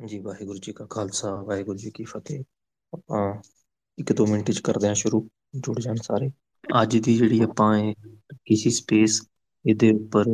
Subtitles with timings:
[0.00, 2.42] ਜੀ, ਵਾਹਿਗੁਰੂ ਜੀ ਕਾ ਖਾਲਸਾ, ਵਾਹਿਗੁਰੂ ਜੀ ਕੀ ਫਤਿਹ।
[2.92, 3.42] ਆਪਾਂ
[3.98, 6.30] ਇੱਕ ਦੋ ਮਿੰਟ ਚ ਕਰਦੇ ਹਾਂ ਸ਼ੁਰੂ, ਜੁੜ ਜਾਣ ਸਾਰੇ।
[6.82, 7.94] ਅੱਜ ਦੀ ਜਿਹੜੀ ਆਪਾਂ ਇਹ
[8.44, 9.20] ਕਿਸੇ ਸਪੇਸ
[9.64, 10.24] ਇਹਦੇ ਉੱਪਰ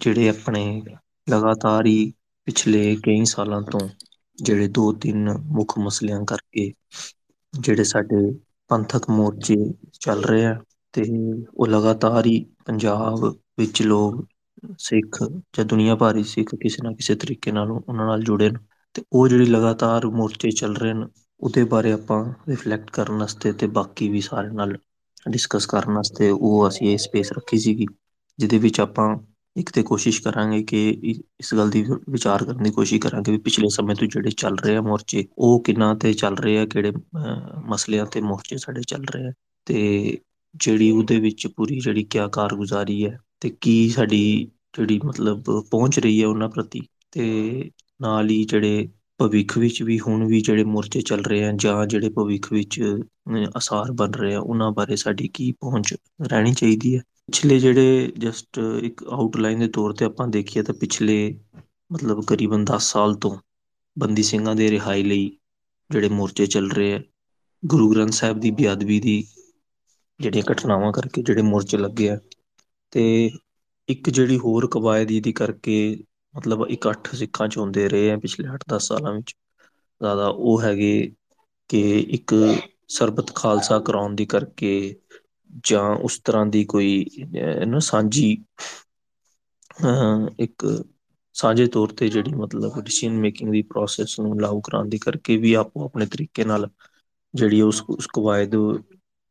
[0.00, 0.82] ਜਿਹੜੇ ਆਪਣੇ
[1.30, 2.12] ਲਗਾਤਾਰ ਹੀ
[2.46, 3.88] ਪਿਛਲੇ ਕਈ ਸਾਲਾਂ ਤੋਂ
[4.38, 6.72] ਜਿਹੜੇ ਦੋ ਤਿੰਨ ਮੁੱਖ ਮਸਲਿਆਂ ਕਰਕੇ
[7.54, 8.38] ਜਿਹੜੇ ਸਾਡੇ
[8.68, 9.56] ਪੰਥਕ ਮੋਰਚੇ
[10.00, 10.60] ਚੱਲ ਰਹੇ ਆ,
[10.92, 11.02] ਤੇ
[11.54, 13.24] ਉਹ ਲਗਾਤਾਰ ਹੀ ਪੰਜਾਬ
[13.58, 14.26] ਵਿੱਚ ਲੋਕ,
[14.78, 15.22] ਸਿੱਖ
[15.56, 18.58] ਜਾਂ ਦੁਨੀਆਂ ਭਰ ਸਿੱਖ ਕਿਸੇ ਨਾ ਕਿਸੇ ਤਰੀਕੇ ਨਾਲ ਉਹਨਾਂ ਨਾਲ ਜੁੜੇ ਨੇ।
[18.94, 21.06] ਤੇ ਉਹ ਜਿਹੜੀ ਲਗਾਤਾਰ ਮੋਰਚੇ ਚੱਲ ਰਹੇ ਨੇ
[21.40, 24.78] ਉਹਦੇ ਬਾਰੇ ਆਪਾਂ ਰਿਫਲੈਕਟ ਕਰਨ ਵਾਸਤੇ ਤੇ ਬਾਕੀ ਵੀ ਸਾਰੇ ਨਾਲ
[25.30, 27.86] ਡਿਸਕਸ ਕਰਨ ਵਾਸਤੇ ਉਹ ਅਸੀਂ ਇਹ ਸਪੇਸ ਰੱਖੀ ਸੀਗੀ,
[28.38, 29.16] ਜਿਹਦੇ ਵਿੱਚ ਆਪਾਂ
[29.56, 30.90] ਇੱਕ ਤੇ ਕੋਸ਼ਿਸ਼ ਕਰਾਂਗੇ ਕਿ
[31.40, 34.76] ਇਸ ਗੱਲ ਦੀ ਵਿਚਾਰ ਕਰਨ ਦੀ ਕੋਸ਼ਿਸ਼ ਕਰਾਂਗੇ ਵੀ ਪਿਛਲੇ ਸਮੇਂ ਤੋਂ ਜਿਹੜੇ ਚੱਲ ਰਹੇ
[34.76, 39.04] ਆ ਮੋਰਚੇ, ਉਹ ਕਿੰਨਾ ਤੇ ਚੱਲ ਰਹੇ ਆ, ਕਿਹੜੇ, ਅਹ, ਮਸਲਿਆਂ ਤੇ ਮੋਰਚੇ ਸਾਡੇ ਚੱਲ
[39.04, 39.32] ਰਹੇ ਆ,
[39.66, 40.18] ਤੇ
[40.54, 46.22] ਜਿਹੜੀ ਉਹਦੇ ਵਿੱਚ ਪੂਰੀ ਜਿਹੜੀ ਕਿਆ ਕਾਰਗੁਜ਼ਾਰੀ ਹੈ ਤੇ ਕੀ ਸਾਡੀ ਜਿਹੜੀ ਮਤਲਬ ਪਹੁੰਚ ਰਹੀ
[46.22, 46.80] ਹੈ ਉਹਨਾਂ ਪ੍ਰਤੀ,
[47.10, 47.70] ਤੇ
[48.00, 48.88] ਨਾਲ ਹੀ ਜਿਹੜੇ
[49.20, 52.80] ਭਵਿੱਖ ਵਿੱਚ ਵੀ, ਹੁਣ ਵੀ ਜਿਹੜੇ ਮੋਰਚੇ ਚੱਲ ਰਹੇ ਆ ਜਾਂ ਜਿਹੜੇ ਭਵਿੱਖ ਵਿੱਚ
[53.56, 57.02] ਆਸਾਰ ਬਣ ਰਹੇ ਆ, ਉਹਨਾਂ ਬਾਰੇ ਸਾਡੀ ਕੀ ਪਹੁੰਚ ਰਹਿਣੀ ਚਾਹੀਦੀ ਹੈ?
[57.26, 61.16] ਪਿਛਲੇ ਜਿਹੜੇ ਜਸਟ ਇੱਕ ਆਊਟਲਾਈਨ ਦੇ ਤੌਰ ਤੇ ਆਪਾਂ ਦੇਖੀਏ ਤਾਂ ਪਿਛਲੇ
[61.90, 63.36] ਮਤਲਬ ਕਰੀਬਨ ਦਸ ਸਾਲ ਤੋਂ
[63.96, 65.30] ਬੰਦੀ ਸਿੰਘਾਂ ਦੇ ਰਿਹਾਈ ਲਈ
[65.90, 67.02] ਜਿਹੜੇ ਮੋਰਚੇ ਚੱਲ ਰਹੇ ਹੈ
[67.62, 69.22] ਗੁਰੂ ਗ੍ਰੰਥ ਸਾਹਿਬ ਦੀ ਬੇਅਦਬੀ ਦੀ
[70.20, 72.18] ਜਿਹੜੀਆਂ ਘਟਨਾਵਾਂ ਕਰਕੇ ਜਿਹੜੇ ਮੋਰਚੇ ਲੱਗੇ ਆ,
[72.92, 73.30] ਤੇ
[73.88, 75.76] ਇੱਕ ਜਿਹੜੀ ਹੋਰ ਕਵਾਇਦ ਇਹਦੀ ਕਰਕੇ
[76.34, 79.34] ਮਤਲਬ ਇਕੱਠ ਸਿੱਖਾਂ ਚ ਹੁੰਦੇ ਰਹੇ ਆ ਪਿਛਲੇ ਅੱਠ ਦਸ ਸਾਲਾਂ ਵਿੱਚ।
[80.00, 80.92] ਜ਼ਿਆਦਾ ਉਹ ਹੈਗੇ
[81.70, 81.80] ਕਿ
[82.10, 82.34] ਇੱਕ
[82.88, 84.72] ਸਰਬਤ ਖਾਲਸਾ ਕਰਾਉਣ ਦੀ ਕਰਕੇ
[85.66, 87.04] ਜਾਂ ਉਸ ਤਰ੍ਹਾਂ ਦੀ ਕੋਈ
[87.66, 88.36] ਨਾ ਸਾਂਝੀ,
[89.80, 90.66] ਅਹ ਇੱਕ
[91.34, 95.52] ਸਾਂਝੇ ਤੌਰ ਤੇ ਜਿਹੜੀ ਮਤਲਬ ਡਿਸੀਜ਼ਨ ਮੇਕਿੰਗ ਦੀ ਪ੍ਰੋਸੈਸ ਨੂੰ ਲਾਗੂ ਕਰਾਉਣ ਦੀ ਕਰਕੇ ਵੀ
[95.54, 96.68] ਆਪੋ ਆਪਣੇ ਤਰੀਕੇ ਨਾਲ
[97.34, 98.54] ਜਿਹੜੀ ਉਸ ਉਸ ਕਵਾਇਦ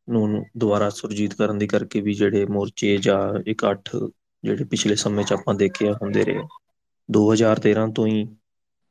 [0.07, 3.89] ਨੂੰ ਦੁਬਾਰਾ ਸੁਰਜੀਤ ਕਰਨ ਦੀ ਕਰਕੇ ਵੀ ਜਿਹੜੇ ਮੋਰਚੇ ਜਾਂ ਇਕੱਠ
[4.44, 6.41] ਜਿਹੜੇ ਪਿਛਲੇ ਸਮੇਂ ਚ ਆਪਾਂ ਦੇਖੇ ਹੁੰਦੇ ਰਹੇ।
[7.11, 8.27] ਦੋ ਹਜ਼ਾਰ ਤੇਰਾਂ ਤੋਂ ਹੀ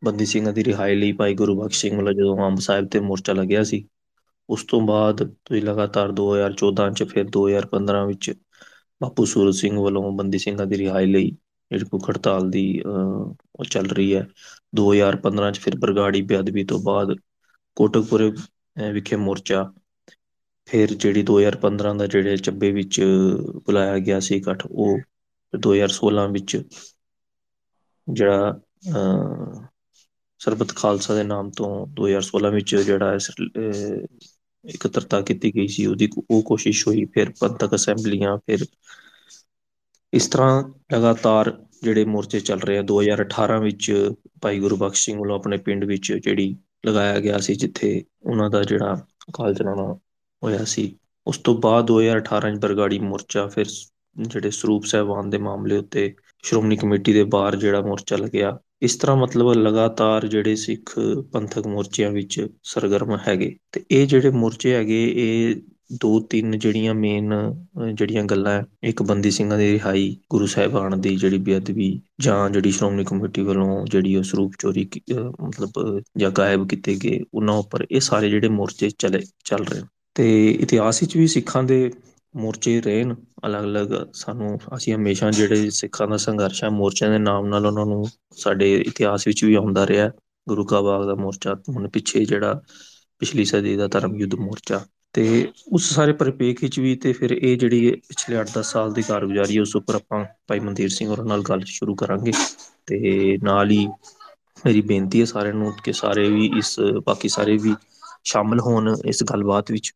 [0.04, 3.32] ਬੰਦੀ ਸਿੰਘਾਂ ਦੀ ਰਿਹਾਈ ਲਈ ਭਾਈ ਗੁਰੂ ਬਖਸ਼ ਸਿੰਘ ਵੱਲੋਂ ਜਦੋਂ ਅੰਬ ਸਾਹਿਬ ਤੇ ਮੋਰਚਾ
[3.32, 3.88] ਲੱਗਿਆ ਸੀ,
[4.50, 8.32] ਉਸ ਤੋਂ ਬਾਅਦ ਤੁਸੀਂ ਲਗਾਤਾਰ ਦੋ ਹਜ਼ਾਰ ਚੌਦਾਂ ਚ ਫਿਰ ਦੋ ਹਜ਼ਾਰ ਪੰਦਰਾਂ ਵਿੱਚ
[9.02, 11.30] ਬਾਪੂ ਸੂਰਤ ਸਿੰਘ ਵੱਲੋਂ ਬੰਦੀ ਸਿੰਘਾਂ ਦੀ ਰਿਹਾਈ ਲਈ
[11.70, 14.28] ਜਿਹੜੀ ਭੁੱਖ ਹੜਤਾਲ ਦੀ, ਅਹ, ਉਹ ਚੱਲ ਰਹੀ ਹੈ।
[14.74, 17.16] ਦੋ ਹਜ਼ਾਰ ਪੰਦਰਾਂ ਚ ਫਿਰ ਬਰਗਾੜੀ ਬੇਅਦਬੀ ਤੋਂ ਬਾਅਦ
[17.76, 18.32] ਕੋਟਕਪੁਰੇ
[18.92, 19.72] ਵਿਖੇ ਮੋਰਚਾ।
[20.64, 23.00] ਫਿਰ ਜਿਹੜੀ ਦੋ ਹਜ਼ਾਰ ਪੰਦਰਾਂ ਦਾ ਜਿਹੜੇ ਚੱਬੇ ਵਿੱਚ
[23.54, 24.98] ਬੁਲਾਇਆ ਗਿਆ ਸੀ ਇਕੱਠ, ਉਹ
[25.58, 26.62] ਦੋ ਹਜ਼ਾਰ ਸੋਲਾਂ ਵਿੱਚ
[28.12, 29.62] ਜਿਹੜਾ, ਅਹ,
[30.38, 33.18] ਸਰਬਤ ਖਾਲਸਾ ਦੇ ਨਾਮ ਤੋਂ ਦੋ ਹਜ਼ਾਰ ਸੋਲਾਂ ਵਿੱਚ ਜਿਹੜਾ
[34.74, 38.66] ਇਕੱਤਰਤਾ ਕੀਤੀ ਗਈ ਸੀ, ਉਹਦੀ ਉਹ ਕੋਸ਼ਿਸ਼ ਹੋਈ, ਫਿਰ ਪੰਥਕ ਅਸੈਂਬਲੀਆਂ, ਫਿਰ
[40.14, 45.06] ਇਸ ਤਰ੍ਹਾਂ ਲਗਾਤਾਰ ਜਿਹੜੇ ਮੋਰਚੇ ਚੱਲ ਰਹੇ ਆ, ਦੋ ਹਜ਼ਾਰ ਅਠਾਰਾਂ ਵਿੱਚ ਭਾਈ ਗੁਰੂ ਬਖਸ਼
[45.06, 46.56] ਸਿੰਘ ਵੱਲੋਂ ਆਪਣੇ ਪਿੰਡ ਵਿੱਚ ਜਿਹੜੀ
[46.86, 48.94] ਲਗਾਇਆ ਗਿਆ ਸੀ, ਜਿੱਥੇ ਉਹਨਾਂ ਦਾ ਜਿਹੜਾ
[49.30, 49.98] ਅਕਾਲ ਚਲਾਣਾ
[50.44, 53.66] ਹੋਇਆ ਸੀ, ਉਸ ਤੋਂ ਬਾਅਦ ਦੋ ਹਜ਼ਾਰ ਅਠਾਰਾਂ ਚ ਬਰਗਾੜੀ ਮੋਰਚਾ, ਫਿਰ
[54.18, 59.16] ਜਿਹੜੇ ਸਰੂਪ ਸਾਹਿਬਾਨ ਦੇ ਮਾਮਲੇ ਉੱਤੇ ਸ਼੍ਰੋਮਣੀ ਕਮੇਟੀ ਦੇ ਬਾਹਰ ਜਿਹੜਾ ਮੋਰਚਾ ਲੱਗਿਆ, ਇਸ ਤਰ੍ਹਾਂ
[59.16, 60.98] ਮਤਲਬ ਲਗਾਤਾਰ ਜਿਹੜੇ ਸਿੱਖ
[61.32, 65.60] ਪੰਥਕ ਮੋਰਚਿਆਂ ਵਿੱਚ ਸਰਗਰਮ ਹੈਗੇ। ਤੇ ਇਹ ਜਿਹੜੇ ਮੋਰਚੇ ਹੈਗੇ, ਇਹ
[66.00, 67.32] ਦੋ ਤਿੰਨ ਜਿਹੜੀਆਂ ਮੇਨ
[67.94, 72.70] ਜਿਹੜੀਆਂ ਗੱਲਾਂ ਹੈ, ਇੱਕ ਬੰਦੀ ਸਿੰਘਾਂ ਦੀ ਰਿਹਾਈ, ਗੁਰੂ ਸਾਹਿਬਾਨ ਦੀ ਜਿਹੜੀ ਬੇਅਦਬੀ ਜਾਂ ਜਿਹੜੀ
[72.70, 78.00] ਸ਼੍ਰੋਮਣੀ ਕਮੇਟੀ ਵੱਲੋਂ ਜਿਹੜੀ ਉਹ ਸਰੂਪ ਚੋਰੀ ਮਤਲਬ ਜਾਂ ਗਾਇਬ ਕੀਤੇ ਗਏ, ਉਹਨਾਂ ਉੱਪਰ ਇਹ
[78.00, 79.82] ਸਾਰੇ ਜਿਹੜੇ ਮੋਰਚੇ ਚਲੇ, ਚੱਲ ਰਹੇ
[80.16, 81.90] ਤੇ ਇਤਿਹਾਸ ਵਿੱਚ ਵੀ ਸਿੱਖਾਂ ਦੇ
[82.34, 83.14] ਮੋਰਚੇ ਰਹੇ ਨੇ
[83.46, 87.86] ਅਲੱਗ ਅਲੱਗ ਸਾਨੂੰ ਅਸੀਂ ਹਮੇਸ਼ਾ ਜਿਹੜੇ ਸਿੱਖਾਂ ਦਾ ਸੰਘਰਸ਼ ਹੈ, ਮੋਰਚਿਆਂ ਦੇ ਨਾਮ ਨਾਲ ਉਹਨਾਂ
[87.86, 90.10] ਨੂੰ ਸਾਡੇ ਇਤਿਹਾਸ ਵਿੱਚ ਵੀ ਆਉਂਦਾ ਰਿਹਾ
[90.46, 92.60] ਗੁਰੂ ਕਾ ਬਾਗ ਦਾ ਮੋਰਚਾ, ਹੁਣ ਪਿੱਛੇ ਜਿਹੜਾ
[93.18, 94.80] ਪਿਛਲੀ ਸਦੀ ਦਾ ਧਰਮ ਯੁੱਧ ਮੋਰਚਾ।
[95.14, 99.02] ਤੇ ਉਸ ਸਾਰੇ ਪਰਿਪੇਖ ਵਿੱਚ ਵੀ ਤੇ ਫਿਰ ਇਹ ਜਿਹੜੀ ਪਿਛਲੇ ਅੱਠ ਦਸ ਸਾਲ ਦੀ
[99.02, 102.32] ਕਾਰਗੁਜ਼ਾਰੀ ਹੈ, ਉਸ ਉੱਪਰ ਆਪਾਂ ਭਾਈ ਮਨਦੀਰ ਸਿੰਘ ਹੋਰਾਂ ਨਾਲ ਗੱਲ ਸ਼ੁਰੂ ਕਰਾਂਗੇ।
[102.86, 103.86] ਤੇ ਨਾਲ ਹੀ
[104.64, 106.76] ਮੇਰੀ ਬੇਨਤੀ ਹੈ ਸਾਰਿਆਂ ਨੂੰ ਕਿ ਸਾਰੇ ਵੀ ਇਸ,
[107.06, 107.74] ਬਾਕੀ ਸਾਰੇ ਵੀ
[108.24, 109.92] ਸ਼ਾਮਿਲ ਹੋਣ ਇਸ ਗੱਲਬਾਤ ਵਿੱਚ,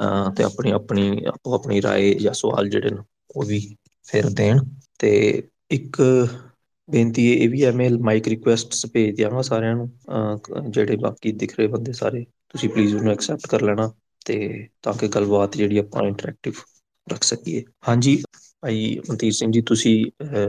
[0.00, 3.02] ਅਹ ਤੇ ਆਪਣੀ ਆਪਣੀ, ਆਪੋ ਆਪਣੀ ਰਾਏ ਜਾਂ ਸਵਾਲ ਜਿਹੜੇ ਨੇ
[3.36, 4.58] ਉਹ ਵੀ ਫਿਰ ਦੇਣ।
[4.98, 6.02] ਤੇ ਇੱਕ
[6.90, 11.58] ਬੇਨਤੀ ਇਹ ਵੀ ਹੈ, ਮੈਂ ਮਾਈਕ ਰਿਕੁਐਸਟ ਭੇਜ ਦਿਆਂਗਾ ਸਾਰਿਆਂ ਨੂੰ, ਅਹ ਜਿਹੜੇ ਬਾਕੀ ਦਿਖ
[11.58, 13.92] ਰਹੇ ਬੰਦੇ ਸਾਰੇ, ਤੁਸੀਂ ਪਲੀਜ਼ ਉਹਨੂੰ ਐਕਸੈਪਟ ਕਰ ਲੈਣਾ
[14.26, 16.52] ਤੇ ਤਾਂ ਕਿ ਗੱਲਬਾਤ ਜਿਹੜੀ ਆਪਾਂ ਇੰਟਰੈਕਟਿਵ
[17.12, 18.22] ਰੱਖ ਸਕੀਏ। ਹਾਂਜੀ,
[18.60, 20.06] ਭਾਈ ਮਨਤੀਰ ਸਿੰਘ ਜੀ, ਤੁਸੀਂ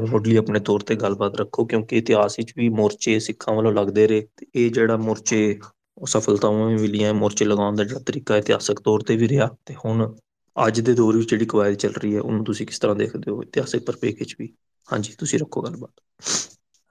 [0.10, 4.28] ਮੁੱਢਲੀ ਆਪਣੇ ਤੌਰ ਤੇ ਗੱਲਬਾਤ ਰੱਖੋ, ਕਿਉਂਕਿ ਇਤਿਹਾਸ ਵਿੱਚ ਵੀ ਮੋਰਚੇ ਸਿੱਖਾਂ ਵੱਲੋਂ ਲੱਗਦੇ ਰਹੇ,
[4.38, 9.02] ਤੇ ਇਹ ਜਿਹੜਾ ਮੋਰਚੇ ਉਹ ਸਫਲਤਾਵਾਂ ਵੀ ਮਿਲੀਆਂ, ਮੋਰਚੇ ਲਗਾਉਣ ਦਾ ਜਿਹੜਾ ਤਰੀਕਾ ਇਤਿਹਾਸਕ ਤੌਰ
[9.04, 10.14] ਤੇ ਵੀ ਰਿਹਾ ਤੇ ਹੁਣ
[10.56, 13.42] ਅੱਜ ਦੇ ਦੌਰ ਵਿੱਚ ਜਿਹੜੀ ਕਵਾਇਦ ਚੱਲ ਰਹੀ ਹੈ, ਉਹਨੂੰ ਤੁਸੀਂ ਕਿਸ ਤਰ੍ਹਾਂ ਦੇਖਦੇ ਹੋ
[13.44, 14.54] ਇਤਿਹਾਸਿਕ ਪਰਿਪੇਖ ਵਿੱਚ ਵੀ?
[14.88, 16.02] ਹਾਂਜੀ, ਤੁਸੀਂ ਰੱਖੋ ਗੱਲਬਾਤ।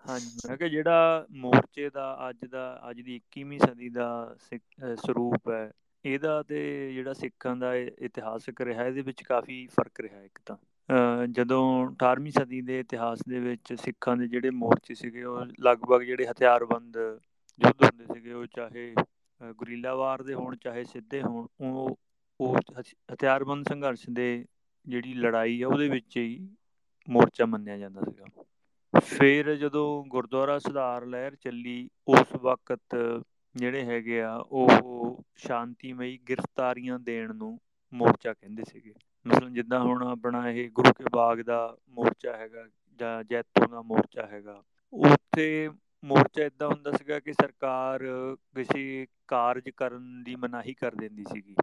[0.05, 4.37] ਹਾਂਜੀ, ਮੈਂ ਕਿਹਾ ਜਿਹੜਾ ਮੋਰਚੇ ਦਾ ਅੱਜ ਦਾ, ਅੱਜ ਦੀ 21ਵੀਂ ਸਦੀ ਦਾ
[4.97, 5.70] ਸਰੂਪ ਹੈ,
[6.05, 6.58] ਇਹਦਾ ਤੇ
[6.94, 10.56] ਜਿਹੜਾ ਸਿੱਖਾਂ ਦਾ ਇਤਿਹਾਸਕ ਰਿਹਾ, ਇਹਦੇ ਵਿੱਚ ਕਾਫੀ ਫ਼ਰਕ ਰਿਹਾ ਇੱਕ ਤਾਂ।
[11.29, 16.26] ਜਦੋਂ 18ਵੀਂ ਸਦੀ ਦੇ ਇਤਿਹਾਸ ਦੇ ਵਿੱਚ ਸਿੱਖਾਂ ਦੇ ਜਿਹੜੇ ਮੋਰਚੇ ਸੀਗੇ, ਉਹ ਲਗਭਗ ਜਿਹੜੇ
[16.26, 16.97] ਹਥਿਆਰਬੰਦ
[17.61, 18.94] ਯੁੱਧ ਹੁੰਦੇ ਸੀਗੇ, ਉਹ ਚਾਹੇ
[19.56, 21.97] ਗੁਰੀਲਾ ਵਾਰ ਦੇ ਹੋਣ, ਚਾਹੇ ਸਿੱਧੇ ਹੋਣ ਉਹ
[22.41, 24.44] ਉਹ ਹਥਿਆਰਬੰਦ ਸੰਘਰਸ਼ ਦੇ
[24.87, 26.49] ਜਿਹੜੀ ਲੜਾਈ ਆ, ਉਹਦੇ ਵਿੱਚ ਹੀ
[27.08, 28.25] ਮੋਰਚਾ ਮੰਨਿਆ ਜਾਂਦਾ ਸੀਗਾ।
[28.94, 32.97] ਫਿਰ ਜਦੋਂ ਗੁਰਦੁਆਰਾ ਸੁਧਾਰ ਲਹਿਰ ਚੱਲੀ, ਉਸ ਵਕਤ
[33.55, 37.58] ਜਿਹੜੇ ਹੈਗੇ ਆ, ਉਹ ਸ਼ਾਂਤੀਮਈ ਗ੍ਰਿਫਤਾਰੀਆਂ ਦੇਣ ਨੂੰ
[37.93, 38.94] ਮੋਰਚਾ ਕਹਿੰਦੇ ਸੀਗੇ।
[39.26, 42.67] ਮਤਲਬ ਜਿੱਦਾਂ ਹੁਣ ਆਪਣਾ ਇਹ ਗੁਰੂ ਕੇ ਬਾਗ ਦਾ ਮੋਰਚਾ ਹੈਗਾ,
[43.00, 44.62] ਜਾਂ ਜੈਤੋ ਦਾ ਮੋਰਚਾ ਹੈਗਾ,
[44.93, 45.69] ਉੱਥੇ
[46.06, 48.03] ਮੋਰਚਾ ਇਦਾਂ ਹੁੰਦਾ ਸੀਗਾ ਕਿ ਸਰਕਾਰ
[48.56, 51.55] ਕਿਸੇ ਕਾਰਜ ਕਰਨ ਦੀ ਮਨਾਹੀ ਕਰ ਦਿੰਦੀ ਸੀਗੀ।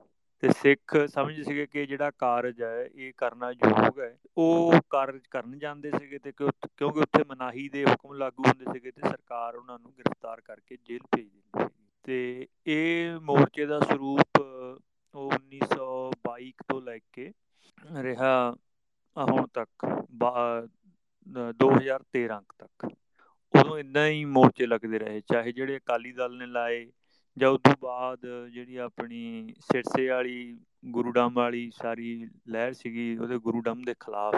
[0.44, 5.57] ਤੇ ਸਿੱਖ ਸਮਝਦੇ ਸੀਗੇ ਕਿ ਜਿਹੜਾ ਕਾਰਜ ਹੈ, ਇਹ ਕਰਨਾ ਯੋਗ ਹੈ। ਉਹ ਕਾਰਜ ਕਰਨ
[5.60, 9.92] ਜਾਂਦੇ ਸੀਗੇ ਤੇ ਕਿਉਂਕਿ ਉੱਥੇ ਮਨਾਹੀ ਦੇ ਹੁਕਮ ਲਾਗੂ ਹੁੰਦੇ ਸੀਗੇ ਤੇ ਸਰਕਾਰ ਉਹਨਾਂ ਨੂੰ
[9.92, 11.69] ਗ੍ਰਿਫਤਾਰ ਕਰਕੇ ਜੇਲ੍ਹ ਭੇਜ ਦਿੰਦੀ ਸੀ
[12.06, 14.40] ਤੇ ਇਹ ਮੋਰਚੇ ਦਾ ਸਰੂਪ
[15.13, 17.31] ਉਹ 1922 ਤੋਂ ਲੈ ਕੇ
[18.01, 18.34] ਰਿਹਾ
[19.16, 19.86] ਹੁਣ ਤੱਕ
[21.56, 22.88] 2013 ਤੱਕ।
[23.54, 26.86] ਉਦੋਂ ਇਦਾਂ ਹੀ ਮੋਰਚੇ ਲੱਗਦੇ ਰਹੇ, ਚਾਹੇ ਜਿਹੜੇ ਅਕਾਲੀ ਦਲ ਨੇ ਲਾਏ
[27.38, 33.82] ਜਾਂ ਉਸ ਤੋਂ ਬਾਅਦ ਜਿਹੜੀ ਆਪਣੀ ਸਿਰਸੇ ਵਾਲੀ ਗੁਰੂਡਮ ਵਾਲੀ ਸਾਰੀ ਲਹਿਰ ਸੀਗੀ ਉਹਦੇ ਗੁਰੂਡਮ
[33.84, 34.36] ਦੇ ਖਿਲਾਫ,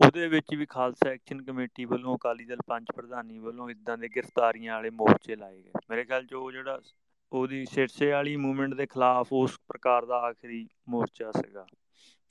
[0.00, 4.74] ਉਹਦੇ ਵਿੱਚ ਵੀ ਖਾਲਸਾ ਐਕਸ਼ਨ ਕਮੇਟੀ ਵੱਲੋਂ ਅਕਾਲੀ ਦਲ ਪੰਜ ਪ੍ਰਧਾਨੀ ਵੱਲੋਂ ਇਦਾਂ ਦੇ ਗ੍ਰਿਫਤਾਰੀਆਂ
[4.74, 6.80] ਵਾਲੇ ਮੋਰਚੇ ਲਾਏ ਗਏ। ਮੇਰੇ ਖਿਆਲ 'ਚ ਉਹ ਜਿਹੜਾ
[7.32, 11.66] ਉਹਦੀ ਸਿਰਸੇ ਵਾਲੀ ਮੂਵਮੈਂਟ ਦੇ ਖਿਲਾਫ ਉਸ ਪ੍ਰਕਾਰ ਦਾ ਆਖਰੀ ਮੋਰਚਾ ਸੀਗਾ।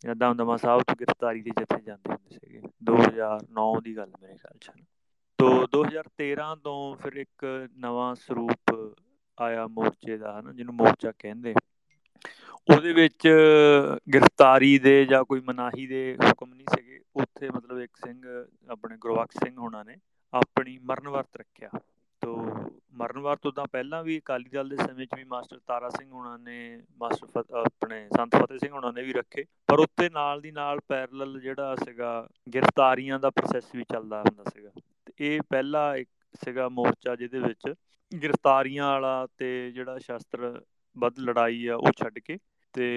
[0.03, 4.57] ਜਾਂ ਦਮਦਮਾ ਸਾਹਿਬ ਤੋਂ ਗ੍ਰਿਫਤਾਰੀ ਦੇ ਜਥੇ ਜਾਂਦੇ ਹੁੰਦੇ ਸੀਗੇ 2009 ਦੀ ਗੱਲ ਮੇਰੇ ਖਿਆਲ
[4.57, 4.71] 'ਚ।
[5.37, 8.95] ਤੋਂ 2013 ਤੋਂ ਫਿਰ ਇੱਕ ਨਵਾਂ ਸਰੂਪ
[9.39, 11.53] ਆਇਆ ਮੋਰਚੇ ਦਾ, ਹਨਾ, ਜਿਹਨੂੰ ਮੋਰਚਾ ਕਹਿੰਦੇ।
[12.75, 13.29] ਉਹਦੇ ਵਿੱਚ
[14.13, 19.37] ਗ੍ਰਿਫਤਾਰੀ ਦੇ ਜਾਂ ਕੋਈ ਮਨਾਹੀ ਦੇ ਹੁਕਮ ਨਹੀਂ ਸੀਗੇ। ਉੱਥੇ ਮਤਲਬ ਇੱਕ ਸਿੰਘ, ਆਪਣੇ ਗੁਰਵਖਸ਼
[19.43, 19.95] ਸਿੰਘ ਹੋਣਾ ਨੇ,
[20.33, 21.69] ਆਪਣੀ ਮਰਨ ਵਰਤ ਰੱਖਿਆ।
[22.21, 22.53] ਤੋ
[22.93, 26.11] ਮਰਨ ਵਰਤ ਤੋਂ ਤਾਂ ਪਹਿਲਾਂ ਵੀ ਅਕਾਲੀ ਦਲ ਦੇ ਸਮੇਂ 'ਚ ਵੀ ਮਾਸਟਰ ਤਾਰਾ ਸਿੰਘ
[26.11, 30.51] ਹੋਣਾ ਨੇ, ਮਾਸਟਰ ਆਪਣੇ ਸੰਤ ਫਤਿਹ ਸਿੰਘ ਹੋਣਾ ਨੇ ਵੀ ਰੱਖੇ। ਪਰ ਉੱਤੇ ਨਾਲ ਦੀ
[30.51, 34.86] ਨਾਲ ਪੈਰਲਲ ਜਿਹੜਾ ਸੀਗਾ, ਗ੍ਰਿਫਤਾਰੀਆਂ ਦਾ ਪ੍ਰੋਸੈਸ ਵੀ ਚੱਲਦਾ ਹੁੰਦਾ ਸੀਗਾ। ਤੇ
[35.19, 37.73] ਇਹ ਪਹਿਲਾ ਇੱਕ ਸੀਗਾ ਮੋਰਚਾ ਜਿਹਦੇ ਵਿੱਚ
[38.11, 40.61] ਗ੍ਰਿਫਤਾਰੀਆਂ ਵਾਲਾ ਤੇ ਜਿਹੜਾ ਸ਼ਸਤਰ
[40.95, 42.37] ਵੱਧ ਲੜਾਈ ਆ ਉਹ ਛੱਡ ਕੇ
[42.75, 42.87] ਤੇ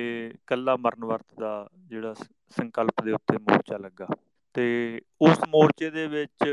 [0.46, 2.14] ਕੱਲਾ ਮਰਨ ਵਰਤ ਦਾ ਜਿਹੜਾ
[2.56, 4.06] ਸੰਕਲਪ ਦੇ ਉੱਤੇ ਮੋਰਚਾ ਲੱਗਾ।
[4.54, 6.44] ਤੇ ਉਸ ਮੋਰਚੇ ਦੇ ਵਿੱਚ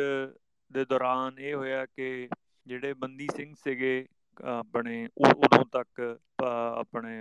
[0.71, 2.27] ਦੇ ਦੌਰਾਨ ਇਹ ਹੋਇਆ ਕਿ
[2.65, 4.05] ਜਿਹੜੇ ਬੰਦੀ ਸਿੰਘ ਸੀਗੇ
[4.45, 6.01] ਆਪਣੇ ਉਦੋਂ ਤੱਕ
[6.43, 7.17] ਆਪਣੇ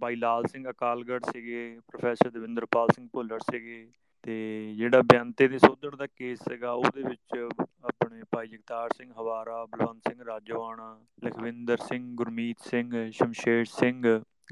[0.00, 3.86] ਬਾਈ ਲਾਲ ਸਿੰਘ ਅਕਾਲਗੜ੍ਹ ਸੀਗੇ, ਪ੍ਰੋਫੈਸਰ ਦਵਿੰਦਰਪਾਲ ਸਿੰਘ ਭੁੱਲਰ ਸੀਗੇ
[4.24, 7.48] ਤੇ ਜਿਹੜਾ ਬਿਆੰਤੇ ਦੇ ਸੋਧੜ ਦਾ ਕੇਸ ਸੀਗਾ, ਉਹਦੇ ਵਿੱਚ
[8.10, 10.86] ਆਪਣੇ ਭਾਈ ਜਗਤਾਰ ਸਿੰਘ, ਹਵਾਰਾ, ਬਲਵੰਤ ਸਿੰਘ, ਰਾਜੋਆਣਾ,
[11.24, 14.02] ਲਖਵਿੰਦਰ ਸਿੰਘ, ਗੁਰਮੀਤ ਸਿੰਘ, ਸ਼ਮਸ਼ੇਰ ਸਿੰਘ,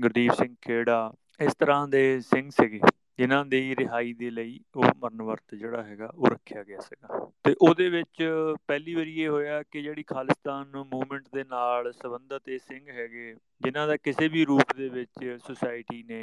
[0.03, 2.81] ਗੁਰਦੀਪ ਸਿੰਘ ਖੇੜਾ, ਇਸ ਤਰ੍ਹਾਂ ਦੇ ਸਿੰਘ ਸੀਗੇ,
[3.19, 7.55] ਜਿਨ੍ਹਾਂ ਦੀ ਰਿਹਾਈ ਦੇ ਲਈ ਉਹ ਮਰਨ ਵਰਤ ਜਿਹੜਾ ਹੈਗਾ ਉਹ ਰੱਖਿਆ ਗਿਆ ਸੀਗਾ। ਤੇ
[7.61, 8.23] ਉਹਦੇ ਵਿੱਚ
[8.69, 13.87] ਪਹਿਲੀ ਵਾਰੀ ਇਹ ਹੋਇਆ ਕਿ ਜਿਹੜੀ ਖਾਲਿਸਤਾਨ ਮੂਵਮੈਂਟ ਦੇ ਨਾਲ ਸੰਬੰਧਤ ਇਹ ਸਿੰਘ ਹੈਗੇ, ਜਿਨ੍ਹਾਂ
[13.87, 16.23] ਦਾ ਕਿਸੇ ਵੀ ਰੂਪ ਦੇ ਵਿੱਚ ਸੁਸਾਇਟੀ ਨੇ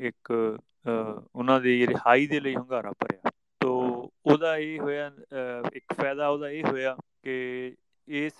[0.00, 0.32] ਇੱਕ
[1.34, 3.41] ਉਹਨਾਂ ਦੀ ਰਿਹਾਈ ਦੇ ਲਈ ਹੰਗਾਰਾ ਭਰਿਆ। ਤੋਂ
[4.26, 5.10] ਉਹਦਾ ਇਹ ਹੋਇਆ
[5.72, 7.74] ਇੱਕ ਫਾਇਦਾ ਉਹਦਾ ਇਹ ਹੋਇਆ ਕਿ
[8.08, 8.32] ਇਸ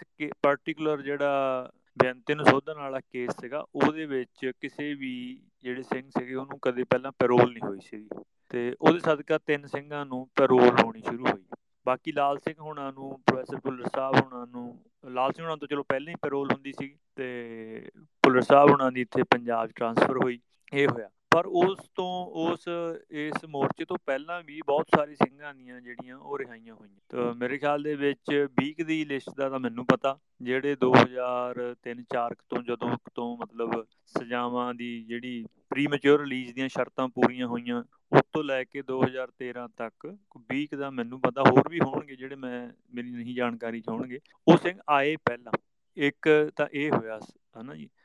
[0.42, 1.70] ਪਾਰਟਿਕੂਲਰ ਜਿਹੜਾ
[2.02, 6.84] ਬੇਨਤੀ ਨੂੰ ਸੋਧਣ ਵਾਲਾ ਕੇਸ ਸੀਗਾ, ਉਹਦੇ ਵਿੱਚ ਕਿਸੇ ਵੀ ਜਿਹੜੇ ਸਿੰਘ ਸੀਗੇ, ਉਹਨੂੰ ਕਦੇ
[6.84, 8.08] ਪਹਿਲਾਂ ਪੈਰੋਲ ਨਹੀਂ ਹੋਈ ਸੀ
[8.50, 11.44] ਤੇ ਉਹਦੇ ਸਦਕਾ ਤਿੰਨ ਸਿੰਘਾਂ ਨੂੰ ਪੈਰੋਲ ਹੋਣੀ ਸ਼ੁਰੂ ਹੋਈ।
[11.86, 15.82] ਬਾਕੀ ਲਾਲ ਸਿੰਘ ਹੋਣਾ ਨੂੰ ਪ੍ਰੋਫੈਸਰ ਭੁੱਲਰ ਸਾਹਿਬ ਹੋਣਾ ਨੂੰ, ਲਾਲ ਸਿੰਘ ਹੋਣਾ ਤੋਂ ਚਲੋ
[15.82, 17.90] ਪਹਿਲਾਂ ਹੀ ਪੈਰੋਲ ਹੁੰਦੀ ਸੀ ਤੇ
[18.22, 20.38] ਭੁੱਲਰ ਸਾਹਿਬ ਹੋਣਾ ਦੀ ਇੱਥੇ ਪੰਜਾਬ ਟ੍ਰਾਂਸਫਰ ਹੋਈ,
[20.72, 22.68] ਇਹ ਹੋਇਆ। ਪਰ ਉਸ ਤੋਂ, ਉਸ,
[23.10, 27.58] ਇਸ ਮੋਰਚੇ ਤੋਂ ਪਹਿਲਾਂ ਵੀ ਬਹੁਤ ਸਾਰੇ ਸਿੰਘਾਂ ਦੀਆਂ ਜਿਹੜੀਆਂ ਉਹ ਰਿਹਾਈਆਂ ਹੋਈਆਂ। ਤਾਂ ਮੇਰੇ
[27.58, 33.36] ਖਿਆਲ ਦੇ ਵਿੱਚ 20 ਦੀ ਲਿਸਟ ਦਾ ਤਾਂ ਮੈਨੂੰ ਪਤਾ, ਜਿਹੜੇ 2003-4 ਤੋਂ, ਜਦੋਂ ਤੋਂ
[33.36, 39.68] ਮਤਲਬ ਸਜ਼ਾਵਾਂ ਦੀ ਜਿਹੜੀ ਪ੍ਰੀਮੈਚੁਰ ਰਿਲੀਜ਼ ਦੀਆਂ ਸ਼ਰਤਾਂ ਪੂਰੀਆਂ ਹੋਈਆਂ, ਉਸ ਤੋਂ ਲੈ ਕੇ 2013
[39.76, 40.16] ਤੱਕ
[40.52, 44.18] 20 ਦਾ ਮੈਨੂੰ ਪਤਾ, ਹੋਰ ਵੀ ਹੋਣਗੇ ਜਿਹੜੇ ਮੈਂ, ਮੇਰੀ ਨਹੀਂ ਜਾਣਕਾਰੀ ਚ ਹੋਣਗੇ।
[44.48, 45.52] ਉਹ ਸਿੰਘ ਆਏ ਪਹਿਲਾਂ।
[45.96, 47.20] ਇੱਕ ਤਾਂ ਇਹ ਹੋਇਆ
[47.60, 48.01] ਹਨਾ ਜੀ ਤੇ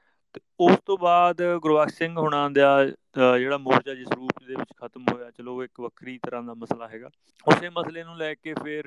[0.59, 5.29] ਉਸ ਤੋਂ ਬਾਅਦ ਗੁਰਬਖਸ਼ ਸਿੰਘ ਹੁਣਾਂ ਦਾ ਜਿਹੜਾ ਮੋਰਚਾ ਜਿਸ ਰੂਪ ਦੇ ਵਿੱਚ ਖਤਮ ਹੋਇਆ,
[5.31, 7.09] ਚਲੋ ਇੱਕ ਵੱਖਰੀ ਤਰ੍ਹਾਂ ਦਾ ਮਸਲਾ ਹੈਗਾ।
[7.47, 8.83] ਉਸੇ ਮਸਲੇ ਨੂੰ ਲੈ ਕੇ ਫਿਰ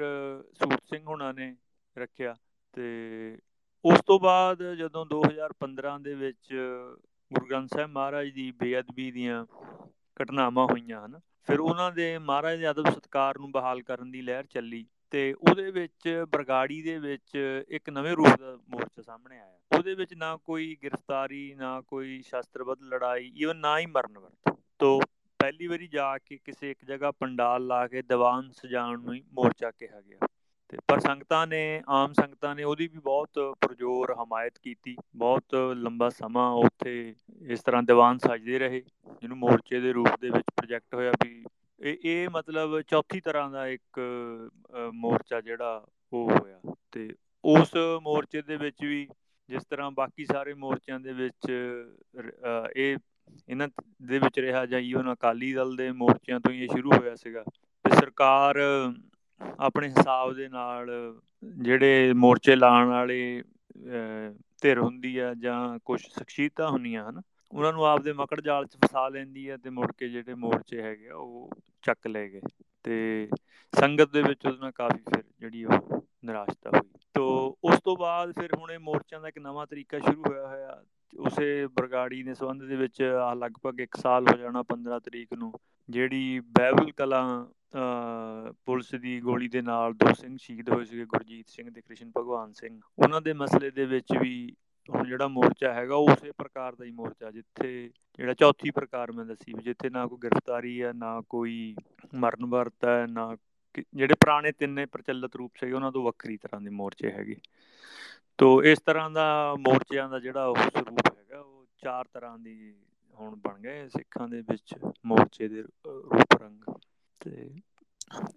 [0.54, 1.54] ਸੂਤ ਸਿੰਘ ਹੁਣਾਂ ਨੇ
[1.96, 2.36] ਰੱਖਿਆ
[2.74, 3.38] ਤੇ
[3.84, 6.52] ਉਸ ਤੋਂ ਬਾਅਦ ਜਦੋਂ 2015 ਦੇ ਵਿੱਚ
[7.30, 9.44] ਗੁਰੂ ਗ੍ਰੰਥ ਸਾਹਿਬ ਮਹਾਰਾਜ ਦੀ ਬੇਅਦਬੀ ਦੀਆਂ
[10.16, 11.18] ਘਟਨਾਵਾਂ ਹੋਈਆਂ ਹਨ,
[11.48, 15.70] ਫਿਰ ਉਹਨਾਂ ਦੇ ਮਹਾਰਾਜ ਦੇ ਅਦਬ ਸਤਕਾਰ ਨੂੰ ਬਹਾਲ ਕਰਨ ਦੀ ਲਹਿਰ ਚੱਲੀ। ਤੇ ਉਹਦੇ
[15.70, 20.76] ਵਿੱਚ ਬਰਗਾੜੀ ਦੇ ਵਿੱਚ ਇੱਕ ਨਵੇਂ ਰੂਪ ਦਾ ਮੋਰਚਾ ਸਾਹਮਣੇ ਆਇਆ। ਉਹਦੇ ਵਿੱਚ ਨਾ ਕੋਈ
[20.84, 25.00] ਗ੍ਰਿਫਤਾਰੀ, ਨਾ ਕੋਈ ਸ਼ਸਤਰਬੱਧ ਲੜਾਈ ਈਵਨ ਨਾ ਹੀ ਮਰਨ ਵਰਤ। ਤੋਂ
[25.38, 29.70] ਪਹਿਲੀ ਵਾਰੀ ਜਾ ਕੇ ਕਿਸੇ ਇੱਕ ਜਗ੍ਹਾ ਪੰਡਾਲ ਲਾ ਕੇ ਦੀਵਾਨ ਸਜਾਉਣ ਨੂੰ ਹੀ ਮੋਰਚਾ
[29.70, 30.26] ਕਿਹਾ ਗਿਆ।
[30.68, 36.08] ਤੇ ਪਰ ਸੰਗਤਾਂ ਨੇ, ਆਮ ਸੰਗਤਾਂ ਨੇ ਉਹਦੀ ਵੀ ਬਹੁਤ ਪ੍ਰਜੋਰ ਹਮਾਇਤ ਕੀਤੀ। ਬਹੁਤ ਲੰਬਾ
[36.08, 38.80] ਸਮਾਂ ਉੱਥੇ ਇਸ ਤਰ੍ਹਾਂ ਦੀਵਾਨ ਸਜਦੇ ਰਹੇ।
[39.20, 41.44] ਜਿਹਨੂੰ ਮੋਰਚੇ ਦੇ ਰੂਪ ਦੇ ਵਿੱਚ ਪ੍ਰੋਜੈਕਟ ਹੋਇਆ ਵੀ
[41.80, 44.00] ਇਹ ਇਹ ਮਤਲਬ ਚੌਥੀ ਤਰ੍ਹਾਂ ਦਾ ਇੱਕ
[44.94, 46.60] ਮੋਰਚਾ ਜਿਹੜਾ ਉਹ ਹੋਇਆ
[46.92, 47.08] ਤੇ
[47.44, 49.06] ਉਸ ਮੋਰਚੇ ਦੇ ਵਿੱਚ ਵੀ
[49.48, 51.50] ਜਿਸ ਤਰ੍ਹਾਂ ਬਾਕੀ ਸਾਰੇ ਮੋਰਚਿਆਂ ਦੇ ਵਿੱਚ
[52.76, 52.96] ਇਹ
[53.48, 53.68] ਇਹਨਾਂ
[54.02, 57.44] ਦੇ ਵਿੱਚ ਰਿਹਾ ਜਾਂ ਈਵਨ ਅਕਾਲੀ ਦਲ ਦੇ ਮੋਰਚਿਆਂ ਤੋਂ ਹੀ ਇਹ ਸ਼ੁਰੂ ਹੋਇਆ ਸੀਗਾ
[57.84, 58.58] ਤੇ ਸਰਕਾਰ
[59.58, 60.90] ਆਪਣੇ ਹਿਸਾਬ ਦੇ ਨਾਲ
[61.42, 63.42] ਜਿਹੜੇ ਮੋਰਚੇ ਲਾਣ ਵਾਲੇ
[64.62, 67.20] ਧਿਰ ਹੁੰਦੀ ਆ ਜਾਂ ਕੁਝ ਸ਼ਖਸੀਅਤਾਂ ਹੁੰਦੀਆਂ ਹਨ
[67.52, 71.10] ਉਹਨਾਂ ਨੂੰ ਆਪਦੇ ਮਕੜ ਜਾਲ 'ਚ ਫਸਾ ਲੈਂਦੀ ਆ ਤੇ ਮੁੜ ਕੇ ਜਿਹੜੇ ਮੋਰਚੇ ਹੈਗੇ
[71.10, 71.50] ਉਹ
[71.82, 72.40] ਚੱਕ ਲੈ ਗਏ
[72.84, 73.28] ਤੇ
[73.72, 77.26] ਸੰਗਤ ਦੇ ਵਿੱਚ ਉਹਦੇ ਨਾਲ ਕਾਫੀ ਫਿਰ ਜਿਹੜੀ ਉਹ ਨਿਰਾਸ਼ਤਾ ਹੋਈ। ਤੋ
[77.64, 81.66] ਉਸ ਤੋਂ ਬਾਅਦ ਫਿਰ ਹੁਣ ਇਹ ਮੋਰਚਿਆਂ ਦਾ ਇੱਕ ਨਵਾਂ ਤਰੀਕਾ ਸ਼ੁਰੂ ਹੋਇਆ ਹੋਇਆ, ਉਸੇ
[81.66, 85.52] ਬਰਗਾੜੀ ਦੇ ਸੰਬੰਧ ਦੇ ਵਿੱਚ ਆ ਲਗਭਗ 1 ਸਾਲ ਹੋ ਜਾਣਾ 15 ਤਰੀਕ ਨੂੰ,
[85.88, 87.46] ਜਿਹੜੀ ਬਹਿਬਲ ਕਲਾਂ
[88.66, 92.52] ਪੁਲਿਸ ਦੀ ਗੋਲੀ ਦੇ ਨਾਲ ਦੋ ਸਿੰਘ ਸ਼ਹੀਦ ਹੋਏ ਸੀਗੇ, ਗੁਰਜੀਤ ਸਿੰਘ ਤੇ ਕ੍ਰਿਸ਼ਨ ਭਗਵਾਨ
[92.52, 94.32] ਸਿੰਘ। ਉਹਨਾਂ ਦੇ ਮਸਲੇ ਦੇ ਵਿੱਚ ਵੀ
[94.90, 99.24] ਹੁਣ ਜਿਹੜਾ ਮੋਰਚਾ ਹੈਗਾ ਉਹ ਉਸੇ ਪ੍ਰਕਾਰ ਦਾ ਹੀ ਮੋਰਚਾ, ਜਿੱਥੇ ਜਿਹੜਾ ਚੌਥੀ ਪ੍ਰਕਾਰ ਮੈਂ
[99.26, 101.74] ਦੱਸੀ ਵੀ ਜਿੱਥੇ ਨਾ ਕੋਈ ਗ੍ਰਿਫਤਾਰੀ ਹੈ, ਨਾ ਕੋਈ
[102.16, 103.34] ਮਰਨ ਵਰਤ ਹੈ, ਨਾ
[103.74, 107.36] ਜਿਹੜੇ ਪੁਰਾਣੇ ਤਿੰਨੇ ਪ੍ਰਚਲਿਤ ਰੂਪ ਸੀਗੇ, ਉਹਨਾਂ ਤੋਂ ਵੱਖਰੀ ਤਰ੍ਹਾਂ ਦੇ ਮੋਰਚੇ ਹੈਗੇ।
[108.38, 112.74] ਤੋ ਇਸ ਤਰ੍ਹਾਂ ਦਾ ਮੋਰਚਿਆਂ ਦਾ ਜਿਹੜਾ ਉਹ ਸਰੂਪ ਹੈਗਾ, ਉਹ ਚਾਰ ਤਰ੍ਹਾਂ ਦੀ
[113.14, 114.74] ਹੁਣ ਬਣ ਗਏ ਸਿੱਖਾਂ ਦੇ ਵਿੱਚ
[115.06, 116.74] ਮੋਰਚੇ ਦੇ ਰੂਪ ਰੰਗ
[117.20, 117.50] ਤੇ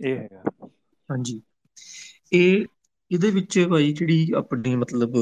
[0.02, 0.44] ਇਹ ਹੈਗਾ।
[1.10, 1.42] ਹਾਂਜੀ।
[2.34, 2.66] ਇਹ
[3.12, 5.16] ਇਹਦੇ ਵਿੱਚ ਭਾਈ ਜਿਹੜੀ ਆਪਣੀ ਮਤਲਬ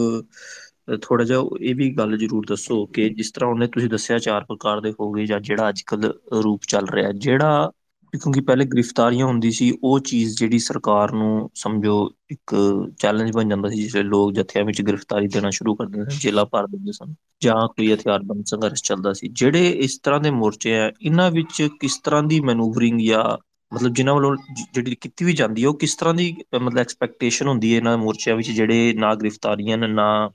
[1.01, 4.79] ਥੋੜਾ ਜਿਹਾ ਇਹ ਵੀ ਗੱਲ ਜ਼ਰੂਰ ਦੱਸੋ ਕਿ ਜਿਸ ਤਰ੍ਹਾਂ ਉਹਨੇ ਤੁਸੀਂ ਦੱਸਿਆ ਚਾਰ ਪ੍ਰਕਾਰ
[4.81, 6.11] ਦੇ ਹੋ ਗਏ ਜਾਂ ਜਿਹੜਾ ਅੱਜ ਕੱਲ
[6.43, 7.71] ਰੂਪ ਚੱਲ ਰਿਹਾ, ਜਿਹੜਾ
[8.13, 11.93] ਕਿਉਂਕਿ ਪਹਿਲੇ ਗ੍ਰਿਫਤਾਰੀਆਂ ਹੁੰਦੀ ਸੀ, ਉਹ ਚੀਜ਼ ਜਿਹੜੀ ਸਰਕਾਰ ਨੂੰ ਸਮਝੋ
[12.31, 12.55] ਇੱਕ
[12.99, 16.43] ਚੈਲੰਜ ਬਣ ਜਾਂਦਾ ਸੀ ਜਿਵੇਂ ਲੋਕ ਜਥਿਆਂ ਵਿੱਚ ਗ੍ਰਿਫਤਾਰੀ ਦੇਣਾ ਸ਼ੁਰੂ ਕਰ ਦਿੰਦੇ ਸਨ ਜੇਲਾ
[16.45, 20.91] ਭਰ ਦਿੰਦੇ ਸਨ ਜਾਂ ਕੋਈ ਹਥਿਆਰਬੰਦ ਸੰਘਰਸ਼ ਚੱਲਦਾ ਸੀ। ਜਿਹੜੇ ਇਸ ਤਰ੍ਹਾਂ ਦੇ ਮੋਰਚੇ ਆ,
[21.01, 23.23] ਇਹਨਾਂ ਵਿੱਚ ਕਿਸ ਤਰ੍ਹਾਂ ਦੀ ਮੈਨੂਵਰਿੰਗ ਜਾਂ
[23.71, 24.35] ਮਤਲਬ ਜਿਨ੍ਹਾਂ ਵੱਲੋਂ
[24.73, 28.35] ਜਿਹੜੀ ਕੀਤੀ ਵੀ ਜਾਂਦੀ ਹੈ ਉਹ ਕਿਸ ਤਰ੍ਹਾਂ ਦੀ ਮਤਲਬ ਐਕਸਪੈਕਟੇਸ਼ਨ ਹੁੰਦੀ ਹੈ ਇਹਨਾਂ ਮੋਰਚਿਆਂ
[28.35, 30.29] ਵਿੱਚ ਜਿਹੜੇ ਨਾ ਗ੍ਰਿਫਤਾਰੀਆਂ ਨੇ, ਨਾ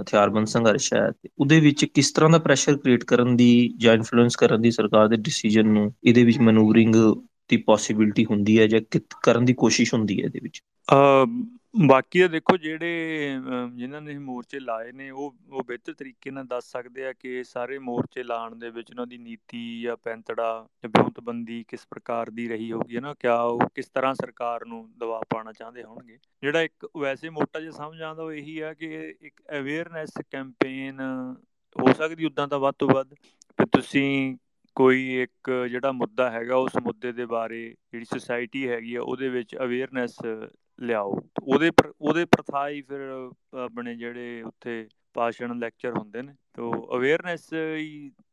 [0.00, 4.62] ਹਥਿਆਰਬੰਦ ਸੰਘਰਸ਼ ਹੈ ਉਹਦੇ ਵਿੱਚ ਕਿਸ ਤਰ੍ਹਾਂ ਦਾ ਪ੍ਰੈਸ਼ਰ ਕ੍ਰੀਏਟ ਕਰਨ ਦੀ ਜਾਂ ਇਨਫਲੂਐਂਸ ਕਰਨ
[4.62, 6.94] ਦੀ ਸਰਕਾਰ ਦੇ ਡਿਸੀਜਨ ਨੂੰ ਇਹਦੇ ਵਿੱਚ ਮੈਨੂਵਰਿੰਗ
[7.48, 8.80] ਦੀ ਪੋਸਿਬਿਲਿਟੀ ਹੁੰਦੀ ਹੈ ਜਾਂ
[9.22, 10.62] ਕਰਨ ਦੀ ਕੋਸ਼ਿਸ਼ ਹੁੰਦੀ ਹੈ ਇਹਦੇ ਵਿੱਚ?
[11.74, 13.34] ਬਾਕੀ ਦੇਖੋ ਜਿਹੜੇ
[13.74, 17.78] ਜਿਨ੍ਹਾਂ ਨੇ ਮੋਰਚੇ ਲਾਏ ਨੇ, ਉਹ ਉਹ ਬਿਹਤਰ ਤਰੀਕੇ ਨਾਲ ਦੱਸ ਸਕਦੇ ਆ ਕਿ ਸਾਰੇ
[17.78, 20.48] ਮੋਰਚੇ ਲਾਣ ਦੇ ਵਿੱਚ ਉਹਨਾਂ ਦੀ ਨੀਤੀ ਜਾਂ ਪੈਂਤੜਾ
[20.82, 23.14] ਜਾਂ ਵਿਉਂਤਬੰਦੀ ਕਿਸ ਪ੍ਰਕਾਰ ਦੀ ਰਹੀ ਹੋਗੀ ਹੈ ਨਾ?
[23.20, 26.18] ਕਿਆ ਉਹ ਕਿਸ ਤਰ੍ਹਾਂ ਸਰਕਾਰ ਨੂੰ ਦਬਾਅ ਪਾਉਣਾ ਚਾਹੁੰਦੇ ਹੋਣਗੇ?
[26.42, 31.00] ਜਿਹੜਾ ਇੱਕ ਵੈਸੇ ਮੋਟਾ ਜਿਹਾ ਸਮਝ ਆਉਂਦਾ, ਉਹ ਇਹੀ ਆ ਕਿ ਇੱਕ ਅਵੇਅਰਨੈਸ ਕੈਂਪੇਨ
[31.76, 34.36] ਹੋ ਸਕਦੀ ਉਦਾਂ ਤਾਂ ਵੱਧ ਤੋਂ ਵੱਧ। ਕਿ ਤੁਸੀਂ
[34.76, 37.62] ਕੋਈ ਇੱਕ ਜਿਹੜਾ ਮੁੱਦਾ ਹੈਗਾ, ਉਸ ਮੁੱਦੇ ਦੇ ਬਾਰੇ
[37.92, 40.16] ਜਿਹੜੀ ਸੋਸਾਇਟੀ ਹੈਗੀ ਆ, ਉਹਦੇ ਵਿੱਚ ਅਵੇਅਰਨੈਸ
[40.80, 43.00] ਲਿਆਓ। ਉਹਦੇ ਪਰ, ਉਹਦੇ ਪ੍ਰਥਾਈ ਫਿਰ
[43.64, 47.48] ਆਪਣੇ ਜਿਹੜੇ ਉੱਥੇ ਭਾਸ਼ਣ ਲੈਕਚਰ ਹੁੰਦੇ ਨੇ, ਤੋ ਅਵੇਅਰਨੈਸ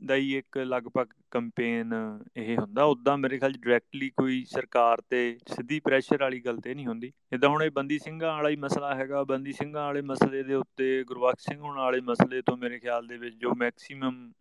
[0.06, 1.94] ਦਾ ਹੀ ਇੱਕ ਲਗਭਗ ਕੈਂਪੇਨ
[2.38, 6.88] ਇਹ ਹੁੰਦਾ। ਉਦਾਂ ਮੇਰੇ ਖਿਆਲ ਡਾਇਰੈਕਟਲੀ ਕੋਈ ਸਰਕਾਰ ਤੇ ਸਿੱਧੀ ਪ੍ਰੈਸ਼ਰ ਵਾਲੀ ਗੱਲ ਤੇ ਨਹੀਂ
[6.88, 10.54] ਹੁੰਦੀ। ਜਿੱਦਾਂ ਹੁਣ ਇਹ ਬੰਦੀ ਸਿੰਘਾਂ ਵਾਲਾ ਹੀ ਮਸਲਾ ਹੈਗਾ। ਬੰਦੀ ਸਿੰਘਾਂ ਵਾਲੇ ਮਸਲੇ ਦੇ
[10.54, 14.32] ਉੱਤੇ ਗੁਰਬਖਸ਼ ਸਿੰਘ ਹੋਣ ਵਾਲੇ ਮਸਲੇ ਤੋਂ ਮੇਰੇ ਖਿਆਲ ਦੇ ਵਿੱਚ ਜੋ ਮੈਕਸਿਮਮ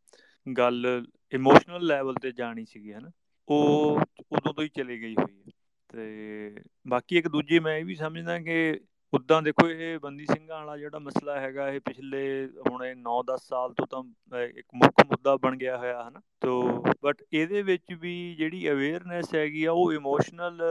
[0.47, 3.11] ਗੱਲ ਇਮੋਸ਼ਨਲ ਲੈਵਲ ਤੇ ਜਾਣੀ ਸੀਗੀ, ਹਨਾ,
[3.49, 4.01] ਉਹ
[4.33, 5.53] ਉਦੋਂ ਤੋਂ ਹੀ ਚਲੀ ਗਈ ਹੋਈ ਹੈ।
[5.97, 6.55] ਤੇ
[6.89, 8.81] ਬਾਕੀ ਇੱਕ ਦੂਜੀ ਮੈਂ ਇਹ ਵੀ ਸਮਝਦਾ ਕਿ
[9.13, 13.87] ਉਦਾਂ ਦੇਖੋ ਇਹ ਬੰਦੀ ਸਿੰਘਾਂ ਵਾਲਾ ਜਿਹੜਾ ਮਸਲਾ ਹੈਗਾ, ਇਹ ਪਿਛਲੇ ਹੁਣ 9-10 ਸਾਲ ਤੋਂ
[13.87, 19.35] ਤਾਂ ਇੱਕ ਮੁੱਖ ਮੁੱਦਾ ਬਣ ਗਿਆ ਹੋਇਆ ਹਨਾ। ਤੋ ਬਟ ਇਹਦੇ ਵਿੱਚ ਵੀ ਜਿਹੜੀ ਅਵੇਅਰਨੈਸ
[19.35, 20.63] ਹੈਗੀ ਆ, ਉਹ ਇਮੋਸ਼ਨਲ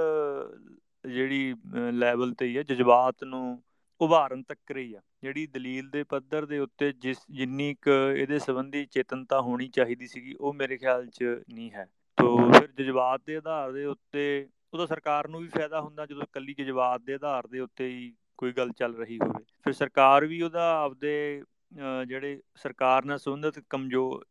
[1.05, 1.55] ਜਿਹੜੀ
[1.94, 3.63] ਲੈਵਲ ਤੇ ਹੀ ਹੈ ਜਜ਼ਬਾਤ ਨੂੰ
[4.01, 8.86] ਉਭਾਰਨ ਤੱਕ ਰਹੀ ਆ। ਜਿਹੜੀ ਦਲੀਲ ਦੇ ਪੱਧਰ ਦੇ ਉੱਤੇ ਜਿਸ, ਜਿੰਨੀ ਕ ਇਹਦੇ ਸੰਬੰਧੀ
[8.86, 13.72] ਚੇਤਨਤਾ ਹੋਣੀ ਚਾਹੀਦੀ ਸੀਗੀ, ਉਹ ਮੇਰੇ ਖਿਆਲ 'ਚ ਨਹੀਂ ਹੈ। ਤੋ ਫਿਰ ਜਜ਼ਬਾਤ ਦੇ ਆਧਾਰ
[13.72, 17.88] ਦੇ ਉੱਤੇ ਉਹਦਾ ਸਰਕਾਰ ਨੂੰ ਵੀ ਫਾਇਦਾ ਹੁੰਦਾ ਜਦੋਂ ਕੱਲੀ ਜਜ਼ਬਾਤ ਦੇ ਆਧਾਰ ਦੇ ਉੱਤੇ
[17.88, 21.43] ਹੀ ਕੋਈ ਗੱਲ ਚੱਲ ਰਹੀ ਹੋਵੇ। ਫਿਰ ਸਰਕਾਰ ਵੀ ਉਹਦਾ ਆਪਦੇ
[22.07, 24.25] ਜਿਹੜੇ ਸਰਕਾਰ ਨਾਲ ਸੰਬੰਧਿਤ ਕਮਜ਼ੋਰ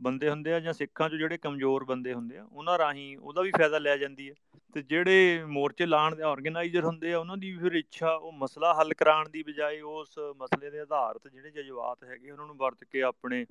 [0.00, 3.50] ਬੰਦੇ ਹੁੰਦੇ ਆ ਜਾਂ ਸਿੱਖਾਂ 'ਚ ਜਿਹੜੇ ਕਮਜ਼ੋਰ ਬੰਦੇ ਹੁੰਦੇ ਆ, ਉਹਨਾਂ ਰਾਹੀਂ ਉਹਦਾ ਵੀ
[3.50, 4.34] ਫਾਇਦਾ ਲੈ ਜਾਂਦੀ ਹੈ।
[4.74, 8.72] ਤੇ ਜਿਹੜੇ ਮੋਰਚੇ ਲਾਣ ਦੇ ਆਰਗੇਨਾਈਜ਼ਰ ਹੁੰਦੇ ਆ, ਉਹਨਾਂ ਦੀ ਵੀ ਫਿਰ ਇੱਛਾ ਉਹ ਮਸਲਾ
[8.74, 12.84] ਹੱਲ ਕਰਾਉਣ ਦੀ ਬਜਾਏ ਉਸ ਮਸਲੇ ਦੇ ਆਧਾਰ ਤੇ ਜਿਹੜੇ ਜਜ਼ਬਾਤ ਹੈਗੇ ਉਹਨਾਂ ਨੂੰ ਵਰਤ
[12.84, 13.44] ਕੇ ਆਪਣੇ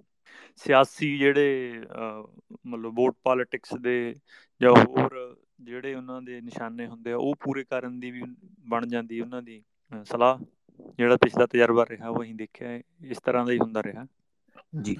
[0.56, 1.82] ਸਿਆਸੀ ਜਿਹੜੇ
[2.66, 4.16] ਮਤਲਬ ਵੋਟ ਪੋਲਿਟਿਕਸ ਦੇ
[4.62, 8.24] ਜਾਂ ਹੋਰ ਜਿਹੜੇ ਉਹਨਾਂ ਦੇ ਨਿਸ਼ਾਨੇ ਹੁੰਦੇ ਆ, ਉਹ ਪੂਰੇ ਕਰਨ ਦੀ ਵੀ
[8.70, 9.64] ਬਣ ਜਾਂਦੀ ਉਹਨਾਂ ਦੀ
[10.04, 10.38] ਸਲਾਹ।
[10.98, 12.70] ਜਿਹੜਾ ਪਿਛਲਾ ਤਜਰਬਾ ਰਿਹਾ, ਉਹ ਅਸੀਂ ਦੇਖਿਆ,
[13.04, 14.06] ਇਸ ਤਰ੍ਹਾਂ ਦਾ ਹੀ ਹੁੰਦਾ ਰਿਹਾ।
[14.82, 14.98] ਜੀ।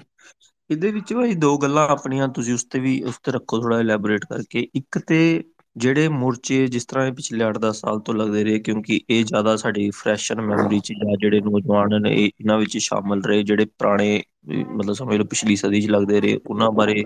[0.70, 4.24] ਇਹਦੇ ਵਿੱਚ ਭਾਈ ਦੋ ਗੱਲਾਂ ਆਪਣੀਆਂ ਤੁਸੀਂ ਉਸ ਤੇ ਵੀ, ਉਸ ਤੇ ਰੱਖੋ ਥੋੜਾ ਇਲੈਬੋਰੇਟ
[4.24, 5.42] ਕਰਕੇ। ਇੱਕ ਤੇ
[5.76, 9.88] ਜਿਹੜੇ ਮੋਰਚੇ ਜਿਸ ਤਰ੍ਹਾਂ ਇਹ ਪਿਛਲੇ 8-10 ਸਾਲ ਤੋਂ ਲੱਗਦੇ ਰਹੇ, ਕਿਉਂਕਿ ਇਹ ਜ਼ਿਆਦਾ ਸਾਡੀ
[9.90, 15.16] ਫਰੈਸ਼ਨ ਮੈਮਰੀ ਚ ਜਾਂ ਜਿਹੜੇ ਨੌਜਵਾਨ ਨੇ ਇਹਨਾਂ ਵਿੱਚ ਸ਼ਾਮਲ ਰਹੇ, ਜਿਹੜੇ ਪੁਰਾਣੇ, ਮਤਲਬ ਸਮਝ
[15.16, 17.02] ਲਓ ਪਿਛਲੀ ਸਦੀ ਚ ਲੱਗਦੇ ਰਹੇ, ਉਹਨਾਂ ਬਾਰੇ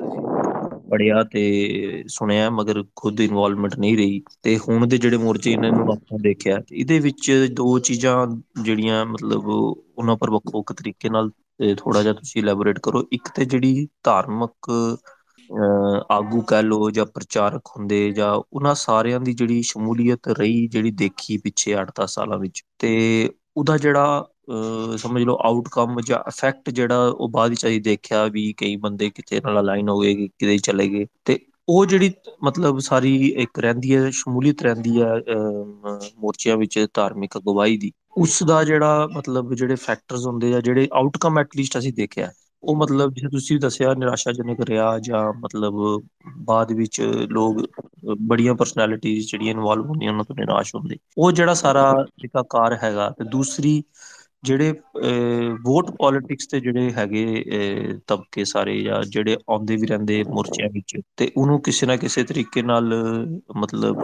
[0.91, 5.93] ਪੜਿਆ ਤੇ ਸੁਣਿਆ, ਮਗਰ ਖੁਦ ਇਨਵੋਲਵਮੈਂਟ ਨਹੀਂ ਰਹੀ। ਤੇ ਹੁਣ ਦੇ ਜਿਹੜੇ ਮੋਰਚੇ ਇਹਨਾਂ ਨੂੰ
[5.93, 8.27] ਆਪਾਂ ਦੇਖਿਆ, ਇਹਦੇ ਵਿੱਚ ਦੋ ਚੀਜ਼ਾਂ
[8.63, 11.31] ਜਿਹੜੀਆਂ ਮਤਲਬ ਉਹਨਾਂ ਪਰ ਵੱਖੋ ਵੱਖ ਤਰੀਕੇ ਨਾਲ
[11.61, 14.71] ਥੋੜਾ ਜਿਹਾ ਤੁਸੀਂ ਇਲੈਬੋਰੇਟ ਕਰੋ। ਇੱਕ ਤੇ ਜਿਹੜੀ ਧਾਰਮਿਕ
[16.13, 21.37] ਆਗੂ ਕਹਿ ਲੋ ਜਾਂ ਪ੍ਰਚਾਰਕ ਹੁੰਦੇ ਜਾਂ ਉਹਨਾਂ ਸਾਰਿਆਂ ਦੀ ਜਿਹੜੀ ਸ਼ਮੂਲੀਅਤ ਰਹੀ ਜਿਹੜੀ ਦੇਖੀ
[21.39, 24.25] ਪਿੱਛੇ 8-10 ਸਾਲਾਂ ਵਿੱਚ, ਤੇ ਉਹਦਾ ਜਿਹੜਾ
[24.99, 29.41] ਸਮਝ ਲਓ ਆਊਟਕਮ ਜਾਂ ਇਫੈਕਟ ਜਿਹੜਾ ਉਹ ਬਾਅਦ ਵਿੱਚ ਅਸੀਂ ਦੇਖਿਆ ਵੀ ਕਈ ਬੰਦੇ ਕਿਤੇ
[29.41, 32.11] ਨਾਲ ਅਲਾਈਨ ਹੋ ਗਏ, ਕਿਤੇ ਚਲੇ ਗਏ। ਤੇ ਉਹ ਜਿਹੜੀ
[32.45, 35.15] ਮਤਲਬ ਸਾਰੀ ਇੱਕ ਰਹਿੰਦੀ ਹੈ, ਸ਼ਮੂਲੀਅਤ ਰਹਿੰਦੀ ਹੈ
[36.19, 41.39] ਮੋਰਚਿਆਂ ਵਿੱਚ ਧਾਰਮਿਕ ਅਗਵਾਈ ਦੀ। ਉਸ ਦਾ ਜਿਹੜਾ ਮਤਲਬ ਜਿਹੜੇ ਫੈਕਟਰਸ ਹੁੰਦੇ ਆ, ਜਿਹੜੇ ਆਊਟਕਮ
[41.39, 42.31] ਐਟਲੀਸਟ ਅਸੀਂ ਦੇਖਿਆ,
[42.63, 45.75] ਉਹ ਮਤਲਬ ਜਿਵੇਂ ਤੁਸੀਂ ਦੱਸਿਆ, ਨਿਰਾਸ਼ਾਜਨਕ ਰਿਹਾ ਜਾਂ ਮਤਲਬ
[46.45, 47.57] ਬਾਅਦ ਵਿੱਚ ਲੋਕ
[48.23, 51.93] ਬੜੀਆਂ ਪਰਸਨੈਲਿਟੀਜ਼ ਜਿਹੜੀਆਂ ਇਨਵੋਲਵ ਹੁੰਦੀਆਂ, ਉਹਨਾਂ ਤੋਂ ਨਿਰਾਸ਼ ਹੁੰਦੇ। ਉਹ ਜਿਹੜਾ ਸਾਰਾ
[52.25, 53.83] ਇਕਾਕਾਰ ਹੈਗਾ ਤੇ ਦੂਸਰੀ
[54.45, 54.73] ਜਿਹੜੇ
[55.65, 57.43] ਵੋਟ ਪੋਲਿਟਿਕਸ ਤੇ ਜਿਹੜੇ ਹੈਗੇ
[58.09, 62.63] ਤਬਕੇ ਸਾਰੇ ਜਾਂ ਜਿਹੜੇ ਆਉਂਦੇ ਵੀ ਰਹਿੰਦੇ ਮੋਰਚਿਆਂ ਵਿੱਚ ਤੇ ਉਹਨੂੰ ਕਿਸੇ ਨਾ ਕਿਸੇ ਤਰੀਕੇ
[62.63, 62.95] ਨਾਲ,
[63.57, 64.03] ਮਤਲਬ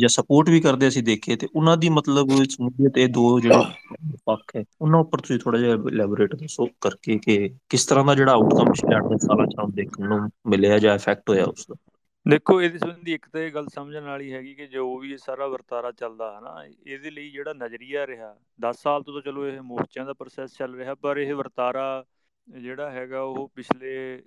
[0.00, 3.64] ਜਾਂ ਸਪੋਰਟ ਵੀ ਕਰਦੇ ਅਸੀਂ ਦੇਖੇ ਤੇ ਉਹਨਾਂ ਦੀ ਮਤਲਬ ਸਮੂਲੀਅਤ ਇਹ ਦੋ ਜਿਹੜੇ
[4.26, 7.38] ਪੱਖ ਹੈ, ਉਹਨਾਂ ਉੱਪਰ ਤੁਸੀਂ ਥੋੜਾ ਜਿਹਾ ਇਲੈਬੋਰੇਟ ਦੱਸੋ ਕਰਕੇ ਕਿ
[7.70, 11.44] ਕਿਸ ਤਰ੍ਹਾਂ ਦਾ ਜਿਹੜਾ ਆਊਟਕਮ ਪਿਛਲੇ 8 ਸਾਲਾਂ ਚ ਦੇਖਣ ਨੂੰ ਮਿਲਿਆ ਜਾਂ ਇਫੈਕਟ ਹੋਇਆ
[11.44, 11.74] ਉਸ ਦਾ।
[12.26, 15.46] ਦੇਖੋ, ਇਹਦੇ ਸੰਬੰਧੀ ਇੱਕ ਤਾਂ ਇਹ ਗੱਲ ਸਮਝਣ ਵਾਲੀ ਹੈਗੀ ਕਿ ਜੋ ਵੀ ਇਹ ਸਾਰਾ
[15.46, 19.60] ਵਰਤਾਰਾ ਚੱਲਦਾ ਹੈ ਨਾ, ਇਹਦੇ ਲਈ ਜਿਹੜਾ ਨਜ਼ਰੀਆ ਰਿਹਾ 10 ਸਾਲ ਤੋਂ ਤਾਂ ਚਲੋ ਇਹ
[19.62, 22.04] ਮੋਰਚਿਆਂ ਦਾ ਪ੍ਰੋਸੈਸ ਚੱਲ ਰਿਹਾ, ਪਰ ਇਹ ਵਰਤਾਰਾ
[22.48, 24.22] ਜਿਹੜਾ ਹੈਗਾ ਉਹ ਪਿਛਲੇ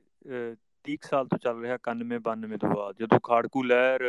[0.86, 4.04] 30 ਸਾਲ ਤੋਂ ਚੱਲ ਰਿਹਾ 91 92 ਤੋਂ ਬਾਅਦ, ਜਦੋਂ ਖਾੜਕੂ ਲਹਿਰ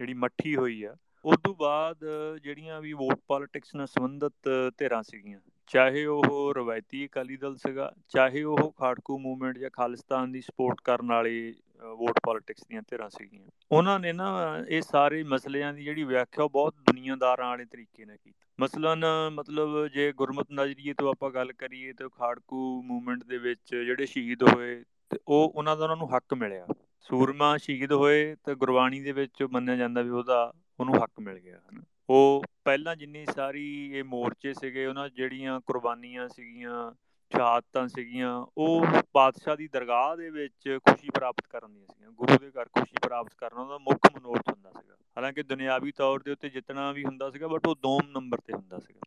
[0.00, 2.04] ਜਿਹੜੀ ਮੱਠੀ ਹੋਈ ਆ ਉਸ ਤੋਂ ਬਾਅਦ
[2.42, 4.48] ਜਿਹੜੀਆਂ ਵੀ ਵੋਟ ਪੋਲਿਟਿਕਸ ਨਾਲ ਸੰਬੰਧਿਤ
[4.78, 10.40] ਧਿਰਾਂ ਸੀਗੀਆਂ, ਚਾਹੇ ਉਹ ਰਵਾਇਤੀ ਅਕਾਲੀ ਦਲ ਸੀਗਾ, ਚਾਹੇ ਉਹ ਖਾੜਕੂ ਮੂਵਮੈਂਟ ਜਾਂ ਖਾਲਿਸਤਾਨ ਦੀ
[10.40, 15.84] ਸਪੋਰਟ ਕਰਨ ਵਾਲੀ ਵੋਟ ਪੋਲਿਟਿਕਸ ਦੀਆਂ ਧਿਰਾਂ ਸੀਗੀਆਂ। ਉਹਨਾਂ ਨੇ ਨਾ ਇਹ ਸਾਰੇ ਮਸਲਿਆਂ ਦੀ
[15.84, 21.30] ਜਿਹੜੀ ਵਿਆਖਿਆ ਬਹੁਤ ਦੁਨੀਆਦਾਰਾਂ ਵਾਲੇ ਤਰੀਕੇ ਨਾਲ ਕੀਤੀ। ਮਸਲਨ ਮਤਲਬ ਜੇ ਗੁਰਮਤ ਨਜ਼ਰੀਏ ਤੋਂ ਆਪਾਂ
[21.30, 25.96] ਗੱਲ ਕਰੀਏ ਤਾਂ ਖਾੜਕੂ ਮੂਵਮੈਂਟ ਦੇ ਵਿੱਚ ਜਿਹੜੇ ਸ਼ਹੀਦ ਹੋਏ ਤੇ ਉਹ ਉਹਨਾਂ ਦਾ ਉਹਨਾਂ
[25.96, 26.66] ਨੂੰ ਹੱਕ ਮਿਲਿਆ।
[27.00, 31.58] ਸੂਰਮਾ ਸ਼ਹੀਦ ਹੋਏ ਤੇ ਗੁਰਬਾਣੀ ਦੇ ਵਿੱਚ ਮੰਨਿਆ ਜਾਂਦਾ ਵੀ ਉਹਦਾ ਉਹਨੂੰ ਹੱਕ ਮਿਲ ਗਿਆ,
[31.58, 36.92] ਹਨ। ਉਹ ਪਹਿਲਾਂ ਜਿੰਨੀ ਸਾਰੀ ਇਹ ਮੋਰਚੇ ਸੀਗੇ, ਉਹਨਾਂ ਜਿਹੜੀਆਂ ਕੁਰਬਾਨੀਆਂ ਸੀਗੀਆਂ
[37.36, 42.50] ਸ਼ਹਾਦਤਾਂ ਸੀਗੀਆਂ, ਉਹ ਬਾਦਸ਼ਾਹ ਦੀ ਦਰਗਾਹ ਦੇ ਵਿੱਚ ਖੁਸ਼ੀ ਪ੍ਰਾਪਤ ਕਰਨ ਦੀਆਂ ਸੀਗੀਆਂ। ਗੁਰੂ ਦੇ
[42.50, 46.92] ਘਰ ਖੁਸ਼ੀ ਪ੍ਰਾਪਤ ਕਰਨਾ ਉਹਦਾ ਮੁੱਖ ਮਨੋਰਥ ਹੁੰਦਾ ਸੀਗਾ। ਹਾਲਾਂਕਿ ਦੁਨਿਆਵੀ ਤੌਰ ਦੇ ਉੱਤੇ ਜਿੱਤਣਾ
[46.92, 49.00] ਵੀ ਹੁੰਦਾ ਸੀਗਾ ਬਟ ਉਹ ਦੋਮ ਨੰਬਰ ਤੇ ਹੁੰਦਾ ਸੀਗਾ।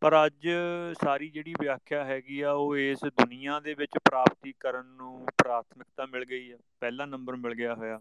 [0.00, 0.48] ਪਰ ਅੱਜ
[1.04, 6.24] ਸਾਰੀ ਜਿਹੜੀ ਵਿਆਖਿਆ ਹੈਗੀ ਆ, ਉਹ ਇਸ ਦੁਨੀਆ ਦੇ ਵਿੱਚ ਪ੍ਰਾਪਤੀ ਕਰਨ ਨੂੰ ਪ੍ਰਾਥਮਿਕਤਾ ਮਿਲ
[6.24, 8.00] ਗਈ ਆ। ਪਹਿਲਾ ਨੰਬਰ ਮਿਲ ਗਿਆ ਹੋਇਆ।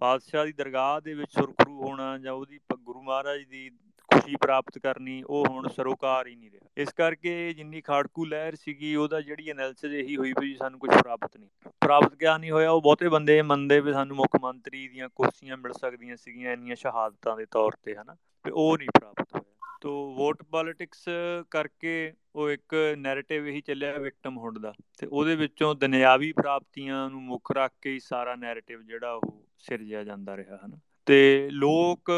[0.00, 3.70] ਬਾਦਸ਼ਾਹ ਦੀ ਦਰਗਾਹ ਦੇ ਵਿੱਚ ਸੁਰਖਰੂ ਹੋਣਾ ਜਾਂ ਉਹਦੀ ਗੁਰੂ ਮਹਾਰਾਜ ਦੀ
[4.12, 8.94] ਖੁਸ਼ੀ ਪ੍ਰਾਪਤ ਕਰਨੀ, ਉਹ ਹੁਣ ਸਰੋਕਾਰ ਹੀ ਨਹੀਂ ਰਿਹਾ। ਇਸ ਕਰਕੇ ਜਿੰਨੀ ਖਾੜਕੂ ਲਹਿਰ ਸੀਗੀ,
[8.94, 11.48] ਉਹਦਾ ਜਿਹੜੀ ਐਨਾਲਿਸਿਸ ਇਹੀ ਹੋਈ ਵੀ ਸਾਨੂੰ ਕੁਝ ਪ੍ਰਾਪਤ ਨਹੀਂ
[11.80, 15.72] ਪ੍ਰਾਪਤ ਕਿਆ ਨਹੀਂ ਹੋਇਆ, ਉਹ ਬਹੁਤੇ ਬੰਦੇ ਮੰਨਦੇ ਵੀ ਸਾਨੂੰ ਮੁੱਖ ਮੰਤਰੀ ਦੀਆਂ ਕੁਰਸੀਆਂ ਮਿਲ
[15.72, 18.16] ਸਕਦੀਆਂ ਸੀਗੀਆਂ, ਇੰਨੀਆਂ ਸ਼ਹਾਦਤਾਂ ਦੇ ਤੌਰ ਤੇ, ਹਨਾ?
[18.44, 21.04] ਤੇ ਉਹ ਨਹੀਂ ਪ੍ਰਾਪਤ ਹੋਇਆ। ਤੋ ਵੋਟ ਪੋਲਿਟਿਕਸ
[21.50, 27.22] ਕਰਕੇ ਉਹ ਇੱਕ ਨੈਰੇਟਿਵ ਇਹੀ ਚੱਲਿਆ ਵਿਕਟਮ ਹੁੱਡ ਦਾ। ਤੇ ਉਹਦੇ ਵਿੱਚੋਂ ਦੁਨਿਆਵੀ ਪ੍ਰਾਪਤੀਆਂ ਨੂੰ
[27.22, 30.78] ਮੁੱਖ ਰੱਖ ਕੇ ਹੀ ਸਾਰਾ ਨੈਰੇਟਿਵ ਜਿਹੜਾ ਉਹ ਸਿਰਜਿਆ ਜਾਂਦਾ ਰਿਹਾ, ਹਨ?
[31.06, 32.10] ਤੇ ਲੋਕ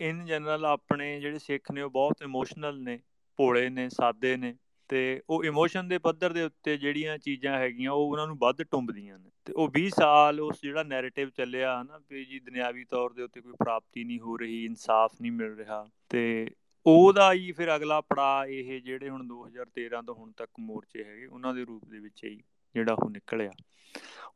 [0.00, 2.98] ਇਨ ਜਨਰਲ ਆਪਣੇ ਜਿਹੜੇ ਸਿੱਖ ਨੇ ਉਹ ਬਹੁਤ ਇਮੋਸ਼ਨਲ ਨੇ,
[3.38, 4.54] ਭੋਲੇ ਨੇ, ਸਾਦੇ ਨੇ
[4.90, 9.18] ਤੇ ਉਹ ਇਮੋਸ਼ਨ ਦੇ ਪੱਧਰ ਦੇ ਉੱਤੇ ਜਿਹੜੀਆਂ ਚੀਜ਼ਾਂ ਹੈਗੀਆਂ ਉਹ ਉਹਨਾਂ ਨੂੰ ਵੱਧ ਟੁੰਬਦੀਆਂ
[9.18, 13.22] ਨੇ ਤੇ ਉਹ 20 ਸਾਲ ਉਸ ਜਿਹੜਾ ਨੈਰੇਟਿਵ ਚੱਲਿਆ ਹਨਾ ਵੀ ਜੀ ਦੁਨਿਆਵੀ ਤੌਰ ਦੇ
[13.22, 16.50] ਉੱਤੇ ਕੋਈ ਪ੍ਰਾਪਤੀ ਨਹੀਂ ਹੋ ਰਹੀ, ਇਨਸਾਫ ਨਹੀਂ ਮਿਲ ਰਿਹਾ ਤੇ
[16.86, 21.54] ਉਹਦਾ ਹੀ ਫਿਰ ਅਗਲਾ ਪੜਾ ਇਹ ਜਿਹੜੇ ਹੁਣ 2013 ਤੋਂ ਹੁਣ ਤੱਕ ਮੋਰਚੇ ਹੈਗੇ ਉਹਨਾਂ
[21.54, 22.36] ਦੇ ਰੂਪ ਦੇ ਵਿੱਚ ਹੀ
[22.74, 23.50] ਜਿਹੜਾ ਉਹ ਨਿਕਲਿਆ।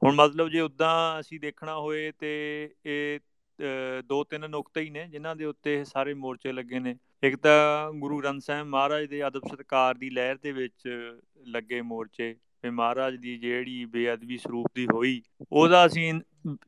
[0.04, 2.30] ਹੁਣ ਮਤਲਬ ਜੇ ਉਦਾਂ ਅਸੀਂ ਦੇਖਣਾ ਹੋਏ ਤੇ
[2.86, 3.20] ਇਹ
[4.08, 7.92] ਦੋ ਤਿੰਨ ਨੁਕਤੇ ਹੀ ਨੇ, ਜਿਨ੍ਹਾਂ ਦੇ ਉੱਤੇ ਇਹ ਸਾਰੇ ਮੋਰਚੇ ਲੱਗੇ ਨੇ। ਇੱਕ ਤਾਂ
[7.92, 10.88] ਗੁਰੂ ਗ੍ਰੰਥ ਸਾਹਿਬ ਮਹਾਰਾਜ ਦੇ ਅਦਬ ਸਤਕਾਰ ਦੀ ਲਹਿਰ ਦੇ ਵਿੱਚ
[11.46, 15.20] ਲੱਗੇ ਮੋਰਚੇ ਤੇ ਮਹਾਰਾਜ ਦੀ ਜਿਹੜੀ ਬੇਅਦਬੀ ਸਰੂਪ ਦੀ ਹੋਈ,
[15.52, 16.12] ਉਹਦਾ ਅਸੀਂ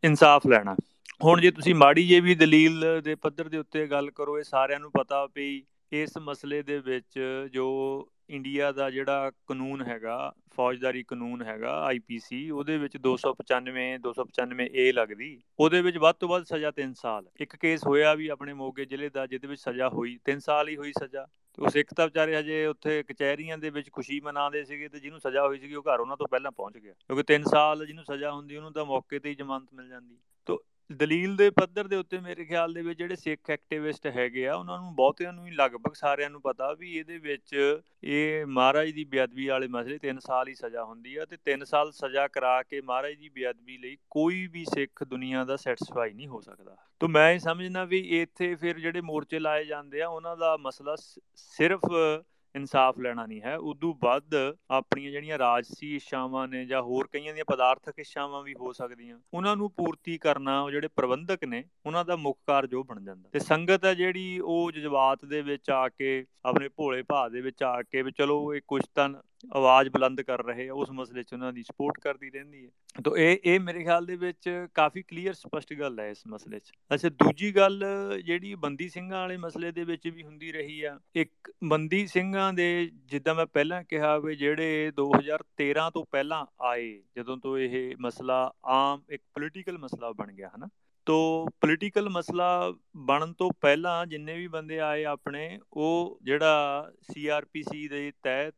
[0.04, 0.76] ਇਨਸਾਫ ਲੈਣਾ।
[1.24, 4.80] ਹੁਣ ਜੇ ਤੁਸੀਂ ਮਾੜੀ ਜੇ ਵੀ ਦਲੀਲ ਦੇ ਪੱਧਰ ਦੇ ਉੱਤੇ ਗੱਲ ਕਰੋ, ਇਹ ਸਾਰਿਆਂ
[4.80, 7.18] ਨੂੰ ਪਤਾ ਵੀ ਇਸ ਮਸਲੇ ਦੇ ਵਿੱਚ
[7.52, 7.66] ਜੋ
[8.30, 15.40] ਇੰਡੀਆ ਦਾ ਜਿਹੜਾ ਕਾਨੂੰਨ ਹੈਗਾ ਫੌਜਦਾਰੀ ਕਾਨੂੰਨ ਹੈਗਾ ਆਈਪੀਸੀ ਉਹਦੇ ਵਿੱਚ 295 295 ਏ ਲੱਗਦੀ।
[15.58, 19.08] ਉਹਦੇ ਵਿੱਚ ਵੱਧ ਤੋਂ ਵੱਧ ਸਜ਼ਾ 3 ਸਾਲ। ਇੱਕ ਕੇਸ ਹੋਇਆ ਵੀ ਆਪਣੇ ਮੋਗੇ ਜ਼ਿਲ੍ਹੇ
[19.08, 21.26] ਦਾ ਜਿਹਦੇ ਵਿੱਚ ਸਜ਼ਾ ਹੋਈ 3 ਸਾਲ ਹੀ ਹੋਈ ਸਜ਼ਾ।
[21.58, 25.46] ਉਹ ਸਿੱਖ ਤਾਂ ਵਿਚਾਰੇ ਹਜੇ ਉੱਥੇ ਕਚਹਿਰੀਆਂ ਦੇ ਵਿੱਚ ਖੁਸ਼ੀ ਮਨਾਉਂਦੇ ਸੀਗੇ ਤੇ ਜਿਹਨੂੰ ਸਜ਼ਾ
[25.46, 28.56] ਹੋਈ ਸੀਗੀ ਉਹ ਘਰ ਉਹਨਾਂ ਤੋਂ ਪਹਿਲਾਂ ਪਹੁੰਚ ਗਿਆ। ਕਿਉਂਕਿ 3 ਸਾਲ ਜਿਹਨੂੰ ਸਜ਼ਾ ਹੁੰਦੀ
[28.56, 30.58] ਉਹਨੂੰ ਤਾਂ ਮੌਕੇ ਤੇ ਹੀ ਜ਼ਮਾਨਤ ਮਿਲ ਜਾਂਦੀ। ਤੋਂ
[30.90, 34.78] ਦਲੀਲ ਦੇ ਪੱਧਰ ਦੇ ਉੱਤੇ ਮੇਰੇ ਖਿਆਲ ਦੇ ਵਿੱਚ ਜਿਹੜੇ ਸਿੱਖ ਐਕਟਿਵਿਸਟ ਹੈਗੇ ਆ, ਉਹਨਾਂ
[34.78, 37.54] ਨੂੰ ਬਹੁਤਿਆਂ ਨੂੰ ਹੀ ਲਗਭਗ ਸਾਰਿਆਂ ਨੂੰ ਪਤਾ ਵੀ ਇਹਦੇ ਵਿੱਚ
[38.04, 41.90] ਇਹ ਮਹਾਰਾਜ ਦੀ ਬੇਅਦਬੀ ਵਾਲੇ ਮਸਲੇ 3 ਸਾਲ ਹੀ ਸਜ਼ਾ ਹੁੰਦੀ ਆ ਤੇ 3 ਸਾਲ
[41.92, 46.40] ਸਜ਼ਾ ਕਰਾ ਕੇ ਮਹਾਰਾਜ ਦੀ ਬੇਅਦਬੀ ਲਈ ਕੋਈ ਵੀ ਸਿੱਖ ਦੁਨੀਆ ਦਾ ਸੈਟੀਸਫਾਈ ਨਹੀਂ ਹੋ
[46.40, 50.56] ਸਕਦਾ। ਤੋਂ ਮੈਂ ਇਹ ਸਮਝਣਾ ਵੀ ਇੱਥੇ ਫਿਰ ਜਿਹੜੇ ਮੋਰਚੇ ਲਾਏ ਜਾਂਦੇ ਆ, ਉਹਨਾਂ ਦਾ
[50.56, 50.96] ਮਸਲਾ
[51.36, 51.80] ਸਿਰਫ
[52.56, 54.34] ਇਨਸਾਫ ਲੈਣਾ ਨਹੀਂ ਹੈ। ਉਦੋਂ ਵੱਧ
[54.70, 59.56] ਆਪਣੀਆਂ ਜਿਹੜੀਆਂ ਰਾਜਸੀ ਇੱਛਾਵਾਂ ਨੇ ਜਾਂ ਹੋਰ ਕਈਆਂ ਦੀਆਂ ਪਦਾਰਥਕ ਇੱਛਾਵਾਂ ਵੀ ਹੋ ਸਕਦੀਆਂ, ਉਹਨਾਂ
[59.56, 63.38] ਨੂੰ ਪੂਰਤੀ ਕਰਨਾ ਉਹ ਜਿਹੜੇ ਪ੍ਰਬੰਧਕ ਨੇ, ਉਹਨਾਂ ਦਾ ਮੁੱਖ ਕਾਰਜ ਉਹ ਬਣ ਜਾਂਦਾ। ਤੇ
[63.38, 67.82] ਸੰਗਤ ਹੈ ਜਿਹੜੀ ਉਹ ਜਜ਼ਬਾਤ ਦੇ ਵਿੱਚ ਆ ਕੇ, ਆਪਣੇ ਭੋਲੇ ਭਾਅ ਦੇ ਵਿੱਚ ਆ
[67.82, 69.08] ਕੇ ਵੀ ਚਲੋ ਇਹ ਕੁਝ ਤਾਂ
[69.52, 72.70] ਆਵਾਜ਼ ਬੁਲੰਦ ਕਰ ਰਹੇ ਆ, ਉਸ ਮਸਲੇ 'ਚ ਉਹਨਾਂ ਦੀ ਸਪੋਰਟ ਕਰਦੀ ਰਹਿੰਦੀ ਹੈ।
[73.04, 76.72] ਤਾਂ ਇਹ ਇਹ ਮੇਰੇ ਖਿਆਲ ਦੇ ਵਿੱਚ ਕਾਫੀ ਕਲੀਅਰ ਸਪਸ਼ਟ ਗੱਲ ਹੈ ਇਸ ਮਸਲੇ 'ਚ।
[76.94, 77.84] ਅੱਛਾ, ਦੂਜੀ ਗੱਲ
[78.24, 82.90] ਜਿਹੜੀ ਬੰਦੀ ਸਿੰਘਾਂ ਵਾਲੇ ਮਸਲੇ ਦੇ ਵਿੱਚ ਵੀ ਹੁੰਦੀ ਰਹੀ ਆ, ਇੱਕ ਬੰਦੀ ਸਿੰਘਾਂ ਦੇ
[83.04, 89.02] ਜਿੱਦਾਂ ਮੈਂ ਪਹਿਲਾਂ ਕਿਹਾ ਵੀ ਜਿਹੜੇ 2013 ਤੋਂ ਪਹਿਲਾਂ ਆਏ, ਜਦੋਂ ਤੋਂ ਇਹ ਮਸਲਾ ਆਮ
[89.10, 90.68] ਇੱਕ ਪੋਲੀਟੀਕਲ ਮਸਲਾ ਬਣ ਗਿਆ, ਹਨਾ?
[91.06, 98.12] ਤੋ ਪੋਲੀਟੀਕਲ ਮਸਲਾ ਬਣਨ ਤੋਂ ਪਹਿਲਾਂ ਜਿੰਨੇ ਵੀ ਬੰਦੇ ਆਏ ਆਪਣੇ, ਉਹ ਜਿਹੜਾ ਸੀਆਰਪੀਸੀ ਦੇ
[98.22, 98.54] ਤਹਿਤ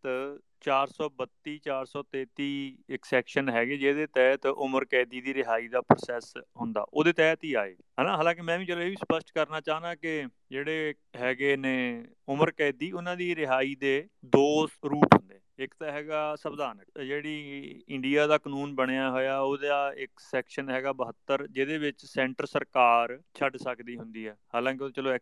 [0.61, 7.13] 432 433 ਇੱਕ ਸੈਕਸ਼ਨ ਹੈਗੇ, ਜਿਹਦੇ ਤਹਿਤ ਉਮਰ ਕੈਦੀ ਦੀ ਰਿਹਾਈ ਦਾ ਪ੍ਰੋਸੈਸ ਹੁੰਦਾ। ਉਹਦੇ
[7.13, 8.17] ਤਹਿਤ ਹੀ ਆਏ, ਹਨਾ?
[8.17, 12.93] ਹਾਲਾਂਕਿ ਮੈਂ ਵੀ ਚਲੋ ਇਹ ਵੀ ਸਪਸ਼ਟ ਕਰਨਾ ਚਾਹਨਾ ਕਿ ਜਿਹੜੇ ਹੈਗੇ ਨੇ ਉਮਰ ਕੈਦੀ,
[12.93, 18.75] ਉਹਨਾਂ ਦੀ ਰਿਹਾਈ ਦੇ ਦੋ ਰੂਟ ਹੁੰਦੇ। ਇੱਕ ਤਾਂ ਹੈਗਾ ਸੰਵਿਧਾਨਕ, ਜਿਹੜੀ ਇੰਡੀਆ ਦਾ ਕਾਨੂੰਨ
[18.75, 24.37] ਬਣਿਆ ਹੋਇਆ, ਉਹਦਾ ਇੱਕ ਸੈਕਸ਼ਨ ਹੈਗਾ 72 ਜਿਹਦੇ ਵਿੱਚ ਸੈਂਟਰ ਸਰਕਾਰ ਛੱਡ ਸਕਦੀ ਹੁੰਦੀ ਹੈ।
[24.55, 25.17] ਹਾਲਾਂਕਿ ਉਹ ਚਲੋ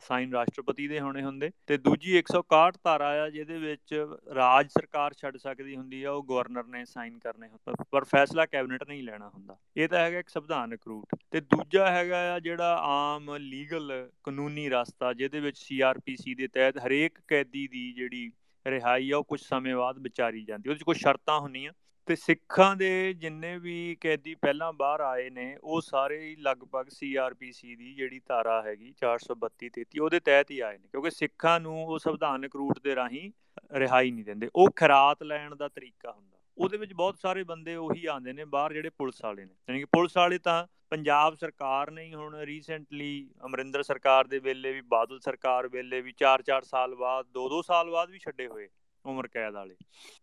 [0.00, 5.36] ਸਾਈਨ ਰਾਸ਼ਟਰਪਤੀ ਦੇ ਹੋਣੇ ਹੁੰਦੇ। ਤੇ ਦੂਜੀ 161 ਧਾਰਾ ਆ, ਜਿਹਦੇ ਵਿੱਚ ਰਾਜ ਸਰਕਾਰ ਛੱਡ
[5.36, 9.56] ਸਕਦੀ ਹੁੰਦੀ ਆ, ਉਹ ਗਵਰਨਰ ਨੇ ਸਾਈਨ ਕਰਨੇ ਹੁੰਦੇ ਪਰ ਫੈਸਲਾ ਕੈਬਨਿਟ ਨਹੀਂ ਲੈਣਾ ਹੁੰਦਾ।
[9.76, 15.12] ਇਹ ਤਾਂ ਹੈਗਾ ਇੱਕ ਸੰਵਿਧਾਨਕ ਰੂਟ। ਤੇ ਦੂਜਾ ਹੈਗਾ ਆ ਜਿਹੜਾ ਆਮ ਲੀਗਲ ਕਾਨੂੰਨੀ ਰਸਤਾ,
[15.12, 18.30] ਜਿਹਦੇ ਵਿੱਚ ਸੀਆਰਪੀਸੀ ਦੇ ਤਹਿਤ ਹਰੇਕ ਕੈਦੀ ਦੀ ਜਿਹੜੀ
[18.66, 21.72] ਰਿਹਾਈ ਆ, ਉਹ ਕੁਝ ਸਮੇਂ ਬਾਅਦ ਵਿਚਾਰੀ ਜਾਂਦੀ, ਉਹਦੇ ਵਿੱਚ ਕੁਝ ਸ਼ਰਤਾਂ ਹੁੰਦੀਆਂ।
[22.06, 27.76] ਤੇ ਸਿੱਖਾਂ ਦੇ ਜਿੰਨੇ ਵੀ ਕੈਦੀ ਪਹਿਲਾਂ ਬਾਹਰ ਆਏ ਨੇ, ਉਹ ਸਾਰੇ ਹੀ ਲਗਭਗ ਸੀਆਰਪੀਸੀ
[27.76, 31.98] ਦੀ ਜਿਹੜੀ ਧਾਰਾ ਹੈਗੀ 432 33 ਉਹਦੇ ਤਹਿਤ ਹੀ ਆਏ ਨੇ, ਕਿਉਂਕਿ ਸਿੱਖਾਂ ਨੂੰ ਉਹ
[31.98, 33.30] ਸੰਵਿਧਾਨਕ ਰੂਟ ਦੇ ਰਾਹੀਂ
[33.72, 38.04] ਰਿਹਾਈ ਨਹੀਂ ਦਿੰਦੇ। ਉਹ ਖਰਾਤ ਲੈਣ ਦਾ ਤਰੀਕਾ ਹੁੰਦਾ। ਉਹਦੇ ਵਿੱਚ ਬਹੁਤ ਸਾਰੇ ਬੰਦੇ ਉਹੀ
[38.06, 42.12] ਆਉਂਦੇ ਨੇ ਬਾਹਰ ਜਿਹੜੇ ਪੁਲਿਸ ਵਾਲੇ ਨੇ। ਯਾਨੀ ਕਿ ਪੁਲਿਸ ਵਾਲੇ ਤਾਂ ਪੰਜਾਬ ਸਰਕਾਰ ਨੇ
[42.14, 47.62] ਹੁਣ ਰੀਸੈਂਟਲੀ ਅਮਰਿੰਦਰ ਸਰਕਾਰ ਦੇ ਵੇਲੇ ਵੀ, ਬਾਦਲ ਸਰਕਾਰ ਵੇਲੇ ਵੀ 4-4 ਸਾਲ ਬਾਅਦ 2-2
[47.62, 48.68] ਸਾਲ ਬਾਅਦ ਵੀ ਛੱਡੇ ਹੋਏ
[49.04, 49.74] ਉਮਰ ਕੈਦ ਵਾਲੇ।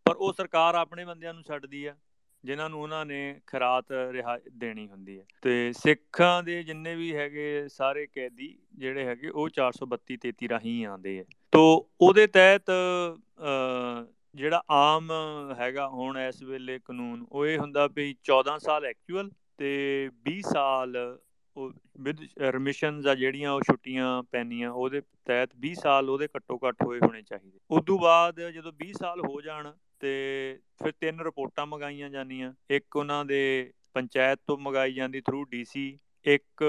[0.05, 1.95] ਪਰ ਉਹ ਸਰਕਾਰ ਆਪਣੇ ਬੰਦਿਆਂ ਨੂੰ ਛੱਡਦੀ ਆ,
[2.43, 7.67] ਜਿਨ੍ਹਾਂ ਨੂੰ ਉਹਨਾਂ ਨੇ ਖਰਾਤ ਰਿਹਾ, ਦੇਣੀ ਹੁੰਦੀ ਹੈ ਤੇ ਸਿੱਖਾਂ ਦੇ ਜਿੰਨੇ ਵੀ ਹੈਗੇ
[7.67, 12.71] ਸਾਰੇ ਕੈਦੀ ਜਿਹੜੇ ਹੈਗੇ, ਉਹ 432 33 ਰਾਹੀਂ ਆਉਂਦੇ ਆ। ਤੋਂ ਉਹਦੇ ਤਹਿਤ
[14.35, 15.11] ਜਿਹੜਾ ਆਮ
[15.59, 20.97] ਹੈਗਾ ਹੁਣ ਇਸ ਵੇਲੇ ਕਾਨੂੰਨ, ਉਹ ਇਹ ਹੁੰਦਾ ਵੀ 14 ਸਾਲ ਐਕਚੁਅਲ ਤੇ 20 ਸਾਲ
[21.55, 26.83] ਉਹ ਵਿਦ ਰਮਿਸ਼ਨਸ ਆ ਜਿਹੜੀਆਂ ਉਹ ਛੁੱਟੀਆਂ ਪੈਣੀਆਂ ਉਹਦੇ ਤਹਿਤ 20 ਸਾਲ ਉਹਦੇ ਘੱਟੋ ਘੱਟ
[26.83, 30.13] ਹੋਏ ਹੋਣੇ ਚਾਹੀਦੇ। ਉਸ ਤੋਂ ਬਾਅਦ ਜਦੋਂ 20 ਸਾਲ ਹੋ ਜਾਣ ਤੇ
[30.83, 36.63] ਫਿਰ ਤਿੰਨ ਰਿਪੋਰਟਾਂ ਮੰਗਾਈਆਂ ਜਾਂਦੀਆਂ, ਇੱਕ ਉਹਨਾਂ ਦੇ ਪੰਚਾਇਤ ਤੋਂ ਮੰਗਾਈ ਜਾਂਦੀ ਥਰੂ ਡੀਸੀ ਇੱਕ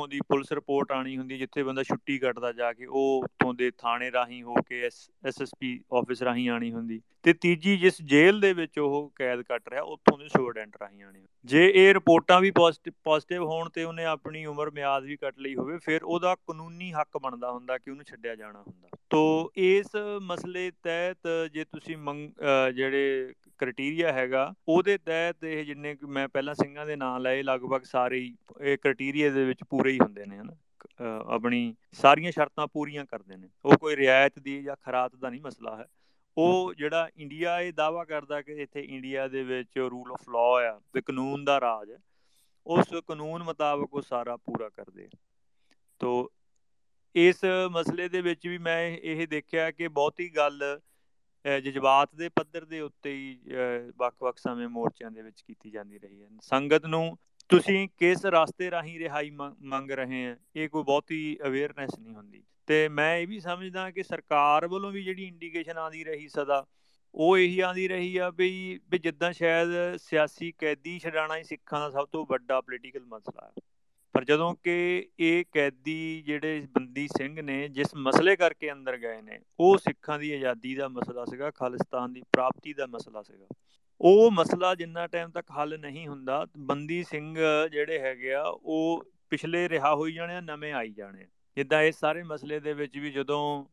[0.00, 3.70] ਉੱਥੋਂ ਦੀ ਪੁਲਿਸ ਰਿਪੋਰਟ ਆਣੀ ਹੁੰਦੀ ਜਿੱਥੇ ਬੰਦਾ ਛੁੱਟੀ ਕੱਟਦਾ ਜਾ ਕੇ, ਉਹ ਉੱਥੋਂ ਦੇ
[3.78, 8.78] ਥਾਣੇ ਰਾਹੀਂ ਹੋ ਕੇ ਐਸਐਸਪੀ ਆਫਿਸ ਰਾਹੀਂ ਆਣੀ ਹੁੰਦੀ। ਤੇ ਤੀਜੀ ਜਿਸ ਜੇਲ੍ਹ ਦੇ ਵਿੱਚ
[8.78, 13.68] ਉਹ ਕੈਦ ਕੱਟ ਰਿਹਾ, ਉੱਥੋਂ ਦੇ ਸਟੂਡੈਂਟ ਰਾਹੀਂ ਆਣੀ ਜੇ ਇਹ ਰਿਪੋਰਟਾਂ ਵੀ ਪੋਜ਼ਿਟਿਵ ਹੋਣ
[13.68, 17.78] ਤੇ ਉਹਨੇ ਆਪਣੀ ਉਮਰ ਮਿਆਦ ਵੀ ਕੱਟ ਲਈ ਹੋਵੇ, ਫਿਰ ਉਹਦਾ ਕਾਨੂੰਨੀ ਹੱਕ ਬਣਦਾ ਹੁੰਦਾ
[17.78, 21.96] ਕਿ ਉਹਨੂੰ ਛੱਡਿਆ ਜਾਣਾ ਹੁੰਦਾ। ਤੋ ਇਸ ਮਸਲੇ ਤਹਿਤ ਜੇ ਤੁਸੀਂ
[22.74, 28.18] ਜਿਹੜੇ ਕ੍ਰਾਈਟੇਰੀਆ ਹੈਗਾ, ਉਹਦੇ ਤਹਿਤ ਇਹ ਜਿੰਨੇ ਮੈਂ ਪਹਿਲਾਂ ਸਿੰਘਾਂ ਦੇ ਨਾਂ ਲਏ, ਲਗਭਗ ਸਾਰੇ
[28.18, 30.52] ਹੀ ਇਹ ਕ੍ਰਾਈਟੇਰੀਆ ਦੇ ਵਿੱਚ ਪੂਰੇ ਹੀ ਹੁੰਦੇ ਨੇ ਹਨਾ?
[31.26, 35.76] ਆਪਣੀ ਸਾਰੀਆਂ ਸ਼ਰਤਾਂ ਪੂਰੀਆਂ ਕਰਦੇ ਨੇ। ਉਹ ਕੋਈ ਰਿਆਇਤ ਦੀ ਜਾਂ ਖਰਾਤ ਦਾ ਨਹੀਂ ਮਸਲਾ
[35.76, 35.86] ਹੈ।
[36.36, 40.80] ਉਹ ਜਿਹੜਾ ਇੰਡੀਆ ਇਹ ਦਾਵਾ ਕਰਦਾ ਕਿ ਇੱਥੇ ਇੰਡੀਆ ਦੇ ਵਿੱਚ ਰੂਲ ਆਫ ਲਾਅ ਆ
[40.92, 41.98] ਤੇ ਕਾਨੂੰਨ ਦਾ ਰਾਜ ਹੈ
[42.66, 45.08] ਉਸ ਕਾਨੂੰਨ ਮੁਤਾਬਕ ਉਹ ਸਾਰਾ ਪੂਰਾ ਕਰਦੇ
[45.98, 46.32] ਤੋ
[47.14, 50.80] ਇਸ ਮਸਲੇ ਦੇ ਵਿੱਚ ਵੀ ਮੈਂ ਇਹ ਦੇਖਿਆ ਕਿ ਬਹੁਤੀ ਗੱਲ
[51.64, 53.40] ਜਜ਼ਬਾਤ ਦੇ ਪੱਧਰ ਦੇ ਉੱਤੇ ਹੀ
[53.96, 57.18] ਵੱਖ-ਵੱਖ ਸਮੇਂ ਮੋਰਚਿਆਂ ਦੇ ਵਿੱਚ ਕੀਤੀ ਜਾਂਦੀ ਰਹੀ ਹੈ। ਸੰਗਤ ਨੂੰ
[57.50, 59.30] ਤੁਸੀਂ ਕਿਸ ਰਸਤੇ ਰਾਹੀਂ ਰਿਹਾਈ
[59.62, 60.36] ਮੰਗ ਰਹੇ ਆ?
[60.56, 65.02] ਇਹ ਕੋਈ ਬਹੁਤੀ ਅਵੇਅਰਨੈਸ ਨਹੀਂ ਹੁੰਦੀ। ਤੇ ਮੈਂ ਇਹ ਵੀ ਸਮਝਦਾ ਕਿ ਸਰਕਾਰ ਵੱਲੋਂ ਵੀ
[65.02, 66.66] ਜਿਹੜੀ ਇੰਡੀਕੇਸ਼ਨ ਆਂਦੀ ਰਹੀ ਸਦਾ,
[67.14, 71.90] ਉਹ ਇਹੀ ਆਂਦੀ ਰਹੀ ਆ ਵੀ ਵੀ ਜਿੱਦਾਂ ਸ਼ਾਇਦ ਸਿਆਸੀ ਕੈਦੀ ਛਡਾਣਾ ਹੀ ਸਿੱਖਾਂ ਦਾ
[71.90, 73.52] ਸਭ ਤੋਂ ਵੱਡਾ ਪੋਲੀਟੀਕਲ ਮਸਲਾ ਹੈ
[74.12, 79.40] ਪਰ ਜਦੋਂ ਕਿ ਇਹ ਕੈਦੀ ਜਿਹੜੇ ਬੰਦੀ ਸਿੰਘ ਨੇ, ਜਿਸ ਮਸਲੇ ਕਰਕੇ ਅੰਦਰ ਗਏ ਨੇ,
[79.60, 83.46] ਉਹ ਸਿੱਖਾਂ ਦੀ ਆਜ਼ਾਦੀ ਦਾ ਮਸਲਾ ਸੀਗਾ, ਖਾਲਿਸਤਾਨ ਦੀ ਪ੍ਰਾਪਤੀ ਦਾ ਮਸਲਾ ਸੀਗਾ।
[84.00, 87.36] ਉਹ ਮਸਲਾ ਜਿੰਨਾ ਟਾਈਮ ਤੱਕ ਹੱਲ ਨਹੀਂ ਹੁੰਦਾ, ਬੰਦੀ ਸਿੰਘ
[87.72, 92.60] ਜਿਹੜੇ ਹੈਗੇ ਆ, ਉਹ ਪਿਛਲੇ ਰਿਹਾ ਹੋਈ ਜਾਣੇ ਨਵੇਂ ਆਈ ਜਾਣੇ ਜਿੱਦਾਂ ਇਹ ਸਾਰੇ ਮਸਲੇ
[92.60, 93.64] ਦੇ ਵਿੱਚ ਵੀ ਜਦੋਂ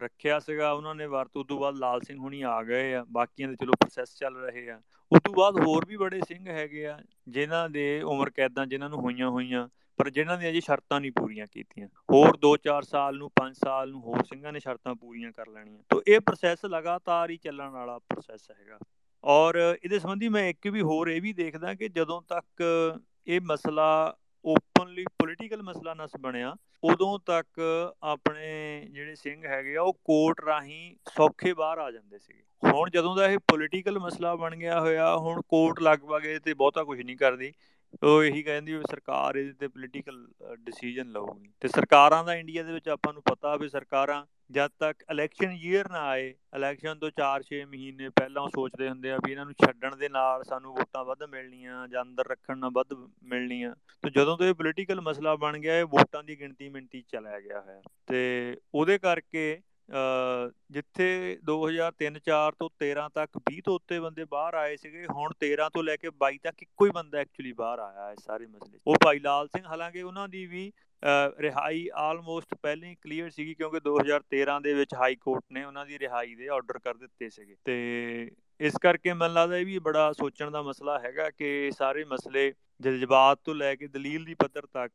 [0.00, 3.48] ਰੱਖਿਆ ਸੀਗਾ, ਉਹਨਾਂ ਨੇ ਵਰਤ ਉਸ ਤੋਂ ਬਾਅਦ ਲਾਲ ਸਿੰਘ ਹੁਣੀ ਆ ਗਏ ਆ, ਬਾਕੀਆਂ
[3.48, 4.80] ਦੇ ਚਲੋ ਪ੍ਰੋਸੈਸ ਚੱਲ ਰਹੇ ਆ।
[5.12, 9.00] ਉਸ ਤੋਂ ਬਾਅਦ ਹੋਰ ਵੀ ਬੜੇ ਸਿੰਘ ਹੈਗੇ ਆ, ਜਿਨ੍ਹਾਂ ਦੇ ਉਮਰ ਕੈਦਾਂ ਜਿਨ੍ਹਾਂ ਨੂੰ
[9.00, 13.56] ਹੋਈਆਂ ਹੋਈਆਂ, ਪਰ ਜਿਨ੍ਹਾਂ ਦੀਆਂ ਅਜੇ ਸ਼ਰਤਾਂ ਨਹੀਂ ਪੂਰੀਆਂ ਕੀਤੀਆਂ। ਹੋਰ 2-4 ਸਾਲ ਨੂੰ 5
[13.56, 17.68] ਸਾਲ ਨੂੰ ਹੋਰ ਸਿੰਘਾਂ ਨੇ ਸ਼ਰਤਾਂ ਪੂਰੀਆਂ ਕਰ ਲੈਣੀਆਂ। ਤੋਂ ਇਹ ਪ੍ਰੋਸੈਸ ਲਗਾਤਾਰ ਹੀ ਚੱਲਣ
[17.70, 18.78] ਵਾਲਾ ਪ੍ਰੋਸੈਸ ਹੈਗਾ।
[19.24, 22.62] ਔਰ ਇਹਦੇ ਸੰਬੰਧੀ ਮੈਂ ਇੱਕ ਵੀ ਹੋਰ ਇਹ ਵੀ ਦੇਖਦਾ ਕਿ ਜਦੋਂ ਤੱਕ
[23.26, 27.60] ਇਹ ਮਸਲਾ ਓਪਨਲੀ ਪੋਲੀਟੀਕਲ ਮਸਲਾ ਨਾ ਬਣਿਆ, ਉਦੋਂ ਤੱਕ
[28.02, 33.16] ਆਪਣੇ ਜਿਹੜੇ ਸਿੰਘ ਹੈਗੇ ਆ, ਉਹ ਕੋਰਟ ਰਾਹੀਂ ਸੌਖੇ ਬਾਹਰ ਆ ਜਾਂਦੇ ਸੀਗੇ। ਹੁਣ ਜਦੋਂ
[33.16, 37.16] ਦਾ ਇਹ ਪੋਲੀਟੀਕਲ ਮਸਲਾ ਬਣ ਗਿਆ ਹੋਇਆ, ਹੁਣ ਕੋਰਟ ਲਗਭਗ ਇਹ ਤੇ ਬਹੁਤਾ ਕੁਝ ਨਹੀਂ
[37.16, 37.52] ਕਰਦੀ।
[38.02, 40.26] ਉਹ ਇਹੀ ਕਹਿੰਦੀ ਵੀ ਸਰਕਾਰ ਇਹਦੇ ਤੇ ਪੋਲੀਟੀਕਲ
[40.56, 45.02] ਡਿਸੀਜਨ ਲਊਗੀ। ਤੇ ਸਰਕਾਰਾਂ ਦਾ ਇੰਡੀਆ ਦੇ ਵਿੱਚ ਆਪਾਂ ਨੂੰ ਪਤਾ ਵੀ ਸਰਕਾਰਾਂ ਜਦ ਤੱਕ
[45.10, 49.54] ਇਲੈਕਸ਼ਨ ਈਅਰ ਨਾ ਆਏ ਇਲੈਕਸ਼ਨ ਤੋਂ 4-6 ਮਹੀਨੇ ਪਹਿਲਾਂ ਸੋਚਦੇ ਹੁੰਦੇ ਆ ਵੀ ਇਹਨਾਂ ਨੂੰ
[49.64, 52.92] ਛੱਡਣ ਦੇ ਨਾਲ ਸਾਨੂੰ ਵੋਟਾਂ ਵੱਧ ਮਿਲਣੀਆਂ, ਜਾਂ ਅੰਦਰ ਰੱਖਣ ਨਾਲ ਵੱਧ
[53.24, 57.40] ਮਿਲਣੀਆਂ। ਤੇ ਜਦੋਂ ਤੋਂ ਇਹ ਪੋਲੀਟੀਕਲ ਮਸਲਾ ਬਣ ਗਿਆ, ਇਹ ਵੋਟਾਂ ਦੀ ਗਿਣਤੀ ਮਿੰਟੀ ਚਲਾ
[57.40, 59.60] ਗਿਆ ਹੈ ਤੇ ਉਹਦੇ ਕਰਕੇ
[60.72, 61.06] ਜਿੱਥੇ
[61.44, 65.96] 2003-4 ਤੋਂ 13 ਤੱਕ 20 ਤੋਂ ਉੱਤੇ ਬੰਦੇ ਬਾਹਰ ਆਏ ਸੀਗੇ, ਹੁਣ 13 ਤੋਂ ਲੈ
[65.96, 69.48] ਕੇ 22 ਤੱਕ ਇੱਕੋ ਹੀ ਬੰਦਾ ਐਕਚੁਅਲੀ ਬਾਹਰ ਆਇਆ ਹੈ ਸਾਰੇ ਮਸਲੇ ਉਹ ਭਾਈ ਲਾਲ
[69.48, 70.70] ਸਿੰਘ, ਹਾਲਾਂਕਿ ਉਹਨਾਂ ਦੀ ਵੀ
[71.40, 75.98] ਰਿਹਾਈ ਆਲਮੋਸਟ ਪਹਿਲਾਂ ਹੀ ਕਲੀਅਰ ਸੀਗੀ ਕਿਉਂਕਿ 2013 ਦੇ ਵਿੱਚ ਹਾਈ ਕੋਰਟ ਨੇ ਉਹਨਾਂ ਦੀ
[75.98, 80.50] ਰਿਹਾਈ ਦੇ ਆਰਡਰ ਕਰ ਦਿੱਤੇ ਸੀਗੇ। ਤੇ ਇਸ ਕਰਕੇ ਮੈਨੂੰ ਲੱਗਦਾ ਇਹ ਵੀ ਬੜਾ ਸੋਚਣ
[80.50, 84.92] ਦਾ ਮਸਲਾ ਹੈਗਾ ਕਿ ਸਾਰੇ ਮਸਲੇ ਜਜ਼ਬਾਤ ਤੋਂ ਲੈ ਕੇ ਦਲੀਲ ਦੀ ਪੱਧਰ ਤੱਕ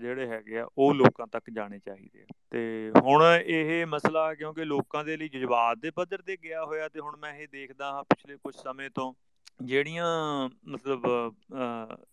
[0.00, 5.04] ਜਿਹੜੇ ਹੈਗੇ ਆ ਉਹ ਲੋਕਾਂ ਤੱਕ ਜਾਣੇ ਚਾਹੀਦੇ ਆ। ਤੇ ਹੁਣ ਇਹ ਮਸਲਾ ਕਿਉਂਕਿ ਲੋਕਾਂ
[5.04, 8.36] ਦੇ ਲਈ ਜਜ਼ਬਾਤ ਦੇ ਪੱਧਰ ਤੇ ਗਿਆ ਹੋਇਆ ਤੇ ਹੁਣ ਮੈਂ ਇਹ ਦੇਖਦਾ ਹਾਂ ਪਿਛਲੇ
[8.36, 9.14] ਕੁਝ ਸਮੇਂ ਤੋਂ
[9.62, 10.06] ਜਿਹੜੀਆਂ
[10.68, 11.02] ਮਤਲਬ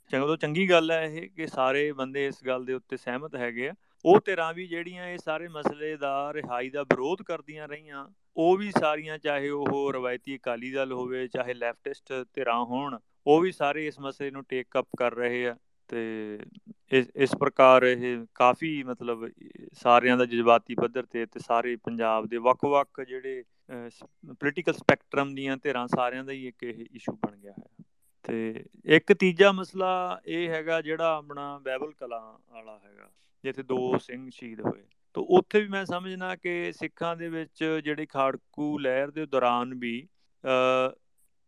[0.09, 3.73] ਚੰਗੋ ਚੰਗੀ ਗੱਲ ਹੈ ਇਹ ਕਿ ਸਾਰੇ ਬੰਦੇ ਇਸ ਗੱਲ ਦੇ ਉੱਤੇ ਸਹਿਮਤ ਹੈਗੇ ਆ।
[4.05, 8.71] ਉਹ ਧਿਰਾਂ ਵੀ ਜਿਹੜੀਆਂ ਇਹ ਸਾਰੇ ਮਸਲੇ ਦਾ ਰਿਹਾਈ ਦਾ ਵਿਰੋਧ ਕਰਦੀਆਂ ਰਹੀਆਂ ਉਹ ਵੀ
[8.71, 13.99] ਸਾਰੀਆਂ ਚਾਹੇ ਉਹ ਰਵਾਇਤੀ ਅਕਾਲੀ ਦਲ ਹੋਵੇ ਚਾਹੇ ਲੈਫਟਿਸਟ ਧਿਰਾਂ ਹੋਣ ਉਹ ਵੀ ਸਾਰੇ ਇਸ
[13.99, 15.55] ਮਸਲੇ ਨੂੰ ਟੇਕ ਅਪ ਕਰ ਰਹੇ ਆ
[15.87, 16.39] ਤੇ
[16.91, 19.27] ਇਸ ਇਸ ਪ੍ਰਕਾਰ ਇਹ ਕਾਫੀ ਮਤਲਬ
[19.73, 23.43] ਸਾਰਿਆਂ ਦਾ ਜਜ਼ਬਾਤੀ ਪੱਧਰ ਤੇ ਤੇ ਸਾਰੇ ਪੰਜਾਬ ਦੇ ਵੱਖ-ਵੱਖ ਜਿਹੜੇ
[24.25, 27.83] ਪੋਲੀਟੀਕਲ ਸਪੈਕਟਰਮ ਦੀਆਂ ਧਿਰਾਂ ਸਾਰਿਆਂ ਦਾ ਹੀ ਇੱਕ ਇਹ ਇਸ਼ੂ ਬਣ ਗਿਆ ਹੈ।
[28.23, 32.19] ਤੇ ਇੱਕ ਤੀਜਾ ਮਸਲਾ ਇਹ ਹੈਗਾ ਜਿਹੜਾ ਆਪਣਾ ਬੈਬਲ ਕਲਾਂ
[32.53, 33.09] ਵਾਲਾ ਹੈਗਾ,
[33.43, 38.05] ਜਿੱਥੇ ਦੋ ਸਿੰਘ ਸ਼ਹੀਦ ਹੋਏ। ਤਾਂ ਉੱਥੇ ਵੀ ਮੈਂ ਸਮਝਣਾ ਕਿ ਸਿੱਖਾਂ ਦੇ ਵਿੱਚ ਜਿਹੜੀ
[38.05, 40.07] ਖਾੜਕੂ ਲਹਿਰ ਦੇ ਦੌਰਾਨ ਵੀ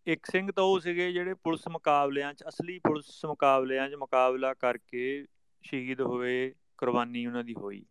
[0.08, 5.26] ਇੱਕ ਸਿੰਘ ਤਾਂ ਉਹ ਸੀਗੇ ਜਿਹੜੇ ਪੁਲਿਸ ਮੁਕਾਬਲਿਆਂ 'ਚ, ਅਸਲੀ ਪੁਲਿਸ ਮੁਕਾਬਲਿਆਂ 'ਚ ਮੁਕਾਬਲਾ ਕਰਕੇ
[5.64, 7.86] ਸ਼ਹੀਦ ਹੋਏ, ਕੁਰਬਾਨੀ ਉਹਨਾਂ ਦੀ ਹੋਈ।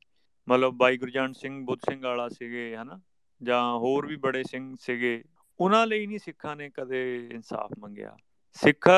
[0.48, 3.00] ਮਤਲਬ ਬਾਈ ਗੁਰਜੰਟ ਸਿੰਘ, ਬੁੱਧ ਸਿੰਘ ਵਾਲਾ ਸੀਗੇ, ਹਨਾ?
[3.42, 5.24] ਜਾਂ ਹੋਰ ਵੀ ਬੜੇ ਸਿੰਘ ਸੀਗੇ।
[5.60, 8.16] ਉਹਨਾਂ ਲਈ ਨਹੀਂ ਸਿੱਖਾਂ ਨੇ ਕਦੇ ਇਨਸਾਫ ਮੰਗਿਆ।
[8.52, 8.88] ਸਿੱਖ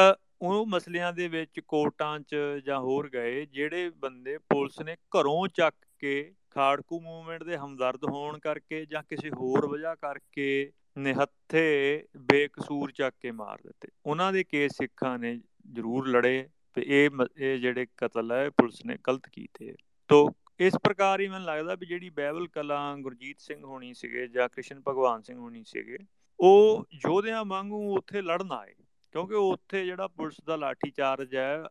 [0.43, 5.77] ਉਹ ਮਸਲਿਆਂ ਦੇ ਵਿੱਚ ਕੋਰਟਾਂ 'ਚ ਜਾਂ ਹੋਰ ਗਏ, ਜਿਹੜੇ ਬੰਦੇ ਪੁਲਿਸ ਨੇ ਘਰੋਂ ਚੱਕ
[5.99, 13.17] ਕੇ, ਖਾੜਕੂ ਮੂਵਮੈਂਟ ਦੇ ਹਮਦਰਦ ਹੋਣ ਕਰਕੇ ਜਾਂ ਕਿਸੇ ਹੋਰ ਵਜ੍ਹਾ ਕਰਕੇ ਨਿਹੱਥੇ ਬੇਕਸੂਰ ਚੱਕ
[13.21, 15.41] ਕੇ ਮਾਰ ਦਿੱਤੇ। ਉਹਨਾਂ ਦੇ ਕੇਸ ਸਿੱਖਾਂ ਨੇ
[15.73, 19.75] ਜ਼ਰੂਰ ਲੜੇ ਤੇ ਇਹ ਇਹ ਜਿਹੜੇ ਕਤਲ ਹੈ, ਪੁਲਿਸ ਨੇ ਗਲਤ ਕੀਤੇ।
[20.09, 20.31] ਤੋਂ
[20.61, 24.83] ਇਸ ਪ੍ਰਕਾਰ ਹੀ ਮੈਨੂੰ ਲੱਗਦਾ ਵੀ ਜਿਹੜੀ ਬੈਬਲ ਕਲਾਂ ਗੁਰਜੀਤ ਸਿੰਘ ਹੋਣੀ ਸੀਗੇ ਜਾਂ ਕ੍ਰਿਸ਼ਨ
[24.89, 25.99] ਭਗਵਾਨ ਸਿੰਘ ਹੋਣੀ ਸੀਗੇ,
[26.41, 28.75] ਉਹ ਯੋਧਿਆਂ ਵਾਂਗੂ ਉੱਥੇ ਲੜਨ ਆਏ।
[29.13, 31.65] ਕਿਉਂਕਿ ਉੱਥੇ ਜਿਹੜਾ ਪੁਲਿਸ ਦਾ ਲਾਠੀ ਚਾਰਜ ਹੈ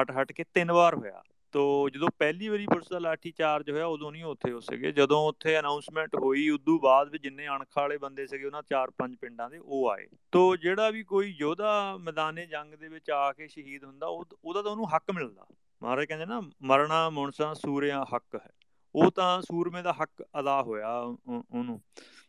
[0.00, 3.86] ਹਟ ਹਟ ਕੇ ਤਿੰਨ ਵਾਰ ਹੋਇਆ। ਤੋ ਜਦੋਂ ਪਹਿਲੀ ਵਾਰੀ ਪੁਲਿਸ ਦਾ ਲਾਠੀ ਚਾਰਜ ਹੋਇਆ,
[3.86, 7.98] ਉਦੋਂ ਨਹੀਂ ਉੱਥੇ ਹੋ ਸਕੇ ਜਦੋਂ ਉੱਥੇ ਅਨਾਉਂਸਮੈਂਟ ਹੋਈ, ਉਦੋਂ ਬਾਅਦ ਵੀ ਜਿੰਨੇ ਅਣਖ ਵਾਲੇ
[7.98, 12.46] ਬੰਦੇ ਸੀਗੇ, ਉਹਨਾਂ ਚਾਰ ਪੰਜ ਪਿੰਡਾਂ ਦੇ, ਉਹ ਆਏ। ਤੋ ਜਿਹੜਾ ਵੀ ਕੋਈ ਯੋਧਾ ਮੈਦਾਨੇ
[12.46, 15.46] ਜੰਗ ਦੇ ਵਿੱਚ ਆ ਕੇ ਸ਼ਹੀਦ ਹੁੰਦਾ ਉਹਦਾ ਤਾਂ ਉਹਨੂੰ ਹੱਕ ਮਿਲਦਾ।
[15.82, 18.50] ਮਹਾਰਾਜ ਕਹਿੰਦੇ ਨਾ, ਮਰਨਾ ਮੁਨਸਾ ਸੂਰਿਆ ਹੱਕ ਹੈ।
[18.94, 21.80] ਉਹ ਤਾਂ ਸੂਰਮੇ ਦਾ ਹੱਕ ਅਦਾ ਹੋਇਆ ਉਹਨੂੰ।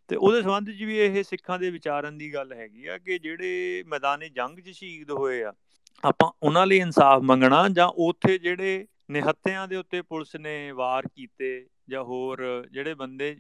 [0.08, 3.84] ਤੇ ਉਹਦੇ ਸੰਬੰਧ ਵਿੱਚ ਵੀ ਇਹ ਸਿੱਖਾਂ ਦੇ ਵਿਚਾਰਨ ਦੀ ਗੱਲ ਹੈਗੀ ਆ ਕਿ ਜਿਹੜੇ
[3.88, 5.54] ਮੈਦਾਨੇ ਜੰਗ 'ਚ ਸ਼ਹੀਦ ਹੋਏ ਆ,
[6.04, 11.68] ਆਪਾਂ ਉਹਨਾਂ ਲਈ ਇਨਸਾਫ ਮੰਗਣਾ ਜਾਂ ਉੱਥੇ ਜਿਹੜੇ ਨਿਹੱਤਿਆਂ ਦੇ ਉੱਤੇ ਪੁਲਿਸ ਨੇ ਵਾਰ ਕੀਤੇ
[11.90, 13.38] ਜਾਂ ਹੋਰ ਜਿਹੜੇ ਬੰਦੇ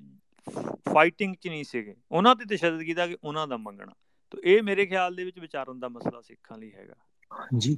[0.93, 3.93] ਫਾਈਟਿੰਗ 'ਚ ਨਹੀਂ ਸੀਗੇ, ਉਹਨਾਂ ਤੇ ਤਸ਼ੱਦਦ ਕੀਤਾ ਕਿ ਉਹਨਾਂ ਦਾ ਮੰਗਣਾ।
[4.31, 6.95] ਤਾਂ ਇਹ ਮੇਰੇ ਖਿਆਲ ਦੇ ਵਿੱਚ ਵਿਚਾਰਨ ਦਾ ਮਸਲਾ ਸਿੱਖਾਂ ਲਈ ਹੈਗਾ।
[7.31, 7.77] ਹਾਂਜੀ।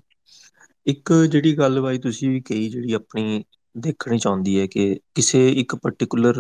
[0.88, 3.44] ਇੱਕ ਜਿਹੜੀ ਗੱਲ ਬਾਈ ਤੁਸੀਂ ਵੀ ਕਹੀ, ਜਿਹੜੀ ਆਪਣੀ
[3.76, 6.36] ਦੇਖਣੀ ਚਾਹੁੰਦੀ ਹੈ ਕਿ ਕਿਸੇ ਇੱਕ ਪਾਰਟਿਕੂਲਰ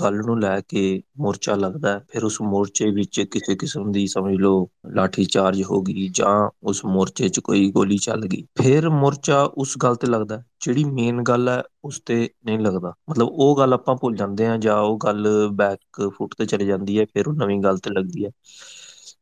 [0.00, 4.68] ਗੱਲ ਨੂੰ ਲੈ ਕੇ ਮੋਰਚਾ ਲੱਗਦਾ ਫਿਰ ਉਸ ਮੋਰਚੇ ਵਿੱਚ ਕਿਸੇ ਕਿਸਮ ਦੀ ਸਮਝ ਲਓ
[4.94, 9.74] ਲਾਠੀ ਚਾਰਜ ਹੋ ਗਈ ਜਾਂ ਉਸ ਮੋਰਚੇ 'ਚ ਕੋਈ ਗੋਲੀ ਚੱਲ ਗਈ, ਫਿਰ ਮੋਰਚਾ ਉਸ
[9.82, 13.96] ਗੱਲ ਤੇ ਲੱਗਦਾ ਜਿਹੜੀ ਮੇਨ ਗੱਲ ਹੈ ਉਸ ਤੇ ਨਹੀਂ ਲੱਗਦਾ। ਮਤਲਬ ਉਹ ਗੱਲ ਆਪਾਂ
[13.96, 17.60] ਭੁੱਲ ਜਾਂਦੇ ਆ ਜਾਂ ਉਹ ਗੱਲ ਬੈਕ ਫੁੱਟ ਤੇ ਚਲੇ ਜਾਂਦੀ ਹੈ, ਫਿਰ ਉਹ ਨਵੀਂ
[17.60, 18.30] ਗੱਲ ਤੇ ਲੱਗਦੀ ਹੈ।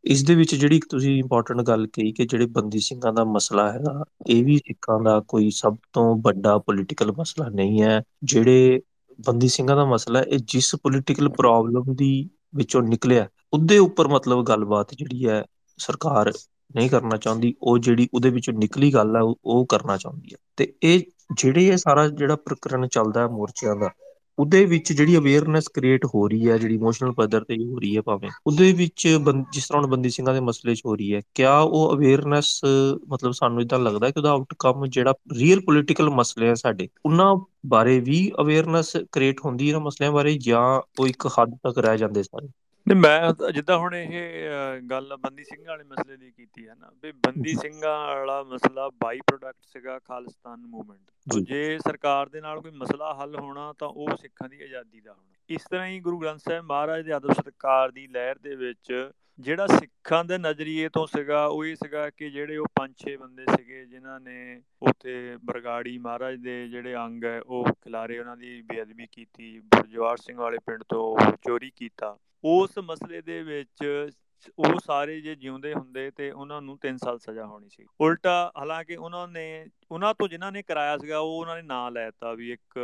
[0.05, 4.05] ਇਸ ਦੇ ਵਿੱਚ ਜਿਹੜੀ ਤੁਸੀਂ ਇੰਪੋਰਟੈਂਟ ਗੱਲ ਕਹੀ ਕਿ ਜਿਹੜੇ ਬੰਦੀ ਸਿੰਘਾਂ ਦਾ ਮਸਲਾ ਹੈਗਾ
[4.27, 8.83] ਇਹ ਵੀ ਸਿੱਖਾਂ ਦਾ ਕੋਈ ਸਭ ਤੋਂ ਵੱਡਾ ਪੋਲੀਟੀਕਲ ਮਸਲਾ ਨਹੀਂ ਹੈ। ਜਿਹੜੇ
[9.27, 14.95] ਬੰਦੀ ਸਿੰਘਾਂ ਦਾ ਮਸਲਾ ਇਹ ਜਿਸ ਪੋਲੀਟੀਕਲ ਪ੍ਰੋਬਲਮ ਦੀ ਵਿੱਚੋਂ ਨਿਕਲਿਆ, ਉਹਦੇ ਉੱਪਰ ਮਤਲਬ ਗੱਲਬਾਤ
[14.95, 15.45] ਜਿਹੜੀ ਹੈ,
[15.79, 16.33] ਸਰਕਾਰ
[16.77, 20.75] ਨਹੀਂ ਕਰਨਾ ਚਾਹੁੰਦੀ, ਉਹ ਜਿਹੜੀ ਉਹਦੇ ਵਿੱਚੋਂ ਨਿਕਲੀ ਗੱਲ ਹੈ, ਉਹ ਕਰਨਾ ਚਾਹੁੰਦੀ ਹੈ। ਤੇ
[20.83, 21.03] ਇਹ
[21.37, 23.91] ਜਿਹੜੇ ਇਹ ਸਾਰਾ ਜਿਹੜਾ ਪ੍ਰਕਰਨ ਚੱਲਦਾ ਮੋਰਚਿਆਂ ਦਾ
[24.39, 28.03] ਉਹਦੇ ਵਿੱਚ ਜਿਹੜੀ ਅਵੇਅਰਨੈਸ ਕ੍ਰੀਏਟ ਹੋ ਰਹੀ ਹੈ, ਜਿਹੜੀ ਇਮੋਸ਼ਨਲ ਪੱਧਰ ਤੇ ਹੋ ਰਹੀ ਹੈ
[28.03, 29.07] ਭਾਵੇਂ, ਉਹਦੇ ਵਿੱਚ
[29.53, 32.61] ਜਿਸ ਤਰ੍ਹਾਂ ਬੰਦੀ ਸਿੰਘਾਂ ਦੇ ਮਸਲੇ 'ਚ ਹੋ ਰਹੀ ਹੈ, ਕਿਆ ਉਹ ਅਵੇਅਰਨੈਸ
[33.09, 37.35] ਮਤਲਬ ਸਾਨੂੰ ਇਦਾਂ ਲੱਗਦਾ ਕਿ ਉਹਦਾ ਆਊਟਕਮ ਜਿਹੜਾ ਰੀਅਲ ਪੋਲੀਟੀਕਲ ਮਸਲੇ ਆ ਸਾਡੇ, ਉਹਨਾਂ
[37.67, 40.63] ਬਾਰੇ ਵੀ ਅਵੇਅਰਨੈਸ ਕ੍ਰੀਏਟ ਹੁੰਦੀ ਹੈ ਨਾ ਮਸਲਿਆਂ ਬਾਰੇ ਜਾਂ
[41.01, 42.49] ਉਹ ਇੱਕ ਹੱਦ ਤੱਕ ਰਹਿ ਜਾਂਦੇ ਸਾਰੇ?
[42.89, 47.13] ਨਹੀਂ ਮੈਂ ਜਿੱਦਾਂ ਹੁਣ ਇਹ ਗੱਲ ਬੰਦੀ ਸਿੰਘਾਂ ਵਾਲੇ ਮਸਲੇ ਦੀ ਕੀਤੀ ਹੈ ਨਾ ਵੀ
[47.13, 51.01] ਬੰਦੀ ਸਿੰਘਾਂ ਵਾਲਾ ਮਸਲਾ ਬਾਈ ਪ੍ਰੋਡਕਟ ਸੀਗਾ ਖਾਲਿਸਤਾਨ ਮੂਵਮੈਂਟ
[51.33, 55.13] ਤੋਂ ਜੇ। ਸਰਕਾਰ ਦੇ ਨਾਲ ਕੋਈ ਮਸਲਾ ਹੱਲ ਹੋਣਾ ਤਾਂ ਉਹ ਸਿੱਖਾਂ ਦੀ ਆਜ਼ਾਦੀ ਦਾ
[55.13, 59.11] ਹੋਣਾ। ਇਸ ਤਰ੍ਹਾਂ ਹੀ ਗੁਰੂ ਗ੍ਰੰਥ ਸਾਹਿਬ ਮਹਾਰਾਜ ਦੇ ਆਦਰਸ਼ ਸਤਕਾਰ ਦੀ ਲਹਿਰ ਦੇ ਵਿੱਚ
[59.39, 63.45] ਜਿਹੜਾ ਸਿੱਖਾਂ ਦੇ ਨਜ਼ਰੀਏ ਤੋਂ ਸੀਗਾ ਉਹ ਇਹ ਸੀਗਾ ਕਿ ਜਿਹੜੇ ਉਹ ਪੰਜ ਛੇ ਬੰਦੇ
[63.57, 69.07] ਸੀਗੇ ਜਿਨ੍ਹਾਂ ਨੇ ਉੱਥੇ ਬਰਗਾੜੀ ਮਹਾਰਾਜ ਦੇ ਜਿਹੜੇ ਅੰਗ ਹੈ ਉਹ ਖਿਲਾਰੇ ਉਹਨਾਂ ਦੀ ਬੇਅਦਬੀ
[69.13, 71.17] ਕੀਤੀ। ਬੁਰਜਵਾਰ ਸਿੰਘ ਵਾਲੇ ਪਿੰਡ ਤੋਂ
[71.47, 74.11] ਚੋਰੀ ਕੀਤਾ। ਉਸ ਮਸਲੇ ਦੇ ਵਿੱਚ
[74.59, 78.97] ਉਹ ਸਾਰੇ ਜੇ ਜਿਉਂਦੇ ਹੁੰਦੇ ਤੇ ਉਹਨਾਂ ਨੂੰ 3 ਸਾਲ ਸਜ਼ਾ ਹੋਣੀ ਸੀ। ਉਲਟਾ ਹਾਲਾਂਕਿ
[78.97, 82.81] ਉਹਨਾਂ ਨੇ, ਉਹਨਾਂ ਤੋਂ ਜਿਨ੍ਹਾਂ ਨੇ ਕਰਾਇਆ ਸੀਗਾ, ਉਹ ਉਹਨਾਂ ਨੇ ਨਾਂ ਲੈਤਾ ਵੀ ਇੱਕ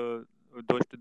[0.65, 0.97] ਦੁਸ਼ਟ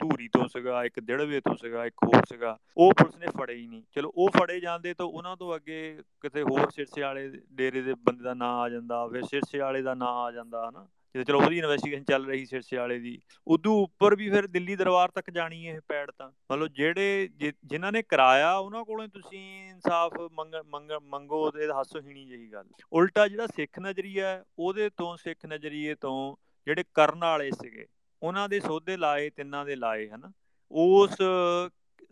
[0.00, 3.66] ਧੂਰੀ ਤੋਂ ਸੀਗਾ, ਇੱਕ ਦਿੜਵੇ ਤੋਂ ਸੀਗਾ, ਇੱਕ ਹੋਰ ਸੀਗਾ। ਉਹ ਪੁਲਿਸ ਨੇ ਫੜੇ ਹੀ
[3.66, 7.94] ਨਹੀਂ। ਚਲੋ, ਉਹ ਫੜੇ ਜਾਂਦੇ ਤਾਂ ਉਹਨਾਂ ਤੋਂ ਅੱਗੇ ਕਿਤੇ ਹੋਰ ਸਿਰਸੇ ਵਾਲੇ ਡੇਰੇ ਦੇ
[7.94, 10.88] ਬੰਦੇ ਦਾ ਨਾਂ ਆ ਜਾਂਦਾ, ਫਿਰ ਸਿਰਸੇ ਵਾਲੇ ਦਾ ਨਾਂ ਆ ਜਾਂਦਾ, ਹਨਾ?
[11.14, 15.10] ਜਿੱਥੇ ਚਲੋ ਉਹਦੀ ਇਨਵੈਸਟੀਗੇਸ਼ਨ ਚੱਲ ਰਹੀ ਸਿਰਸੇ ਵਾਲੇ ਦੀ, ਉਦੋਂ ਉੱਪਰ ਵੀ ਫਿਰ ਦਿੱਲੀ ਦਰਬਾਰ
[15.10, 17.28] ਤੱਕ ਜਾਣੀ ਇਹ ਪੈੜ ਤਾਂ। ਮਤਲਬ ਜਿਹੜੇ
[17.64, 23.46] ਜਿਨ੍ਹਾਂ ਨੇ ਕਰਾਇਆ, ਉਹਨਾਂ ਕੋਲੋਂ ਤੁਸੀਂ ਇਨਸਾਫ ਮੰਗ, ਮੰਗੋ ਤੇ ਹਾਸੋਹੀਣੀ ਜਿਹੀ ਗੱਲ। ਉਲਟਾ ਜਿਹੜਾ
[23.46, 27.86] ਸਿੱਖ ਨਜ਼ਰੀਆ ਉਹਦੇ ਤੋਂ ਸਿੱਖ ਨਜ਼ਰੀਏ ਤੋਂ ਜਿਹੜੇ ਕਰਨ ਵਾਲੇ ਸੀਗੇ,
[28.22, 30.32] ਉਹਨਾਂ ਦੇ ਸੋਧੇ ਲਾਏ, ਤਿੰਨਾਂ ਦੇ ਲਾਏ, ਹਨਾ।
[30.70, 31.16] ਉਸ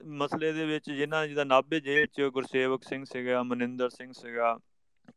[0.04, 4.58] ਮਸਲੇ ਦੇ ਵਿੱਚ ਜਿਨ੍ਹਾਂ ਜਿਹਦਾ ਨਾਭੇ ਜੇਲ੍ਹ 'ਚ ਗੁਰਸੇਵਕ ਸਿੰਘ ਸੀਗਾ, ਮਨਿੰਦਰ ਸਿੰਘ ਸੀਗਾ,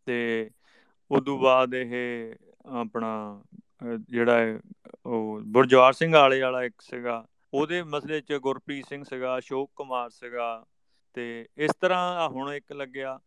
[0.06, 0.50] ਤੇ
[1.12, 3.44] ਉਦੋਂ ਬਾਅਦ ਇਹ ਆਪਣਾ
[4.10, 4.60] ਜਿਹੜਾ
[5.06, 10.10] ਉਹ ਬੁਰਜਵਾਰ ਸਿੰਘ ਵਾਲੇ ਵਾਲਾ ਇੱਕ ਸੀਗਾ, ਉਹਦੇ ਮਸਲੇ 'ਚ ਗੁਰਪ੍ਰੀਤ ਸਿੰਘ ਸੀਗਾ, ਅਸ਼ੋਕ ਕੁਮਾਰ
[10.10, 10.66] ਸੀਗਾ
[11.14, 13.20] ਤੇ ਇਸ ਤਰ੍ਹਾਂ ਹੁਣ ਇੱਕ ਲੱਗਿਆ।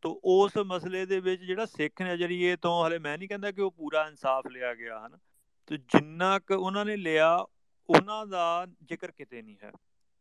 [0.00, 3.70] ਤੋਂ ਉਸ ਮਸਲੇ ਦੇ ਵਿੱਚ ਜਿਹੜਾ ਸਿੱਖ ਨਜ਼ਰੀਏ ਤੋਂ ਹਲੇ ਮੈਂ ਨਹੀਂ ਕਹਿੰਦਾ ਕਿ ਉਹ
[3.70, 5.18] ਪੂਰਾ ਇਨਸਾਫ ਲਿਆ ਗਿਆ, ਹਨ।
[5.66, 7.46] ਤੇ ਜਿੰਨਾ ਕੁ ਉਹਨਾਂ ਨੇ ਲਿਆ,
[7.90, 9.72] ਉਹਨਾਂ ਦਾ ਜ਼ਿਕਰ ਕਿਤੇ ਨਹੀਂ ਹੈ।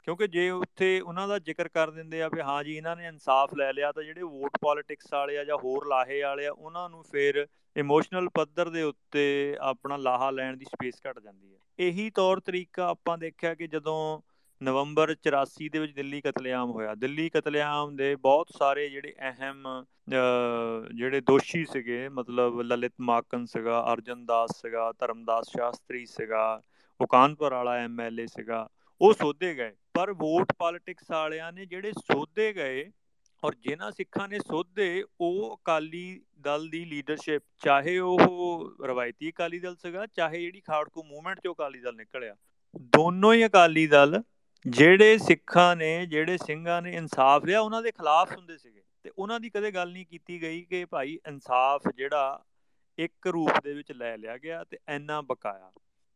[0.03, 3.53] ਕਿਉਂਕਿ ਜੇ ਉੱਥੇ ਉਹਨਾਂ ਦਾ ਜ਼ਿਕਰ ਕਰ ਦਿੰਦੇ ਆ ਵੀ ਹਾਂ ਜੀ, ਇਹਨਾਂ ਨੇ ਇਨਸਾਫ
[3.53, 7.03] ਲੈ ਲਿਆ ਤਾਂ ਜਿਹੜੇ ਵੋਟ ਪੋਲਿਟਿਕਸ ਵਾਲੇ ਆ ਜਾਂ ਹੋਰ ਲਾਹੇ ਵਾਲੇ ਆ, ਉਹਨਾਂ ਨੂੰ
[7.03, 12.39] ਫਿਰ ਇਮੋਸ਼ਨਲ ਪੱਧਰ ਦੇ ਉੱਤੇ ਆਪਣਾ ਲਾਹਾ ਲੈਣ ਦੀ ਸਪੇਸ ਘਟ ਜਾਂਦੀ ਹੈ। ਇਹੀ ਤੌਰ
[12.39, 14.21] ਤਰੀਕਾ ਆਪਾਂ ਦੇਖਿਆ ਕਿ ਜਦੋਂ
[14.61, 19.67] ਨਵੰਬਰ 84 ਦੇ ਵਿੱਚ ਦਿੱਲੀ ਕਤਲੇਆਮ ਹੋਇਆ, ਦਿੱਲੀ ਕਤਲੇਆਮ ਦੇ ਬਹੁਤ ਸਾਰੇ ਜਿਹੜੇ ਅਹਿਮ
[20.95, 26.61] ਜਿਹੜੇ ਦੋਸ਼ੀ ਸੀਗੇ, ਮਤਲਬ ਲਲਿਤ ਮਾਕਨ ਸੀਗਾ, ਅਰਜਨ ਦਾਸ ਸੀਗਾ, ਧਰਮਦਾਸ ਸ਼ਾਸਤਰੀ ਸੀਗਾ,
[27.01, 28.67] ਉਕਾਨਪੁਰ ਵਾਲਾ ਐਮਐਲਏ ਸੀਗਾ,
[29.01, 32.89] ਉਹ ਸੋਧੇ ਗਏ। ਪਰ ਵੋਟ ਪੋਲਿਟਿਕਸ ਵਾਲਿਆਂ ਨੇ ਜਿਹੜੇ ਸੋਧੇ ਗਏ
[33.43, 38.19] ਔਰ ਜਿਨ੍ਹਾਂ ਸਿੱਖਾਂ ਨੇ ਸੋਧੇ, ਉਹ ਅਕਾਲੀ ਦਲ ਦੀ ਲੀਡਰਸ਼ਿਪ ਚਾਹੇ ਉਹ
[38.85, 42.35] ਰਵਾਇਤੀ ਅਕਾਲੀ ਦਲ ਸੀਗਾ, ਚਾਹੇ ਜਿਹੜੀ ਖਾੜਕੂ ਮੂਵਮੈਂਟ ਚੋਂ ਅਕਾਲੀ ਦਲ ਨਿਕਲਿਆ,
[42.95, 44.21] ਦੋਨੋਂ ਹੀ ਅਕਾਲੀ ਦਲ
[44.65, 49.39] ਜਿਹੜੇ ਸਿੱਖਾਂ ਨੇ, ਜਿਹੜੇ ਸਿੰਘਾਂ ਨੇ ਇਨਸਾਫ ਲਿਆ, ਉਹਨਾਂ ਦੇ ਖਿਲਾਫ ਹੁੰਦੇ ਸੀਗੇ। ਤੇ ਉਹਨਾਂ
[49.39, 52.43] ਦੀ ਕਦੇ ਗੱਲ ਨਹੀਂ ਕੀਤੀ ਗਈ ਕਿ ਭਾਈ ਇਨਸਾਫ ਜਿਹੜਾ
[52.97, 55.71] ਇੱਕ ਰੂਪ ਦੇ ਵਿੱਚ ਲੈ ਲਿਆ ਗਿਆ ਤੇ ਐਨਾ ਬਕਾਇਆ।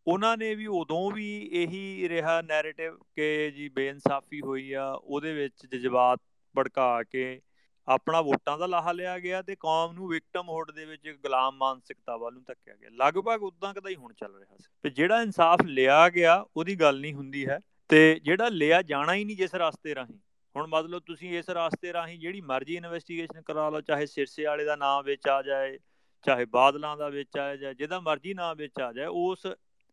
[0.08, 5.66] ਉਹਨਾਂ ਨੇ ਵੀ ਉਦੋਂ ਵੀ ਇਹੀ ਰਿਹਾ ਨੈਰੇਟਿਵ ਕਿ ਜੀ ਬੇਇਨਸਾਫੀ ਹੋਈ ਆ, ਉਹਦੇ ਵਿੱਚ
[5.66, 6.20] ਜਜ਼ਬਾਤ
[6.58, 7.42] ਭੜਕਾ ਕੇ
[7.88, 12.34] ਆਪਣਾ ਵੋਟਾਂ ਦਾ ਲਾਹਾ ਲਿਆ ਗਿਆ ਤੇ ਕੌਮ ਨੂੰ ਵਿਕਟਮਹੁੱਡ ਦੇ ਵਿੱਚ ਗੁਲਾਮ ਮਾਨਸਿਕਤਾ ਵੱਲ
[12.34, 16.10] ਨੂੰ ਧੱਕਿਆ ਗਿਆ। ਲਗਭਗ ਉਦਾਂ ਕਦਾ ਹੀ ਹੁਣ ਚੱਲ ਰਿਹਾ ਸੀ। ਤੇ ਜਿਹੜਾ ਇਨਸਾਫ ਲਿਆ
[16.10, 17.60] ਗਿਆ, ਉਹਦੀ ਗੱਲ ਨਹੀਂ ਹੁੰਦੀ ਹੈ।
[17.90, 20.20] ਤੇ ਜਿਹੜਾ ਲਿਆ ਜਾਣਾ ਹੀ ਨਹੀਂ ਜਿਸ ਰਸਤੇ ਰਾਹੀਂ,
[20.56, 24.76] ਹੁਣ ਮਤਲਬ ਤੁਸੀਂ ਇਸ ਰਸਤੇ ਰਾਹੀਂ ਜਿਹੜੀ ਮਰਜ਼ੀ ਇਨਵੈਸਟੀਗੇਸ਼ਨ ਕਰਾ ਲਓ, ਚਾਹੇ ਸਿਰਸੇ ਵਾਲੇ ਦਾ
[24.76, 25.80] ਨਾਮ ਵਿੱਚ ਆ ਜਾਏ,
[26.22, 29.48] ਚਾਹੇ ਬਾਦਲਾਂ ਦਾ ਵਿੱਚ ਆ ਜਾਏ, ਜਿਹਦਾ ਮਰਜ਼ੀ ਨਾਮ ਵਿੱਚ ਆ ਜਾਏ, ਉਸ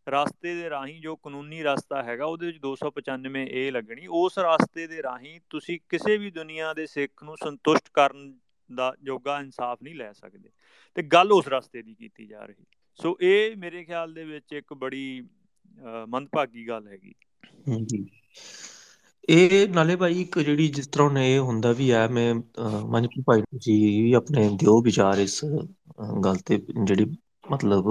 [0.08, 5.02] ਰਸਤੇ ਦੇ ਰਾਹੀਂ ਜੋ ਕਾਨੂੰਨੀ ਰਸਤਾ ਹੈਗਾ, ਉਹਦੇ ਵਿੱਚ 295 ਏ ਲੱਗਣੀ। ਉਸ ਰਸਤੇ ਦੇ
[5.02, 8.32] ਰਾਹੀਂ ਤੁਸੀਂ ਕਿਸੇ ਵੀ ਦੁਨੀਆ ਦੇ ਸਿੱਖ ਨੂੰ ਸੰਤੁਸ਼ਟ ਕਰਨ
[8.70, 10.48] ਦਾ ਯੋਗਾ ਇਨਸਾਫ ਨਹੀਂ ਲੈ ਸਕਦੇ।
[10.96, 12.64] ਤੇ ਗੱਲ ਉਸ ਰਸਤੇ ਦੀ ਕੀਤੀ ਜਾ ਰਹੀ।
[12.98, 15.20] ਸੋ ਇਹ ਮੇਰੇ ਖਿਆਲ ਦੇ ਵਿੱਚ ਇੱਕ ਬੜੀ
[16.08, 17.14] ਮੰਦਭਾਗੀ ਗੱਲ ਹੈਗੀ।
[17.82, 18.06] ਜੀ
[19.28, 23.40] ਇਹ ਨਾਲੇ ਭਾਈ ਇੱਕ ਜਿਹੜੀ ਜਿਸ ਤਰ੍ਹਾਂ ਨੇ ਇਹ ਹੁੰਦਾ ਵੀ ਹੈ ਮੈਂ ਮਨਪ੍ਰੀਤ ਭਾਈ
[23.40, 25.44] ਤੁਸੀਂ ਵੀ ਆਪਣੇ ਦਿਓ ਵਿਚਾਰ ਇਸ
[26.24, 27.04] ਗੱਲ ਤੇ ਜਿਹੜੀ
[27.50, 27.88] ਮਤਲਬ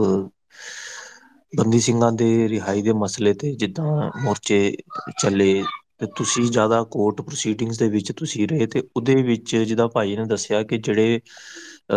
[1.53, 4.59] ਬੰਦੀ ਸਿੰਘਾਂ ਦੇ ਰਿਹਾਈ ਦੇ ਮਸਲੇ ਤੇ ਜਿੱਦਾਂ ਮੋਰਚੇ
[5.19, 5.63] ਚੱਲੇ
[5.99, 10.25] ਤੇ ਤੁਸੀਂ ਜ਼ਿਆਦਾ ਕੋਰਟ ਪ੍ਰੋਸੀਡਿੰਗਸ ਦੇ ਵਿੱਚ ਤੁਸੀਂ ਰਹੇ ਤੇ ਉਹਦੇ ਵਿੱਚ ਜਿਹਦਾ ਭਾਈ ਨੇ
[10.27, 11.19] ਦੱਸਿਆ ਕਿ ਜਿਹੜੇ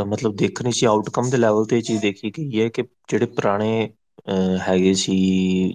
[0.07, 3.71] ਮਤਲਬ ਦੇਖਣੀ ਸੀ ਆਊਟਕਮ ਦੇ ਲੈਵਲ ਤੇ ਇਹ ਚੀਜ਼ ਦੇਖੀ ਗਈ ਹੈ ਕਿ ਜਿਹੜੇ ਪੁਰਾਣੇ
[4.61, 5.15] ਹੈਗੇ ਸੀ,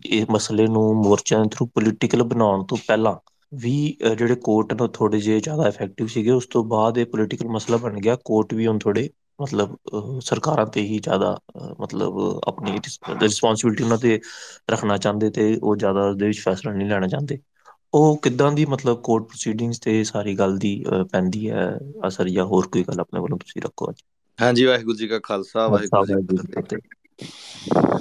[0.05, 3.15] ਇਹ ਮਸਲੇ ਨੂੰ ਮੋਰਚਿਆਂ ਦੇ ਥਰੂ ਪੋਲੀਟੀਕਲ ਬਣਾਉਣ ਤੋਂ ਪਹਿਲਾਂ
[3.51, 3.73] ਵੀ
[4.09, 7.99] ਜਿਹੜੇ ਕੋਰਟ ਨੂੰ ਥੋੜੇ ਜਿਹਾ ਜ਼ਿਆਦਾ ਇਫੈਕਟਿਵ ਸੀਗੇ, ਉਸ ਤੋਂ ਬਾਅਦ ਇਹ ਪੋਲੀਟੀਕਲ ਮਸਲਾ ਬਣ
[7.99, 9.75] ਗਿਆ ਕੋਰਟ ਵੀ ਹੁਣ ਥੋੜੇ ਮਤਲਬ
[10.23, 11.37] ਸਰਕਾਰਾਂ ਤੇ ਹੀ ਜ਼ਿਆਦਾ
[11.79, 12.79] ਮਤਲਬ ਆਪਣੀ
[13.21, 14.19] ਰਿਸਪੌਂਸਿਬਿਲਟੀ ਉਹਨਾਂ ਤੇ
[14.71, 17.39] ਰੱਖਣਾ ਚਾਹੁੰਦੇ ਤੇ ਉਹ ਜ਼ਿਆਦਾ ਉਹਦੇ ਵਿੱਚ ਫੈਸਲਾ ਨਹੀਂ ਲੈਣਾ ਚਾਹੁੰਦੇ।
[17.93, 20.73] ਉਹ ਕਿੱਦਾਂ ਦੀ ਮਤਲਬ ਕੋਰਟ ਪ੍ਰੋਸੀਡਿੰਗਸ ਤੇ ਸਾਰੀ ਗੱਲ ਦੀ
[21.11, 21.67] ਪੈਂਦੀ ਹੈ?
[22.07, 24.03] ਅਸਰ ਜਾਂ ਹੋਰ ਕੋਈ ਗੱਲ ਆਪਣੇ ਵੱਲੋਂ ਤੁਸੀਂ ਰੱਖੋ ਅੱਜ?
[24.39, 26.79] ਹਾਂਜੀ ਵਾਹਿਗੁਰੂ ਜੀ ਕਾ ਖਾਲਸਾ ਵਾਹਿਗੁਰੂ ਜੀ ਕੀ ਫਤਿਹ।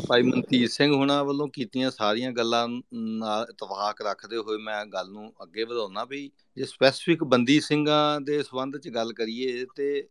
[0.09, 5.33] ਭਾਈ ਮਨਤੀਰ ਸਿੰਘ ਹੁਣਾਂ ਵੱਲੋਂ ਕੀਤੀਆਂ ਸਾਰੀਆਂ ਗੱਲਾਂ ਨਾਲ ਇਤਫਾਕ ਰੱਖਦੇ ਹੋਏ ਮੈਂ ਗੱਲ ਨੂੰ
[5.43, 10.09] ਅੱਗੇ ਵਧਾਉਣਾ ਵੀ ਜੇ ਸਪੈਸੀਫਿਕ ਬੰਦੀ ਸਿੰਘਾਂ ਦੇ ਸੰਬੰਧ 'ਚ ਗੱਲ ਕਰੀਏ ਤੇ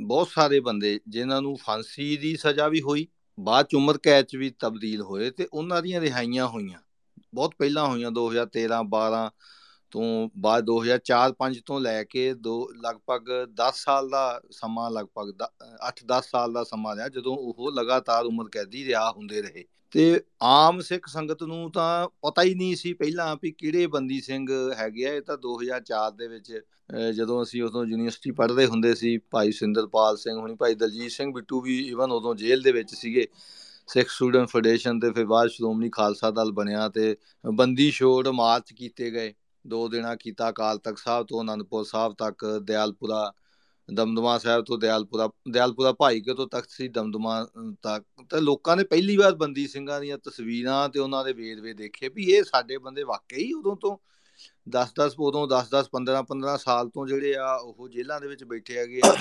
[0.00, 3.06] ਬਹੁਤ ਸਾਰੇ ਬੰਦੇ ਜਿਨ੍ਹਾਂ ਨੂੰ ਫਾਂਸੀ ਦੀ ਸਜ਼ਾ ਵੀ ਹੋਈ,
[3.38, 6.78] ਬਾਅਦ ਚ ਉਮਰ ਕੈਦ ਚ ਵੀ ਤਬਦੀਲ ਹੋਏ ਤੇ ਉਹਨਾਂ ਦੀਆਂ ਰਿਹਾਈਆਂ ਹੋਈਆਂ।
[7.34, 9.30] ਬਹੁਤ ਪਹਿਲਾਂ ਹੋਈਆਂ 2013 12
[9.92, 15.46] ਤੋਂ ਬਾਅਦ 2004-5 ਤੋਂ ਲੈ ਕੇ ਦੋ ਲਗਭਗ 10 ਸਾਲ ਦਾ ਸਮਾਂ ਲਗਭਗ
[15.88, 20.80] 8-10 ਸਾਲ ਦਾ ਸਮਾਂ ਰਿਹਾ ਜਦੋਂ ਉਹ ਲਗਾਤਾਰ ਉਮਰ ਕੈਦੀ ਰਿਹਾ ਹੁੰਦੇ ਰਹੇ। ਤੇ ਆਮ
[20.80, 24.46] ਸਿੱਖ ਸੰਗਤ ਨੂੰ ਤਾਂ ਪਤਾ ਹੀ ਨਹੀਂ ਸੀ ਪਹਿਲਾਂ ਵੀ ਕਿਹੜੇ ਬੰਦੀ ਸਿੰਘ
[24.78, 26.60] ਹੈਗੇ ਆ, ਇਹ ਤਾਂ 2004 ਦੇ ਵਿੱਚ
[27.16, 31.60] ਜਦੋਂ ਅਸੀਂ ਉਦੋਂ ਯੂਨੀਵਰਸਿਟੀ ਪੜ੍ਹਦੇ ਹੁੰਦੇ ਸੀ, ਭਾਈ ਸਿੰਦਰਪਾਲ ਸਿੰਘ ਹੁਣੀ, ਭਾਈ ਦਲਜੀਤ ਸਿੰਘ ਬਿੱਟੂ
[31.60, 33.26] ਵੀ ਇਵਨ ਉਦੋਂ ਜੇਲ੍ਹ ਦੇ ਵਿੱਚ ਸੀਗੇ।
[33.88, 39.10] ਸਿੱਖ ਸਟੂਡੈਂਟ ਫੈਡਰੇਸ਼ਨ ਤੇ ਫਿਰ ਬਾਅਦ ਸ਼੍ਰੋਮਣੀ ਖਾਲਸਾ ਦਲ ਬਣਿਆ ਤੇ ਬੰਦੀ ਛੋੜ ਮਾਰਚ ਕੀਤੇ
[39.10, 39.32] ਗਏ।
[39.66, 43.32] ਦੋ ਦਿਨਾਂ ਕੀਤਾ ਅਕਾਲ ਤਖਤ ਸਾਹਿਬ ਤੋਂ, ਅਨੰਦਪੁਰ ਸਾਹਿਬ ਤੱਕ, ਦਿਆਲਪੁਰਾ,
[43.94, 47.46] ਦਮਦਮਾ ਸਾਹਿਬ ਤੋਂ, ਦਿਆਲਪੁਰਾ ਦਿਆਲਪੁਰਾ ਭਾਈ ਕੇ ਤੋਂ ਤਖਤ ਸੀ, ਦਮਦਮਾ
[47.82, 52.08] ਤੱਕ। ਤੇ ਲੋਕਾਂ ਨੇ ਪਹਿਲੀ ਵਾਰ ਬੰਦੀ ਸਿੰਘਾਂ ਦੀਆਂ ਤਸਵੀਰਾਂ ਤੇ ਉਹਨਾਂ ਦੇ ਵੇਰਵੇ ਦੇਖੇ
[52.08, 53.96] ਵੀ ਇਹ ਸਾਡੇ ਬੰਦੇ ਵਾਕਈ ਉਦੋਂ ਤੋਂ
[54.68, 59.16] 10-10 ਉਦੋਂ 10-10 15-15 ਸਾਲ ਤੋਂ ਜਿਹੜੇ ਆ ਉਹ ਜੇਲ੍ਹਾਂ ਦੇ ਵਿੱਚ ਬੈਠੇ ਹੈਗੇ ਆ।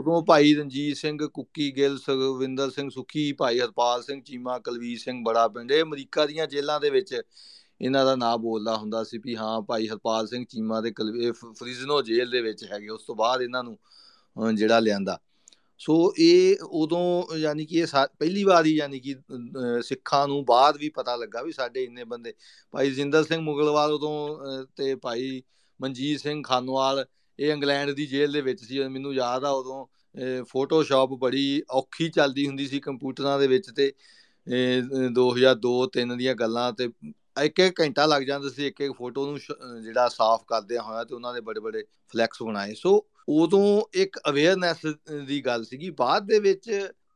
[0.00, 5.24] ਉਦੋਂ ਭਾਈ ਰਣਜੀਤ ਸਿੰਘ, ਕੁੱਕੀ ਗਿੱਲ, ਸੁਖਵਿੰਦਰ ਸਿੰਘ, ਸੁਖੀ, ਭਾਈ ਹਰਪਾਲ ਸਿੰਘ, ਚੀਮਾ, ਕਲਵੀਰ ਸਿੰਘ,
[5.24, 7.22] ਬੜਾ ਪਿੰਡ, ਇਹ ਅਮਰੀਕਾ ਦੀਆਂ ਜੇਲ੍ਹਾਂ ਦੇ ਵਿੱਚ
[7.80, 10.92] ਇਹਨਾਂ ਦਾ ਨਾਮ ਬੋਲਦਾ ਹੁੰਦਾ ਸੀ ਵੀ ਹਾਂ ਭਾਈ ਹਰਪਾਲ ਸਿੰਘ ਚੀਮਾ ਦੇ
[11.32, 13.78] ਫਰੀਜ਼ਨੋ ਜੇਲ੍ਹ ਦੇ ਵਿੱਚ ਹੈਗੇ, ਉਸ ਤੋਂ ਬਾਅਦ ਇਹਨਾਂ ਨੂੰ
[14.54, 15.18] ਜਿਹੜਾ ਲਿਆਂਦਾ।
[15.80, 17.86] ਸੋ ਇਹ ਉਦੋਂ ਯਾਨੀ ਕਿ ਇਹ
[18.18, 19.14] ਪਹਿਲੀ ਵਾਰ ਹੀ ਯਾਨੀ ਕਿ
[19.82, 22.32] ਸਿੱਖਾਂ ਨੂੰ ਬਾਅਦ ਵੀ ਪਤਾ ਲੱਗਾ ਵੀ ਸਾਡੇ ਇੰਨੇ ਬੰਦੇ।
[22.74, 25.42] ਭਾਈ ਜਿੰਦਰ ਸਿੰਘ ਮੁਗਲਵਾਲ ਉਦੋਂ ਤੇ ਭਾਈ
[25.80, 27.04] ਮਨਜੀਤ ਸਿੰਘ ਖਾਨਵਾਲ,
[27.38, 29.86] ਇਹ ਇੰਗਲੈਂਡ ਦੀ ਜੇਲ੍ਹ ਦੇ ਵਿੱਚ ਸੀ। ਮੈਨੂੰ ਯਾਦ ਆ ਉਦੋਂ
[30.44, 33.92] ਫੋਟੋਸ਼ਾਪ ਬੜੀ ਔਖੀ ਚੱਲਦੀ ਹੁੰਦੀ ਸੀ ਕੰਪਿਊਟਰਾਂ ਦੇ ਵਿੱਚ ਤੇ
[35.12, 36.88] 2002 3 ਦੀਆਂ ਗੱਲਾਂ ਤੇ
[37.36, 39.38] ਇੱਕ ਇੱਕ ਘੰਟਾ ਲੱਗ ਜਾਂਦਾ ਸੀ, ਇੱਕ ਇੱਕ ਫੋਟੋ ਨੂੰ
[39.82, 44.86] ਜਿਹੜਾ ਸਾਫ਼ ਕਰਦੇ ਹੋਇਆ ਤੇ ਉਹਨਾਂ ਦੇ ਬੜੇ ਬੜੇ ਫਲੈਕਸ ਬਣਾਏ। ਸੋ ਉਦੋਂ ਇੱਕ ਅਵੇਅਰਨੈਸ
[45.26, 46.70] ਦੀ ਗੱਲ ਸੀਗੀ। ਬਾਅਦ ਦੇ ਵਿੱਚ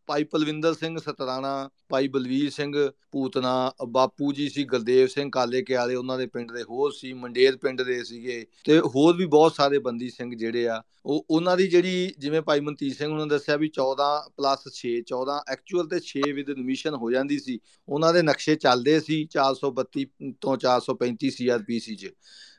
[0.09, 5.75] ਭਾਈ ਪਲਵਿੰਦਰ ਸਿੰਘ ਸਤਰਾਣਾ, ਭਾਈ ਬਲਵੀਰ ਸਿੰਘ ਪੂਤਨਾ, ਬਾਪੂ ਜੀ ਸੀ ਗਲਦੇਵ ਸਿੰਘ ਕਾਲੇ ਕੇ
[5.75, 9.55] ਵਾਲੇ ਉਹਨਾਂ ਦੇ ਪਿੰਡ ਦੇ ਹੋਰ ਸੀ, ਮੰਡੇਰ ਪਿੰਡ ਦੇ ਸੀਗੇ ਤੇ ਹੋਰ ਵੀ ਬਹੁਤ
[9.55, 13.57] ਸਾਰੇ ਬੰਦੀ ਸਿੰਘ ਜਿਹੜੇ ਆ, ਉਹ ਉਹਨਾਂ ਦੀ ਜਿਹੜੀ ਜਿਵੇਂ ਭਾਈ ਮਨਤੀਰ ਸਿੰਘ ਉਹਨਾਂ ਦੱਸਿਆ
[13.57, 18.23] ਵੀ 14 ਪਲੱਸ 6 14 ਐਕਚੁਅਲ ਤੇ 6 ਵਿਦ ਐਡਮਿਸ਼ਨ ਹੋ ਜਾਂਦੀ ਸੀ, ਉਹਨਾਂ ਦੇ
[18.23, 20.09] ਨਕਸ਼ੇ ਚੱਲਦੇ ਸੀ 432
[20.41, 22.13] ਤੋਂ 435 ਸੀਆਰਪੀਸੀ ਚ।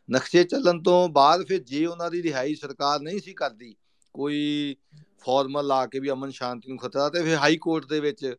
[0.09, 3.75] ਨਕਸ਼ੇ ਚੱਲਣ ਤੋਂ ਬਾਅਦ ਫਿਰ ਜੇ ਉਹਨਾਂ ਦੀ ਰਿਹਾਈ ਸਰਕਾਰ ਨਹੀਂ ਸੀ ਕਰਦੀ,
[4.15, 4.75] ਕੋਈ
[5.25, 8.35] ਫਾਰਮਲ ਲਾ ਕੇ ਵੀ ਅਮਨ ਸ਼ਾਂਤੀ ਨੂੰ ਖਤਰਾ ਤੇ ਫਿਰ ਹਾਈ ਕੋਰਟ ਦੇ ਵਿੱਚ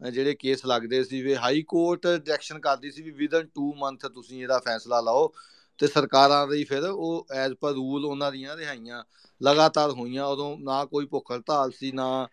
[0.00, 4.42] ਜਿਹੜੇ ਕੇਸ ਲੱਗਦੇ ਸੀ ਵੀ ਹਾਈ ਕੋਰਟ ਡਾਇਰੈਕਸ਼ਨ ਕਰਦੀ ਸੀ ਵੀ ਵਿਦਨ 2 ਮੰਥ ਤੁਸੀਂ
[4.42, 5.32] ਇਹਦਾ ਫੈਸਲਾ ਲਾਓ
[5.78, 9.02] ਤੇ ਸਰਕਾਰਾਂ ਦੀ ਫਿਰ ਉਹ ਐਜ਼ ਪਰ ਰੂਲ ਉਹਨਾਂ ਦੀਆਂ ਰਿਹਾਈਆਂ
[9.40, 12.28] ਲਗਾਤਾਰ ਹੋਈਆਂ, ਉਦੋਂ ਨਾ ਕੋਈ ਭੁੱਖ ਹੜਤਾਲ ਸੀ, ਨਾ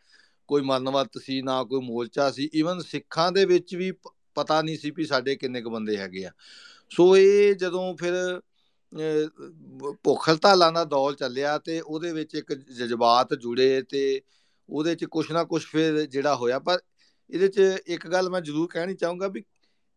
[0.49, 3.91] ਕੋਈ ਮਰਨਵਤ ਸੀ, ਨਾ ਕੋਈ ਮੋਰਚਾ ਸੀ ਇਵਨ ਸਿੱਖਾਂ ਦੇ ਵਿੱਚ ਵੀ
[4.36, 6.32] ਪਤਾ ਨਹੀਂ ਸੀ ਵੀ ਸਾਡੇ ਕਿੰਨੇ ਕੁ ਬੰਦੇ ਹੈਗੇ ਆ।
[6.91, 8.14] ਸੋ ਇਹ ਜਦੋਂ ਫਿਰ
[10.04, 14.22] ਭੁੱਖ ਹੜਤਾਲਾਂ ਦਾ ਦੌਰ ਚੱਲਿਆ ਤੇ ਉਹਦੇ ਵਿੱਚ ਇੱਕ ਜਜ਼ਬਾਤ ਜੁੜੇ ਤੇ
[14.70, 16.80] ਉਹਦੇ 'ਚ ਕੁਛ ਨਾ ਕੁਛ ਫਿਰ ਜਿਹੜਾ ਹੋਇਆ। ਪਰ
[17.30, 19.44] ਇਹਦੇ 'ਚ ਇੱਕ ਗੱਲ ਮੈਂ ਜ਼ਰੂਰ ਕਹਿਣੀ ਚਾਹੂੰਗਾ ਵੀ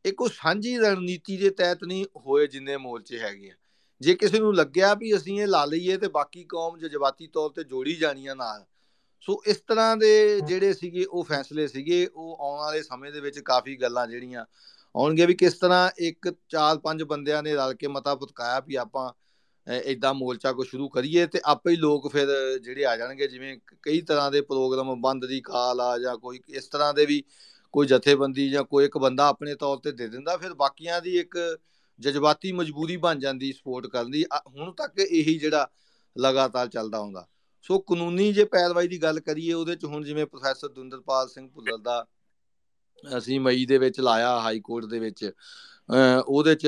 [0.05, 3.55] ਇਹ ਕੋਈ ਸਾਂਝੀ ਰਣਨੀਤੀ ਦੇ ਤਹਿਤ ਨਹੀਂ ਹੋਏ ਜਿੰਨੇ ਮੋਰਚੇ ਹੈਗੇ ਆ।
[4.01, 7.65] ਜੇ ਕਿਸੇ ਨੂੰ ਲੱਗਿਆ ਵੀ ਅਸੀਂ ਇਹ ਲਾ ਲਈਏ ਤੇ ਬਾਕੀ ਕੌਮ ਜਜ਼ਬਾਤੀ ਤੌਰ ਤੇ
[7.65, 8.65] ਜੋੜੀ ਜਾਣੀਆਂ ਨਾਲ
[9.21, 13.39] ਸੋ ਇਸ ਤਰ੍ਹਾਂ ਦੇ ਜਿਹੜੇ ਸੀਗੇ ਉਹ ਫੈਸਲੇ ਸੀਗੇ ਉਹ ਆਉਣ ਵਾਲੇ ਸਮੇਂ ਦੇ ਵਿੱਚ
[13.39, 14.45] ਕਾਫੀ ਗੱਲਾਂ ਜਿਹੜੀਆਂ
[14.95, 19.13] ਆਉਣਗੇ ਵੀ ਕਿਸ ਤਰ੍ਹਾਂ ਇੱਕ ਚਾਰ ਪੰਜ ਬੰਦਿਆਂ ਨੇ ਰਲ ਕੇ ਮਤਾ ਪੁਤਕਾਇਆ ਵੀ ਆਪਾਂ
[19.67, 22.29] ਇਦਾਂ ਮੋਰਚਾ ਕੋ ਸ਼ੁਰੂ ਕਰੀਏ ਤੇ ਆਪੇ ਹੀ ਲੋਕ ਫਿਰ
[22.59, 26.67] ਜਿਹੜੇ ਆ ਜਾਣਗੇ, ਜਿਵੇਂ ਕਈ ਤਰ੍ਹਾਂ ਦੇ ਪ੍ਰੋਗਰਾਮ ਬੰਦ ਦੀ ਕਾਲ ਆ ਜਾਂ ਕੋਈ ਇਸ
[26.67, 27.23] ਤਰ੍ਹਾਂ ਦੇ ਵੀ
[27.75, 31.39] ਕੋਈ ਜਥੇਬੰਦੀ ਜਾਂ ਕੋਈ ਇੱਕ ਬੰਦਾ ਆਪਣੇ ਤੌਰ ਤੇ ਦੇ ਦਿੰਦਾ, ਫਿਰ ਬਾਕੀਆਂ ਦੀ ਇੱਕ
[32.01, 35.69] ਜਜ਼ਬਾਤੀ ਮਜਬੂਰੀ ਬਣ ਜਾਂਦੀ ਸਪੋਰਟ ਕਰਨ ਦੀ ਹੁਣ ਤੱਕ ਇਹੀ ਜਿਹੜਾ
[36.17, 37.27] ਲਗਾਤਾਰ ਚੱਲਦਾ ਹੁੰਦਾ।
[37.63, 41.79] ਸੋ ਕਾਨੂੰਨੀ ਜੇ ਪੈਰਵਾਈ ਦੀ ਗੱਲ ਕਰੀਏ, ਉਹਦੇ ਚ ਹੁਣ ਜਿਵੇਂ ਪ੍ਰੋਫੈਸਰ ਦੁੰਦਰਪਾਲ ਸਿੰਘ ਭੁੱਲਰ
[41.79, 42.05] ਦਾ
[43.19, 45.31] ਅਸੀਂ ਮਈ ਦੇ ਵਿੱਚ ਲਾਇਆ ਹਾਈ ਕੋਰਟ ਦੇ ਵਿੱਚ।
[46.27, 46.67] ਉਹਦੇ ਚ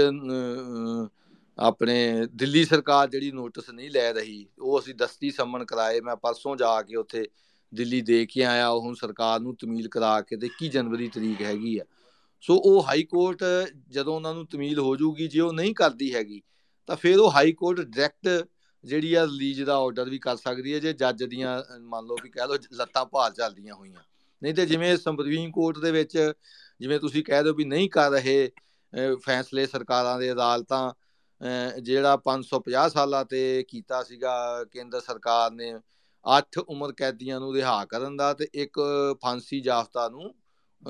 [1.59, 6.57] ਆਪਣੇ ਦਿੱਲੀ ਸਰਕਾਰ ਜਿਹੜੀ ਨੋਟਿਸ ਨਹੀਂ ਲੈ ਰਹੀ, ਉਹ ਅਸੀਂ ਦਸਤੀ ਸੰਮਨ ਕਰਾਏ। ਮੈਂ ਪਰਸੋਂ
[6.57, 7.25] ਜਾ ਕੇ ਉੱਥੇ
[7.73, 11.43] ਦਿੱਲੀ ਦੇ ਕੇ ਆਇਆ, ਉਹ ਹੁਣ ਸਰਕਾਰ ਨੂੰ ਤਮੀਲ ਕਰਾ ਕੇ ਤੇ 21 ਜਨਵਰੀ ਤਰੀਕ
[11.43, 11.85] ਹੈਗੀ ਆ।
[12.43, 13.45] ਸੋ ਉਹ ਹਾਈ ਕੋਰਟ
[13.91, 16.41] ਜਦੋਂ ਉਹਨਾਂ ਨੂੰ ਤਮੀਲ ਹੋ ਜੂਗੀ, ਜੇ ਉਹ ਨਹੀਂ ਕਰਦੀ ਹੈਗੀ,
[16.89, 18.47] ਤਾਂ ਫਿਰ ਉਹ ਹਾਈ ਕੋਰਟ ਡਾਇਰੈਕਟ
[18.85, 22.29] ਜਿਹੜੀ ਆ ਰਿਲੀਜ਼ ਦਾ ਆਰਡਰ ਵੀ ਕਰ ਸਕਦੀ ਹੈ। ਜੇ ਜੱਜ ਦੀਆਂ, ਮੰਨ ਲਓ ਵੀ
[22.31, 24.03] ਕਹਿ ਲਓ, ਲੱਤਾਂ ਭਾਰ ਚੱਲਦੀਆਂ ਹੋਈਆਂ।
[24.43, 26.33] ਨਹੀਂ ਤੇ ਜਿਵੇਂ ਸੁਪਰੀਮ ਕੋਰਟ ਦੇ ਵਿੱਚ
[26.81, 28.51] ਜਿਵੇਂ ਤੁਸੀਂ ਕਹਿ ਦਿਓ ਵੀ ਨਹੀਂ ਕਰ ਰਹੇ
[29.23, 30.93] ਫੈਸਲੇ ਸਰਕਾਰਾਂ ਦੇ ਅਦਾਲਤਾਂ
[31.81, 35.75] ਜਿਹੜਾ 550 ਸਾਲਾਂ ਤੇ ਕੀਤਾ ਸੀਗਾ, ਕੇਂਦਰ ਸਰਕਾਰ ਨੇ
[36.25, 38.81] 8 ਉਮਰ ਕੈਦੀਆਂ ਨੂੰ ਰਿਹਾ ਕਰਨ ਦਾ ਤੇ ਇੱਕ
[39.23, 40.35] ਫਾਂਸੀ ਜਾਫਤਾ ਨੂੰ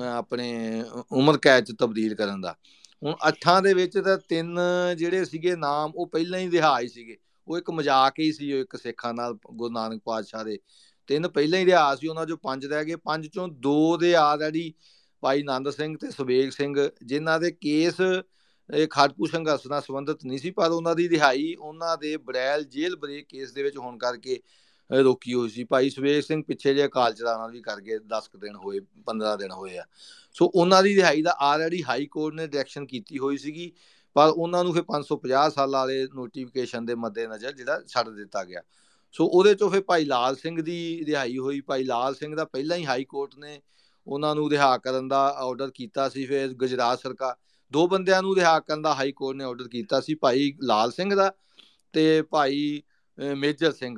[0.03, 2.55] ਆਪਣੇ ਉਮਰ ਕੈਦ ਚ ਤਬਦੀਲ ਕਰਨ ਦਾ।
[3.03, 4.59] ਹੁਣ ਅੱਠਾਂ ਦੇ ਵਿੱਚ ਤਾਂ ਤਿੰਨ
[4.97, 7.17] ਜਿਹੜੇ ਸੀਗੇ ਨਾਮ ਉਹ ਪਹਿਲਾਂ ਹੀ ਰਿਹਾ ਹੀ ਸੀਗੇ।
[7.47, 10.59] ਉਹ ਇੱਕ ਮਜ਼ਾਕ ਹੀ ਸੀ, ਉਹ ਇੱਕ ਸਿੱਖਾਂ ਨਾਲ ਗੁਰੂ ਨਾਨਕ ਪਾਤਸ਼ਾਹ ਦੇ
[11.07, 14.73] ਤਿੰਨ ਪਹਿਲਾਂ ਹੀ ਰਿਹਾ ਸੀ ਉਹਨਾਂ ਚੋਂ ਪੰਜ ਰਹਿ ਗਏ, ਪੰਜ ਚੋਂ ਦੋ ਦੇ ਆਲਰੇਡੀ
[15.23, 18.01] ਭਾਈ ਆਨੰਦ ਸਿੰਘ ਤੇ ਸੁਬੇਗ ਸਿੰਘ, ਜਿਨ੍ਹਾਂ ਦੇ ਕੇਸ,
[18.69, 22.97] ਇਹ ਖਾਟਪੂ ਸੰਘਰਸ਼ ਨਾਲ ਸੰਬੰਧਿਤ ਨਹੀਂ ਸੀ, ਪਰ ਉਹਨਾਂ ਦੀ ਰਿਹਾਈ ਉਹਨਾਂ ਦੇ ਬਰੈਲ ਜੇਲ੍ਹ
[22.97, 24.39] ਬ੍ਰੇਕ ਕੇਸ ਦੇ ਵਿੱਚ ਹੋਣ ਕਰਕੇ
[24.89, 28.55] ਰੋਕੀ ਹੋਈ ਸੀ। ਭਾਈ ਸੁਬੇਗ ਸਿੰਘ ਪਿੱਛੇ ਜੇ ਕਾਲ ਚਲਾਣਾ ਵੀ ਕਰ ਗਏ 10 ਦਿਨ
[28.55, 29.83] ਹੋਏ 15 ਦਿਨ ਹੋਏ ਆ।
[30.33, 33.71] ਸੋ ਉਹਨਾਂ ਦੀ ਰਿਹਾਈ ਦਾ ਆਲਰੇਡੀ ਹਾਈ ਕੋਰਟ ਨੇ ਡਾਇਰੈਕਸ਼ਨ ਕੀਤੀ ਹੋਈ ਸੀਗੀ,
[34.15, 38.61] ਪਰ ਉਹਨਾਂ ਨੂੰ ਫਿਰ 550 ਸਾਲ ਵਾਲੇ ਨੋਟੀਫਿਕੇਸ਼ਨ ਦੇ ਮੱਦੇਨਜ਼ਰ ਜਿਹੜਾ ਛੱਡ ਦਿੱਤਾ ਗਿਆ।
[39.17, 42.77] ਸੋ ਉਹਦੇ ਚੋਂ ਫਿਰ ਭਾਈ ਲਾਲ ਸਿੰਘ ਦੀ ਰਿਹਾਈ ਹੋਈ। ਭਾਈ ਲਾਲ ਸਿੰਘ ਦਾ ਪਹਿਲਾਂ
[42.77, 43.59] ਹੀ ਹਾਈ ਕੋਰਟ ਨੇ
[44.07, 47.35] ਉਹਨਾਂ ਨੂੰ ਰਿਹਾ ਕਰਨ ਦਾ ਆਰਡਰ ਕੀਤਾ ਸੀ ਫਿਰ ਗੁਜਰਾਤ ਸਰਕਾਰ,
[47.71, 51.13] ਦੋ ਬੰਦਿਆਂ ਨੂੰ ਰਿਹਾ ਕਰਨ ਦਾ ਹਾਈ ਕੋਰਟ ਨੇ ਆਰਡਰ ਕੀਤਾ ਸੀ ਭਾਈ ਲਾਲ ਸਿੰਘ
[51.15, 51.31] ਦਾ
[51.93, 52.81] ਤੇ ਭਾਈ
[53.17, 53.95] ਮੇਜਰ ਸਿੰਘ।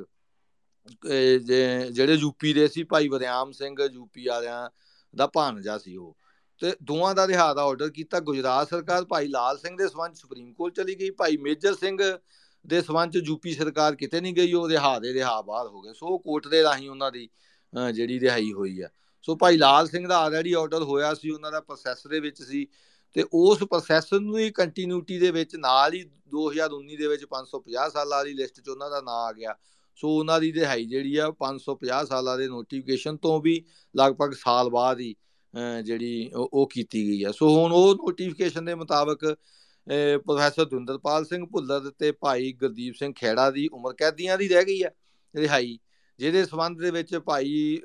[1.92, 4.70] ਜਿਹੜੇ ਯੂਪੀ ਦੇ ਸੀ ਭਾਈ ਵਰਿਆਮ ਸਿੰਘ ਯੂਪੀ ਵਾਲਿਆਂ
[5.14, 6.16] ਦਾ ਭਾਣਜਾ ਸੀ ਉਹ।
[6.62, 10.52] ਤੇ ਦੋਵਾਂ ਦਾ ਰਿਹਾ ਦਾ ਆਰਡਰ ਕੀਤਾ। ਗੁਜਰਾਤ ਸਰਕਾਰ ਭਾਈ ਲਾਲ ਸਿੰਘ ਦੇ ਸਬੰਧ ਸੁਪਰੀਮ
[10.54, 11.98] ਕੋਰਟ ਚਲੀ ਗਈ। ਭਾਈ ਮੇਜਰ ਸਿੰਘ
[12.68, 15.94] ਦੇ ਸਬੰਧ ਚ ਯੂਪੀ ਸਰਕਾਰ ਕਿਤੇ ਨਹੀਂ ਗਈ, ਉਹ ਰਿਹਾ ਦੇ ਰਿਹਾ ਬਾਹਰ ਹੋ ਗਏ।
[15.94, 17.30] ਸੋ ਕੋਰਟ ਦੇ ਰਾਹੀਂ ਉਹਨਾਂ ਦੀ
[17.94, 18.90] ਜਿਹੜੀ ਰਿਹਾਈ ਹੋਈ ਆ।
[19.22, 22.66] ਸੋ ਭਾਈ ਲਾਲ ਸਿੰਘ ਦਾ ਆਲਰੇਡੀ ਆਰਡਰ ਹੋਇਆ ਸੀ, ਉਹਨਾਂ ਦਾ ਪ੍ਰੋਸੈਸ ਦੇ ਵਿੱਚ ਸੀ।
[23.14, 28.18] ਤੇ ਉਸ ਪ੍ਰੋਸੈਸ ਨੂੰ ਹੀ ਕੰਟੀਨਿਊਟੀ ਦੇ ਵਿੱਚ ਨਾਲ ਹੀ 2019 ਦੇ ਵਿੱਚ 550 ਸਾਲਾਂ
[28.18, 29.56] ਵਾਲੀ ਲਿਸਟ 'ਚ ਉਹਨਾਂ ਦਾ ਨਾਮ ਆ ਗਿਆ।
[29.96, 33.56] ਸੋ ਉਹਨਾਂ ਦੀ ਰਿਹਾਈ ਜਿਹੜੀ ਆ 550 ਸਾਲਾਂ ਦੇ ਨੋਟੀਫਿਕੇਸ਼ਨ ਤੋਂ ਵੀ
[33.96, 35.16] ਲਗਭਗ ਸਾਲ ਬਾਅਦ ਹੀ
[35.84, 39.26] ਜਿਹੜੀ ਉਹ ਕੀਤੀ ਗਈ ਆ। ਸੋ ਹੁਣ ਉਹ ਨੋਟੀਫਿਕੇਸ਼ਨ ਦੇ ਮੁਤਾਬਕ
[39.90, 44.82] ਪ੍ਰੋਫੈਸਰ ਦੁੰਦਰਪਾਲ ਸਿੰਘ ਭੁੱਲਰ ਤੇ ਭਾਈ ਗੁਰਦੀਪ ਸਿੰਘ ਖੇੜਾ ਦੀ ਉਮਰ ਕੈਦੀਆਂ ਦੀ ਰਹਿ ਗਈ
[44.82, 44.90] ਆ
[45.34, 45.78] ਰਿਹਾਈ,
[46.20, 47.80] ਜਿਹਦੇ ਸਬੰਧ ਦੇ ਵਿੱਚ ਭਾਈ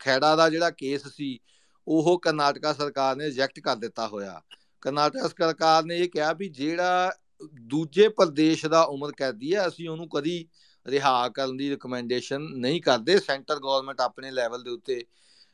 [0.00, 1.38] ਖੇੜਾ ਦਾ ਜਿਹੜਾ ਕੇਸ ਸੀ,
[1.86, 4.40] ਉਹ ਕਰਨਾਟਕਾ ਸਰਕਾਰ ਨੇ ਰਿਜੈਕਟ ਕਰ ਦਿੱਤਾ ਹੋਇਆ।
[4.82, 7.12] ਕਰਨਾਟਕ ਸਰਕਾਰ ਨੇ ਇਹ ਕਿਹਾ ਵੀ ਜਿਹੜਾ
[7.68, 10.46] ਦੂਜੇ ਪ੍ਰਦੇਸ਼ ਦਾ ਉਮਰ ਕੈਦੀ ਹੈ, ਅਸੀਂ ਉਹਨੂੰ ਕਦੀ
[10.86, 15.04] ਰਿਹਾ ਕਰਨ ਦੀ ਰეკਮੈਂਡੇਸ਼ਨ ਨਹੀਂ ਕਰਦੇ। ਸੈਂਟਰ ਗਵਰਨਮੈਂਟ ਆਪਣੇ ਲੈਵਲ ਦੇ ਉੱਤੇ,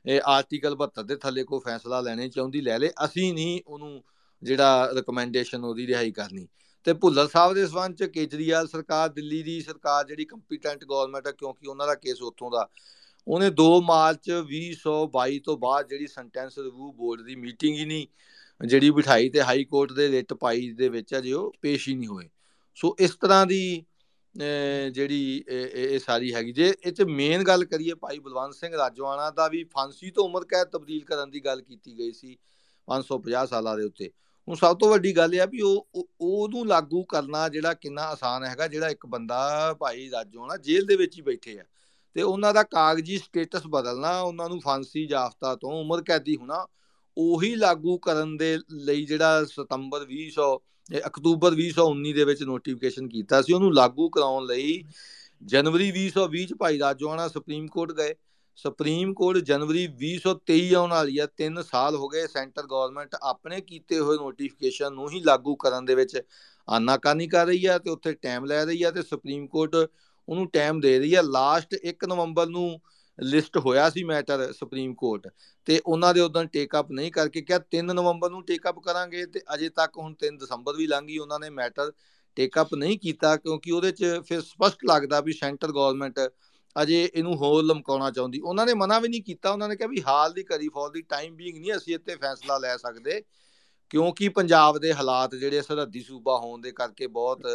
[0.05, 4.03] ਇਹ ਆਰਟੀਕਲ 72 ਦੇ ਥੱਲੇ ਕੋਈ ਫੈਸਲਾ ਲੈਣੇ ਚਾਹੁੰਦੀ, ਲੈ ਲੇ। ਅਸੀਂ ਨਹੀਂ ਉਹਨੂੰ
[4.43, 6.47] ਜਿਹੜਾ ਰეკਮੈਂਡੇਸ਼ਨ ਉਹਦੀ ਰਿਹਾਈ ਕਰਨੀ।
[6.87, 11.32] ਤੇ ਭੁੱਲਰ ਸਾਹਿਬ ਦੇ ਸਬੰਧ ਚ ਕੇਜਰੀਵਾਲ ਸਰਕਾਰ, ਦਿੱਲੀ ਦੀ ਸਰਕਾਰ ਜਿਹੜੀ ਕੰਪੀਟੈਂਟ ਗਵਰਨਮੈਂਟ ਹੈ
[11.32, 12.68] ਕਿਉਂਕਿ ਉਹਨਾਂ ਦਾ ਕੇਸ ਉੱਥੋਂ ਦਾ।
[13.26, 18.07] ਉਹਨੇ 2 ਮਾਰਚ 2022 ਤੋਂ ਬਾਅਦ ਜਿਹੜੀ ਸੈਂਟੈਂਸ ਰਿਵਿਊ ਬੋਰਡ ਦੀ ਮੀਟਿੰਗ ਹੀ ਨਹੀਂ,
[18.61, 22.09] ਜਿਹੜੀ ਬਿਠਾਈ ਤੇ ਹਾਈ ਕੋਰਟ ਦੇ ਰਿਟ ਪਾਈ ਦੇ ਵਿੱਚ ਅਜੇ ਉਹ ਪੇਸ਼ ਹੀ ਨਹੀਂ
[22.09, 22.28] ਹੋਏ।
[22.78, 23.84] ਸੋ ਇਸ ਤਰ੍ਹਾਂ ਦੀ
[24.93, 29.49] ਜਿਹੜੀ ਇਹ ਸਾਰੀ ਹੈਗੀ। ਜੇ ਇਹ ਚ ਮੇਨ ਗੱਲ ਕਰੀਏ ਭਾਈ ਬਲਵੰਤ ਸਿੰਘ ਰਾਜਵਾਨਾ ਦਾ
[29.49, 32.37] ਵੀ, ਫਾਂਸੀ ਤੋਂ ਉਮਰ ਕੈਦ ਤਬਦੀਲ ਕਰਨ ਦੀ ਗੱਲ ਕੀਤੀ ਗਈ ਸੀ
[32.89, 34.11] 550 ਸਾਲਾਂ ਦੇ ਉੱਤੇ।
[34.49, 35.88] ਹੁਣ ਸਭ ਤੋਂ ਵੱਡੀ ਗੱਲ ਇਹ ਆ ਵੀ ਉਹ
[36.20, 41.16] ਉਹਨੂੰ ਲਾਗੂ ਕਰਨਾ ਜਿਹੜਾ ਕਿੰਨਾ ਆਸਾਨ ਹੈਗਾ ਜਿਹੜਾ ਇੱਕ ਬੰਦਾ ਭਾਈ ਰਾਜਵਾਨਾ ਜੇਲ੍ਹ ਦੇ ਵਿੱਚ
[41.16, 41.64] ਹੀ ਬੈਠੇ ਆ।
[42.14, 46.66] ਤੇ ਉਹਨਾਂ ਦਾ ਕਾਗਜ਼ੀ ਸਟੇਟਸ ਬਦਲਣਾ ਉਹਨਾਂ ਨੂੰ ਫਾਂਸੀ ਜਾਫਤਾ ਤੋਂ ਉਮਰ ਕੈਦੀ ਹੋਣਾ
[47.18, 50.59] ਉਹੀ ਲਾਗੂ ਕਰਨ ਦੇ ਲਈ ਜਿਹੜਾ ਸਤੰਬਰ 2000
[51.07, 54.84] ਅਕਤੂਬਰ 2019 ਦੇ ਵਿੱਚ ਨੋਟੀਫਿਕੇਸ਼ਨ ਕੀਤਾ ਸੀ ਉਹਨੂੰ ਲਾਗੂ ਕਰਾਉਣ ਲਈ
[55.44, 58.14] ਜਨਵਰੀ 2020 ਚ ਭਾਈ ਰਾਜਵਾਨਾ ਸੁਪਰੀਮ ਕੋਰਟ ਗਏ।
[58.57, 63.98] ਸੁਪਰੀਮ ਕੋਰਟ ਜਨਵਰੀ 2023 ਆਉਣ ਵਾਲੀ ਆ 3 ਸਾਲ ਹੋ ਗਏ ਸੈਂਟਰ ਗਵਰਨਮੈਂਟ ਆਪਣੇ ਕੀਤੇ
[63.98, 66.20] ਹੋਏ ਨੋਟੀਫਿਕੇਸ਼ਨ ਨੂੰ ਹੀ ਲਾਗੂ ਕਰਨ ਦੇ ਵਿੱਚ
[66.68, 70.80] ਆਨਾਕਾਨੀ ਕਰ ਰਹੀ ਆ ਤੇ ਉੱਥੇ ਟਾਈਮ ਲੈ ਰਹੀ ਆ ਤੇ ਸੁਪਰੀਮ ਕੋਰਟ ਉਹਨੂੰ ਟਾਈਮ
[70.80, 72.80] ਦੇ ਰਹੀ ਆ ਲਾਸਟ 1 ਨਵੰਬਰ ਨੂੰ
[73.18, 75.28] ਲਿਸਟ ਹੋਇਆ ਸੀ ਮੈਟਰ ਸੁਪਰੀਮ ਕੋਰਟ
[75.66, 79.26] ਤੇ ਉਹਨਾਂ ਦੇ ਉਦੋਂ ਟੇਕ ਅਪ ਨਹੀਂ ਕਰਕੇ ਕਿਹਾ। 3 ਨਵੰਬਰ ਨੂੰ ਟੇਕ ਅਪ ਕਰਾਂਗੇ
[79.26, 81.92] ਤੇ ਅਜੇ ਤੱਕ ਹੁਣ 3 ਦਸੰਬਰ ਵੀ ਲੰਘ ਗਈ। ਉਹਨਾਂ ਨੇ ਮੈਟਰ
[82.36, 86.18] ਟੇਕ ਅਪ ਨਹੀਂ ਕੀਤਾ ਕਿਉਂਕਿ ਉਹਦੇ 'ਚ ਫਿਰ ਸਪਸ਼ਟ ਲੱਗਦਾ ਵੀ ਸੈਂਟਰ ਗਵਰਨਮੈਂਟ
[86.77, 90.03] ਅਜੇ ਇਹਨੂੰ ਹੋਰ ਲਮਕਾਉਣਾ ਚਾਹੁੰਦੀ। ਉਹਨਾਂ ਨੇ ਮਨਾ ਵੀ ਨਹੀਂ ਕੀਤਾ। ਉਹਨਾਂ ਨੇ ਕਿਹਾ ਵੀ
[90.03, 93.20] ਹਾਲ ਦੀ ਕਰੀ ਫॉर ਦੀ ਟਾਈਮ ਬੀਇੰਗ ਨਹੀਂ ਅਸੀਂ ਇੱਥੇ ਫੈਸਲਾ ਲੈ ਸਕਦੇ,
[93.91, 97.47] ਕਿਉਂਕਿ ਪੰਜਾਬ ਦੇ ਹਾਲਾਤ ਜਿਹੜੇ ਸਰਹੱਦੀ ਸੂਬਾ ਹੋਣ ਦੇ ਕਰਕੇ ਬਹੁਤ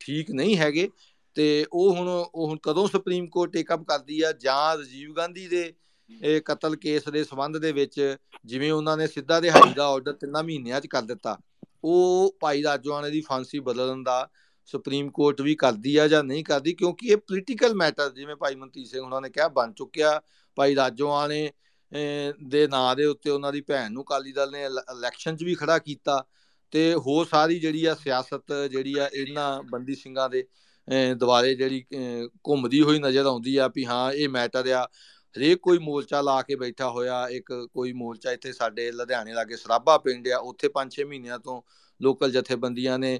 [0.00, 0.88] ਠੀਕ ਨਹੀਂ ਹੈਗੇ।
[1.36, 4.32] ਤੇ ਉਹ ਹੁਣ ਉਹ ਹੁਣ ਕਦੋਂ ਸੁਪਰੀਮ ਕੋਰਟ ਟੇਕ ਅਪ ਕਰਦੀ ਆ?
[4.32, 5.72] ਜਾਂ ਰਜੀਵ ਗਾਂਧੀ ਦੇ,
[6.10, 10.42] ਇਹ ਕਤਲ ਕੇਸ ਦੇ ਸਬੰਧ ਦੇ ਵਿੱਚ ਜਿਵੇਂ ਉਹਨਾਂ ਨੇ ਸਿੱਧਾ ਦਿਹਾੜੀ ਦਾ ਆਰਡਰ ਤਿੰਨਾਂ
[10.44, 11.36] ਮਹੀਨਿਆਂ 'ਚ ਕਰ ਦਿੱਤਾ,
[11.84, 14.28] ਉਹ ਭਾਈ ਰਾਜਵਾਨੇ ਦੀ ਫਾਂਸੀ ਬਦਲਣ ਦਾ
[14.72, 18.86] ਸੁਪਰੀਮ ਕੋਰਟ ਵੀ ਕਰਦੀ ਆ ਜਾਂ ਨਹੀਂ ਕਰਦੀ, ਕਿਉਂਕਿ ਇਹ ਪੋਲੀਟੀਕਲ ਮੈਟਰ ਜਿਵੇਂ ਭਾਈ ਮਨਤੀਰ
[18.86, 20.20] ਸਿੰਘ ਉਹਨਾਂ ਨੇ ਕਿਹਾ, ਬਣ ਚੁੱਕਿਆ।
[20.56, 21.50] ਭਾਈ ਰਾਜਵਾਨੇ
[22.48, 25.78] ਦੇ ਨਾਂ ਦੇ ਉੱਤੇ ਉਹਨਾਂ ਦੀ ਭੈਣ ਨੂੰ ਕਾਲੀ ਦਲ ਨੇ ਇਲੈਕਸ਼ਨ 'ਚ ਵੀ ਖੜਾ
[25.78, 26.24] ਕੀਤਾ
[26.72, 30.44] ਤੇ ਹੋਰ ਸਾਰੀ ਜਿਹੜੀ ਆ ਸਿਆਸਤ ਜਿਹੜੀ ਆ ਇਹਨਾਂ ਬੰਦੀ ਸਿੰਘਾਂ ਦੇ
[31.18, 31.84] ਦੁਆਰੇ ਜਿਹੜੀ
[32.48, 34.86] ਘੁੰਮਦੀ ਹੋਈ ਨਜ਼ਰ ਆਉਂਦੀ ਆ ਵੀ ਹਾਂ, ਇਹ ਮੈਟਰ ਆ।
[35.34, 39.96] ਹਰੇਕ ਕੋਈ ਮੋਰਚਾ ਲਾ ਕੇ ਬੈਠਾ ਹੋਇਆ, ਇੱਕ ਕੋਈ ਮੋਰਚਾ ਇੱਥੇ ਸਾਡੇ ਲੁਧਿਆਣੇ ਲਾਗੇ ਸਰਾਬਾ
[39.98, 41.60] ਪਿੰਡ ਆ, ਉੱਥੇ 5-6 ਮਹੀਨਿਆਂ ਤੋਂ
[42.00, 43.18] ਲੋਕਲ ਜਥੇਬੰਦੀਆਂ ਨੇ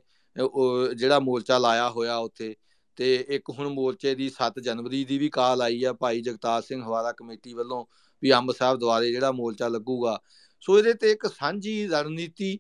[0.95, 2.55] ਜਿਹੜਾ ਮੋਰਚਾ ਲਾਇਆ ਹੋਇਆ ਉੱਥੇ
[2.97, 6.83] ਤੇ ਇੱਕ ਹੁਣ ਮੋਰਚੇ ਦੀ 7 ਜਨਵਰੀ ਦੀ ਵੀ ਕਾਲ ਆਈ ਆ ਭਾਈ ਜਗਤਾਰ ਸਿੰਘ
[6.83, 7.85] ਹਵਾਰਾ ਕਮੇਟੀ ਵੱਲੋਂ
[8.23, 10.19] ਵੀ ਅੰਬ ਸਾਹਿਬ ਦੁਆਰੇ ਜਿਹੜਾ ਮੋਰਚਾ ਲੱਗੂਗਾ।
[10.61, 12.59] ਸੋ ਇਹਦੇ ਤੇ ਇੱਕ ਸਾਂਝੀ ਰਣਨੀਤੀ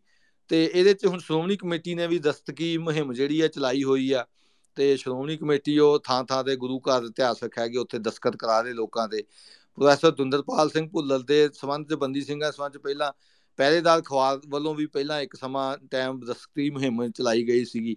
[0.48, 4.26] ਤੇ ਇਹਦੇ ਚ ਹੁਣ ਸ਼੍ਰੋਮਣੀ ਕਮੇਟੀ ਨੇ ਵੀ ਦਸਤਕੀ ਮੁਹਿੰਮ ਜਿਹੜੀ ਆ ਚਲਾਈ ਹੋਈ ਆ
[4.76, 8.72] ਤੇ ਸ਼੍ਰੋਮਣੀ ਕਮੇਟੀ ਉਹ ਥਾਂ ਥਾਂ ਤੇ ਗੁਰੂ ਘਰ ਇਤਿਹਾਸਕ ਹੈਗੇ ਉੱਥੇ ਦਸਖਤ ਕਰਾ ਰਹੇ
[8.72, 9.22] ਲੋਕਾਂ ਦੇ।
[9.74, 13.12] ਪ੍ਰੋਫੈਸਰ ਦੁੰਦਰਪਾਲ ਸਿੰਘ ਭੁੱਲਰ ਦੇ ਸਬੰਧ ਚ, ਬੰਦੀ ਸਿੰਘਾਂ ਸਬੰਧ ਚ ਪਹਿਲਾਂ
[13.60, 17.96] ਪਹਿਰੇਦਾਰ ਖਵਾਰ ਵੱਲੋਂ ਵੀ ਪਹਿਲਾਂ ਇੱਕ ਸਮਾਂ ਟਾਈਮ ਦਸਤਕੀ ਮੁਹਿੰਮ ਚਲਾਈ ਗਈ ਸੀਗੀ।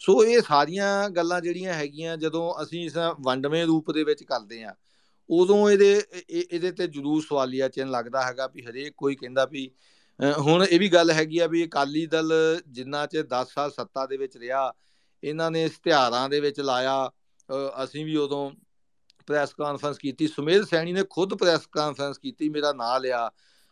[0.00, 4.74] ਸੋ ਇਹ ਸਾਰੀਆਂ ਗੱਲਾਂ ਜਿਹੜੀਆਂ ਹੈਗੀਆਂ, ਜਦੋਂ ਅਸੀਂ ਇਸ ਵੰਡਵੇਂ ਰੂਪ ਦੇ ਵਿੱਚ ਕਰਦੇ ਆ
[5.28, 9.70] ਉਦੋਂ ਇਹਦੇ ਇਹਦੇ ਤੇ ਜਰੂਰ ਸਵਾਲੀਆ ਚਿੰਨ ਲੱਗਦਾ ਹੈਗਾ ਵੀ ਹਰੇਕ ਕੋਈ ਕਹਿੰਦਾ ਵੀ
[10.38, 12.32] ਹੁਣ ਇਹ ਵੀ ਗੱਲ ਹੈਗੀ ਆ ਵੀ ਅਕਾਲੀ ਦਲ
[12.68, 14.72] ਜਿੰਨਾ ਚ 10 ਸਾਲ ਸੱਤਾ ਦੇ ਵਿੱਚ ਰਿਹਾ,
[15.22, 17.10] ਇਹਨਾਂ ਨੇ ਇਸ਼ਤਿਹਾਰਾਂ ਦੇ ਵਿੱਚ ਲਾਇਆ
[17.84, 18.50] ਅਸੀਂ ਵੀ ਉਦੋਂ
[19.28, 23.30] ਪ੍ਰੈਸ ਕਾਨਫਰੰਸ ਕੀਤੀ। ਸੁਮੇਧ ਸੈਣੀ ਨੇ ਖੁਦ ਪ੍ਰੈਸ ਕਾਨਫਰੰਸ ਕੀਤੀ, ਮੇਰਾ ਨਾਂ ਲਿਆ।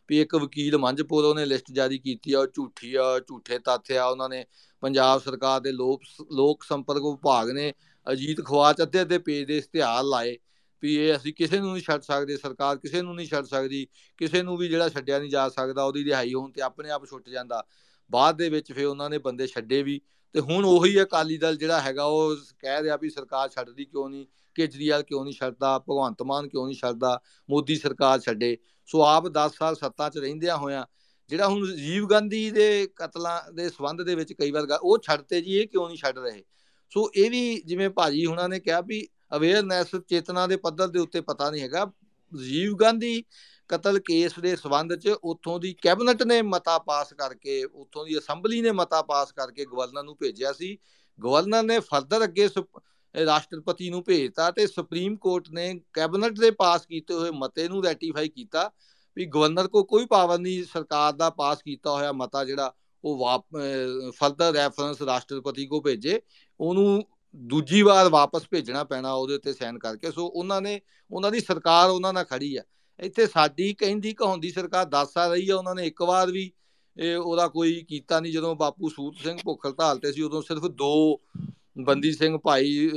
[0.08, 4.04] ਵੀ ਇੱਕ ਵਕੀਲ ਮੰਝਪੁਰ ਉਹਨੇ ਲਿਸਟ ਜਾਰੀ ਕੀਤੀ ਆ, ਉਹ ਝੂਠੀ ਆ, ਝੂਠੇ ਤੱਥ ਆ,
[4.04, 4.44] ਉਹਨਾਂ ਨੇ
[4.80, 6.02] ਪੰਜਾਬ ਸਰਕਾਰ ਦੇ ਲੋਕ
[6.32, 7.72] ਲੋਕ ਸੰਪਰਕ ਵਿਭਾਗ ਨੇ
[8.12, 10.36] ਅਜੀਤ ਖਵਾਚ ਅੱਧੇ ਅੱਧੇ ਪੇਜ ਦੇ ਇਸ਼ਤਿਹਾਰ ਲਾਏ
[10.82, 13.86] ਵੀ ਇਹ ਅਸੀਂ ਕਿਸੇ ਨੂੰ ਨਹੀਂ ਛੱਡ ਸਕਦੇ, ਸਰਕਾਰ ਕਿਸੇ ਨੂੰ ਨਹੀਂ ਛੱਡ ਸਕਦੀ,
[14.16, 17.28] ਕਿਸੇ ਨੂੰ ਵੀ ਜਿਹੜਾ ਛੱਡਿਆ ਨਹੀਂ ਜਾ ਸਕਦਾ, ਉਹਦੀ ਰਿਹਾਈ ਹੋਣ ਤੇ ਆਪਣੇ ਆਪ ਛੁੱਟ
[17.28, 17.66] ਜਾਂਦਾ।
[18.10, 20.00] ਬਾਅਦ ਦੇ ਵਿੱਚ ਫੇ ਉਹਨਾਂ ਨੇ ਬੰਦੇ ਛੱਡੇ ਵੀ
[20.32, 24.26] ਤੇ ਹੁਣ ਉਹੀ ਅਕਾਲੀ ਦਲ ਜਿਹੜਾ ਹੈਗਾ ਉਹ ਕਹਿ ਰਿਹਾ ਵੀ ਸਰਕਾਰ ਛੱਡਦੀ ਕਿਉਂ ਨਹੀਂ,
[24.54, 28.56] ਕੇਜਰੀਵਾਲ ਕਿਉਂ ਨਹੀਂ ਛੱਡਦਾ, ਭਗਵੰਤ ਮਾਨ ਕਿਉਂ ਨਹੀਂ ਛੱਡਦਾ, ਮੋਦੀ ਸਰਕਾਰ ਛੱਡੇ।
[28.88, 30.84] ਸੋ ਆਪ 10 ਸਾਲ ਸੱਤਾ 'ਚ ਰਹਿੰਦਿਆਂ ਹੋਇਆਂ,
[31.30, 35.56] ਜਿਹੜਾ ਹੁਣ ਜੀਵ ਗਾਂਧੀ ਦੇ ਕਤਲਾਂ ਦੇ ਸਬੰਧ ਦੇ ਵਿੱਚ ਕਈ ਵਾਰ ਉਹ ਛੱਡਤੇ ਜੀ,
[35.56, 36.42] ਇਹ ਕਿਉਂ ਨਹੀਂ ਛੱਡ ਰਹੇ?
[36.92, 41.20] ਸੋ ਇਹ ਵੀ ਜਿਵੇਂ ਭਾਜੀ ਹੁਣਾਂ ਨੇ ਕਿਹਾ ਵੀ ਅਵੇਅਰਨੈਸ ਚੇਤਨਾ ਦੇ ਪੱਧਰ ਦੇ ਉੱਤੇ
[41.20, 41.84] ਪਤਾ ਨਹੀਂ ਹੈਗਾ
[42.32, 43.22] ਜੀਵ ਗਾਂਧੀ
[43.70, 48.60] ਕਤਲ ਕੇਸ ਦੇ ਸਬੰਧ 'ਚ ਉੱਥੋਂ ਦੀ ਕੈਬਨਿਟ ਨੇ ਮਤਾ ਪਾਸ ਕਰਕੇ, ਉੱਥੋਂ ਦੀ ਅਸੈਂਬਲੀ
[48.62, 50.78] ਨੇ ਮਤਾ ਪਾਸ ਕਰਕੇ ਗਵਰਨਰ ਨੂੰ ਭੇਜਿਆ ਸੀ,
[51.18, 52.48] ਗਵਰਨਰ ਨੇ ਫਰਦਰ ਅੱਗੇ
[53.14, 58.28] ਰਾਸ਼ਟਰਪਤੀ ਨੂੰ ਭੇਜਤਾ ਤੇ ਸੁਪਰੀਮ ਕੋਰਟ ਨੇ ਕੈਬਨਿਟ ਦੇ ਪਾਸ ਕੀਤੇ ਹੋਏ ਮਤੇ ਨੂੰ ਰੈਟੀਫਾਈ
[58.28, 58.70] ਕੀਤਾ
[59.16, 62.72] ਵੀ ਗਵਰਨਰ ਕੋ ਕੋਈ ਪਾਵਰ ਨਹੀਂ, ਸਰਕਾਰ ਦਾ ਪਾਸ ਕੀਤਾ ਹੋਇਆ ਮਤਾ ਜਿਹੜਾ
[63.04, 63.42] ਉਹ
[64.18, 66.20] ਫਰਦਰ ਰੈਫਰੈਂਸ ਰਾਸ਼ਟਰਪਤੀ ਕੋ ਭੇਜੇ,
[66.60, 67.04] ਉਹਨੂੰ
[67.36, 70.80] ਦੂਜੀ ਵਾਰ ਵਾਪਸ ਭੇਜਣਾ ਪੈਣਾ ਉਹਦੇ ਉੱਤੇ ਸਾਈਨ ਕਰਕੇ। ਸੋ ਉਹਨਾਂ ਨੇ,
[71.10, 72.62] ਉਹਨਾਂ ਦੀ ਸਰਕਾਰ ਉਹਨਾਂ ਨਾਲ ਖੜੀ ਆ
[73.00, 76.50] ਇੱਥੇ ਸਾਡੀ ਕਹਿੰਦੀ ਕਹਾਉਂਦੀ ਸਰਕਾਰ 10 ਸਾਲ ਰਹੀ ਆ ਉਹਨਾਂ ਨੇ ਇੱਕ ਵਾਰ ਵੀ
[76.96, 80.66] ਇਹ ਉਹਦਾ ਕੋਈ ਕੀਤਾ ਨਹੀਂ। ਜਦੋਂ ਬਾਪੂ ਸੂਤ ਸਿੰਘ ਭੁੱਖਲ ਧਾਲ ਤੇ ਸੀ, ਉਦੋਂ ਸਿਰਫ
[80.66, 81.20] ਦੋ
[81.78, 82.90] ਬੰਦੀ ਸਿੰਘ ਭਾਈ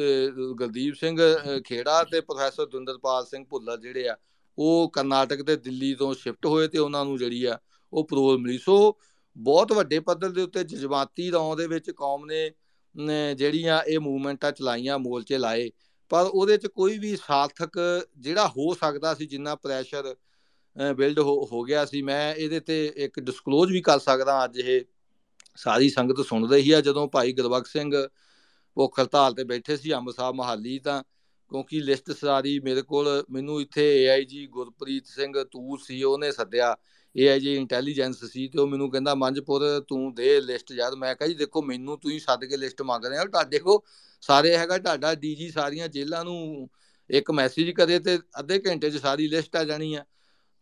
[0.59, 1.17] ਗਲਦੀਪ ਸਿੰਘ
[1.65, 4.15] ਖੇੜਾ ਤੇ ਪ੍ਰੋਫੈਸਰ ਦੁੰਦਰਪਾਲ ਸਿੰਘ ਭੁੱਲਰ ਜਿਹੜੇ ਆ,
[4.57, 7.57] ਉਹ ਕਰਨਾਟਕ ਤੇ ਦਿੱਲੀ ਤੋਂ ਸ਼ਿਫਟ ਹੋਏ ਤੇ ਉਹਨਾਂ ਨੂੰ ਜਿਹੜੀ ਆ,
[7.93, 8.97] ਉਹ ਪਰੋਲ ਮਿਲੀ। ਸੋ
[9.35, 14.97] ਬਹੁਤ ਵੱਡੇ ਪੱਧਰ ਦੇ ਉੱਤੇ ਜਜ਼ਬਾਤੀ ਰੌਂ ਦੇ ਵਿੱਚ ਕੌਮ ਨੇ ਜਿਹੜੀਆਂ ਇਹ ਮੂਵਮੈਂਟਾਂ ਚਲਾਈਆਂ,
[14.99, 15.69] ਮੋਰਚੇ ਲਾਏ,
[16.11, 17.79] ਪਰ ਉਹਦੇ 'ਚ ਕੋਈ ਵੀ ਸਾਰਥਕ
[18.17, 20.15] ਜਿਹੜਾ ਹੋ ਸਕਦਾ ਸੀ, ਜਿੰਨਾ ਪ੍ਰੈਸ਼ਰ
[20.75, 24.81] ਬਿਲਡ ਹੋ ਗਿਆ ਸੀ, ਮੈਂ ਇਹਦੇ ਤੇ ਇੱਕ ਡਿਸਕਲੋਜ਼ ਵੀ ਕਰ ਸਕਦਾ, ਅੱਜ ਇਹ
[25.57, 27.93] ਸਾਰੀ ਸੰਗਤ ਸੁਣ ਰਹੀ ਆ, ਜਦੋਂ ਭਾਈ ਗੁਰਬਖਸ਼ ਸਿੰਘ
[28.75, 31.03] ਭੁੱਖ ਹੜਤਾਲ ਤੇ ਬੈਠੇ ਸੀ, ਅੰਬ ਸਾਹਿਬ ਮਹਾਲੀ ਤਾਂ,
[31.49, 36.75] ਕਿਉਂਕਿ ਲਿਸਟ ਸਾਰੀ ਮੇਰੇ ਕੋਲ, ਮੈਨੂੰ ਇੱਥੇ ਏਆਈਜੀ ਗੁਰਪ੍ਰੀਤ ਸਿੰਘ ਤੂਰ ਸੀ, ਉਹਨੇ ਸੱਦਿਆ।
[37.15, 41.27] ਇਹ ਜੀ ਇੰਟੈਲੀਜੈਂਸ ਸੀ ਤੇ ਉਹ ਮੈਨੂੰ ਕਹਿੰਦਾ, ਮੰਜਪੁਰ, ਤੂੰ ਦੇ ਲਿਸਟ ਯਾਰ। ਮੈਂ ਕਿਹਾ
[41.27, 43.83] ਜੀ, ਦੇਖੋ, ਮੈਨੂੰ ਤੁਸੀਂ ਸੱਦ ਕੇ ਲਿਸਟ ਮੰਗ ਰਹੇ ਹੋ। ਤੁਹਾਡੇ ਕੋ
[44.21, 46.69] ਸਾਰੇ ਹੈਗਾ, ਤੁਹਾਡਾ ਡੀਜੀ ਸਾਰੀਆਂ ਜੇਲ੍ਹਾਂ ਨੂੰ
[47.09, 50.05] ਇੱਕ ਮੈਸੇਜ ਕਰੇ ਤੇ ਅੱਧੇ ਘੰਟੇ 'ਚ ਸਾਰੀ ਲਿਸਟ ਆ ਜਾਣੀ ਆ।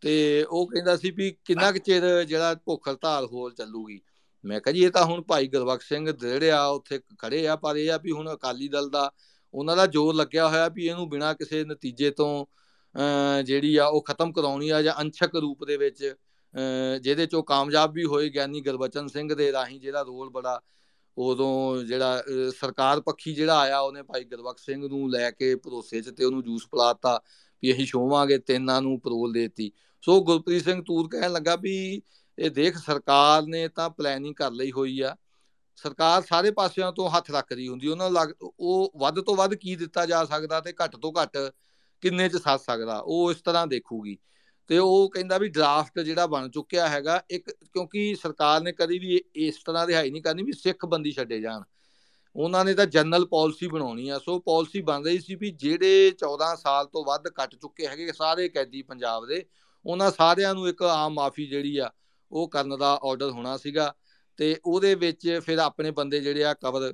[0.01, 4.01] ਤੇ ਉਹ ਕਹਿੰਦਾ ਸੀ ਵੀ ਕਿੰਨਾ ਕੁ ਚਿਰ ਜਿਹੜਾ ਭੁੱਖ ਹੜਤਾਲ ਹੋਰ ਚੱਲੂਗੀ।
[4.43, 6.07] ਮੈਂ ਕਿਹਾ ਜੀ, ਇਹ ਤਾਂ ਹੁਣ ਭਾਈ ਗੁਰਬਖਸ਼ ਸਿੰਘ
[6.49, 9.11] ਆ, ਉੱਥੇ ਖੜੇ ਆ, ਪਰ ਇਹ ਆ ਵੀ ਹੁਣ ਅਕਾਲੀ ਦਲ ਦਾ
[9.53, 12.45] ਉਹਨਾਂ ਦਾ ਜ਼ੋਰ ਲੱਗਿਆ ਹੋਇਆ ਵੀ ਇਹਨੂੰ ਬਿਨਾਂ ਕਿਸੇ ਨਤੀਜੇ ਤੋਂ
[13.45, 16.13] ਜਿਹੜੀ ਆ ਉਹ ਖਤਮ ਕਰਾਉਣੀ ਆ ਜਾਂ ਅੰਸ਼ਕ ਰੂਪ ਦੇ ਵਿੱਚ
[17.01, 20.59] ਜਿਹਦੇ ਚੋਂ ਕਾਮਯਾਬ ਵੀ ਹੋਏ ਗਿਆਨੀ ਗੁਰਬਚਨ ਸਿੰਘ ਦੇ ਰਾਹੀਂ ਜਿਹੜਾ ਰੋਲ ਬੜਾ
[21.17, 22.23] ਉਦੋਂ ਜਿਹੜਾ
[22.59, 26.43] ਸਰਕਾਰ ਪੱਖੀ ਜਿਹੜਾ ਆਇਆ ਉਹਨੇ ਭਾਈ ਗੁਰਬਖਸ਼ ਸਿੰਘ ਨੂੰ ਲੈ ਕੇ ਭਰੋਸੇ 'ਚ ਤੇ ਉਹਨੂੰ
[26.43, 27.19] ਜੂਸ ਪਲਾਤਾ
[27.63, 29.71] ਵੀ ਅਸੀਂ ਸ਼ੋਵਾਂਗੇ ਤਿੰਨਾਂ ਨੂੰ ਪਰੋਲ ਦੇਤੀ।
[30.03, 32.01] ਸੋ ਗੁਰਪ੍ਰੀਤ ਸਿੰਘ ਤੂਰ ਕਹਿਣ ਲੱਗਾ ਵੀ
[32.39, 35.15] ਇਹ ਦੇਖ ਸਰਕਾਰ ਨੇ ਤਾਂ ਪਲੈਨਿੰਗ ਕਰ ਲਈ ਹੋਈ ਆ।
[35.75, 38.29] ਸਰਕਾਰ ਸਾਰੇ ਪਾਸਿਆਂ ਤੋਂ ਹੱਥ ਰੱਖਦੀ ਹੁੰਦੀ ਉਹਨਾਂ ਲੱਗ,
[38.59, 41.37] ਉਹ ਵੱਧ ਤੋਂ ਵੱਧ ਕੀ ਦਿੱਤਾ ਜਾ ਸਕਦਾ ਤੇ ਘੱਟ ਤੋਂ ਘੱਟ
[42.01, 44.17] ਕਿੰਨੇ ਚ ਸੱਜ ਸਕਦਾ, ਉਹ ਇਸ ਤਰ੍ਹਾਂ ਦੇਖੂਗੀ।
[44.67, 49.21] ਤੇ ਉਹ ਕਹਿੰਦਾ ਵੀ ਡਰਾਫਟ ਜਿਹੜਾ ਬਣ ਚੁੱਕਿਆ ਹੈਗਾ, ਇੱਕ ਕਿਉਂਕਿ ਸਰਕਾਰ ਨੇ ਕਦੀ ਵੀ
[49.35, 51.63] ਇਸ ਤਰ੍ਹਾਂ ਰਿਹਾਈ ਨਹੀਂ ਕਰਨੀ ਵੀ ਸਿੱਖ ਬੰਦੀ ਛੱਡੇ ਜਾਣ।
[52.35, 56.55] ਉਹਨਾਂ ਨੇ ਤਾਂ ਜਨਰਲ ਪਾਲਿਸੀ ਬਣਾਉਣੀ ਆ। ਸੋ ਪਾਲਿਸੀ ਬਣ ਰਹੀ ਸੀ ਵੀ ਜਿਹੜੇ 14
[56.55, 59.45] ਸਾਲ ਤੋਂ ਵੱਧ ਕੱਟ ਚੁੱਕੇ ਹੈਗੇ ਸਾਰੇ ਕੈਦੀ ਪੰਜਾਬ ਦੇ,
[59.85, 61.91] ਉਹਨਾਂ ਸਾਰਿਆਂ ਨੂੰ ਇੱਕ ਆਮ ਮਾਫੀ ਜਿਹੜੀ ਆ
[62.31, 63.93] ਉਹ ਕਰਨ ਦਾ ਆਰਡਰ ਹੋਣਾ ਸੀਗਾ
[64.37, 66.93] ਤੇ ਉਹਦੇ ਵਿੱਚ ਫਿਰ ਆਪਣੇ ਬੰਦੇ ਜਿਹੜੇ ਆ ਕਵਰ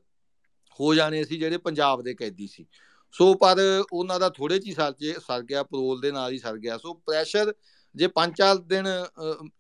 [0.80, 2.66] ਹੋ ਜਾਣੇ ਸੀ ਜਿਹੜੇ ਪੰਜਾਬ ਦੇ ਕੈਦੀ ਸੀ।
[3.12, 3.58] ਸੋ ਪਰ
[3.94, 6.94] ਉਹਨਾਂ ਦਾ ਥੋੜੇ ਜੀ ਸਾਲ ਚ ਸਰ ਗਿਆ ਪਰੋਲ ਦੇ ਨਾਲ ਹੀ ਸਰ ਗਿਆ। ਸੋ
[6.94, 7.54] ਪ੍ਰੈਸ਼ਰ
[7.96, 8.88] ਜੇ ਪੰਜ ਚਾਰ ਦਿਨ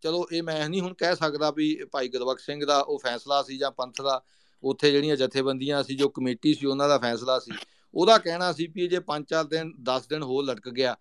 [0.02, 3.58] ਚਲੋ ਇਹ ਮੈਂ ਨਹੀਂ ਹੁਣ ਕਹਿ ਸਕਦਾ ਵੀ ਭਾਈ ਗੁਰਬਖਸ਼ ਸਿੰਘ ਦਾ ਉਹ ਫੈਸਲਾ ਸੀ
[3.58, 4.22] ਜਾਂ ਪੰਥ ਦਾ,
[4.64, 7.52] ਉੱਥੇ ਜਿਹੜੀਆਂ ਜਥੇਬੰਦੀਆਂ ਸੀ, ਜੋ ਕਮੇਟੀ ਸੀ, ਉਹਨਾਂ ਦਾ ਫੈਸਲਾ ਸੀ।
[7.94, 10.96] ਉਹਦਾ ਕਹਿਣਾ ਸੀ ਵੀ ਜੇ ਪੰਜ ਚਾਰ ਦਿਨ 10 ਦਿਨ ਹੋਰ ਲਟਕ ਗਿਆ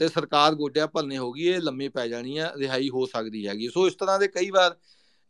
[0.00, 3.68] ਤੇ ਸਰਕਾਰ ਗੋਡਿਆ ਭਲਨੇ ਹੋ ਗਈ, ਇਹ ਲੰਮੀ ਪੈ ਜਾਣੀ ਆ, ਰਿਹਾਈ ਹੋ ਸਕਦੀ ਹੈਗੀ।
[3.68, 4.76] ਸੋ ਇਸ ਤਰ੍ਹਾਂ ਦੇ ਕਈ ਵਾਰ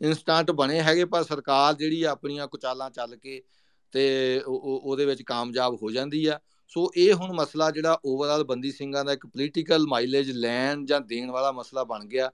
[0.01, 3.43] ਇਨਸਟੈਂਟ ਬਣੇ ਹੈਗੇ, ਪਰ ਸਰਕਾਰ ਜਿਹੜੀ ਆਪਣੀਆਂ ਕੁਚਾਲਾਂ ਚੱਲ ਕੇ
[3.93, 4.05] ਤੇ
[4.47, 9.13] ਉਹਦੇ ਵਿੱਚ ਕਾਮਯਾਬ ਹੋ ਜਾਂਦੀ ਆ। ਸੋ ਇਹ ਹੁਣ ਮਸਲਾ ਜਿਹੜਾ ਓਵਰਆਲ ਬੰਦੀ ਸਿੰਘਾਂ ਦਾ
[9.13, 12.31] ਇੱਕ ਪੋਲੀਟੀਕਲ ਮਾਈਲੇਜ ਲੈਣ ਜਾਂ ਦੇਣ ਵਾਲਾ ਮਸਲਾ ਬਣ ਗਿਆ।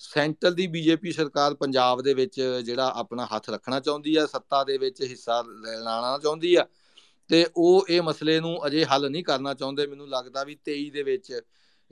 [0.00, 4.78] ਸੈਂਟਰ ਦੀ ਬੀਜੇਪੀ ਸਰਕਾਰ ਪੰਜਾਬ ਦੇ ਵਿੱਚ ਜਿਹੜਾ ਆਪਣਾ ਹੱਥ ਰੱਖਣਾ ਚਾਹੁੰਦੀ ਆ, ਸੱਤਾ ਦੇ
[4.78, 6.66] ਵਿੱਚ ਹਿੱਸਾ ਲੈਣਾ ਚਾਹੁੰਦੀ ਆ।
[7.30, 11.02] ਤੇ ਉਹ ਇਹ ਮਸਲੇ ਨੂੰ ਅਜੇ ਹੱਲ ਨਹੀਂ ਕਰਨਾ ਚਾਹੁੰਦੇ। ਮੈਨੂੰ ਲੱਗਦਾ ਵੀ 23 ਦੇ
[11.02, 11.40] ਵਿੱਚ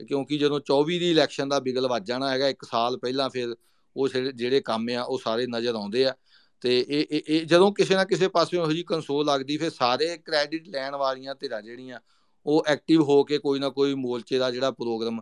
[0.05, 3.55] ਕਿਉਂਕਿ ਜਦੋਂ 24 ਦੀ ਇਲੈਕਸ਼ਨ ਦਾ ਬਿਗਲ ਵੱਜ ਜਾਣਾ ਹੈਗਾ, ਇੱਕ ਸਾਲ ਪਹਿਲਾਂ ਫਿਰ
[3.95, 6.13] ਉਹ ਜਿਹੜੇ ਕੰਮ ਆ, ਉਹ ਸਾਰੇ ਨਜ਼ਰ ਆਉਂਦੇ ਆ।
[6.61, 10.67] ਤੇ ਇਹ ਇਹ ਜਦੋਂ ਕਿਸੇ ਨਾ ਕਿਸੇ ਪਾਸੇ ਉਹੋ ਜੀ ਕੰਸੋਲ ਲੱਗਦੀ, ਫਿਰ ਸਾਰੇ ਕ੍ਰੈਡਿਟ
[10.69, 11.99] ਲੈਣ ਵਾਲੀਆਂ ਧਿਰਾਂ ਜਿਹੜੀਆਂ,
[12.45, 15.21] ਉਹ ਐਕਟਿਵ ਹੋ ਕੇ ਕੋਈ ਨਾ ਕੋਈ ਮੋਰਚੇ ਦਾ ਜਿਹੜਾ ਪ੍ਰੋਗਰਾਮ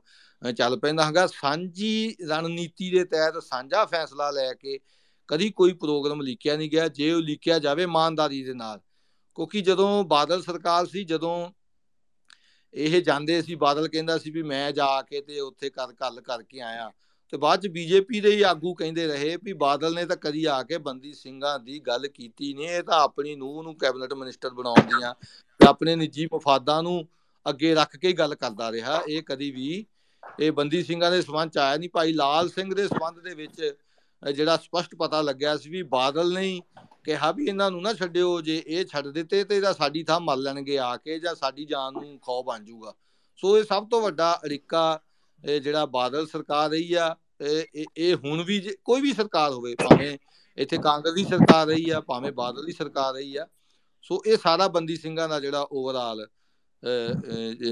[0.57, 4.79] ਚੱਲ ਪੈਂਦਾ ਹੈਗਾ। ਸਾਂਝੀ ਰਣਨੀਤੀ ਦੇ ਤਹਿਤ ਸਾਂਝਾ ਫੈਸਲਾ ਲੈ ਕੇ
[5.27, 8.79] ਕਦੀ ਕੋਈ ਪ੍ਰੋਗਰਾਮ ਲਿਖਿਆ ਨਹੀਂ ਗਿਆ। ਜੇ ਉਹ ਲਿਖਿਆ ਜਾਵੇ ਇਮਾਨਦਾਰੀ ਦੇ ਨਾਲ।
[9.35, 11.51] ਕਿਉਂਕਿ ਜਦੋਂ ਬਾਦਲ ਸਰਕਾਰ ਸੀ, ਜਦੋਂ
[12.75, 16.61] ਇਹ ਜਾਂਦੇ ਸੀ, ਬਾਦਲ ਕਹਿੰਦਾ ਸੀ ਵੀ ਮੈਂ ਜਾ ਕੇ ਤੇ ਉੱਥੇ ਕਰ, ਗੱਲ ਕਰਕੇ
[16.61, 16.91] ਆਇਆ।
[17.33, 20.61] ਤੇ ਬਾਅਦ ਚ ਬੀਜੇਪੀ ਦੇ ਹੀ ਆਗੂ ਕਹਿੰਦੇ ਰਹੇ ਵੀ ਬਾਦਲ ਨੇ ਤਾਂ ਕਦੀ ਆ
[20.63, 24.81] ਕੇ ਬੰਦੀ ਸਿੰਘਾਂ ਦੀ ਗੱਲ ਕੀਤੀ ਨਹੀਂ ਇਹ ਤਾਂ ਆਪਣੀ ਨੂੰਹ ਨੂੰ ਕੈਬਨਿਟ ਮਿਨਿਸਟਰ ਬਣਾਉਣ
[24.81, 25.13] ਦੀਆਂ
[25.59, 27.07] ਤੇ ਆਪਣੇ ਨਿੱਜੀ ਮਫਾਦਾਂ ਨੂੰ
[27.45, 29.85] ਅੱਗੇ ਰੱਖ ਕੇ ਗੱਲ ਕਰਦਾ ਰਿਹਾ। ਇਹ ਕਦੀ ਵੀ
[30.39, 33.73] ਇਹ ਬੰਦੀ ਸਿੰਘਾਂ ਦੇ ਸਬੰਧ ਚ ਆਇਆ ਨਹੀਂ ਭਾਈ ਲਾਲ ਸਿੰਘ ਦੇ ਸਬੰਧ ਦੇ ਵਿੱਚ
[34.33, 36.61] ਜਿਹੜਾ ਸਪਸ਼ਟ ਪਤਾ ਲੱਗਿਆ ਸੀ ਵੀ ਬਾਦਲ ਨੇ
[37.05, 40.37] ਕਿਹਾ ਵੀ ਇਹਨਾਂ ਨੂੰ ਨਾ ਛੱਡਿਓ, ਜੇ ਇਹ ਛੱਡ ਦਿੱਤੇ ਤੇ ਇਹਦਾ ਸਾਡੀ ਥਾਂ ਮਰ
[40.37, 42.93] ਲੈਣਗੇ ਆ ਕੇ ਜਾਂ ਸਾਡੀ ਜਾਨ ਨੂੰ ਖੌ ਬਣ ਜਾਊਗਾ।
[43.39, 44.99] ਸੋ ਇਹ ਸਭ ਤੋਂ ਵੱਡਾ ਅੜਿੱਕਾ,
[45.43, 50.17] ਇਹ ਜਿਹੜਾ ਬਾਦਲ ਸਰਕਾਰ ਰਹੀ ਆ, ਇਹ ਇਹ ਹੁਣ ਵੀ ਕੋਈ ਵੀ ਸਰਕਾਰ ਹੋਵੇ, ਭਾਵੇਂ
[50.57, 53.47] ਇੱਥੇ ਕਾਂਗਰਸ ਦੀ ਸਰਕਾਰ ਰਹੀ ਆ, ਭਾਵੇਂ ਬਾਦਲ ਦੀ ਸਰਕਾਰ ਰਹੀ ਆ,
[54.03, 56.27] ਸੋ ਇਹ ਸਾਰਾ ਬੰਦੀ ਸਿੰਘਾਂ ਦਾ ਜਿਹੜਾ ਓਵਰਆਲ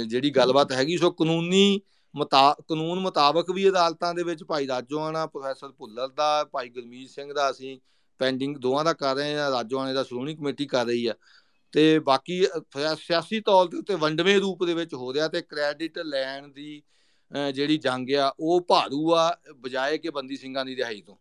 [0.07, 1.81] ਜਿਹੜੀ ਗੱਲਬਾਤ ਹੈਗੀ, ਸੋ ਕਾਨੂੰਨੀ
[2.15, 7.33] ਮਤਾ, ਕਾਨੂੰਨ ਮੁਤਾਬਕ ਵੀ ਅਦਾਲਤਾਂ ਦੇ ਵਿੱਚ ਭਾਈ ਰਾਜੋਆਣਾ ਪ੍ਰੋਫੈਸਰ ਭੁੱਲਰ ਦਾ, ਭਾਈ ਗੁਰਮੀਤ ਸਿੰਘ
[7.33, 7.77] ਦਾ ਅਸੀਂ
[8.19, 11.13] ਪੈਂਡਿੰਗ ਦੋਵਾਂ ਦਾ ਕਰ ਰਹੇ ਆ ਰਾਜੋਆਣੇ ਦਾ ਸ਼੍ਰੋਮਣੀ ਕਮੇਟੀ ਕਰ ਰਹੀ ਆ।
[11.71, 12.45] ਤੇ ਬਾਕੀ
[12.97, 16.81] ਸਿਆਸੀ ਤੌਰ ਤੇ ਉੱਤੇ ਵੰਡਵੇਂ ਰੂਪ ਦੇ ਵਿੱਚ ਹੋ ਰਿਹਾ ਤੇ ਕ੍ਰੈਡਿਟ ਲੈਣ ਦੀ
[17.53, 21.15] ਜਿਹੜੀ ਜੰਗ ਆ, ਉਹ ਭਾਰੂ ਆ, ਬਜਾਏ ਕਿ ਬੰਦੀ ਸਿੰਘਾਂ ਦੀ ਰਿਹਾਈ ਤੋਂ।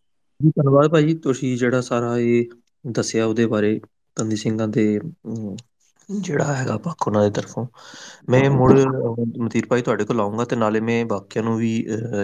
[0.45, 2.45] ਜੀ, ਧੰਨਵਾਦ ਭਾਈ ਤੁਸੀਂ ਜਿਹੜਾ ਸਾਰਾ ਇਹ
[2.87, 3.81] ਦੱਸਿਆ ਉਹਦੇ ਬਾਰੇ,
[4.19, 5.01] ਬੰਦੀ ਸਿੰਘਾਂ ਦੇ
[6.21, 7.67] ਜਿਹੜਾ ਹੈਗਾ ਪੱਖ ਉਹਨਾਂ ਦੀ ਤਰਫੋਂ।
[8.31, 8.73] ਮੈਂ ਮੁੜ
[9.39, 11.73] ਮਤੀਰ ਭਾਈ ਤੁਹਾਡੇ ਕੋਲ ਆਉਂਗਾ ਤੇ ਨਾਲੇ ਮੈਂ ਬਾਕੀਆਂ ਨੂੰ ਵੀ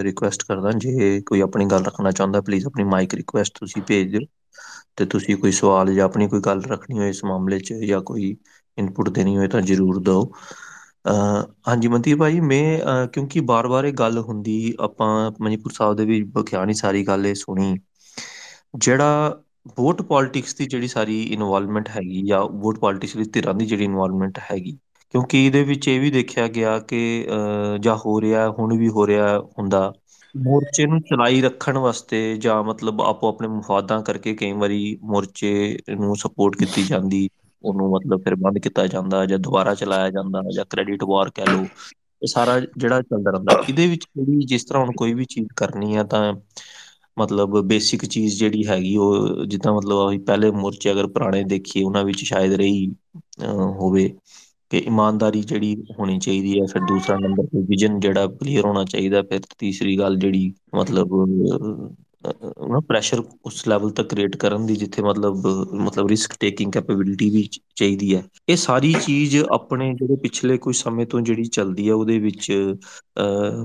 [0.03, 4.21] ਰਿਕੁਐਸਟ ਕਰਦਾ ਜੇ ਕੋਈ ਆਪਣੀ ਗੱਲ ਰੱਖਣਾ ਚਾਹੁੰਦਾ ਪਲੀਜ਼ ਆਪਣੀ ਮਾਈਕ ਰਿਕੁਐਸਟ ਤੁਸੀਂ ਭੇਜ ਦਿਓ।
[4.97, 8.37] ਤੇ ਤੁਸੀਂ ਕੋਈ ਸਵਾਲ ਜਾਂ ਆਪਣੀ ਕੋਈ ਗੱਲ ਰੱਖਣੀ ਹੋਏ ਇਸ ਮਾਮਲੇ 'ਚ ਜਾਂ ਕੋਈ
[8.79, 10.23] ਇਨਪੁਟ ਦੇਣੀ ਹੋਏ ਤਾਂ ਜ਼ਰੂਰ ਦਿਓ।
[11.69, 15.09] ਹਾਂਜੀ ਮਨਤੀਰ ਭਾਈ ਮੈਂ ਕਿਉਂਕਿ ਬਾਰ-ਬਾਰ ਇਹ ਗੱਲ ਹੁੰਦੀ ਆਪਾਂ
[15.41, 17.77] ਮਨੀਪੁਰ ਸਾਹਿਬ ਦੇ ਵੀ ਬਖਿਆਣੀ ਸਾਰੀ ਗੱਲ ਇਹ ਸੁਣੀ।
[18.79, 19.43] ਜਿਹੜਾ
[19.77, 24.39] ਵੋਟ ਪੋਲਿਟਿਕਸ ਦੀ ਜਿਹੜੀ ਸਾਰੀ ਇਨਵੋਲਵਮੈਂਟ ਹੈਗੀ ਜਾਂ ਵੋਟ ਪੋਲਿਟਿਕਸ ਦੀ ਧਿਰਾਂ ਦੀ ਜਿਹੜੀ ਇਨਵੋਲਵਮੈਂਟ
[24.51, 24.77] ਹੈਗੀ,
[25.15, 27.01] ਕਿਉਂਕਿ ਇਹਦੇ ਵਿੱਚ ਇਹ ਵੀ ਦੇਖਿਆ ਗਿਆ ਕਿ
[27.83, 29.93] ਜਾਂ ਹੋ ਰਿਹਾ, ਹੁਣ ਵੀ ਹੋ ਰਿਹਾ ਹੁੰਦਾ,
[30.35, 36.17] ਮੋਰਚੇ ਨੂੰ ਚਲਾਈ ਰੱਖਣ ਵਾਸਤੇ ਜਾਂ ਮਤਲਬ ਆਪੋ ਆਪਣੇ ਮਫਾਦਾਂ ਕਰਕੇ ਕਈ ਵਾਰੀ ਮੋਰਚੇ ਨੂੰ
[36.19, 37.29] ਸਪੋਰਟ ਕੀਤੀ ਜਾਂਦੀ,
[37.65, 41.65] ਉਹਨੂੰ ਮਤਲਬ ਫਿਰ ਬੰਦ ਕੀਤਾ ਜਾਂਦਾ ਜਾਂ ਦੁਬਾਰਾ ਚਲਾਇਆ ਜਾਂਦਾ ਜਾਂ ਕ੍ਰੈਡਿਟ ਵਾਰ ਕਹਿ ਲਓ,
[42.23, 45.97] ਇਹ ਸਾਰਾ ਜਿਹੜਾ ਚੱਲਦਾ ਰਹਿੰਦਾ, ਇਹਦੇ ਵਿੱਚ ਜਿਹੜੀ ਜਿਸ ਤਰ੍ਹਾਂ ਹੁਣ ਕੋਈ ਵੀ ਚੀਜ਼ ਕਰਨੀ
[45.97, 46.33] ਆ ਤਾਂ
[47.19, 52.05] ਮਤਲਬ ਬੇਸਿਕ ਚੀਜ਼ ਜਿਹੜੀ ਹੈਗੀ ਉਹ ਜਿੱਦਾਂ ਮਤਲਬ ਅਸੀਂ ਪਹਿਲੇ ਮੋਰਚੇ ਅਗਰ ਪੁਰਾਣੇ ਦੇਖੀਏ, ਉਹਨਾਂ
[52.05, 52.87] ਵਿੱਚ ਸ਼ਾਇਦ ਰਹੀ
[53.79, 54.09] ਹੋਵੇ
[54.71, 59.23] ਕਿ ਇਮਾਨਦਾਰੀ ਜਿਹੜੀ ਹੋਣੀ ਚਾਹੀਦੀ ਹੈ, ਫਿਰ ਦੂਸਰਾ ਨੰਬਰ ਤੇ ਵਿਜ਼ਨ ਜਿਹੜਾ ਕਲੀਅਰ ਹੋਣਾ ਚਾਹੀਦਾ,
[59.23, 61.15] ਫਿਰ ਤੀਸਰੀ ਗੱਲ ਜਿਹੜੀ ਮਤਲਬ
[62.69, 67.49] ਨਾ ਪ੍ਰੈਸ਼ਰ ਉਸ ਲੈਵਲ ਤੱਕ ਕ੍ਰੀਏਟ ਕਰਨ ਦੀ ਜਿੱਥੇ ਮਤਲਬ ਮਤਲਬ ਰਿਸਕ ਟੇਕਿੰਗ ਕੈਪੇਬਿਲਿਟੀ ਵੀ
[67.77, 72.19] ਚਾਹੀਦੀ ਹੈ। ਇਹ ਸਾਰੀ ਚੀਜ਼ ਆਪਣੇ ਜਿਹੜੇ ਪਿਛਲੇ ਕੁਝ ਸਮੇਂ ਤੋਂ ਜਿਹੜੀ ਚੱਲਦੀ ਹੈ, ਉਹਦੇ
[72.19, 72.51] ਵਿੱਚ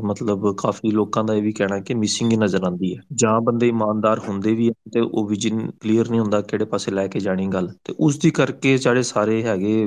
[0.06, 3.68] ਮਤਲਬ ਕਾਫੀ ਲੋਕਾਂ ਦਾ ਇਹ ਵੀ ਕਹਿਣਾ ਕਿ ਮਿਸਿੰਗ ਹੀ ਨਜ਼ਰ ਆਉਂਦੀ ਹੈ। ਜਾਂ ਬੰਦੇ
[3.68, 7.72] ਇਮਾਨਦਾਰ ਹੁੰਦੇ ਵੀ ਤੇ ਉਹ ਵਿਜ਼ਨ ਕਲੀਅਰ ਨਹੀਂ ਹੁੰਦਾ ਕਿਹੜੇ ਪਾਸੇ ਲੈ ਕੇ ਜਾਣੀ ਗੱਲ।
[7.86, 9.86] ਤੇ ਉਸ ਦੀ ਕਰਕੇ ਜਿਹੜੇ ਸਾਰੇ ਹੈਗੇ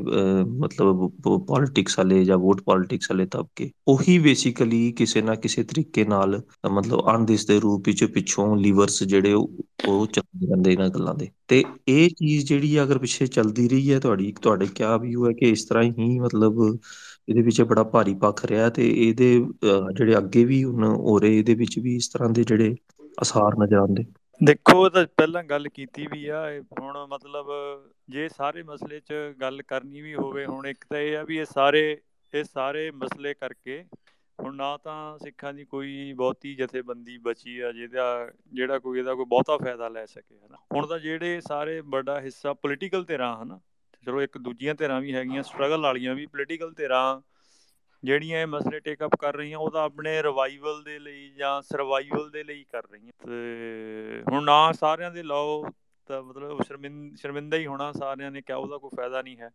[0.60, 1.08] ਮਤਲਬ
[1.46, 7.08] ਪੋਲਿਟਿਕਸ ਵਾਲੇ ਜਾਂ ਵੋਟ ਪੋਲਿਟਿਕਸ ਵਾਲੇ ਤਬਕੇ, ਉਹੀ ਬੇਸਿਕਲੀ ਕਿਸੇ ਨਾ ਕਿਸੇ ਤਰੀਕੇ ਨਾਲ, ਮਤਲਬ
[7.10, 12.08] ਅਣਦਿਸ ਦੇ ਰੂਪ ਵਿੱਚ ਪਿੱਛੋਂ ਲੀਵਰਸ ਜਿਹੜੇ ਉਹ ਚੱਲਦੇ ਰਹਿੰਦੇ ਇਹਨਾਂ ਗੱਲਾਂ ਦੇ। ਤੇ ਇਹ
[12.10, 15.82] ਚੀਜ਼ ਜਿਹੜੀ ਅਗਰ ਪਿੱਛੇ ਚੱਲਦੀ ਰਹੀ ਹੈ ਤੁਹਾਡੀ, ਤੁਹਾਡੇ ਕਿਆ ਵਿਊ ਹੈ ਕਿ ਇਸ ਤਰ੍ਹਾਂ
[15.84, 16.62] ਹੀ ਮਤਲਬ
[17.28, 19.28] ਇਹਦੇ ਵਿੱਚ ਬੜਾ ਭਾਰੀ ਪੱਖ ਰਿਹਾ ਤੇ ਇਹਦੇ
[19.96, 22.74] ਜਿਹੜੇ ਅੱਗੇ ਵੀ ਹੁਣ ਹੋ ਰਹੇ ਇਹਦੇ ਵਿੱਚ ਵੀ ਇਸ ਤਰ੍ਹਾਂ ਦੇ ਜਿਹੜੇ
[23.22, 24.04] ਅਸਾਰ ਨਜ਼ਰ ਆਉਂਦੇ?
[24.40, 26.40] ਦੇਖੋ ਤਾਂ ਪਹਿਲਾਂ ਗੱਲ ਕੀਤੀ ਵੀ ਆ
[26.80, 27.46] ਹੁਣ ਮਤਲਬ
[28.10, 31.46] ਜੇ ਸਾਰੇ ਮਸਲੇ 'ਚ ਗੱਲ ਕਰਨੀ ਵੀ ਹੋਵੇ, ਹੁਣ ਇੱਕ ਤਾਂ ਇਹ ਆ ਵੀ ਇਹ
[31.54, 31.96] ਸਾਰੇ
[32.32, 33.82] ਇਹ ਸਾਰੇ ਮਸਲੇ ਕਰਕੇ
[34.40, 39.24] ਹੁਣ ਨਾ ਤਾਂ ਸਿੱਖਾਂ ਦੀ ਕੋਈ ਬਹੁਤੀ ਜਥੇਬੰਦੀ ਬਚੀ ਆ, ਜਿਹਦਾ, ਜਿਹੜਾ ਕੋਈ ਇਹਦਾ ਕੋਈ
[39.24, 43.60] ਬਹੁਤਾ ਫਾਇਦਾ ਲੈ ਸਕੇ, ਹਨਾ। ਹੁਣ ਤਾਂ ਜਿਹੜੇ ਸਾਰੇ ਵੱਡਾ ਹਿੱਸਾ ਪੋਲੀਟੀਕਲ ਧਿਰਾਂ, ਹਨਾ।
[44.06, 47.20] ਚਲੋ ਇੱਕ ਦੂਜੀਆਂ ਧਿਰਾਂ ਵੀ ਹੈਗੀਆਂ ਸਟਰਗਲ ਵਾਲੀਆਂ ਵੀ ਪੋਲੀਟੀਕਲ ਧਿਰਾਂ,
[48.04, 52.30] ਜਿਹੜੀਆਂ ਇਹ ਮਸਲੇ ਟੇਕ ਅਪ ਕਰ ਰਹੀਆਂ, ਉਹ ਤਾਂ ਆਪਣੇ ਰਿਵਾਈਵਲ ਦੇ ਲਈ ਜਾਂ ਸਰਵਾਈਵਲ
[52.30, 55.64] ਦੇ ਲਈ ਕਰ ਰਹੀਆਂ। ਤੇ ਹੁਣ ਨਾ ਸਾਰਿਆਂ ਦੇ ਲਾਓ,
[56.06, 56.62] ਤਾਂ ਮਤਲਬ
[57.16, 59.50] ਸ਼ਰਮਿੰਦਾ ਹੀ ਹੋਣਾ ਸਾਰਿਆਂ ਨੇ ਕਿਹਾ ਉਹਦਾ ਕੋਈ ਫਾਇਦਾ ਨਹੀਂ ਹੈ।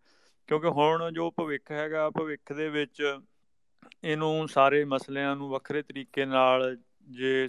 [0.47, 3.19] ਕਿਉਂਕਿ ਹੁਣ ਜੋ ਭਵਿੱਖ ਹੈਗਾ, ਭਵਿੱਖ ਦੇ ਵਿੱਚ
[4.03, 6.75] ਇਹਨੂੰ ਸਾਰੇ ਮਸਲਿਆਂ ਨੂੰ ਵੱਖਰੇ ਤਰੀਕੇ ਨਾਲ
[7.11, 7.47] ਜੇ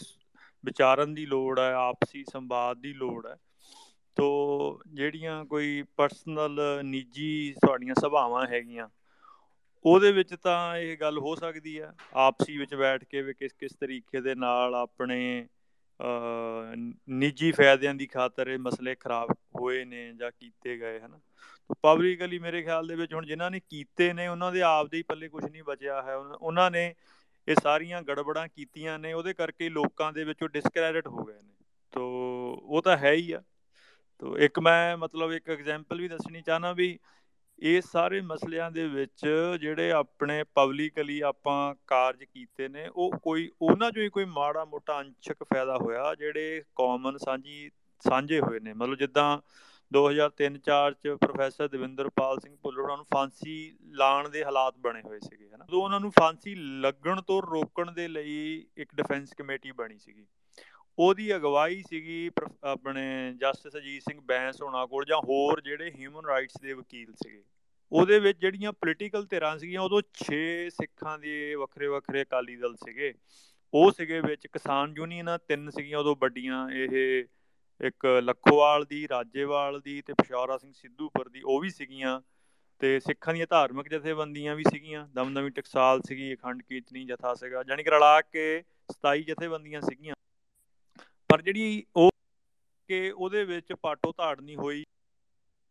[0.64, 3.36] ਵਿਚਾਰਨ ਦੀ ਲੋੜ ਹੈ, ਆਪਸੀ ਸੰਵਾਦ ਦੀ ਲੋੜ ਹੈ,
[4.16, 8.88] ਤੋ ਜਿਹੜੀਆਂ ਕੋਈ ਪਰਸਨਲ ਨਿੱਜੀ ਤੁਹਾਡੀਆਂ ਸੁਭਾਵਾਂ ਹੈਗੀਆਂ,
[9.84, 13.72] ਉਹਦੇ ਵਿੱਚ ਤਾਂ ਇਹ ਗੱਲ ਹੋ ਸਕਦੀ ਆ ਆਪਸੀ ਵਿੱਚ ਬੈਠ ਕੇ ਵੀ ਕਿਸ ਕਿਸ
[13.80, 15.46] ਤਰੀਕੇ ਦੇ ਨਾਲ ਆਪਣੇ
[17.10, 21.18] ਨਿੱਜੀ ਫਾਇਦਿਆਂ ਦੀ ਖਾਤਰ ਇਹ ਮਸਲੇ ਖਰਾਬ ਹੋਏ ਨੇ ਜਾਂ ਕੀਤੇ ਗਏ ਹਨ।
[21.82, 25.02] ਪਬਲਿਕਲੀ ਮੇਰੇ ਖਿਆਲ ਦੇ ਵਿੱਚ ਹੁਣ ਜਿਨ੍ਹਾਂ ਨੇ ਕੀਤੇ ਨੇ, ਉਹਨਾਂ ਦੇ ਆਪ ਦੇ ਹੀ
[25.02, 26.94] ਪੱਲੇ ਕੁਝ ਨਹੀਂ ਬਚਿਆ ਹੈ। ਉਹਨਾਂ ਨੇ
[27.48, 31.54] ਇਹ ਸਾਰੀਆਂ ਗੜਬੜਾਂ ਕੀਤੀਆਂ ਨੇ, ਉਹਦੇ ਕਰਕੇ ਲੋਕਾਂ ਦੇ ਵਿੱਚੋਂ ਡਿਸਕ੍ਰੈਡਿਟ ਹੋ ਗਏ ਨੇ।
[31.92, 32.02] ਤੋ
[32.62, 33.42] ਉਹ ਤਾਂ ਹੈ ਹੀ ਆ।
[34.18, 36.98] ਤੋ ਇੱਕ ਮੈਂ ਮਤਲਬ ਇੱਕ ਐਗਜ਼ਾਮਪਲ ਵੀ ਦੱਸਣੀ ਚਾਹਨਾ ਵੀ
[37.58, 39.26] ਇਹ ਸਾਰੇ ਮਸਲਿਆਂ ਦੇ ਵਿੱਚ
[39.60, 45.00] ਜਿਹੜੇ ਆਪਣੇ ਪਬਲਿਕਲੀ ਆਪਾਂ ਕਾਰਜ ਕੀਤੇ ਨੇ, ਉਹ ਕੋਈ, ਉਹਨਾਂ ਚੋਂ ਹੀ ਕੋਈ ਮਾੜਾ ਮੋਟਾ
[45.00, 47.70] ਅੰਸ਼ਕ ਫਾਇਦਾ ਹੋਇਆ, ਜਿਹੜੇ ਕਾਮਨ ਸਾਂਝੀ,
[48.08, 48.72] ਸਾਂਝੇ ਹੋਏ ਨੇ?
[48.72, 49.38] ਮਤਲਬ ਜਿੱਦਾਂ
[49.92, 55.64] 2003-4 ਚ ਪ੍ਰੋਫੈਸਰ ਦਵਿੰਦਰਪਾਲ ਸਿੰਘ ਭੁੱਲਰ ਨੂੰ ਫਾਂਸੀ ਲਾਣ ਦੇ ਹਾਲਾਤ ਬਣੇ ਹੋਏ ਸੀਗੇ, ਹਨਾ।
[55.64, 60.26] ਉਦੋਂ ਉਹਨਾਂ ਨੂੰ ਫਾਂਸੀ ਲੱਗਣ ਤੋਂ ਰੋਕਣ ਦੇ ਲਈ ਇੱਕ ਡਿਫੈਂਸ ਕਮੇਟੀ ਬਣੀ ਸੀਗੀ।
[60.98, 62.30] ਉਹਦੀ ਅਗਵਾਈ ਸੀਗੀ
[62.64, 67.42] ਆਪਣੇ ਜਸਟਿਸ ਅਜੀਤ ਸਿੰਘ ਬੈਂਸ ਹੋਣਾ ਕੋਲ ਜਾਂ ਹੋਰ ਜਿਹੜੇ ਹਿਊਮਨ ਰਾਈਟਸ ਦੇ ਵਕੀਲ ਸੀਗੇ।
[67.92, 73.14] ਉਹਦੇ ਵਿੱਚ ਜਿਹੜੀਆਂ ਪੋਲੀਟੀਕਲ ਧਿਰਾਂ ਸੀਗੀਆਂ, ਉਦੋਂ 6 ਸਿੱਖਾਂ ਦੇ ਵੱਖਰੇ ਵੱਖਰੇ ਅਕਾਲੀ ਦਲ ਸੀਗੇ।
[73.74, 77.24] ਉਹ ਸੀਗੇ ਵਿੱਚ ਕਿਸਾਨ ਯੂਨੀਅਨਾਂ, ਤਿੰਨ ਸੀਗੀਆਂ, ਉਦੋਂ ਵੱਡੀਆਂ, ਇਹ
[77.82, 82.20] ਇੱਕ ਲੱਖੋਵਾਲ ਦੀ, ਰਾਜੇਵਾਲ ਦੀ ਤੇ ਪਸ਼ੌਰਾ ਸਿੰਘ ਸਿੱਧੂਪੁਰ ਦੀ ਉਹ ਵੀ ਸੀਗੀਆਂ
[82.78, 87.82] ਤੇ ਸਿੱਖਾਂ ਦੀਆਂ ਧਾਰਮਿਕ ਜਥੇਬੰਦੀਆਂ ਵੀ ਸੀਗੀਆਂ। ਦਮਦਮੀ ਟਕਸਾਲ ਸੀਗੀ, ਅਖੰਡ ਕੀਰਤਨੀ ਜਥਾ ਸੀਗਾ ਜਾਨੀ
[87.82, 90.14] ਕਿ ਰਲਾ ਕੇ 27 ਜਥੇਬੰਦੀਆਂ ਸੀਗੀਆਂ।
[91.28, 92.10] ਪਰ ਜਿਹੜੀ ਉਹ
[92.88, 94.84] ਕਿ ਉਹਦੇ ਵਿੱਚ ਪਾਟੋ ਧਾੜ ਨਹੀਂ ਹੋਈ,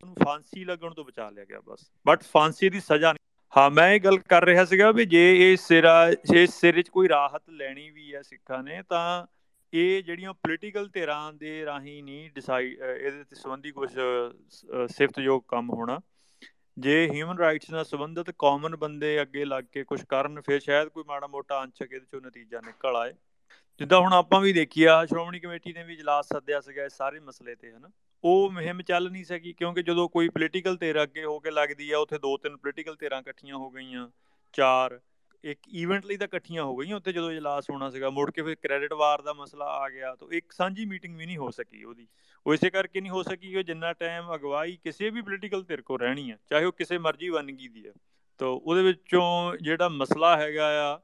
[0.04, 3.94] ਉਹਨੂੰ ਫਾਂਸੀ ਲੱਗਣ ਤੋਂ ਬਚਾ ਲਿਆ ਗਿਆ ਬਸ। ਬਟ ਫਾਂਸੀ ਦੀ ਸਜ਼ਾ ਨਹੀਂ। ਹਾਂ, ਮੈਂ
[3.94, 7.90] ਇਹ ਗੱਲ ਕਰ ਰਿਹਾ ਸੀਗਾ ਵੀ ਜੇ ਇਹ ਸਿਰਾ, ਜੇ ਸਿਰ ਵਿੱਚ ਕੋਈ ਰਾਹਤ ਲੈਣੀ
[7.90, 9.28] ਵੀ ਹੈ ਸਿੱਖਾਂ ਨੇ, ਤਾਂ
[9.74, 13.90] ਇਹ ਜਿਹੜੀਆਂ ਪੋਲੀਟੀਕਲ ਧਿਰਾਂ ਦੇ ਰਾਹੀਂ ਨਹੀਂ ਡਿਸਾਈਡ ਇਹਦੇ ਤੇ ਸੰਬੰਧੀ ਕੁਝ
[14.92, 16.00] ਸਿਫਤਯੋਗ ਕੰਮ ਹੋਣਾ।
[16.78, 21.04] ਜੇ ਹਿਊਮਨ ਰਾਈਟਸ ਨਾਲ ਸੰਬੰਧਿਤ ਕਾਮਨ ਬੰਦੇ ਅੱਗੇ ਲੱਗ ਕੇ ਕੁਝ ਕਰਨ, ਫਿਰ ਸ਼ਾਇਦ ਕੋਈ
[21.08, 23.14] ਮਾੜਾ ਮੋਟਾ ਅੰਸ਼ਕ ਇਹਦੇ ਚੋਂ ਨਤੀਜਾ ਨਿਕਲ ਆਏ।
[23.80, 27.56] ਜਿੱਦਾਂ ਹੁਣ ਆਪਾਂ ਵੀ ਦੇਖਿਆ ਸ਼੍ਰੋਮਣੀ ਕਮੇਟੀ ਨੇ ਵੀ ਇਜਲਾਸ ਸੱਦਿਆ ਸੀਗਾ ਇਸ ਸਾਰੇ ਮਸਲੇ
[27.56, 27.90] ਤੇ, ਹਨਾ।
[28.24, 31.98] ਉਹ ਮੁਹਿੰਮ ਚੱਲ ਨਹੀਂ ਸਕੀ ਕਿਉਂਕਿ ਜਦੋਂ ਕੋਈ ਪੋਲੀਟੀਕਲ ਧਿਰ ਅੱਗੇ ਹੋ ਕੇ ਲੱਗਦੀ ਆ,
[31.98, 34.10] ਉੱਥੇ ਦੋ ਤਿੰਨ ਪੋਲੀਟੀਕਲ ਧਿਰਾਂ ਇਕੱਠੀਆਂ ਹੋ ਗਈਆਂ,
[34.54, 35.00] ਚਾਰ
[35.44, 38.56] ਇੱਕ ਇਵੈਂਟ ਲਈ ਤਾਂ ਇਕੱਠੀਆਂ ਹੋ ਗਈਆਂ, ਉੱਥੇ ਜਦੋਂ ਇਜਲਾਸ ਹੋਣਾ ਸੀਗਾ, ਮੁੜ ਕੇ ਫਿਰ
[38.56, 42.08] ਕ੍ਰੈਡਿਟ ਵਾਰ ਦਾ ਮਸਲਾ ਆ ਗਿਆ, ਤਾਂ ਇੱਕ ਸਾਂਝੀ ਮੀਟਿੰਗ ਵੀ ਨਹੀਂ ਹੋ ਸਕੀ ਉਹਦੀ।
[42.48, 45.98] ਉਹ ਇਸੇ ਕਰਕੇ ਨਹੀਂ ਹੋ ਸਕੀ ਕਿ ਜਿੰਨਾ ਟਾਈਮ ਅਗਵਾਈ ਕਿਸੇ ਵੀ ਪੋਲੀਟੀਕਲ ਧਿਰ ਕੋ
[45.98, 47.94] ਰਹਿਣੀ ਆ, ਚਾਹੇ ਉਹ ਕਿਸੇ ਮਰਜ਼ੀ ਵੰਨਗੀ ਦੀ ਆ।
[48.40, 51.00] ਤਾਂ ਉਹਦੇ ਵਿੱਚੋਂ ਜਿਹੜਾ ਮਸਲਾ ਹੈਗਾ ਆ,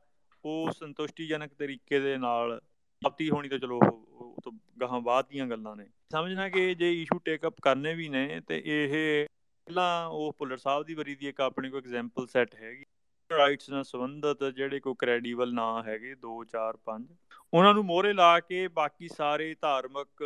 [0.45, 2.59] ਉਹ ਸੰਤੁਸ਼ਟੀਜਨਕ ਤਰੀਕੇ ਦੇ ਨਾਲ
[3.01, 3.79] ਪ੍ਰਾਪਤੀ ਹੋਣੀ ਤਾਂ ਚਲੋ,
[4.11, 8.09] ਉਹ ਤੋਂ ਗਾਹਾਂ ਬਾਅਦ ਦੀਆਂ ਗੱਲਾਂ ਨੇ। ਸਮਝਣਾ ਕਿ ਜੇ ਇਸ਼ੂ ਟੇਕ ਅਪ ਕਰਨੇ ਵੀ
[8.09, 9.25] ਨੇ, ਤੇ ਇਹ
[9.67, 12.85] ਪਹਿਲਾਂ ਉਹ ਪੁੱਲਰ ਸਾਹਿਬ ਦੀ ਵਰੀ ਦੀ ਇੱਕ ਆਪਣੀ ਕੋਈ ਐਗਜ਼ਾਮਪਲ ਸੈੱਟ ਹੈਗੀ।
[13.31, 17.05] ਰਾਈਟਸ ਨਾਲ ਸੰਬੰਧਤ ਜਿਹੜੇ ਕੋਈ ਕ੍ਰੈਡੀਬਲ ਨਾ ਹੈਗੇ 2 4 5
[17.53, 20.23] ਉਹਨਾਂ ਨੂੰ ਮੋਹਰੇ ਲਾ ਕੇ ਬਾਕੀ ਸਾਰੇ ਧਾਰਮਿਕ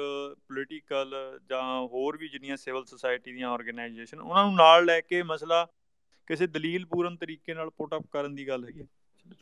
[0.47, 1.13] ਪੋਲੀਟੀਕਲ
[1.49, 5.65] ਜਾਂ ਹੋਰ ਵੀ ਜਿੰਨੀਆਂ ਸਿਵਲ ਸੁਸਾਇਟੀ ਦੀਆਂ ਆਰਗੇਨਾਈਜੇਸ਼ਨ ਉਹਨਾਂ ਨੂੰ ਨਾਲ ਲੈ ਕੇ ਮਸਲਾ
[6.27, 8.85] ਕਿਸੇ ਦਲੀਲ ਪੂਰਨ ਤਰੀਕੇ ਨਾਲ ਪੁੱਟ ਅਪ ਕਰਨ ਦੀ ਗੱਲ ਹੈਗੀ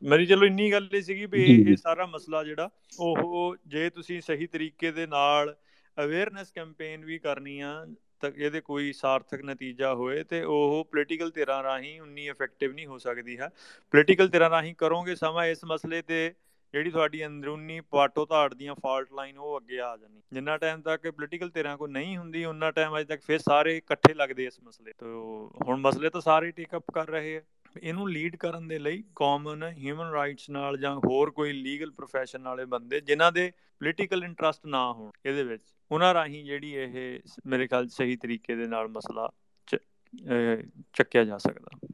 [0.01, 4.47] ਮੇਰੀ ਚਲੋ ਇੰਨੀ ਗੱਲ ਹੀ ਸੀਗੀ ਵੀ ਇਹ ਸਾਰਾ ਮਸਲਾ ਜਿਹੜਾ ਉਹ ਜੇ ਤੁਸੀਂ ਸਹੀ
[4.47, 5.55] ਤਰੀਕੇ ਦੇ ਨਾਲ
[5.97, 7.85] ਅਵੇਅਰਨੈਸ ਕੈਂਪੇਨ ਵੀ ਕਰਨੀ ਆ
[8.21, 12.97] ਤਾਂ ਇਹਦੇ ਕੋਈ ਸਾਰਥਕ ਨਤੀਜਾ ਹੋਏ ਤੇ ਉਹ ਪੋਲੀਟੀਕਲ ਧਿਰਾਂ ਰਾਹੀਂ ਉਨੀ ਇਫੈਕਟਿਵ ਨਹੀਂ ਹੋ
[12.97, 13.49] ਸਕਦੀ ਹੈ।
[13.91, 16.33] ਪੋਲੀਟੀਕਲ ਧਿਰਾਂ ਰਾਹੀਂ ਕਰੋਗੇ ਸਮਾਂ ਇਸ ਮਸਲੇ ਤੇ
[16.73, 21.09] ਜਿਹੜੀ ਤੁਹਾਡੀ ਅੰਦਰੂਨੀ ਪਾਟੋ ਧਾੜ ਦੀਆਂ ਫਾਲਟ ਲਾਈਨ ਉਹ ਅੱਗੇ ਆ ਜਾਣੀ। ਜਿੰਨਾ ਟਾਈਮ ਤੱਕ
[21.09, 24.93] ਪੋਲੀਟੀਕਲ ਧਿਰਾਂ ਕੋ ਨਹੀਂ ਹੁੰਦੀ ਉਹਨਾਂ ਟਾਈਮ ਅਜੇ ਤੱਕ ਫਿਰ ਸਾਰੇ ਇਕੱਠੇ ਲੱਗਦੇ ਇਸ ਮਸਲੇ
[24.97, 27.41] ਤੋਂ। ਹੁਣ ਮਸਲੇ ਤਾਂ ਸਾਰੇ ਟੇਕ ਅਪ ਕਰ ਰਹੇ ਆ।
[27.81, 32.65] ਇਹਨੂੰ ਲੀਡ ਕਰਨ ਦੇ ਲਈ ਕਾਮਨ ਹਿਊਮਨ ਰਾਈਟਸ ਨਾਲ ਜਾਂ ਹੋਰ ਕੋਈ ਲੀਗਲ profession ਵਾਲੇ
[32.65, 37.87] ਬੰਦੇ ਜਿਨ੍ਹਾਂ ਦੇ ਪੋਲੀਟੀਕਲ ਇੰਟਰਸਟ ਨਾ ਹੋਣ ਇਹਦੇ ਵਿੱਚ, ਉਹਨਾਂ ਰਾਹੀਂ ਜਿਹੜੀ ਇਹ ਮੇਰੇ ਖਿਆਲ
[37.87, 39.29] ਸਹੀ ਤਰੀਕੇ ਦੇ ਨਾਲ ਮਸਲਾ
[40.93, 41.89] ਚੱਕਿਆ ਜਾ ਸਕਦਾ।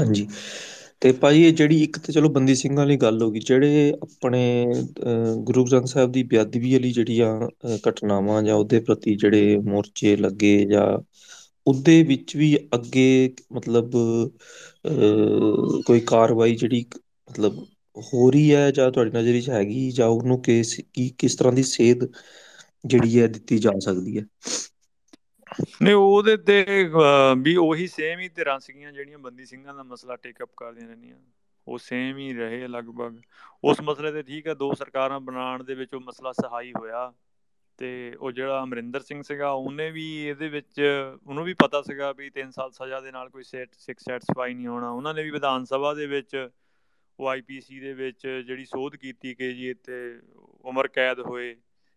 [0.00, 0.28] ਹਾਂਜੀ।
[1.00, 4.66] ਤੇ ਭਾਜੀ ਇਹ ਜਿਹੜੀ ਇੱਕ ਤੇ ਚਲੋ ਬੰਦੀ ਸਿੰਘਾਂ ਵਾਲੀ ਗੱਲ ਹੋ ਗਈ, ਜਿਹੜੇ ਆਪਣੇ
[5.44, 7.48] ਗੁਰੂ ਗ੍ਰੰਥ ਸਾਹਿਬ ਦੀ ਬੇਅਦਬੀ ਵਾਲੀ ਜਿਹੜੀਆਂ
[7.88, 10.86] ਘਟਨਾਵਾਂ ਜਾਂ ਉਹਦੇ ਪ੍ਰਤੀ ਜਿਹੜੇ ਮੋਰਚੇ ਲੱਗੇ ਜਾਂ
[11.68, 13.06] ਉਹਦੇ ਵਿੱਚ ਵੀ ਅੱਗੇ
[13.52, 13.90] ਮਤਲਬ
[15.86, 16.84] ਕੋਈ ਕਾਰਵਾਈ ਜਿਹੜੀ
[17.30, 17.58] ਮਤਲਬ
[18.06, 21.62] ਹੋ ਰਹੀ ਹੈ ਜਾਂ ਤੁਹਾਡੀ ਨਜ਼ਰ 'ਚ ਹੈਗੀ ਜਾਂ ਉਹਨੂੰ ਕਿਸ, ਕੀ, ਕਿਸ ਤਰ੍ਹਾਂ ਦੀ
[21.64, 22.04] ਸੇਧ
[22.84, 24.24] ਜਿਹੜੀ ਹੈ ਦਿੱਤੀ ਜਾ ਸਕਦੀ ਹੈ?
[25.82, 26.64] ਨਹੀਂ, ਉਹਦੇ ਤੇ
[27.38, 31.16] ਵੀ ਉਹੀ ਸੇਮ ਹੀ ਧਿਰਾਂ ਸੀਗੀਆਂ ਜਿਹੜੀਆਂ ਬੰਦੀ ਸਿੰਘਾਂ ਦਾ ਮਸਲਾ ਟੇਕ ਅਪ ਕਰਦੀਆਂ ਰਹਿੰਦੀਆਂ।
[31.66, 33.18] ਉਹ ਸੇਮ ਹੀ ਰਹੇ ਲਗਭਗ।
[33.64, 37.12] ਉਸ ਮਸਲੇ ਤੇ ਠੀਕ ਹੈ, ਦੋ ਸਰਕਾਰਾਂ ਬਣਾਉਣ ਦੇ ਵਿੱਚ ਉਹ ਮਸਲਾ ਸਹਾਈ ਹੋਇਆ।
[37.78, 40.80] ਤੇ ਉਹ ਜਿਹੜਾ ਅਮਰਿੰਦਰ ਸਿੰਘ ਸੀਗਾ, ਉਹਨੇ ਵੀ ਇਹਦੇ ਵਿੱਚ,
[41.26, 44.90] ਉਹਨੂੰ ਵੀ ਪਤਾ ਸੀਗਾ ਵੀ 3 ਸਾਲ ਸਜ਼ਾ ਦੇ ਨਾਲ ਕੋਈ ਸਿਕ ਸੈਟੀਸਫਾਈ ਨਹੀਂ ਹੋਣਾ।
[44.90, 46.48] ਉਹਨਾਂ ਨੇ ਵੀ ਵਿਧਾਨ ਸਭਾ ਦੇ ਵਿੱਚ,
[47.18, 50.20] ਉਹ ਆਈਪੀਸੀ ਦੇ ਵਿੱਚ ਜਿਹੜੀ ਸੋਧ ਕੀਤੀ ਕਿ ਜੀ ਇੱਥੇ
[50.64, 51.54] ਉਮਰ ਕੈਦ ਹੋਏ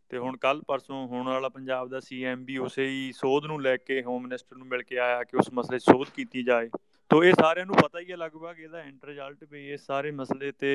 [0.10, 3.76] ਤੇ ਹੁਣ ਕੱਲ ਪਰਸੋਂ ਹੋਣ ਵਾਲਾ ਪੰਜਾਬ ਦਾ ਸੀਐਮ ਵੀ ਉਸੇ ਹੀ ਸੋਧ ਨੂੰ ਲੈ
[3.78, 6.70] ਕੇ ਹੋਮ ਮਿਨਿਸਟਰ ਨੂੰ ਮਿਲ ਕੇ ਆਇਆ ਕਿ ਉਸ ਮਸਲੇ ਸੋਧ ਕੀਤੀ ਜਾਏ।
[7.12, 10.52] ਤੋ ਇਹ ਸਾਰਿਆਂ ਨੂੰ ਪਤਾ ਹੀ ਹੈ ਲਗਭਗ ਇਹਦਾ ਐਂਡ ਰਿਜ਼ਲਟ ਵੀ ਇਹ ਸਾਰੇ ਮਸਲੇ
[10.52, 10.70] ਤੇ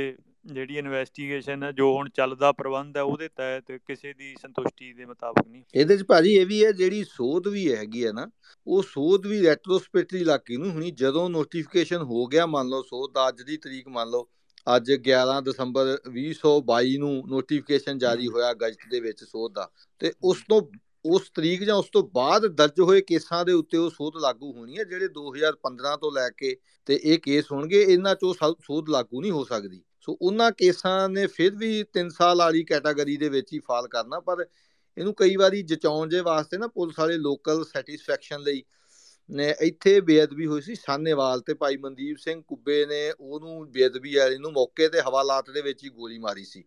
[0.46, 5.46] ਜਿਹੜੀ ਇਨਵੈਸਟੀਗੇਸ਼ਨ ਹੈ ਜੋ ਹੁਣ ਚੱਲਦਾ ਪ੍ਰਬੰਧ ਹੈ ਉਹਦੇ ਤਹਿਤ ਕਿਸੇ ਦੀ ਸੰਤੁਸ਼ਟੀ ਦੇ ਮੁਤਾਬਕ
[5.48, 8.26] ਨਹੀਂ। ਇਹਦੇ ਚ ਭਾਜੀ ਇਹ ਵੀ ਹੈ ਜਿਹੜੀ ਸੋਧ ਵੀ ਹੈਗੀ ਹੈ ਨਾ
[8.66, 13.28] ਉਹ ਸੋਧ ਵੀ ਰੈਟਰੋਸਪੈਕਟਿਵ ਇਲਾਕੇ ਨੂੰ ਹੁਣੀ ਜਦੋਂ ਨੋਟੀਫਿਕੇਸ਼ਨ ਹੋ ਗਿਆ ਮੰਨ ਲਓ ਸੋਧ ਦਾ
[13.28, 14.28] ਅੱਜ ਦੀ ਤਰੀਕ ਮੰਨ ਲਓ
[14.76, 19.68] ਅੱਜ 11 ਦਸੰਬਰ 2022 ਨੂੰ ਨੋਟੀਫਿਕੇਸ਼ਨ ਜਾਰੀ ਹੋਇਆ ਗਜ਼ਟ ਦੇ ਵਿੱਚ ਸੋਧ ਦਾ
[20.00, 20.60] ਤੇ ਉਸ ਤੋਂ
[21.06, 24.78] ਉਸ ਤਰੀਕ ਜਾਂ ਉਸ ਤੋਂ ਬਾਅਦ ਦਰਜ ਹੋਏ ਕੇਸਾਂ ਦੇ ਉੱਤੇ ਉਹ ਸੋਧ ਲਾਗੂ ਹੋਣੀ
[24.78, 26.56] ਹੈ, ਜਿਹੜੇ 2015 ਤੋਂ ਲੈ ਕੇ
[26.88, 31.26] ਤੇ ਇਹ ਕੇਸ ਹੋਣਗੇ, ਇਹਨਾਂ ਚੋਂ ਸੋਧ ਲਾਗੂ ਨਹੀਂ ਹੋ ਸਕਦੀ। ਸੋ ਉਹਨਾਂ ਕੇਸਾਂ ਨੇ
[31.26, 34.46] ਫਿਰ ਵੀ 3 ਸਾਲ ਵਾਲੀ ਕੈਟਾਗਰੀ ਦੇ ਵਿੱਚ ਹੀ ਫਾਲ ਕਰਨਾ, ਪਰ
[34.96, 38.62] ਇਹਨੂੰ ਕਈ ਵਾਰੀ ਜਚਾਉਣ ਦੇ ਵਾਸਤੇ ਨਾ ਪੁਲਿਸ ਵਾਲੇ ਲੋਕਲ ਸੈਟੀਸਫੈਕਸ਼ਨ ਲਈ
[39.30, 44.38] ਨੇ ਇੱਥੇ ਬੇਅਦਬੀ ਹੋਈ ਸੀ ਸਾਨੇਵਾਲ ਤੇ ਭਾਈ ਮਨਦੀਪ ਸਿੰਘ ਕੁੱਬੇ ਨੇ ਉਹਨੂੰ ਬੇਅਦਬੀ ਵਾਲੇ
[44.38, 46.62] ਨੂੰ ਮੌਕੇ ਤੇ ਹਵਾਲਾਤ ਦੇ ਵਿੱਚ ਹੀ ਗੋਲੀ ਮਾਰੀ ਸੀ।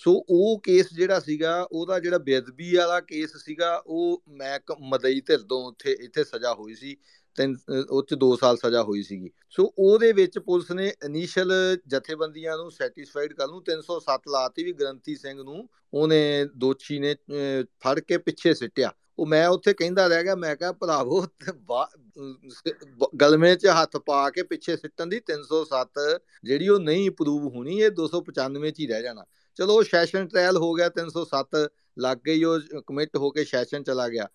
[0.00, 5.38] ਸੋ ਉਹ ਕੇਸ ਜਿਹੜਾ ਸੀਗਾ, ਉਹਦਾ ਜਿਹੜਾ ਬੇਅਦਬੀ ਵਾਲਾ ਕੇਸ ਸੀਗਾ, ਉਹ ਮੈਂ ਮਦਈ ਧਿਰ
[5.40, 6.96] ਤੋਂ ਉੱਥੇ, ਇੱਥੇ ਸਜ਼ਾ ਹੋਈ ਸੀ,
[7.36, 7.54] ਤਿੰਨ
[7.90, 11.52] ਉਹ ਚ 2 ਸਾਲ ਸਜ਼ਾ ਹੋਈ ਸੀਗੀ। ਸੋ ਉਹਦੇ ਵਿੱਚ ਪੁਲਿਸ ਨੇ ਇਨੀਸ਼ੀਅਲ
[11.88, 17.14] ਜਥੇਬੰਦੀਆਂ ਨੂੰ ਸੈਟੀਸਫਾਈਡ ਕਰਨ ਨੂੰ 307 ਲਾਤੀ ਵੀ ਗਰੰਤੀ ਸਿੰਘ ਨੂੰ, ਉਹਨੇ ਦੋਸ਼ੀ ਨੇ
[17.80, 21.26] ਫੜ ਕੇ ਪਿੱਛੇ ਸਿੱਟਿਆ। ਉਹ ਮੈਂ ਉੱਥੇ ਕਹਿੰਦਾ ਰਹਿ ਗਿਆ, ਮੈਂ ਕਿਹਾ ਭਰਾਵੋ
[23.20, 27.90] ਗਲਮੇ 'ਚ ਹੱਥ ਪਾ ਕੇ ਪਿੱਛੇ ਸਿੱਟਣ ਦੀ 307 ਜਿਹੜੀ ਉਹ ਨਹੀਂ ਪ੍ਰੂਵ ਹੋਣੀ, ਇਹ
[27.92, 29.24] 295 'ਚ ਹੀ ਰਹਿ ਜਾਣਾ।
[29.56, 34.28] ਚਲੋ ਸੈਸ਼ਨ ਟ੍ਰਾਇਲ ਹੋ ਗਿਆ 307 ਲੱਗ ਗਈ, ਉਹ ਕਮਿਟ ਹੋ ਕੇ ਸੈਸ਼ਨ ਚਲਾ ਗਿਆ।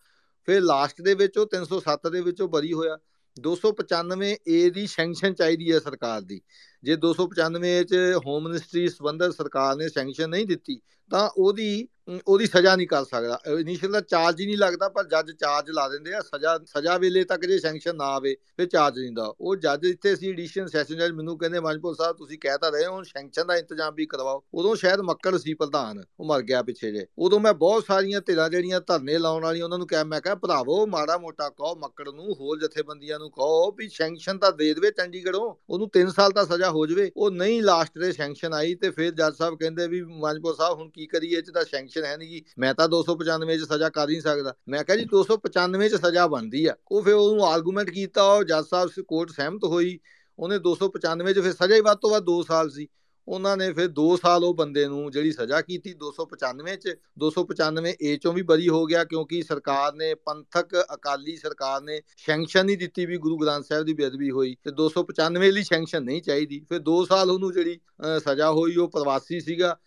[0.45, 2.97] ਫਿਰ ਲਾਸਟ ਦੇ ਵਿੱਚ ਉਹ 307 ਦੇ ਵਿੱਚੋਂ ਬਰੀ ਹੋਇਆ।
[3.39, 6.41] 295 ਏ ਦੀ ਸੈਂਕਸ਼ਨ ਚਾਹੀਦੀ ਹੈ ਸਰਕਾਰ ਦੀ।
[6.83, 7.95] ਜੇ 295 ਚ
[8.25, 11.87] ਹੋਮ ਮਿਨਿਸਟਰੀ ਸੰਬੰਧਤ ਸਰਕਾਰ ਨੇ ਸੈਂਕਸ਼ਨ ਨਹੀਂ ਦਿੱਤੀ, ਤਾਂ ਉਹਦੀ
[12.27, 15.87] ਉਹਦੀ ਸਜ਼ਾ ਨਹੀਂ ਕਰ ਸਕਦਾ। ਇਨੀਸ਼ੀਅਲ ਦਾ ਚਾਰਜ ਹੀ ਨਹੀਂ ਲੱਗਦਾ, ਪਰ ਜੱਜ ਚਾਰਜ ਲਾ
[15.89, 19.55] ਦਿੰਦੇ ਆ। ਸਜ਼ਾ ਸਜ਼ਾ ਵੇਲੇ ਤੱਕ ਜੇ ਸੈਂਕਸ਼ਨ ਨਾ ਆਵੇ, ਫਿਰ ਚਾਰਜ ਨਹੀਂ ਦਾ ਉਹ
[19.57, 23.47] ਜੱਜ ਇੱਥੇ ਸੀ ਐਡੀਸ਼ਨ ਸੈਸ਼ਨ ਜੱਜ ਮੈਨੂੰ ਕਹਿੰਦੇ ਮਨਪੁਰ ਸਾਹਿਬ, ਤੁਸੀਂ ਕਹਿਤਾ ਰਹੇ ਹੋ ਸੈਂਕਸ਼ਨ
[23.47, 27.39] ਦਾ ਇੰਤਜ਼ਾਮ ਵੀ ਕਰਵਾਓ। ਉਦੋਂ ਸ਼ਾਇਦ ਮੱਕੜ ਸੀ ਪ੍ਰਧਾਨ, ਉਹ ਮਰ ਗਿਆ ਪਿੱਛੇ ਜੇ। ਉਦੋਂ
[27.39, 31.17] ਮੈਂ ਬਹੁਤ ਸਾਰੀਆਂ ਧਿਰਾਂ ਜਿਹੜੀਆਂ ਧਰਨੇ ਲਾਉਣ ਵਾਲੀਆਂ, ਉਹਨਾਂ ਨੂੰ ਕਿਹਾ, ਮੈਂ ਕਿਹਾ, ਭਰਾਵੋ, ਮਾੜਾ
[31.17, 35.89] ਮੋਟਾ ਕਹੋ ਮੱਕੜ ਨੂੰ, ਹੋਰ ਜਥੇਬੰਦੀਆਂ ਨੂੰ ਕਹੋ ਵੀ ਸੈਂਕਸ਼ਨ ਤਾਂ ਦੇ ਦੇਵੇ ਚੰਡੀਗੜ੍ਹੋਂ। ਉਹਨੂੰ
[35.89, 39.35] 3 ਸਾਲ ਦਾ ਸਜ਼ਾ ਹੋ ਜਾਵੇ। ਉਹ ਨਹੀਂ ਲਾਸਟ ਦੇ ਸੈਂਕਸ਼ਨ ਆਈ ਤੇ ਫਿਰ ਜੱਜ
[39.35, 41.37] ਸਾਹਿਬ ਕਹਿੰਦੇ ਵੀ ਮਨਪੁਰ ਸਾਹਿਬ, ਹੁਣ ਕੀ ਕਰੀਏ?
[41.37, 44.53] ਇਹ ਚ ਤਾਂ ਸੈਂਕਸ਼ਨ ਹੈ ਨਹੀਂ ਜੀ ਮੈਂ ਤਾਂ 295 ਚ ਸਜ਼ਾ ਕਰ ਨਹੀਂ ਸਕਦਾ।
[44.69, 48.65] ਮੈਂ ਕਿਹਾ ਜੀ 295 ਚ ਸਜ਼ਾ ਬਣਦੀ ਆ। ਉਹ ਫਿਰ ਉਹਨੂੰ ਆਰਗੂਮੈਂਟ ਕੀਤਾ, ਉਹ ਜੱਜ
[48.65, 49.99] ਸਾਹਿਬ ਕੋਰਟ ਸਹਿਮਤ ਹੋਈ।
[50.39, 52.87] ਉਹਨੇ 295 ਚ ਫਿਰ ਸਜ਼ਾ ਹੀ ਵੱਧ ਤੋਂ ਵੱਧ 2 ਸਾਲ ਸੀ।
[53.27, 58.15] ਉਹਨਾਂ ਨੇ ਫਿਰ 2 ਸਾਲ ਉਹ ਬੰਦੇ ਨੂੰ ਜਿਹੜੀ ਸਜ਼ਾ ਕੀਤੀ 295 ਚ 295 ਏ
[58.15, 63.05] ਚੋਂ ਵੀ ਬਰੀ ਹੋ ਗਿਆ ਕਿਉਂਕਿ ਸਰਕਾਰ ਨੇ, ਪੰਥਕ ਅਕਾਲੀ ਸਰਕਾਰ ਨੇ ਸੈਂਕਸ਼ਨ ਨਹੀਂ ਦਿੱਤੀ
[63.05, 67.03] ਵੀ ਗੁਰੂ ਗ੍ਰੰਥ ਸਾਹਿਬ ਦੀ ਬੇਅਦਬੀ ਹੋਈ। ਤੇ 295 ਲਈ ਸੈਂਕਸ਼ਨ ਨਹੀਂ ਚਾਹੀਦੀ। ਫਿਰ 2
[67.05, 67.79] ਸਾਲ ਉਹਨੂੰ ਜਿਹੜੀ
[68.25, 69.77] ਸਜ਼ਾ ਹੋਈ, ਉਹ ਪ੍ਰਵਾਸੀ ਸੀਗਾ।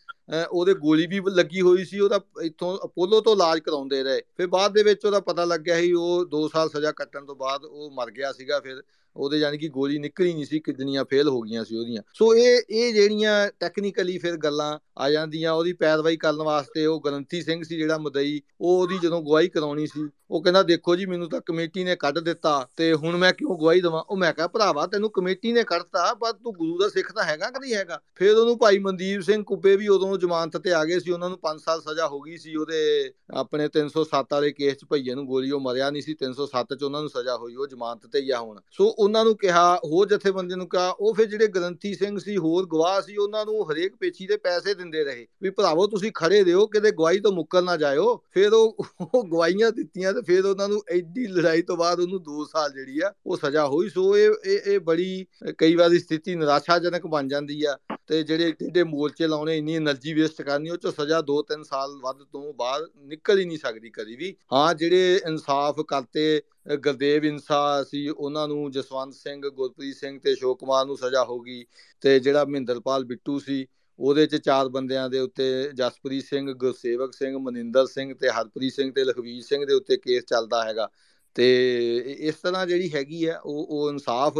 [0.53, 4.73] ਉਹਦੇ ਗੋਲੀ ਵੀ ਲੱਗੀ ਹੋਈ ਸੀ, ਉਹਦਾ ਇੱਥੋਂ ਅਪੋਲੋ ਤੋਂ ਇਲਾਜ ਕਰਾਉਂਦੇ ਰਹੇ। ਫਿਰ ਬਾਅਦ
[4.73, 8.11] ਦੇ ਵਿੱਚ ਉਹਦਾ ਪਤਾ ਲੱਗਿਆ ਸੀ, ਉਹ 2 ਸਾਲ ਸਜ਼ਾ ਕੱਟਣ ਤੋਂ ਬਾਅਦ ਉਹ ਮਰ
[8.11, 8.83] ਗਿਆ ਸੀਗਾ, ਫਿਰ
[9.17, 12.63] ਉਹਦੇ ਯਾਨੀ ਕਿ ਗੋਲੀ ਨਿਕਲੀ ਨਹੀਂ ਸੀ, ਕਿਡਨੀਆਂ ਫੇਲ ਹੋ ਗਈਆਂ ਸੀ ਉਹਦੀਆਂ। ਸੋ ਇਹ
[12.71, 17.77] ਇਹ ਜਿਹੜੀਆਂ ਟੈਕਨੀਕਲੀ ਫਿਰ ਗੱਲਾਂ ਆ ਜਾਂਦੀਆਂ, ਉਹਦੀ ਪੈਰਵਾਈ ਕਰਨ ਵਾਸਤੇ ਉਹ ਗਰੰਤੀ ਸਿੰਘ ਸੀ
[17.77, 21.85] ਜਿਹੜਾ ਮਦਈ, ਉਹ ਉਹਦੀ ਜਦੋਂ ਗਵਾਹੀ ਕਰਾਉਣੀ ਸੀ ਉਹ ਕਹਿੰਦਾ, ਦੇਖੋ ਜੀ, ਮੈਨੂੰ ਤਾਂ ਕਮੇਟੀ
[21.85, 24.03] ਨੇ ਕੱਢ ਦਿੱਤਾ ਤੇ ਹੁਣ ਮੈਂ ਕਿਉਂ ਗਵਾਹੀ ਦਵਾਂ?
[24.11, 27.51] ਉਹ ਮੈਂ ਕਿਹਾ, ਭਰਾਵਾ, ਤੈਨੂੰ ਕਮੇਟੀ ਨੇ ਕੱਢਤਾ, ਪਰ ਤੂੰ ਗੁਰੂ ਦਾ ਸਿੱਖ ਤਾਂ ਹੈਗਾ
[27.51, 28.01] ਕਿ ਨਹੀਂ ਹੈਗਾ?
[28.15, 31.39] ਫਿਰ ਉਹਨੂੰ ਭਾਈ ਮਨਦੀਪ ਸਿੰਘ ਕੁੱਬੇ ਵੀ ਉਦੋਂ ਜ਼ਮਾਨਤ ਤੇ ਆ ਗਏ ਸੀ, ਉਹਨਾਂ ਨੂੰ
[31.39, 35.51] 5 ਸਾਲ ਸਜ਼ਾ ਹੋ ਗਈ ਸੀ, ਉਹਦੇ ਆਪਣੇ 307 ਵਾਲੇ ਕੇਸ 'ਚ ਭਈਏ ਨੂੰ ਗੋਲੀ
[35.51, 38.41] ਉਹ ਮਰਿਆ ਨਹੀਂ ਸੀ 307 'ਚ ਉਹਨਾਂ ਨੂੰ ਸਜ਼ਾ ਹੋਈ, ਉਹ ਜ਼ਮਾਨਤ ਤੇ ਹੀ ਆ
[38.41, 42.37] ਹੁਣ। ਸੋ ਉਹਨਾਂ ਨੂੰ ਕਿਹਾ, ਹੋਰ ਜਥੇਬੰਦੀ ਨੂੰ ਕਿਹਾ, ਉਹ ਫਿਰ ਜਿਹੜੇ ਗਰੰਤੀ ਸਿੰਘ ਸੀ,
[42.37, 46.45] ਹੋਰ ਗਵਾਹ ਸੀ, ਉਹਨਾਂ ਨੂੰ ਹਰੇਕ ਪੇਛੀ ਦੇ ਪੈਸੇ ਦਿੰਦੇ ਰਹੇ। ਵੀ ਭਰਾਵੋ, ਤੁਸੀਂ ਖੜੇ
[46.45, 50.69] ਦਿਓ ਕਿਤੇ ਗਵਾਹੀ ਤੋਂ ਮੁੱਕਰ ਨਾ ਜਾਇਓ। ਫਿਰ ਉਹ ਉਹ ਗਵਾਹੀਆਂ ਦਿੱਤੀਆਂ ਤੇ ਫਿਰ ਉਹਨਾਂ
[50.69, 54.31] ਨੂੰ ਐਡੀ ਲੜਾਈ ਤੋਂ ਬਾਅਦ ਉਹਨੂੰ 2 ਸਾਲ ਜਿਹੜੀ ਆ, ਉਹ ਸਜ਼ਾ ਹੋਈ। ਸੋ ਇਹ
[54.67, 55.27] ਇਹ ਬੜੀ,
[55.59, 60.43] ਕਈ ਵਾਰੀ ਸਥਿਤੀ ਨਿਰਾਸ਼ਾਜਨਕ ਬਣ ਜਾਂਦੀ ਆ ਤੇ ਜਿਹੜੇ ਟੇਡੇ ਮੋਰਚੇ ਲਾਉਣੇ, ਇੰਨੀ એનર્ਜੀ ਵੇਸਟ
[60.43, 64.35] ਕਰਨੀ, ਉਹ ਚ ਸਜ਼ਾ 2-3 ਸਾਲ ਵੱਧ ਤੋਂ ਬਾਅਦ ਨਿਕਲ ਹੀ ਨਹੀਂ ਸਕਦੀ ਕਦੀ ਵੀ।
[64.53, 66.43] ਹਾਂ, ਜਿਹੜੇ ਇਨਸਾਫ ਕਰਤੇ
[66.77, 71.65] ਗੁਰਦੇਵ ਇਨਸਾ ਸੀ, ਉਹਨਾਂ ਨੂੰ ਜਸਵੰਤ ਸਿੰਘ, ਗੁਰਪ੍ਰੀਤ ਸਿੰਘ ਤੇ ਸ਼ੋਕਮਾਨ ਨੂੰ ਸਜ਼ਾ ਹੋ ਗਈ
[72.03, 73.67] ਤੇ ਜਿਹੜਾ ਮਹਿੰਦਰਪਾਲ ਬਿੱਟੂ ਸੀ
[73.99, 78.93] ਉਹਦੇ ਚ ਚਾਰ ਬੰਦਿਆਂ ਦੇ ਉੱਤੇ ਜਸਪ੍ਰੀਤ ਸਿੰਘ, ਗੁਰਸੇਵਕ ਸਿੰਘ, ਮਨਿੰਦਰ ਸਿੰਘ ਤੇ ਹਰਪ੍ਰੀਤ ਸਿੰਘ
[78.93, 80.89] ਤੇ ਲਖਵੀਰ ਸਿੰਘ ਦੇ ਉੱਤੇ ਕੇਸ ਚੱਲਦਾ ਹੈਗਾ।
[81.35, 84.35] ਤੇ ਇਸ ਤਰ੍ਹਾਂ ਜਿਹੜੀ ਹੈਗੀ ਆ ਉਹ ਉਹ ਇਨਸਾਫ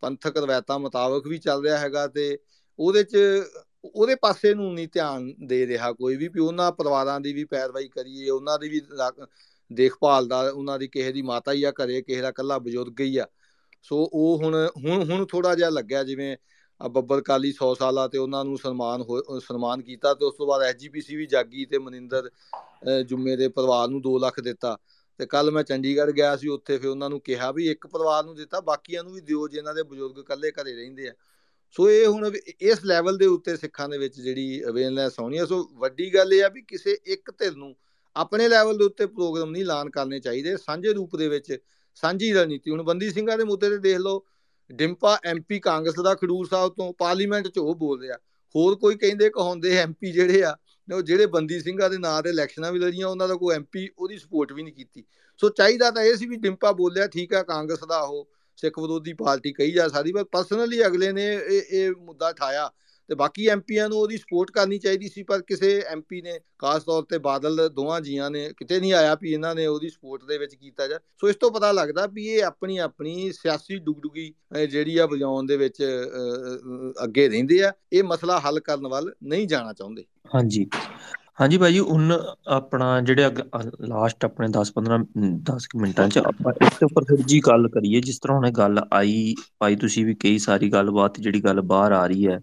[0.00, 2.38] ਪੰਥਕ ਰਵਾਇਤਾਂ ਮੁਤਾਬਕ ਵੀ ਚੱਲ ਰਿਹਾ ਹੈਗਾ ਤੇ
[2.78, 3.16] ਉਹਦੇ ਚ
[3.84, 7.88] ਉਹਦੇ ਪਾਸੇ ਨੂੰ ਨਹੀਂ ਧਿਆਨ ਦੇ ਰਿਹਾ ਕੋਈ ਵੀ ਵੀ ਉਹਨਾਂ ਪਰਿਵਾਰਾਂ ਦੀ ਵੀ ਪੈਰਵਾਈ
[7.88, 8.80] ਕਰੀਏ, ਉਹਨਾਂ ਦੀ ਵੀ
[9.72, 13.16] ਦੇਖਭਾਲ ਦਾ, ਉਹਨਾਂ ਦੀ ਕਿਸੇ ਦੀ ਮਾਤਾ ਹੀ ਆ ਘਰੇ, ਕਿਸੇ ਦਾ ਕੱਲਾ ਬਜ਼ੁਰਗ ਹੀ
[13.16, 13.26] ਆ।
[13.82, 16.36] ਸੋ ਉਹ ਹੁਣ ਹੁਣ ਹੁਣ ਥੋੜਾ ਜਿਹਾ ਲੱਗਿਆ ਜਿਵੇਂ
[16.88, 19.04] ਬੱਬਰ ਕਾਲੀ 100 ਸਾਲਾ ਤੇ ਉਹਨਾਂ ਨੂੰ ਸਨਮਾਨ
[19.40, 22.30] ਸਨਮਾਨ ਕੀਤਾ ਤੇ ਉਸ ਤੋਂ ਬਾਅਦ ਐਸਜੀਪੀਸੀ ਵੀ ਜਾਗੀ ਤੇ ਮਨਿੰਦਰ
[23.06, 24.76] ਜੁਮੇ ਦੇ ਪਰਿਵਾਰ ਨੂੰ 2 ਲੱਖ ਦਿੱਤਾ।
[25.18, 28.34] ਤੇ ਕੱਲ ਮੈਂ ਚੰਡੀਗੜ੍ਹ ਗਿਆ ਸੀ ਉੱਥੇ ਫਿਰ ਉਹਨਾਂ ਨੂੰ ਕਿਹਾ ਵੀ ਇੱਕ ਪਰਿਵਾਰ ਨੂੰ
[28.36, 31.12] ਦਿੱਤਾ, ਬਾਕੀਆਂ ਨੂੰ ਵੀ ਦਿਓ ਜਿਨ੍ਹਾਂ ਦੇ ਬਜ਼ੁਰਗ ਇਕੱਲੇ ਘਰੇ ਰਹਿੰਦੇ ਆ।
[31.70, 35.62] ਸੋ ਇਹ ਹੁਣ ਇਸ ਲੈਵਲ ਦੇ ਉੱਤੇ ਸਿੱਖਾਂ ਦੇ ਵਿੱਚ ਜਿਹੜੀ ਅਵੇਅਰਨੈਸ ਆਉਣੀ ਹੈ ਸੋ
[35.74, 37.74] ਵੱਡੀ ਗੱਲ ਇਹ ਆ ਵੀ ਕਿਸੇ ਇੱਕ ਧਿਰ ਨੂੰ
[38.16, 41.56] ਆਪਣੇ ਲੈਵਲ ਦੇ ਉੱਤੇ ਪ੍ਰੋਗਰਾਮ ਨਹੀਂ ਐਲਾਨ ਕਰਨੇ ਚਾਹੀਦੇ। ਸਾਂਝੇ ਰੂਪ ਦੇ ਵਿੱਚ
[41.94, 44.24] ਸਾਂਝੀ ਰਣਨੀਤੀ। ਹੁਣ ਬੰਦੀ ਸਿੰਘਾਂ ਦੇ ਮੁੱਦੇ ਤੇ ਦੇਖ ਲਓ
[44.72, 48.16] ਡਿੰਪਾ ਐਮਪੀ ਕਾਂਗਰਸ ਦਾ ਖਡੂਰ ਸਾਹਿਬ ਤੋਂ ਪਾਰਲੀਮੈਂਟ 'ਚ ਉਹ ਬੋਲ ਰਿਹਾ
[48.56, 50.56] ਹੋਰ ਕੋਈ ਕਹਿੰਦੇ ਕਹਾਉਂਦੇ ਐਮਪੀ ਜਿਹੜੇ ਆ
[50.94, 54.18] ਉਹ ਜਿਹੜੇ ਬੰਦੀ ਸਿੰਘਾਂ ਦੇ ਨਾਂ ਤੇ ਇਲੈਕਸ਼ਨਾਂ ਵੀ ਲੜੀਆਂ, ਉਹਨਾਂ ਦਾ ਕੋਈ ਐਮਪੀ ਉਹਦੀ
[54.18, 55.04] ਸਪੋਰਟ ਵੀ ਨਹੀਂ ਕੀਤੀ।
[55.38, 59.12] ਸੋ ਚਾਹੀਦਾ ਤਾਂ ਇਹ ਸੀ ਵੀ ਡਿੰਪਾ ਬੋਲਿਆ, ਠੀਕ ਆ, ਕਾਂਗਰਸ ਦਾ ਉਹ ਸਿੱਖ ਵਿਰੋਧੀ
[59.12, 62.70] ਪਾਰਟੀ ਕਹੀ ਜਾ ਸਾਰੀ ਪਰ ਪਰਸਨਲੀ ਅਗਲੇ ਨੇ ਇਹ ਇਹ ਮੁੱਦਾ ਉਠਾਇਆ
[63.10, 67.02] ਤੇ ਬਾਕੀ ਐਮਪੀਆਂ ਨੂੰ ਉਹਦੀ ਸਪੋਰਟ ਕਰਨੀ ਚਾਹੀਦੀ ਸੀ, ਪਰ ਕਿਸੇ ਐਮਪੀ ਨੇ, ਖਾਸ ਤੌਰ
[67.10, 70.54] ਤੇ ਬਾਦਲ ਦੋਵਾਂ ਜੀਆਂ ਨੇ, ਕਿਤੇ ਨਹੀਂ ਆਇਆ ਵੀ ਇਹਨਾਂ ਨੇ ਉਹਦੀ ਸਪੋਰਟ ਦੇ ਵਿੱਚ
[70.54, 74.32] ਕੀਤਾ ਜਾ ਸੋ ਇਸ ਤੋਂ ਪਤਾ ਲੱਗਦਾ ਵੀ ਇਹ ਆਪਣੀ ਆਪਣੀ ਸਿਆਸੀ ਡੁਗਡੁਗੀ
[74.70, 75.82] ਜਿਹੜੀ ਆ ਵਜਾਉਣ ਦੇ ਵਿੱਚ
[77.04, 80.04] ਅੱਗੇ ਰਹਿੰਦੇ ਆ, ਇਹ ਮਸਲਾ ਹੱਲ ਕਰਨ ਵੱਲ ਨਹੀਂ ਜਾਣਾ ਚਾਹੁੰਦੇ।
[80.34, 80.66] ਹਾਂਜੀ।
[81.40, 82.12] ਹਾਂਜੀ ਭਾਜੀ ਹੁਣ
[82.48, 83.30] ਆਪਣਾ ਜਿਹੜੇ
[83.88, 84.98] ਲਾਸਟ ਆਪਣੇ 10 15
[85.50, 89.34] 10 ਮਿੰਟਾਂ ਚ ਆਪਾਂ ਇਸ ਉੱਪਰ ਫਿਰ ਜੀ ਗੱਲ ਕਰੀਏ, ਜਿਸ ਤਰ੍ਹਾਂ ਉਹਨੇ ਗੱਲ ਆਈ,
[89.58, 92.38] ਭਾਈ ਤੁਸੀਂ ਵੀ ਕਈ ਸਾਰੀ ਗੱਲਬਾਤ, ਜਿਹੜੀ ਗੱਲ ਬਾਹਰ ਆ ਰਹੀ ਹੈ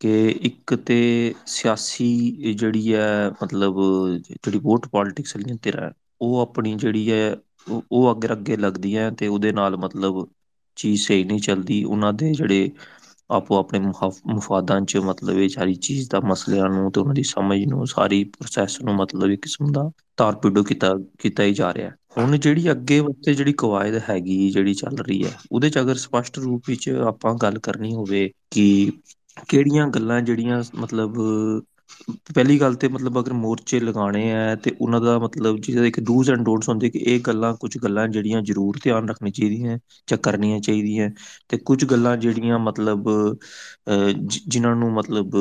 [0.00, 3.76] ਕਿ ਇੱਕ ਤੇ ਸਿਆਸੀ ਜਿਹੜੀ ਹੈ, ਮਤਲਬ
[4.20, 5.90] ਜਿਹੜੀ ਵੋਟ ਪੋਲਿਟਿਕਸ ਵਾਲੀਆਂ ਧਿਰਾਂ
[6.20, 7.36] ਉਹ ਆਪਣੀ ਜਿਹੜੀ ਹੈ,
[7.92, 10.26] ਉਹ ਅੱਗੇ ਅੱਗੇ ਲੱਗਦੀ ਹੈ ਤੇ ਉਹਦੇ ਨਾਲ ਮਤਲਬ
[10.76, 12.70] ਚੀਜ਼ ਸਹੀ ਨਹੀਂ ਚੱਲਦੀ, ਉਹਨਾਂ ਦੇ ਜਿਹੜੇ
[13.30, 13.78] ਆਪੋ ਆਪਣੇ
[14.26, 18.22] ਮਫਾਦਾਂ 'ਚ ਮਤਲਬ ਇਹ ਸਾਰੀ ਚੀਜ਼ ਦਾ ਮਸਲਿਆਂ ਨੂੰ ਤੇ ਉਹਨਾਂ ਦੀ ਸਮਝ ਨੂੰ, ਸਾਰੀ
[18.24, 22.98] ਪ੍ਰੋਸੈਸ ਨੂੰ ਮਤਲਬ ਇੱਕ ਕਿਸਮ ਦਾ ਤਾਰਪੀਡੋ ਕੀਤਾ ਕੀਤਾ ਹੀ ਜਾ ਰਿਹਾ ਹੁਣ ਜਿਹੜੀ ਅੱਗੇ
[23.00, 27.34] ਵਾਸਤੇ ਜਿਹੜੀ ਕਵਾਇਦ ਹੈਗੀ, ਜਿਹੜੀ ਚੱਲ ਰਹੀ ਹੈ, ਉਹਦੇ 'ਚ ਅਗਰ ਸਪਸ਼ਟ ਰੂਪ ਵਿੱਚ ਆਪਾਂ
[27.34, 28.90] ਗੱਲ ਕਰਨੀ ਹੋਵੇ ਕਿ
[29.48, 31.14] ਕਿਹੜੀਆਂ ਗੱਲਾਂ ਜਿਹੜੀਆਂ ਮਤਲਬ
[32.34, 36.30] ਪਹਿਲੀ ਗੱਲ ਤੇ ਮਤਲਬ ਅਗਰ ਮੋਰਚੇ ਲਗਾਣੇ ਆ ਤੇ ਉਹਨਾਂ ਦਾ ਮਤਲਬ ਜਿਹਦੇ ਇੱਕ ਡੂਜ਼
[36.30, 39.78] ਐਂਡ ਡੋਨਟਸ ਹੁੰਦੇ ਕਿ ਇਹ ਗੱਲਾਂ ਕੁਝ ਗੱਲਾਂ ਜਿਹੜੀਆਂ ਜ਼ਰੂਰ ਧਿਆਨ ਰੱਖਣੀ ਚਾਹੀਦੀਆਂ
[40.08, 41.10] ਜਾਂ ਕਰਨੀਆਂ ਚਾਹੀਦੀਆਂ
[41.50, 43.08] ਤੇ ਕੁਝ ਗੱਲਾਂ ਜਿਹੜੀਆਂ ਮਤਲਬ
[44.46, 45.36] ਜਿਨ੍ਹਾਂ ਨੂੰ ਮਤਲਬ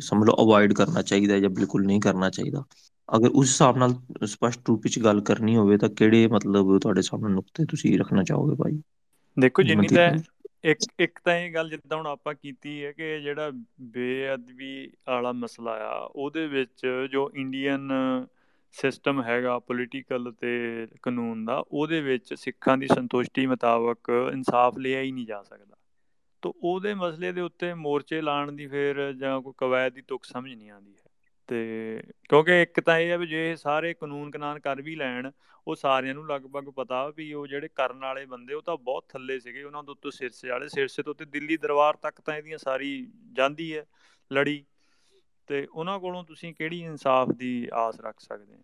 [0.00, 2.64] ਸਮਝ ਲਓ ਅਵੋਇਡ ਕਰਨਾ ਚਾਹੀਦਾ ਜਾਂ ਬਿਲਕੁਲ ਨਹੀਂ ਕਰਨਾ ਚਾਹੀਦਾ।
[3.08, 3.94] ਅਗਰ ਉਸ ਹਿਸਾਬ ਨਾਲ
[4.26, 8.54] ਸਪਸ਼ਟ ਰੂਪ ਵਿੱਚ ਗੱਲ ਕਰਨੀ ਹੋਵੇ ਤਾਂ ਕਿਹੜੇ ਮਤਲਬ ਤੁਹਾਡੇ ਸਾਹਮਣੇ ਨੁਕਤੇ ਤੁਸੀਂ ਰੱਖਣਾ ਚਾਹੋਗੇ
[8.56, 8.80] ਭਾਈ?
[9.36, 10.10] ਦੇਖੋ ਜਿੰਨੀ ਤਾਂ
[10.64, 13.50] ਇੱਕ ਇੱਕ ਤਾਂ ਇਹ ਗੱਲ ਜਿੱਦਾਂ ਹੁਣ ਆਪਾਂ ਕੀਤੀ ਹੈ ਕਿ ਜਿਹੜਾ
[13.80, 17.90] ਬੇਅਦਬੀ ਵਾਲਾ ਮਸਲਾ ਆ, ਉਹਦੇ ਵਿੱਚ ਜੋ ਇੰਡੀਅਨ
[18.72, 25.12] ਸਿਸਟਮ ਹੈਗਾ ਪੋਲੀਟੀਕਲ ਤੇ ਕਾਨੂੰਨ ਦਾ, ਉਹਦੇ ਵਿੱਚ ਸਿੱਖਾਂ ਦੀ ਸੰਤੁਸ਼ਟੀ ਮੁਤਾਬਕ ਇਨਸਾਫ ਲਿਆ ਹੀ
[25.12, 25.76] ਨਹੀਂ ਜਾ ਸਕਦਾ।
[26.42, 30.54] ਤੋਂ ਉਹਦੇ ਮਸਲੇ ਦੇ ਉੱਤੇ ਮੋਰਚੇ ਲਾਣ ਦੀ ਫਿਰ ਜਾਂ ਕੋਈ ਕਵਾਇਦ ਦੀ ਤੁਕ ਸਮਝ
[30.54, 30.99] ਨਹੀਂ ਆਉਂਦੀ ਹੈ
[31.50, 35.30] ਤੇ ਕਿਉਂਕਿ ਇੱਕ ਤਾਂ ਇਹ ਹੈ ਵੀ ਜੇ ਸਾਰੇ ਕਾਨੂੰਨ ਕਨਾਨ ਕਰ ਵੀ ਲੈਣ,
[35.66, 39.40] ਉਹ ਸਾਰਿਆਂ ਨੂੰ ਲਗਭਗ ਪਤਾ ਵੀ ਉਹ ਜਿਹੜੇ ਕਰਨ ਵਾਲੇ ਬੰਦੇ, ਉਹ ਤਾਂ ਬਹੁਤ ਥੱਲੇ
[39.40, 43.12] ਸੀਗੇ, ਉਹਨਾਂ ਦੇ ਉੱਤੇ ਸਿਰਸੇ ਵਾਲੇ, ਸਿਰਸੇ ਤੋਂ ਤੇ ਦਿੱਲੀ ਦਰਬਾਰ ਤੱਕ ਤਾਂ ਇਹਦੀਆਂ ਸਾਰੀ
[43.32, 43.86] ਜਾਂਦੀ ਹੈ
[44.32, 44.64] ਲੜੀ।
[45.46, 48.60] ਤੇ ਉਹਨਾਂ ਕੋਲੋਂ ਤੁਸੀਂ ਕਿਹੜੀ ਇਨਸਾਫ ਦੀ ਆਸ ਰੱਖ ਸਕਦੇ ਹੋ?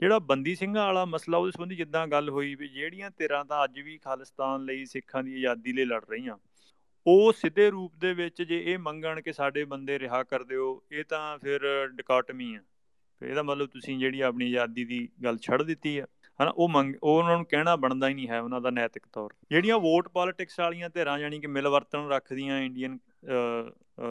[0.00, 3.80] ਜਿਹੜਾ ਬੰਦੀ ਸਿੰਘਾਂ ਵਾਲਾ ਮਸਲਾ ਉਹਦੇ ਸੰਬੰਧੀ ਜਿੱਦਾਂ ਗੱਲ ਹੋਈ ਵੀ ਜਿਹੜੀਆਂ ਧਿਰਾਂ ਤਾਂ ਅੱਜ
[3.80, 6.36] ਵੀ ਖਾਲਿਸਤਾਨ ਲਈ, ਸਿੱਖਾਂ ਦੀ ਆਜ਼ਾਦੀ ਲਈ ਲੜ ਰਹੀਆਂ।
[7.06, 11.04] ਉਹ ਸਿੱਧੇ ਰੂਪ ਦੇ ਵਿੱਚ ਜੇ ਇਹ ਮੰਗਣ ਕਿ ਸਾਡੇ ਬੰਦੇ ਰਿਹਾ ਕਰ ਦਿਓ ਇਹ
[11.04, 12.60] ਤਾਂ ਫਿਰ ਡਿਕਾਟਮੀ ਆ।
[13.22, 16.06] ਇਹਦਾ ਮਤਲਬ ਤੁਸੀਂ ਜਿਹੜੀ ਆਪਣੀ ਆਜ਼ਾਦੀ ਦੀ ਗੱਲ ਛੱਡ ਦਿੱਤੀ ਹੈ
[16.42, 19.30] ਹਨਾ, ਉਹ ਮੰਗ, ਉਹ ਉਹਨਾਂ ਨੂੰ ਕਹਿਣਾ ਬਣਦਾ ਹੀ ਨਹੀਂ ਹੈ ਉਹਨਾਂ ਦਾ ਨੈਤਿਕ ਤੌਰ
[19.50, 22.98] ਜਿਹੜੀਆਂ ਵੋਟ ਪੋਲਿਟਿਕਸ ਵਾਲੀਆਂ ਧਿਰਾਂ ਜਾਨੀ ਕਿ ਮਿਲਵਰਤਨ ਰੱਖਦੀਆਂ ਇੰਡੀਅਨ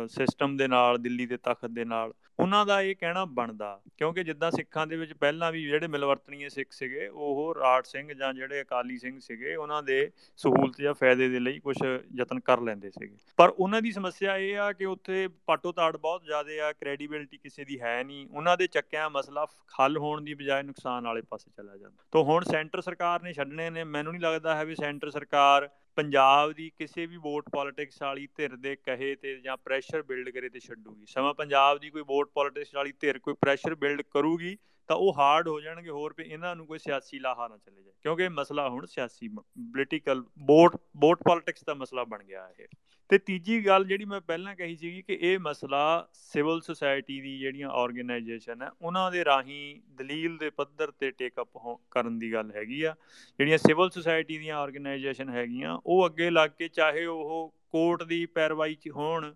[0.08, 4.50] ਸਿਸਟਮ ਦੇ ਨਾਲ, ਦਿੱਲੀ ਦੇ ਤਖਤ ਦੇ ਨਾਲ, ਉਹਨਾਂ ਦਾ ਇਹ ਕਹਿਣਾ ਬਣਦਾ, ਕਿਉਂਕਿ ਜਿੱਦਾਂ
[4.52, 8.98] ਸਿੱਖਾਂ ਦੇ ਵਿੱਚ ਪਹਿਲਾਂ ਵੀ ਜਿਹੜੇ ਮਿਲਵਰਤਨੀਏ ਸਿੱਖ ਸੀਗੇ, ਉਹ ਰਾੜ ਸਿੰਘ ਜਾਂ ਜਿਹੜੇ ਅਕਾਲੀ
[8.98, 11.76] ਸਿੰਘ ਸੀਗੇ, ਉਹਨਾਂ ਦੇ ਸਹੂਲਤ ਜਾਂ ਫਾਇਦੇ ਦੇ ਲਈ ਕੁਝ
[12.16, 16.24] ਯਤਨ ਕਰ ਲੈਂਦੇ ਸੀਗੇ। ਪਰ ਉਹਨਾਂ ਦੀ ਸਮੱਸਿਆ ਇਹ ਆ ਕਿ ਉੱਥੇ ਪਾਟੋ ਤਾੜ ਬਹੁਤ
[16.24, 19.46] ਜ਼ਿਆਦਾ ਆ ਕ੍ਰੈਡੀਬਿਲਟੀ ਕਿਸੇ ਦੀ ਹੈ ਨਹੀਂ, ਉਹਨਾਂ ਦੇ ਚੱਕਿਆ ਮਸਲਾ
[19.80, 23.70] ਹੱਲ ਹੋਣ ਦੀ ਬਜਾਏ ਨੁਕਸਾਨ ਵਾਲੇ ਪਾਸੇ ਚਲਾ ਜਾਂਦਾ। ਤੋਂ ਹੁਣ ਸੈਂਟਰ ਸਰਕਾਰ ਨੇ ਛੱਡਣੇ
[23.70, 28.28] ਨੇ, ਮੈਨੂੰ ਨਹੀਂ ਲੱਗਦਾ ਹੈ ਵੀ ਸੈਂਟਰ ਸਰਕਾਰ ਪੰਜਾਬ ਦੀ ਕਿਸੇ ਵੀ ਵੋਟ ਪੋਲਿਟਿਕਸ ਵਾਲੀ
[28.38, 32.30] ਧਿਰ ਦੇ ਕਹੇ ਤੇ ਜਾਂ ਪ੍ਰੈਸ਼ਰ ਬਿਲਡ ਕਰੇ ਤੇ ਛੱਡੂਗੀ। ਸਮਾਂ ਪੰਜਾਬ ਦੀ ਕੋਈ ਵੋਟ
[32.34, 34.58] ਪੋਲਿਟਿਕਸ ਵਾਲੀ ਧਿਰ ਕੋਈ ਪ੍ਰੈਸ਼ਰ ਬਿਲਡ ਕਰੂਗੀ
[34.90, 37.94] ਤਾਂ ਉਹ ਹਾਰਡ ਹੋ ਜਾਣਗੇ, ਹੋਰ ਵੀ ਇਹਨਾਂ ਨੂੰ ਕੋਈ ਸਿਆਸੀ ਲਾਹਾ ਨਾ ਚਲੇ ਜਾਏ।
[38.02, 42.68] ਕਿਉਂਕਿ ਇਹ ਮਸਲਾ ਹੁਣ ਸਿਆਸੀ ਪੋਲੀਟੀਕਲ ਵੋਟ ਵੋਟ ਪੋਲਿਟਿਕਸ ਦਾ ਮਸਲਾ ਬਣ ਗਿਆ ਹੈ
[43.12, 47.70] ਤੇ ਤੀਜੀ ਗੱਲ ਜਿਹੜੀ ਮੈਂ ਪਹਿਲਾਂ ਕਹੀ ਸੀਗੀ ਕਿ ਇਹ ਮਸਲਾ ਸਿਵਲ ਸੁਸਾਇਟੀ ਦੀ ਜਿਹੜੀਆਂ
[47.70, 51.58] ਆਰਗੇਨਾਈਜੇਸ਼ਨ ਹੈ, ਉਹਨਾਂ ਦੇ ਰਾਹੀਂ ਦਲੀਲ ਦੇ ਪੱਧਰ ਤੇ ਟੇਕ ਅਪ
[51.92, 52.96] ਕਰਨ ਦੀ ਗੱਲ ਹੈਗੀ ਆ।
[53.40, 58.76] ਜਿਹੜੀਆਂ ਸਿਵਲ ਸੁਸਾਇਟੀ ਦੀਆਂ ਆਰਗੇਨਾਈਜੇਸ਼ਨ ਹੈਗੀਆਂ, ਉਹ ਅੱਗੇ ਲੱਗ ਕੇ ਚਾਹੇ ਉਹ ਕੋਰਟ ਦੀ ਪੈਰਵਾਈ
[58.76, 59.34] 'ਚ ਹੋਣ,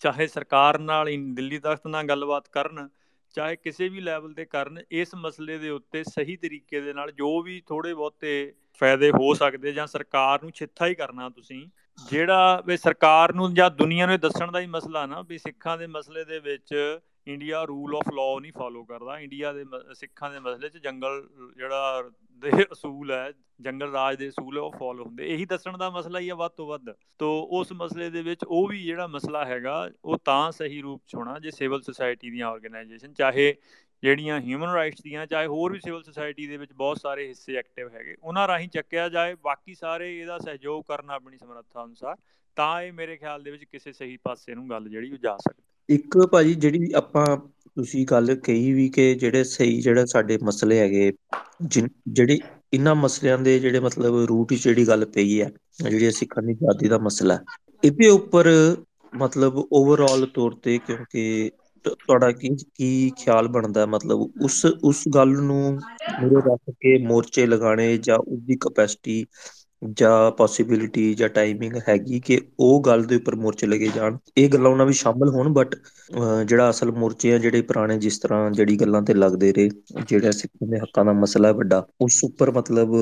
[0.00, 2.88] ਚਾਹੇ ਸਰਕਾਰ ਨਾਲ ਦਿੱਲੀ ਤਖਤ ਨਾਲ ਗੱਲਬਾਤ ਕਰਨ,
[3.34, 7.42] ਚਾਹੇ ਕਿਸੇ ਵੀ ਲੈਵਲ ਤੇ ਕਰਨ, ਇਸ ਮਸਲੇ ਦੇ ਉੱਤੇ ਸਹੀ ਤਰੀਕੇ ਦੇ ਨਾਲ ਜੋ
[7.42, 8.52] ਵੀ ਥੋੜੇ ਬਹੁਤੇ
[8.82, 11.66] ਫਾਇਦੇ ਹੋ ਸਕਦੇ ਜਾਂ ਸਰਕਾਰ ਨੂੰ ਛਿੱਥਾ ਹੀ ਕਰਨਾ ਤੁਸੀਂ
[11.98, 15.86] ਜਿਹੜਾ ਵੀ ਸਰਕਾਰ ਨੂੰ ਜਾਂ ਦੁਨੀਆ ਨੂੰ ਦੱਸਣ ਦਾ ਹੀ ਮਸਲਾ ਨਾ, ਵੀ ਸਿੱਖਾਂ ਦੇ
[15.86, 20.68] ਮਸਲੇ ਦੇ ਵਿੱਚ ਇੰਡੀਆ ਰੂਲ ਆਫ ਲਾਅ ਨਹੀਂ ਫਾਲੋ ਕਰਦਾ। ਇੰਡੀਆ ਦੇ ਸਿੱਖਾਂ ਦੇ ਮਸਲੇ
[20.68, 22.10] 'ਚ ਜੰਗਲ, ਜਿਹੜਾ
[22.42, 26.28] ਦੇ ਅਸੂਲ ਹੈ, ਜੰਗਲ ਰਾਜ ਦੇ ਅਸੂਲ ਉਹ ਫਾਲੋ ਹੁੰਦੇ। ਇਹੀ ਦੱਸਣ ਦਾ ਮਸਲਾ ਹੀ
[26.28, 30.18] ਆ ਵੱਧ ਤੋਂ ਵੱਧ। ਤੋਂ ਉਸ ਮਸਲੇ ਦੇ ਵਿੱਚ ਉਹ ਵੀ ਜਿਹੜਾ ਮਸਲਾ ਹੈਗਾ, ਉਹ
[30.24, 33.54] ਤਾਂ ਸਹੀ ਰੂਪ 'ਚ ਹੋਣਾ ਜੇ ਸਿਵਲ ਸੁਸਾਇਟੀ ਦੀਆਂ ਆਰਗੇਨਾਈਜੇਸ਼ਨ ਚਾਹੇ
[34.02, 37.88] ਜਿਹੜੀਆਂ ਹਿਊਮਨ ਰਾਈਟਸ ਦੀਆਂ ਚਾਹੇ ਹੋਰ ਵੀ ਸਿਵਲ ਸੁਸਾਇਟੀ ਦੇ ਵਿੱਚ ਬਹੁਤ ਸਾਰੇ ਹਿੱਸੇ ਐਕਟਿਵ
[37.88, 42.16] ਹੈਗੇ, ਉਹਨਾਂ ਰਾਹੀਂ ਚੱਕਿਆ ਜਾਏ, ਬਾਕੀ ਸਾਰੇ ਇਹਦਾ ਸਹਿਯੋਗ ਕਰਨ ਆਪਣੀ ਸਮਰੱਥਾ ਅਨੁਸਾਰ,
[42.56, 45.62] ਤਾਂ ਇਹ ਮੇਰੇ ਖਿਆਲ ਦੇ ਵਿੱਚ ਕਿਸੇ ਸਹੀ ਪਾਸੇ ਨੂੰ ਗੱਲ ਜਿਹੜੀ ਉਹ ਜਾ ਸਕਦੀ।
[45.88, 47.26] ਇੱਕ ਭਾਜੀ ਜਿਹੜੀ ਆਪਾਂ
[47.76, 51.12] ਤੁਸੀਂ ਗੱਲ ਕਹੀ ਵੀ ਕਿ ਜਿਹੜੇ ਸਹੀ ਜਿਹੜਾ ਸਾਡੇ ਮਸਲੇ ਹੈਗੇ
[51.62, 52.38] ਜਿਹੜੇ
[52.72, 56.88] ਇਹਨਾਂ ਮਸਲਿਆਂ ਦੇ ਜਿਹੜੇ ਮਤਲਬ ਰੂਟ ਵਿੱਚ ਜਿਹੜੀ ਗੱਲ ਪਈ ਹੈ, ਜਿਹੜੀ ਸਿੱਖਾਂ ਦੀ ਆਜ਼ਾਦੀ
[56.88, 57.38] ਦਾ ਮਸਲਾ,
[57.84, 58.48] ਇਹਦੇ ਉੱਪਰ
[59.12, 61.50] ਮਤਲਬ ਓਵਰਆਲ ਤੌਰ ਤੇ ਕਿਉਂਕਿ
[61.88, 65.78] ਤੁਹਾਡਾ ਕੀ ਕੀ ਖਿਆਲ ਬਣਦਾ ਮਤਲਬ ਉਸ ਉਸ ਗੱਲ ਨੂੰ
[66.22, 69.24] ਮੂਰੇ ਰੱਖ ਕੇ ਮੋਰਚੇ ਲਗਾਣੇ ਜਾਂ ਉਸ ਦੀ ਕਪੈਸਿਟੀ
[69.96, 74.16] ਜਾਂ ਪੋਸਿਬਿਲਿਟੀ ਜਾਂ ਟਾਈਮਿੰਗ ਹੈਗੀ ਕਿ ਉਹ ਗੱਲ ਦੇ ਉੱਪਰ ਮੋਰਚੇ ਲਗੇ ਜਾਣ?
[74.38, 75.74] ਇਹ ਗੱਲਾਂ ਉਹਨਾਂ ਵੀ ਸ਼ਾਮਲ ਹੋਣ ਬਟ
[76.46, 79.68] ਜਿਹੜਾ ਅਸਲ ਮੋਰਚੇ ਆ, ਜਿਹੜੇ ਪੁਰਾਣੇ ਜਿਸ ਤਰ੍ਹਾਂ ਜਿਹੜੀ ਗੱਲਾਂ ਤੇ ਲੱਗਦੇ ਰਹੇ,
[80.08, 82.96] ਜਿਹੜਾ ਸਿੱਖਾਂ ਦੇ ਹੱਕਾਂ ਦਾ ਮਸਲਾ ਹੈ ਵੱਡਾ, ਉਸ ਉੱਪਰ ਮਤਲਬ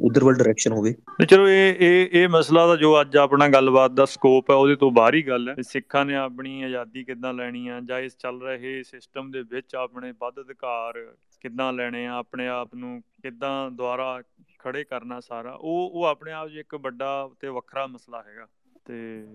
[0.00, 0.94] ਉਧਰ ਵੱਲ ਡਾਇਰੈਕਸ਼ਨ ਹੋਵੇ।
[1.30, 4.90] ਚਲੋ ਇਹ ਇਹ ਇਹ ਮਸਲਾ ਦਾ ਜੋ ਅੱਜ ਆਪਣਾ ਗੱਲਬਾਤ ਦਾ ਸਕੋਪ ਹੈ, ਉਹਦੇ ਤੋਂ
[4.90, 8.82] ਬਾਹਰ ਹੀ ਗੱਲ ਹੈ। ਸਿੱਖਾਂ ਨੇ ਆਪਣੀ ਆਜ਼ਾਦੀ ਕਿੱਦਾਂ ਲੈਣੀ ਆ, ਜਾਂ ਇਸ ਚੱਲ ਰਹੇ
[8.82, 14.22] ਸਿਸਟਮ ਦੇ ਵਿੱਚ ਆਪਣੇ ਵੱਧ ਅਧਿਕਾਰ ਕਿੱਦਾਂ ਲੈਣੇ ਆ, ਆਪਣੇ ਆਪ ਨੂੰ ਕਿੱਦਾਂ ਦੁਆਰਾ
[14.58, 18.46] ਖੜੇ ਕਰਨਾ ਸਾਰਾ, ਉਹ ਉਹ ਆਪਣੇ ਆਪ 'ਚ ਇੱਕ ਵੱਡਾ ਤੇ ਵੱਖਰਾ ਮਸਲਾ ਹੈਗਾ।
[18.84, 19.26] ਤੇ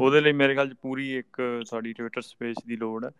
[0.00, 3.10] ਉਹਦੇ ਲਈ ਮੇਰੇ ਖਿਆਲ 'ਚ ਪੂਰੀ ਇੱਕ ਸਾਡੀ ਟਵਿੱਟਰ ਸਪੇਸ ਦੀ ਲੋੜ ਹੈ।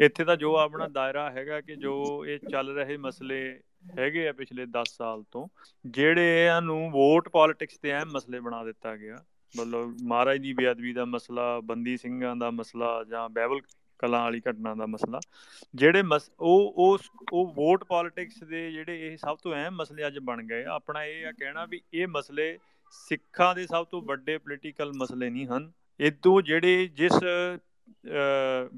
[0.00, 4.66] ਇੱਥੇ ਤਾਂ ਜੋ ਆਪਣਾ ਦਾਇਰਾ ਹੈਗਾ ਕਿ ਜੋ ਇਹ ਚੱਲ ਰਹੇ ਮਸਲੇ ਹੈਗੇ ਆ ਪਿਛਲੇ
[4.68, 5.46] 10 ਸਾਲ ਤੋਂ,
[5.86, 9.16] ਜਿਹੜੇ ਇਹਨਾਂ ਨੂੰ ਵੋਟ ਪੋਲਿਟਿਕਸ ਤੇ ਅਹਿਮ ਮਸਲੇ ਬਣਾ ਦਿੱਤਾ ਗਿਆ।
[9.54, 13.60] ਮਤਲਬ ਮਹਾਰਾਜ ਦੀ ਬੇਅਦਬੀ ਦਾ ਮਸਲਾ, ਬੰਦੀ ਸਿੰਘਾਂ ਦਾ ਮਸਲਾ ਜਾਂ ਬਾਈਬਲ
[14.00, 15.20] ਕਲਾਂ ਵਾਲੀ ਘਟਨਾ ਦਾ ਮਸਲਾ,
[15.74, 16.02] ਜਿਹੜੇ
[16.40, 16.98] ਉਹ ਉਹ
[17.32, 21.26] ਉਹ ਵੋਟ ਪੋਲਿਟਿਕਸ ਦੇ ਜਿਹੜੇ ਇਹ ਸਭ ਤੋਂ ਅਹਿਮ ਮਸਲੇ ਅੱਜ ਬਣ ਗਏ ਆਪਣਾ ਇਹ
[21.26, 22.58] ਆ ਕਹਿਣਾ ਵੀ ਇਹ ਮਸਲੇ
[22.92, 25.70] ਸਿੱਖਾਂ ਦੇ ਸਭ ਤੋਂ ਵੱਡੇ ਪੋਲੀਟੀਕਲ ਮਸਲੇ ਨਹੀਂ ਹਨ।
[26.00, 27.12] ਇਦੋਂ ਜਿਹੜੇ ਜਿਸ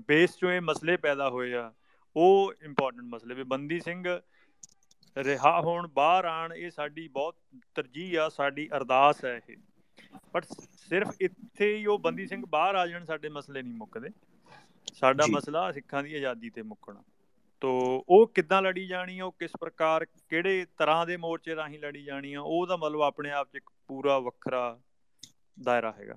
[0.08, 1.72] ਬੇਸ ਤੋਂ ਇਹ ਮਸਲੇ ਪੈਦਾ ਹੋਏ ਆ,
[2.16, 4.04] ਉਹ ਇੰਪੋਰਟੈਂਟ ਮਸਲੇ ਵੀ ਬੰਦੀ ਸਿੰਘ
[5.16, 7.36] ਰਿਹਾ ਹੋਣ ਬਾਹਰ ਆਣ ਇਹ ਸਾਡੀ ਬਹੁਤ
[7.74, 9.56] ਤਰਜੀਹ ਆ ਸਾਡੀ ਅਰਦਾਸ ਹੈ ਇਹ।
[10.34, 10.44] ਬਟ
[10.88, 14.08] ਸਿਰਫ ਇੱਥੇ ਹੀ ਉਹ ਬੰਦੀ ਸਿੰਘ ਬਾਹਰ ਆ ਜਾਣ ਸਾਡੇ ਮਸਲੇ ਨਹੀਂ ਮੁੱਕਦੇ।
[14.94, 17.02] ਸਾਡਾ ਮਸਲਾ ਸਿੱਖਾਂ ਦੀ ਆਜ਼ਾਦੀ ਤੇ ਮੁੱਕਣਾ।
[17.60, 22.02] ਤੋ ਉਹ ਕਿੱਦਾਂ ਲੜੀ ਜਾਣੀ ਆ ਉਹ ਕਿਸ ਪ੍ਰਕਾਰ ਕਿਹੜੇ ਤਰ੍ਹਾਂ ਦੇ ਮੋਰਚੇ ਰਾਹੀਂ ਲੜੀ
[22.02, 24.80] ਜਾਣੀ ਆ ਉਹਦਾ ਮਤਲਬ ਆਪਣੇ ਆਪ 'ਚ ਇੱਕ ਪੂਰਾ ਵੱਖਰਾ
[25.62, 26.14] ਦਾਇਰਾ ਹੈਗਾ।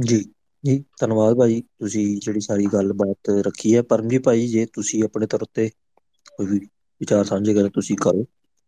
[0.00, 0.24] ਜੀ।
[0.64, 5.48] ਜੀ ਧੰਨਵਾਦ ਭਾਈ ਤੁਸੀਂ ਜਿਹੜੀ ਸਾਰੀ ਗੱਲਬਾਤ ਰੱਖੀ ਹੈ ਪਰਮਜੀਤ ਭਾਈ ਜੇ ਤੁਸੀਂ ਆਪਣੇ ਤਰਫ
[5.54, 5.68] ਤੇ
[6.36, 6.66] ਕੋਈ ਵੀ
[7.01, 8.23] ਵਿਚਾਰ ਸਾਂਝੇ ਕਰੇ ਤੁਸੀਂ ਕਰੋ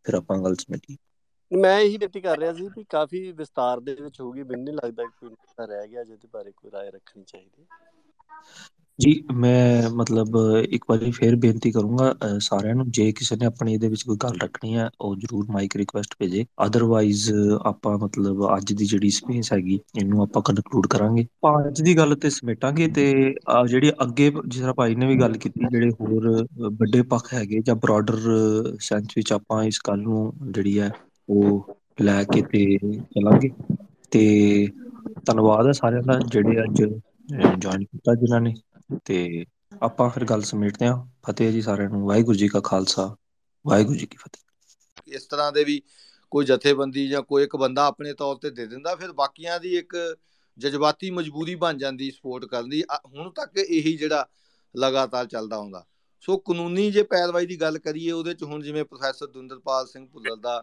[0.06, 0.98] ਫਿਰ ਆਪਾਂ ਗੱਲ ਸਮਝੀ
[1.52, 5.06] ਮੈਂ ਇਹੀ ਬੇਨਤੀ ਕਰ ਰਿਹਾ ਸੀ ਕਿ ਕਾਫੀ ਵਿਸਤਾਰ ਦੇ ਵਿੱਚ ਹੋਊਗੀ ਮੈਨੂੰ ਨਹੀਂ ਲੱਗਦਾ
[5.20, 5.30] ਕੋਈ
[5.60, 7.66] ਰਹਿ ਗਿਆ ਜਿਹਦੇ ਬਾਰੇ ਕੋਈ رائے ਰੱਖਣੀ ਚਾਹੀਦੀ
[9.01, 10.37] ਜੀ, ਮੈਂ ਮਤਲਬ
[10.69, 14.37] ਇੱਕ ਵਾਰੀ ਫੇਰ ਬੇਨਤੀ ਕਰੂੰਗਾ ਸਾਰਿਆਂ ਨੂੰ, ਜੇ ਕਿਸੇ ਨੇ ਆਪਣੀ ਇਹਦੇ ਵਿੱਚ ਕੋਈ ਗੱਲ
[14.43, 17.31] ਰੱਖਣੀ ਹੈ, ਉਹ ਜਰੂਰ ਮਾਈਕ ਰਿਕੁਐਸਟ ਭੇਜੇ। ਅਦਰਵਾਈਜ਼
[17.67, 22.31] ਆਪਾਂ ਮਤਲਬ ਅੱਜ ਦੀ ਜਿਹੜੀ ਸਪੇਸ ਹੈਗੀ, ਇਹਨੂੰ ਆਪਾਂ ਕਨਕਲੂਡ ਕਰਾਂਗੇ। ਅੱਜ ਦੀ ਗੱਲ ਤੇ
[22.31, 23.07] ਸਮੇਟਾਂਗੇ ਤੇ
[23.69, 27.75] ਜਿਹੜੀ ਅੱਗੇ ਜਿਸ ਤਰ੍ਹਾਂ ਭਾਈ ਨੇ ਵੀ ਗੱਲ ਕੀਤੀ, ਜਿਹੜੇ ਹੋਰ ਵੱਡੇ ਪੱਖ ਹੈਗੇ ਜਾਂ
[27.77, 28.19] ਬ੍ਰੌਡਰ
[28.81, 30.91] ਸੈਂਸ ਵਿੱਚ ਆਪਾਂ ਇਸ ਗੱਲ ਨੂੰ ਜਿਹੜੀ ਹੈ,
[31.29, 33.51] ਉਹ ਲੈ ਕੇ ਤੇ ਚਲਾਂਗੇ।
[34.13, 34.23] ਤੇ
[35.27, 38.55] ਧੰਨਵਾਦ ਹੈ ਸਾਰਿਆਂ ਦਾ ਜਿਹੜੇ ਅੱਜ ਜੁਆਇਨ ਕੀਤਾ ਜਿਨ੍ਹਾਂ ਨੇ।
[39.05, 39.45] ਤੇ
[39.83, 43.17] ਆਪਾਂ ਫਿਰ ਗੱਲ ਸਮੇਟਦੇ ਹਾਂ। ਫਤਿਹ ਜੀ ਸਾਰਿਆਂ ਨੂੰ, ਵਾਹਿਗੁਰੂ ਜੀ ਕਾ ਖਾਲਸਾ,
[43.65, 45.81] ਵਾਹਿਗੁਰੂ ਜੀ ਕੀ ਫਤਿਹ। ਇਸ ਤਰ੍ਹਾਂ ਦੇ ਵੀ
[46.33, 49.97] ਕੋਈ ਜਥੇਬੰਦੀ ਜਾਂ ਕੋਈ ਇੱਕ ਬੰਦਾ ਆਪਣੇ ਤੌਰ ਤੇ ਦੇ ਦਿੰਦਾ, ਫਿਰ ਬਾਕੀਆਂ ਦੀ ਇੱਕ
[50.59, 54.27] ਜਜ਼ਬਾਤੀ ਮਜਬੂਰੀ ਬਣ ਜਾਂਦੀ ਸਪੋਰਟ ਕਰਨ ਦੀ। ਹੁਣ ਤੱਕ ਇਹੀ ਜਿਹੜਾ
[54.75, 55.85] ਲਗਾਤਾਰ ਚੱਲਦਾ ਹੁੰਦਾ
[56.21, 60.37] ਸੋ ਕਾਨੂੰਨੀ ਜੇ ਪੈਰਵਾਈ ਦੀ ਗੱਲ ਕਰੀਏ, ਉਹਦੇ ਚ ਹੁਣ ਜਿਵੇਂ ਪ੍ਰੋਫੈਸਰ ਦੁੰਦਰਪਾਲ ਸਿੰਘ ਭੁੱਲਰ
[60.37, 60.63] ਦਾ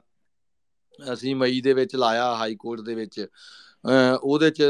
[1.13, 3.25] ਅਸੀਂ ਮਈ ਦੇ ਵਿੱਚ ਲਾਇਆ ਹਾਈ ਕੋਰਟ ਦੇ ਵਿੱਚ
[4.21, 4.63] ਉਹਦੇ ਚ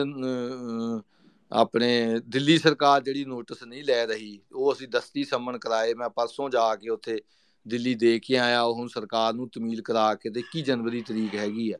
[1.51, 6.49] ਆਪਣੇ ਦਿੱਲੀ ਸਰਕਾਰ ਜਿਹੜੀ ਨੋਟਿਸ ਨਹੀਂ ਲੈ ਰਹੀ, ਉਹ ਅਸੀਂ ਦਸਤੀ ਸੰਮਨ ਕਰਾਏ, ਮੈਂ ਪਰਸੋਂ
[6.49, 7.19] ਜਾ ਕੇ ਉੱਥੇ
[7.65, 11.35] ਦਿੱਲੀ ਦੇ ਕੇ ਆਇਆ, ਉਹ ਹੁਣ ਸਰਕਾਰ ਨੂੰ ਤਮੀਲ ਕਰਾ ਕੇ ਤੇ 21 ਜਨਵਰੀ ਤਰੀਕ
[11.35, 11.77] ਹੈਗੀ ਆ।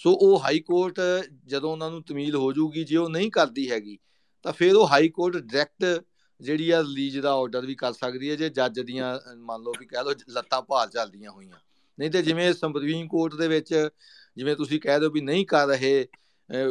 [0.00, 1.00] ਸੋ ਉਹ ਹਾਈ ਕੋਰਟ
[1.46, 3.98] ਜਦੋਂ ਉਹਨਾਂ ਨੂੰ ਤਮੀਲ ਹੋ ਜੂਗੀ, ਜੇ ਉਹ ਨਹੀਂ ਕਰਦੀ ਹੈਗੀ,
[4.44, 6.04] ਤਾਂ ਫਿਰ ਉਹ ਹਾਈ ਕੋਰਟ ਡਾਇਰੈਕਟ
[6.40, 9.86] ਜਿਹੜੀ ਆ ਰਿਲੀਜ਼ ਦਾ ਆਰਡਰ ਵੀ ਕਰ ਸਕਦੀ ਹੈ, ਜੇ ਜੱਜ ਦੀਆਂ, ਮੰਨ ਲਓ ਵੀ
[9.86, 11.58] ਕਹਿ ਲਓ ਲੱਤਾਂ ਭਾਰ ਚੱਲਦੀਆਂ ਹੋਈਆਂ।
[11.98, 13.88] ਨਹੀਂ ਤੇ ਜਿਵੇਂ ਸੁਪਰੀਮ ਕੋਰਟ ਦੇ ਵਿੱਚ
[14.36, 16.06] ਜਿਵੇਂ ਤੁਸੀਂ ਕਹਿ ਦਿਓ ਵੀ ਨਹੀਂ ਕਰ ਰਹੇ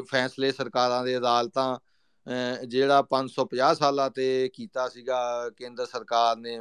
[0.09, 1.77] ਫੈਸਲੇ ਸਰਕਾਰਾਂ ਦੇ ਅਦਾਲਤਾਂ
[2.67, 6.59] ਜਿਹੜਾ 550 ਸਾਲਾਂ ਤੇ ਕੀਤਾ ਸੀਗਾ, ਕੇਂਦਰ ਸਰਕਾਰ ਨੇ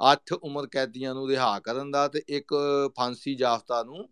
[0.00, 2.54] 8 ਉਮਰ ਕੈਦੀਆਂ ਨੂੰ ਰਿਹਾ ਕਰਨ ਦਾ ਤੇ ਇੱਕ
[2.96, 4.08] ਫਾਂਸੀ ਜਾਫਤਾ ਨੂੰ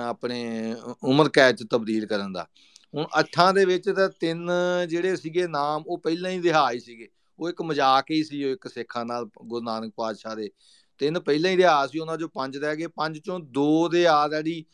[0.00, 0.74] ਆਪਣੇ
[1.04, 2.46] ਉਮਰ ਕੈਦ ਚ ਤਬਦੀਲ ਕਰਨ ਦਾ।
[2.94, 4.50] ਹੁਣ ਅੱਠਾਂ ਦੇ ਵਿੱਚ ਤਾਂ ਤਿੰਨ
[4.88, 8.50] ਜਿਹੜੇ ਸੀਗੇ ਨਾਮ, ਉਹ ਪਹਿਲਾਂ ਹੀ ਰਿਹਾ ਹੀ ਸੀਗੇ। ਉਹ ਇੱਕ ਮਜ਼ਾਕ ਹੀ ਸੀ, ਉਹ
[8.50, 10.50] ਇੱਕ ਸਿੱਖਾਂ ਨਾਲ ਗੁਰੂ ਨਾਨਕ ਪਾਤਸ਼ਾਹ ਦੇ।
[10.98, 14.64] ਤਿੰਨ ਪਹਿਲਾਂ ਹੀ ਰਿਹਾ ਸੀ, ਉਹਨਾਂ ਚੋਂ ਪੰਜ ਰਹਿ ਗਏ। ਪੰਜ ਚੋਂ ਦੋ ਦੇ ਆਲਰੇਡੀ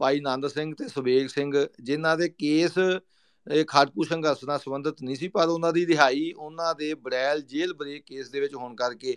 [0.00, 2.78] ਭਾਈ ਨੰਦ ਸਿੰਘ ਤੇ ਸੁਬੇਗ ਸਿੰਘ, ਜਿਨ੍ਹਾਂ ਦੇ ਕੇਸ
[3.50, 7.74] ਇਹ ਖਾਟਪੂ ਸੰਘਰਸ਼ ਨਾਲ ਸੰਬੰਧਿਤ ਨਹੀਂ ਸੀ, ਪਰ ਉਹਨਾਂ ਦੀ ਰਿਹਾਈ ਉਹਨਾਂ ਦੇ ਬੜੈਲ ਜੇਲ੍ਹ
[7.74, 9.16] ਬ੍ਰੇਕ ਕੇਸ ਦੇ ਵਿੱਚ ਹੋਣ ਕਰਕੇ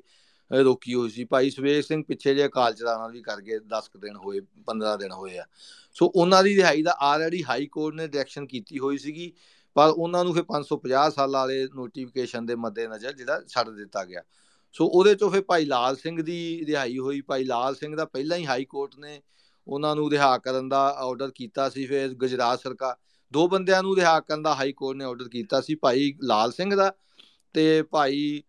[0.51, 4.15] ਰੋਕੀ ਹੋਈ ਸੀ। ਭਾਈ ਸਵੇਰ ਸਿੰਘ ਪਿੱਛੇ ਜੇ ਅਕਾਲ ਚਲਾਣਾ ਵੀ ਕਰ ਗਏ 10 ਦਿਨ
[4.15, 5.45] ਹੋਏ 15 ਦਿਨ ਹੋਏ ਆ।
[5.93, 9.31] ਸੋ ਉਹਨਾਂ ਦੀ ਰਿਹਾਈ ਦਾ ਆਲਰੇਡੀ ਹਾਈ ਕੋਰਟ ਨੇ ਡਾਇਰੈਕਸ਼ਨ ਕੀਤੀ ਹੋਈ ਸੀਗੀ,
[9.75, 14.21] ਪਰ ਉਹਨਾਂ ਨੂੰ ਫਿਰ 550 ਸਾਲ ਵਾਲੇ ਨੋਟੀਫਿਕੇਸ਼ਨ ਦੇ ਮੱਦੇ ਨਜ਼ਰ ਜਿਹੜਾ ਛੱਡ ਦਿੱਤਾ ਗਿਆ।
[14.75, 18.37] ਸੋ ਉਹਦੇ ਚੋਂ ਫਿਰ ਭਾਈ ਲਾਲ ਸਿੰਘ ਦੀ ਰਿਹਾਈ ਹੋਈ। ਭਾਈ ਲਾਲ ਸਿੰਘ ਦਾ ਪਹਿਲਾਂ
[18.37, 19.21] ਹੀ ਹਾਈ ਕੋਰਟ ਨੇ
[19.67, 22.95] ਉਹਨਾਂ ਨੂੰ ਰਿਹਾ ਕਰਨ ਦਾ ਆਰਡਰ ਕੀਤਾ ਸੀ। ਫਿਰ ਗੁਜਰਾਤ ਸਰਕਾਰ
[23.31, 26.75] ਦੋ ਬੰਦਿਆਂ ਨੂੰ ਰਿਹਾ ਕਰਨ ਦਾ ਹਾਈ ਕੋਰਟ ਨੇ ਆਰਡਰ ਕੀਤਾ ਸੀ, ਭਾਈ ਲਾਲ ਸਿੰਘ
[26.75, 26.91] ਦਾ
[27.55, 28.43] ਤੇ ਭਾਈ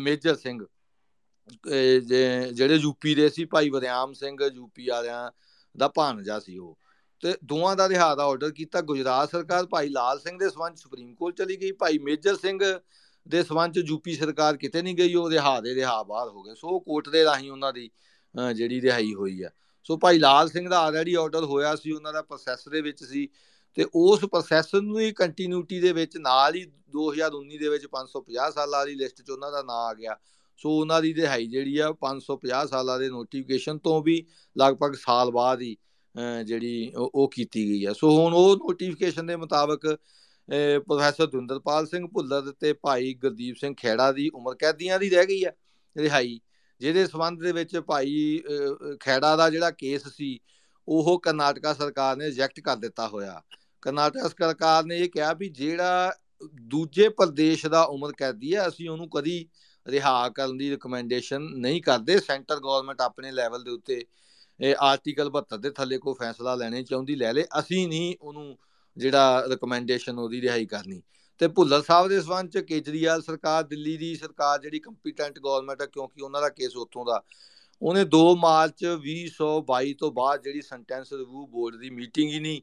[0.00, 0.58] ਮੇਜਰ ਸਿੰਘ।
[2.52, 5.30] ਜਿਹੜੇ ਯੂਪੀ ਦੇ ਸੀ, ਭਾਈ ਵਰਿਆਮ ਸਿੰਘ ਯੂਪੀ ਵਾਲਿਆਂ
[5.76, 6.78] ਦਾ ਭਾਣਜਾ ਸੀ ਉਹ।
[7.22, 11.14] ਤੇ ਦੋਵਾਂ ਦਾ ਰਿਹਾ ਦਾ ਆਰਡਰ ਕੀਤਾ, ਗੁਜਰਾਤ ਸਰਕਾਰ ਭਾਈ ਲਾਲ ਸਿੰਘ ਦੇ ਸਬੰਧ ਸੁਪਰੀਮ
[11.14, 12.58] ਕੋਰਟ ਚਲੀ ਗਈ, ਭਾਈ ਮੇਜਰ ਸਿੰਘ
[13.26, 16.78] ਦੇ ਸਬੰਧ ਯੂਪੀ ਸਰਕਾਰ ਕਿਤੇ ਨਹੀਂ ਗਈ, ਉਹ ਰਿਹਾ ਦੇ ਰਿਹਾ ਬਾਹਰ ਹੋ ਗਏ। ਸੋ
[16.80, 17.90] ਕੋਰਟ ਦੇ ਰਾਹੀਂ ਉਹਨਾਂ ਦੀ
[18.54, 19.50] ਜਿਹੜੀ ਰਿਹਾਈ ਹੋਈ ਆ।
[19.86, 23.28] ਸੋ ਭਾਈ ਲਾਲ ਸਿੰਘ ਦਾ ਆਲਰੇਡੀ ਆਰਡਰ ਹੋਇਆ ਸੀ, ਉਹਨਾਂ ਦਾ ਪ੍ਰੋਸੈਸ ਦੇ ਵਿੱਚ ਸੀ।
[23.78, 26.64] ਤੇ ਉਸ ਪ੍ਰੋਸੈਸ ਨੂੰ ਹੀ ਕੰਟੀਨਿਊਟੀ ਦੇ ਵਿੱਚ ਨਾਲ ਹੀ
[26.96, 30.16] 2019 ਦੇ ਵਿੱਚ 550 ਸਾਲਾਂ ਵਾਲੀ ਲਿਸਟ 'ਚ ਉਹਨਾਂ ਦਾ ਨਾਮ ਆ ਗਿਆ।
[30.58, 34.16] ਸੋ ਉਹਨਾਂ ਦੀ ਰਿਹਾਈ ਜਿਹੜੀ ਆ 550 ਸਾਲਾਂ ਦੇ ਨੋਟੀਫਿਕੇਸ਼ਨ ਤੋਂ ਵੀ
[34.56, 35.76] ਲਗਭਗ ਸਾਲ ਬਾਅਦ ਹੀ
[36.46, 39.86] ਜਿਹੜੀ ਉਹ ਕੀਤੀ ਗਈ ਆ। ਸੋ ਹੁਣ ਉਹ ਨੋਟੀਫਿਕੇਸ਼ਨ ਦੇ ਮੁਤਾਬਕ
[40.86, 45.42] ਪ੍ਰੋਫੈਸਰ ਦੁੰਦਰਪਾਲ ਸਿੰਘ ਭੁੱਲਰ ਤੇ ਭਾਈ ਗੁਰਦੀਪ ਸਿੰਘ ਖੇੜਾ ਦੀ ਉਮਰ ਕੈਦੀਆਂ ਦੀ ਰਹਿ ਗਈ
[45.44, 45.52] ਆ
[45.96, 46.38] ਰਿਹਾਈ,
[46.80, 48.40] ਜਿਹਦੇ ਸਬੰਧ ਦੇ ਵਿੱਚ ਭਾਈ
[49.00, 50.38] ਖੇੜਾ ਦਾ ਜਿਹੜਾ ਕੇਸ ਸੀ,
[50.88, 53.40] ਉਹ ਕਰਨਾਟਕਾ ਸਰਕਾਰ ਨੇ ਰਿਜੈਕਟ ਕਰ ਦਿੱਤਾ ਹੋਇਆ।
[53.82, 56.12] ਕਰਨਾਟਕ ਸਰਕਾਰ ਨੇ ਇਹ ਕਿਹਾ ਵੀ ਜਿਹੜਾ
[56.60, 59.46] ਦੂਜੇ ਪ੍ਰਦੇਸ਼ ਦਾ ਉਮਰ ਕੈਦੀ ਹੈ, ਅਸੀਂ ਉਹਨੂੰ ਕਦੀ
[59.86, 64.04] ਰਿਹਾ ਕਰਨ ਦੀ ਰეკਮੈਂਡੇਸ਼ਨ ਨਹੀਂ ਕਰਦੇ। ਸੈਂਟਰ ਗਵਰਨਮੈਂਟ ਆਪਣੇ ਲੈਵਲ ਦੇ ਉੱਤੇ,
[64.60, 68.58] ਇਹ ਆਰਟੀਕਲ 72 ਦੇ ਥੱਲੇ ਕੋ ਫੈਸਲਾ ਲੈਣੇ ਚਾਹੁੰਦੀ, ਲੈ ਲੇ। ਅਸੀਂ ਨਹੀਂ ਉਹਨੂੰ
[68.96, 71.02] ਜਿਹੜਾ ਰეკਮੈਂਡੇਸ਼ਨ ਉਹਦੀ ਰਿਹਾਈ ਕਰਨੀ।
[71.38, 75.86] ਤੇ ਭੁੱਲਰ ਸਾਹਿਬ ਦੇ ਸਬੰਧ ਚ ਕੇਜਰੀਵਾਲ ਸਰਕਾਰ, ਦਿੱਲੀ ਦੀ ਸਰਕਾਰ ਜਿਹੜੀ ਕੰਪੀਟੈਂਟ ਗਵਰਨਮੈਂਟ ਹੈ,
[75.86, 77.22] ਕਿਉਂਕਿ ਉਹਨਾਂ ਦਾ ਕੇਸ ਉੱਥੋਂ ਦਾ।
[77.82, 82.60] ਉਹਨੇ 2 ਮਾਰਚ 2022 ਤੋਂ ਬਾਅਦ ਜਿਹੜੀ ਸੈਂਟੈਂਸ ਰਿਵਿਊ ਬੋਰਡ ਦੀ ਮੀਟਿੰਗ ਹੀ ਨਹੀਂ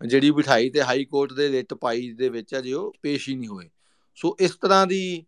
[0.00, 3.48] ਜਿਹੜੀ ਬਿਠਾਈ ਤੇ ਹਾਈ ਕੋਰਟ ਦੇ ਰਿਟ ਪਾਈ ਦੇ ਵਿੱਚ ਅਜੇ ਉਹ ਪੇਸ਼ ਹੀ ਨਹੀਂ
[3.48, 3.68] ਹੋਏ।
[4.18, 5.24] ਸੋ ਇਸ ਤਰ੍ਹਾਂ ਦੀ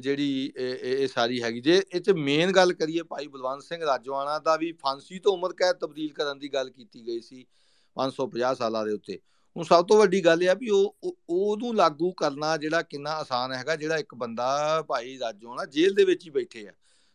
[0.00, 4.56] ਜਿਹੜੀ ਇਹ ਸਾਰੀ ਹੈਗੀ। ਜੇ ਇਹ ਚ ਮੇਨ ਗੱਲ ਕਰੀਏ ਭਾਈ ਬਲਵੰਤ ਸਿੰਘ ਰਾਜਵਾਨਾ ਦਾ
[4.56, 7.44] ਵੀ ਫਾਂਸੀ ਤੋਂ ਉਮਰ ਕੈਦ ਤਬਦੀਲ ਕਰਨ ਦੀ ਗੱਲ ਕੀਤੀ ਗਈ ਸੀ
[7.96, 9.18] 550 ਸਾਲਾਂ ਦੇ ਉੱਤੇ।
[9.56, 13.52] ਹੁਣ ਸਭ ਤੋਂ ਵੱਡੀ ਗੱਲ ਇਹ ਆ ਵੀ ਉਹ ਉਹਨੂੰ ਲਾਗੂ ਕਰਨਾ ਜਿਹੜਾ ਕਿੰਨਾ ਆਸਾਨ
[13.52, 16.72] ਹੈਗਾ, ਜਿਹੜਾ ਇੱਕ ਬੰਦਾ ਭਾਈ ਰਾਜਵਾਨਾ ਜੇਲ੍ਹ ਦੇ ਵਿੱਚ ਹੀ ਬੈਠੇ ਆ।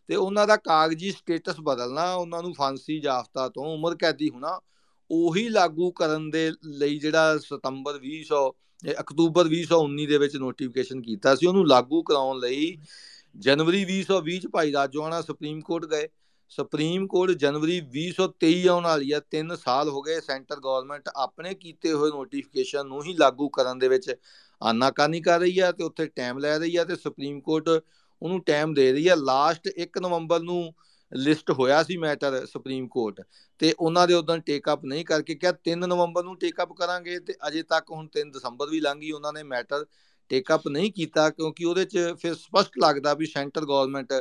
[0.10, 4.60] ਤੇ ਉਹਨਾਂ ਦਾ ਕਾਗਜ਼ੀ ਸਟੇਟਸ ਬਦਲਣਾ, ਉਹਨਾਂ ਨੂੰ ਫਾਂਸੀ ਜਾਫਤਾ ਤੋਂ ਉਮਰ ਕੈਦੀ ਹੋਣਾ
[5.12, 8.52] ਉਹੀ ਲਾਗੂ ਕਰਨ ਦੇ ਲਈ ਜਿਹੜਾ ਸਤੰਬਰ 2000
[9.00, 12.78] ਅਕਤੂਬਰ 2019 ਦੇ ਵਿੱਚ ਨੋਟੀਫਿਕੇਸ਼ਨ ਕੀਤਾ ਸੀ, ਉਹਨੂੰ ਲਾਗੂ ਕਰਾਉਣ ਲਈ
[13.36, 16.08] ਜਨਵਰੀ 2020 ਚ ਭਾਈ ਰਾਜਵਾਨਾ ਸੁਪਰੀਮ ਕੋਰਟ ਗਏ।
[16.50, 21.92] ਸੁਪਰੀਮ ਕੋਰਟ ਜਨਵਰੀ 2023 ਆਉਣ ਵਾਲੀ ਆ 3 ਸਾਲ ਹੋ ਗਏ ਸੈਂਟਰ ਗਵਰਨਮੈਂਟ ਆਪਣੇ ਕੀਤੇ
[21.94, 24.16] ਹੋਏ ਨੋਟੀਫਿਕੇਸ਼ਨ ਨੂੰ ਹੀ ਲਾਗੂ ਕਰਨ ਦੇ ਵਿੱਚ
[24.64, 27.70] ਆਨਾਕਾਨੀ ਕਰ ਰਹੀ ਆ ਤੇ ਉੱਥੇ ਟਾਈਮ ਲੈ ਰਹੀ ਆ ਤੇ ਸੁਪਰੀਮ ਕੋਰਟ
[28.22, 30.74] ਉਹਨੂੰ ਟਾਈਮ ਦੇ ਰਹੀ ਆ। ਲਾਸਟ 1 ਨਵੰਬਰ ਨੂੰ
[31.12, 33.22] ਲਿਸਟ ਹੋਇਆ ਸੀ ਮੈਟਰ ਸੁਪਰੀਮ ਕੋਰਟ
[33.60, 37.20] ਤੇ ਉਹਨਾਂ ਦੇ ਉਦੋਂ ਟੇਕ ਅਪ ਨਹੀਂ ਕਰਕੇ ਕਿਹਾ 3 ਨਵੰਬਰ ਨੂੰ ਟੇਕ ਅਪ ਕਰਾਂਗੇ
[37.20, 39.86] ਤੇ ਅਜੇ ਤੱਕ ਹੁਣ 3 ਦਸੰਬਰ ਵੀ ਲੰਘ ਗਈ, ਉਹਨਾਂ ਨੇ ਮੈਟਰ
[40.32, 44.14] ਟੇਕ ਅਪ ਨਹੀਂ ਕੀਤਾ ਕਿਉਂਕਿ ਉਹਦੇ 'ਚ ਫਿਰ ਸਪਸ਼ਟ ਲੱਗਦਾ ਵੀ ਸੈਂਟਰ ਗਵਰਨਮੈਂਟ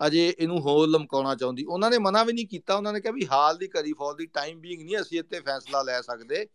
[0.00, 3.26] ਅਜੇ ਇਹਨੂੰ ਹੋਰ ਲਮਕਾਉਣਾ ਚਾਹੁੰਦੀ। ਉਹਨਾਂ ਨੇ ਮਨਾ ਵੀ ਨਹੀਂ ਕੀਤਾ, ਉਹਨਾਂ ਨੇ ਕਿਹਾ ਵੀ
[3.26, 6.46] ਹਾਲ ਦੀ ਕਰੀ ਫॉर ਦੀ ਟਾਈਮ ਬੀਇੰਗ ਨਹੀਂ ਅਸੀਂ ਇੱਥੇ ਫੈਸਲਾ ਲੈ ਸਕਦੇ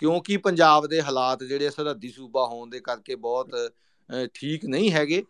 [0.00, 3.54] ਕਿਉਂਕਿ ਪੰਜਾਬ ਦੇ ਹਾਲਾਤ ਜਿਹੜੇ ਸਰਹੱਦੀ ਸੂਬਾ ਹੋਣ ਦੇ ਕਰਕੇ ਬਹੁਤ
[4.34, 5.22] ਠੀਕ ਨਹੀਂ ਹੈਗੇ।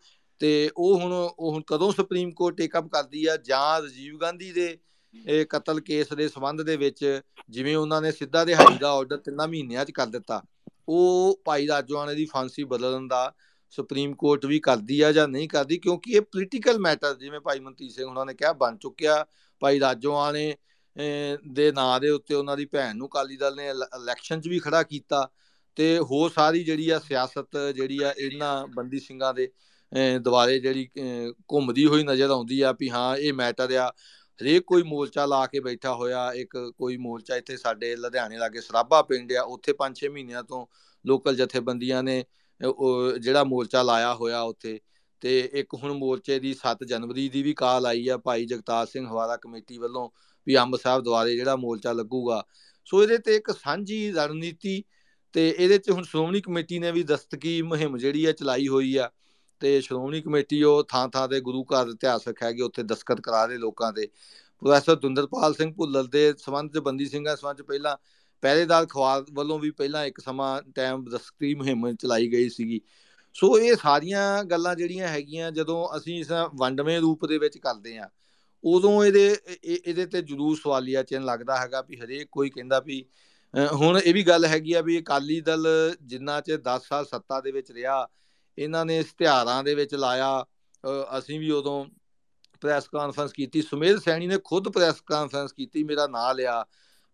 [0.42, 3.36] ਤੇ ਉਹ ਹੁਣ ਉਹ ਹੁਣ ਕਦੋਂ ਸੁਪਰੀਮ ਕੋਰਟ ਟੇਕ ਅਪ ਕਰਦੀ ਆ?
[3.36, 4.78] ਜਾਂ ਰਜੀਵ ਗਾਂਧੀ ਦੇ
[5.14, 9.48] ਇਹ ਕਤਲ ਕੇਸ ਦੇ ਸਬੰਧ ਦੇ ਵਿੱਚ ਜਿਵੇਂ ਉਹਨਾਂ ਨੇ ਸਿੱਧਾ ਦਿਹਾੜੀ ਦਾ ਆਰਡਰ ਤਿੰਨਾਂ
[9.48, 10.42] ਮਹੀਨਿਆਂ 'ਚ ਕਰ ਦਿੱਤਾ
[10.88, 13.32] ਉਹ ਭਾਈ ਰਾਜਵਾਨੇ ਦੀ ਫਾਂਸੀ ਬਦਲਣ ਦਾ
[13.70, 15.78] ਸੁਪਰੀਮ ਕੋਰਟ ਵੀ ਕਰਦੀ ਆ ਜਾਂ ਨਹੀਂ ਕਰਦੀ?
[15.78, 19.26] ਕਿਉਂਕਿ ਇਹ ਪੋਲੀਟੀਕਲ ਮੈਟਰ ਜਿਵੇਂ ਭਾਈ ਮਨਤੀਰ ਸਿੰਘ ਉਹਨਾਂ ਨੇ ਕਿਹਾ ਬਣ ਚੁੱਕਿਆ।
[19.60, 20.56] ਭਾਈ ਰਾਜਵਾਨੇ
[21.52, 24.82] ਦੇ ਨਾਂ ਦੇ ਉੱਤੇ ਉਹਨਾਂ ਦੀ ਭੈਣ ਨੂੰ ਕਾਲੀ ਦਲ ਨੇ ਇਲੈਕਸ਼ਨ 'ਚ ਵੀ ਖੜਾ
[24.82, 25.28] ਕੀਤਾ
[25.76, 29.48] ਤੇ ਹੋਰ ਸਾਰੀ ਜਿਹੜੀ ਆ ਸਿਆਸਤ ਜਿਹੜੀ ਆ ਇਹਨਾਂ ਬੰਦੀ ਸਿੰਘਾਂ ਦੇ
[30.22, 30.88] ਦੁਆਰੇ ਜਿਹੜੀ
[31.52, 33.88] ਘੁੰਮਦੀ ਹੋਈ ਨਜ਼ਰ ਆਉਂਦੀ ਆ ਵੀ ਹਾਂ, ਇਹ ਮੈਟਰ ਆ।
[34.40, 39.02] ਹਰੇਕ ਕੋਈ ਮੋਰਚਾ ਲਾ ਕੇ ਬੈਠਾ ਹੋਇਆ, ਇੱਕ ਕੋਈ ਮੋਰਚਾ ਇੱਥੇ ਸਾਡੇ ਲੁਧਿਆਣੇ ਲਾਗੇ ਸਰਾਬਾ
[39.02, 40.64] ਪਿੰਡ ਆ, ਉੱਥੇ 5-6 ਮਹੀਨਿਆਂ ਤੋਂ
[41.04, 42.24] ਲੋਕਲ ਜਥੇਬੰਦੀਆਂ ਨੇ
[43.20, 44.78] ਜਿਹੜਾ ਮੋਰਚਾ ਲਾਇਆ ਹੋਇਆ ਉੱਥੇ।
[45.22, 49.06] ਤੇ ਇੱਕ ਹੁਣ ਮੋਰਚੇ ਦੀ 7 ਜਨਵਰੀ ਦੀ ਵੀ ਕਾਲ ਆਈ ਆ ਭਾਈ ਜਗਤਾਰ ਸਿੰਘ
[49.06, 50.08] ਹਵਾਲਾ ਕਮੇਟੀ ਵੱਲੋਂ
[50.46, 52.42] ਵੀ ਅੰਬ ਸਾਹਿਬ ਦੁਆਰੇ ਜਿਹੜਾ ਮੋਰਚਾ ਲੱਗੂਗਾ।
[52.86, 54.82] ਸੋ ਇਹਦੇ ਤੇ ਇੱਕ ਸਾਂਝੀ ਰਣਨੀਤੀ
[55.34, 59.10] ਤੇ ਇਹਦੇ ਚ ਹੁਣ ਸ਼੍ਰੋਮਣੀ ਕਮੇਟੀ ਨੇ ਵੀ ਦਸਤਕੀ ਮੁਹਿੰਮ ਜਿਹੜੀ ਆ ਚਲਾਈ ਹੋਈ ਆ।
[59.62, 63.58] ਤੇ ਸ਼੍ਰੋਮਣੀ ਕਮੇਟੀ ਉਹ ਥਾਂ ਥਾਂ ਤੇ ਗੁਰੂ ਘਰ ਇਤਿਹਾਸਕ ਹੈਗੇ ਉੱਥੇ ਦਸਤਖਤ ਕਰਾ ਰਹੇ
[63.58, 64.06] ਲੋਕਾਂ ਦੇ।
[64.62, 67.96] ਪ੍ਰੋਫੈਸਰ ਦੁੰਦਰਪਾਲ ਸਿੰਘ ਭੁੱਲਰ ਦੇ ਸਬੰਧ ਚ ਬੰਦੀ ਸਿੰਘਾਂ ਸਬੰਧ ਪਹਿਲਾਂ
[68.42, 72.80] ਪਹਿਰੇਦਾਰ ਖਵਾਰ ਵੱਲੋਂ ਵੀ ਪਹਿਲਾਂ ਇੱਕ ਸਮਾਂ ਟਾਈਮ ਦਸਤਕੀ ਮੁਹਿੰਮ ਚਲਾਈ ਗਈ ਸੀਗੀ।
[73.36, 78.08] ਸੋ ਇਹ ਸਾਰੀਆਂ ਗੱਲਾਂ ਜਿਹੜੀਆਂ ਹੈਗੀਆਂ, ਜਦੋਂ ਅਸੀਂ ਇਸ ਵੰਡਵੇਂ ਰੂਪ ਦੇ ਵਿੱਚ ਕਰਦੇ ਆ
[78.64, 83.04] ਉਦੋਂ ਇਹਦੇ ਇਹਦੇ ਤੇ ਜਰੂਰ ਸਵਾਲੀਆ ਚਿੰਨ ਲੱਗਦਾ ਹੈਗਾ ਵੀ ਹਰੇਕ ਕੋਈ ਕਹਿੰਦਾ ਵੀ
[83.72, 85.66] ਹੁਣ ਇਹ ਵੀ ਗੱਲ ਹੈਗੀ ਆ ਵੀ ਅਕਾਲੀ ਦਲ
[86.02, 88.06] ਜਿੰਨਾ ਚ 10 ਸਾਲ ਸੱਤਾ ਦੇ ਵਿੱਚ ਰਿਹਾ
[88.58, 90.44] ਇਹਨਾਂ ਨੇ ਇਸ਼ਤਿਹਾਰਾਂ ਦੇ ਵਿੱਚ ਲਾਇਆ
[91.18, 91.84] ਅਸੀਂ ਵੀ ਉਦੋਂ
[92.60, 96.64] ਪ੍ਰੈਸ ਕਾਨਫਰੰਸ ਕੀਤੀ। ਸੁਮੇਧ ਸੈਣੀ ਨੇ ਖੁਦ ਪ੍ਰੈਸ ਕਾਨਫਰੰਸ ਕੀਤੀ, ਮੇਰਾ ਨਾਂ ਲਿਆ।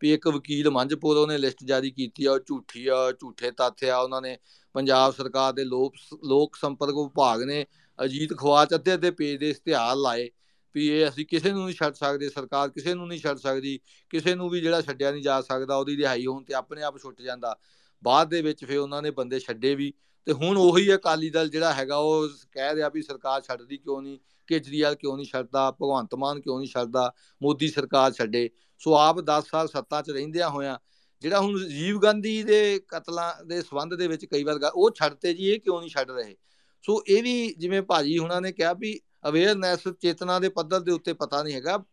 [0.00, 3.98] ਵੀ ਇੱਕ ਵਕੀਲ ਮੰਝਪੁਰ ਉਹਨੇ ਲਿਸਟ ਜਾਰੀ ਕੀਤੀ ਆ, ਉਹ ਝੂਠੀ ਆ, ਝੂਠੇ ਤੱਥ ਆ,
[3.98, 4.36] ਉਹਨਾਂ ਨੇ
[4.74, 5.94] ਪੰਜਾਬ ਸਰਕਾਰ ਦੇ ਲੋਕ
[6.24, 7.64] ਲੋਕ ਸੰਪਰਕ ਵਿਭਾਗ ਨੇ
[7.98, 10.28] ਅਜੀਤ ਖਵਾਚ ਅੱਧੇ ਅੱਧੇ ਪੇਜ ਦੇ ਇਸ਼ਤਿਹਾਰ ਲਾਏ
[10.74, 13.78] ਵੀ ਇਹ ਅਸੀਂ ਕਿਸੇ ਨੂੰ ਨਹੀਂ ਛੱਡ ਸਕਦੇ, ਸਰਕਾਰ ਕਿਸੇ ਨੂੰ ਨਹੀਂ ਛੱਡ ਸਕਦੀ,
[14.10, 17.22] ਕਿਸੇ ਨੂੰ ਵੀ ਜਿਹੜਾ ਛੱਡਿਆ ਨਹੀਂ ਜਾ ਸਕਦਾ, ਉਹਦੀ ਰਿਹਾਈ ਹੋਣ ਤੇ ਆਪਣੇ ਆਪ ਛੁੱਟ
[17.22, 17.56] ਜਾਂਦਾ।
[18.02, 19.92] ਬਾਅਦ ਦੇ ਵਿੱਚ ਫਿਰ ਉਹਨਾਂ ਨੇ ਬੰਦੇ ਛੱਡੇ ਵੀ।
[20.28, 24.18] ਤੇ ਹੁਣ ਉਹੀ ਅਕਾਲੀ ਦਲ ਜਿਹੜਾ ਹੈਗਾ, ਉਹ ਕਹਿ ਰਿਹਾ ਵੀ ਸਰਕਾਰ ਛੱਡਦੀ ਕਿਉਂ ਨਹੀਂ,
[24.46, 29.48] ਕੇਜਰੀਵਾਲ ਕਿਉਂ ਨਹੀਂ ਛੱਡਦਾ, ਭਗਵੰਤ ਮਾਨ ਕਿਉਂ ਨਹੀਂ ਛੱਡਦਾ, ਮੋਦੀ ਸਰਕਾਰ ਛੱਡੇ। ਸੋ ਆਪ 10
[29.50, 30.78] ਸਾਲ ਸੱਤਾ 'ਚ ਰਹਿੰਦਿਆਂ ਹੋਇਆਂ,
[31.22, 35.46] ਜਿਹੜਾ ਹੁਣ ਜੀਵ ਗਾਂਧੀ ਦੇ ਕਤਲਾਂ ਦੇ ਸਬੰਧ ਦੇ ਵਿੱਚ ਕਈ ਵਾਰ ਉਹ ਛੱਡਤੇ ਜੀ,
[35.46, 36.36] ਇਹ ਕਿਉਂ ਨਹੀਂ ਛੱਡ ਰਹੇ?
[36.82, 41.12] ਸੋ ਇਹ ਵੀ ਜਿਵੇਂ ਭਾਜੀ ਹੁਣਾਂ ਨੇ ਕਿਹਾ ਵੀ ਅਵੇਅਰਨੈਸ ਚੇਤਨਾ ਦੇ ਪੱਧਰ ਦੇ ਉੱਤੇ
[41.12, 41.84] ਪਤਾ ਨਹੀਂ ਹੈਗਾ।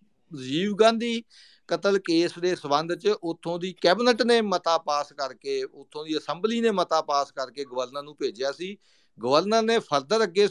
[0.44, 1.24] ਜੀਵ ਗਾਂਧੀ
[1.70, 6.60] ਕਤਲ ਕੇਸ ਦੇ ਸਬੰਧ 'ਚ ਉੱਥੋਂ ਦੀ ਕੈਬਨਿਟ ਨੇ ਮਤਾ ਪਾਸ ਕਰਕੇ, ਉੱਥੋਂ ਦੀ ਅਸੈਂਬਲੀ
[6.62, 8.76] ਨੇ ਮਤਾ ਪਾਸ ਕਰਕੇ ਗਵਰਨਰ ਨੂੰ ਭੇਜਿਆ ਸੀ।
[9.18, 10.48] ਗਵਰਨਰ ਨੇ ਫਰਦਰ ਅੱਗੇ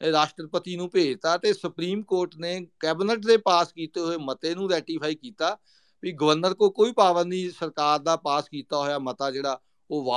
[0.00, 5.14] ਰਾਸ਼ਟਰਪਤੀ ਨੂੰ ਭੇਜਤਾ ਤੇ ਸੁਪਰੀਮ ਕੋਰਟ ਨੇ ਕੈਬਨਿਟ ਦੇ ਪਾਸ ਕੀਤੇ ਹੋਏ ਮਤੇ ਨੂੰ ਰੈਟੀਫਾਈ
[5.14, 5.56] ਕੀਤਾ
[6.02, 9.60] ਵੀ ਗਵਰਨਰ ਕੋ ਕੋਈ ਪਾਵਰ ਨਹੀਂ, ਸਰਕਾਰ ਦਾ ਪਾਸ ਕੀਤਾ ਹੋਇਆ ਮਤਾ ਜਿਹੜਾ
[9.90, 10.12] ਉਹ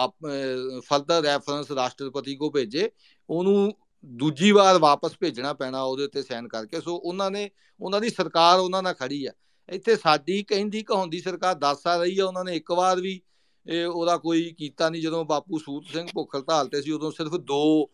[0.88, 2.90] ਫਰਦਰ ਰੈਫਰੈਂਸ ਰਾਸ਼ਟਰਪਤੀ ਕੋ ਭੇਜੇ,
[3.30, 7.50] ਉਹਨੂੰ ਦੂਜੀ ਵਾਰ ਵਾਪਸ ਭੇਜਣਾ ਪੈਣਾ, ਉਹਦੇ ਉੱਤੇ ਸਾਈਨ ਕਰਕੇ। ਸੋ ਉਹਨਾਂ ਨੇ,
[7.82, 9.32] ਉਹਨਾਂ ਦੀ ਸਰਕਾਰ ਉਹਨਾਂ ਨਾਲ ਖੜੀ ਆ।
[9.70, 13.20] ਇੱਥੇ ਸਾਡੀ ਕਹਿੰਦੀ ਕਹਾਉਂਦੀ ਸਰਕਾਰ 10 ਸਾਲ ਰਹੀ ਆ, ਉਹਨਾਂ ਨੇ ਇੱਕ ਵਾਰ ਵੀ,
[13.66, 17.36] ਇਹ ਉਹਦਾ ਕੋਈ ਕੀਤਾ ਨਹੀਂ। ਜਦੋਂ ਬਾਪੂ ਸੂਤ ਸਿੰਘ ਭੁੱਖਲ ਧਾਲ ਤੇ ਸੀ, ਉਦੋਂ ਸਿਰਫ
[17.36, 17.90] ਦੋ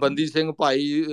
[0.00, 1.04] ਬੰਦੀ ਸਿੰਘ, ਭਾਈ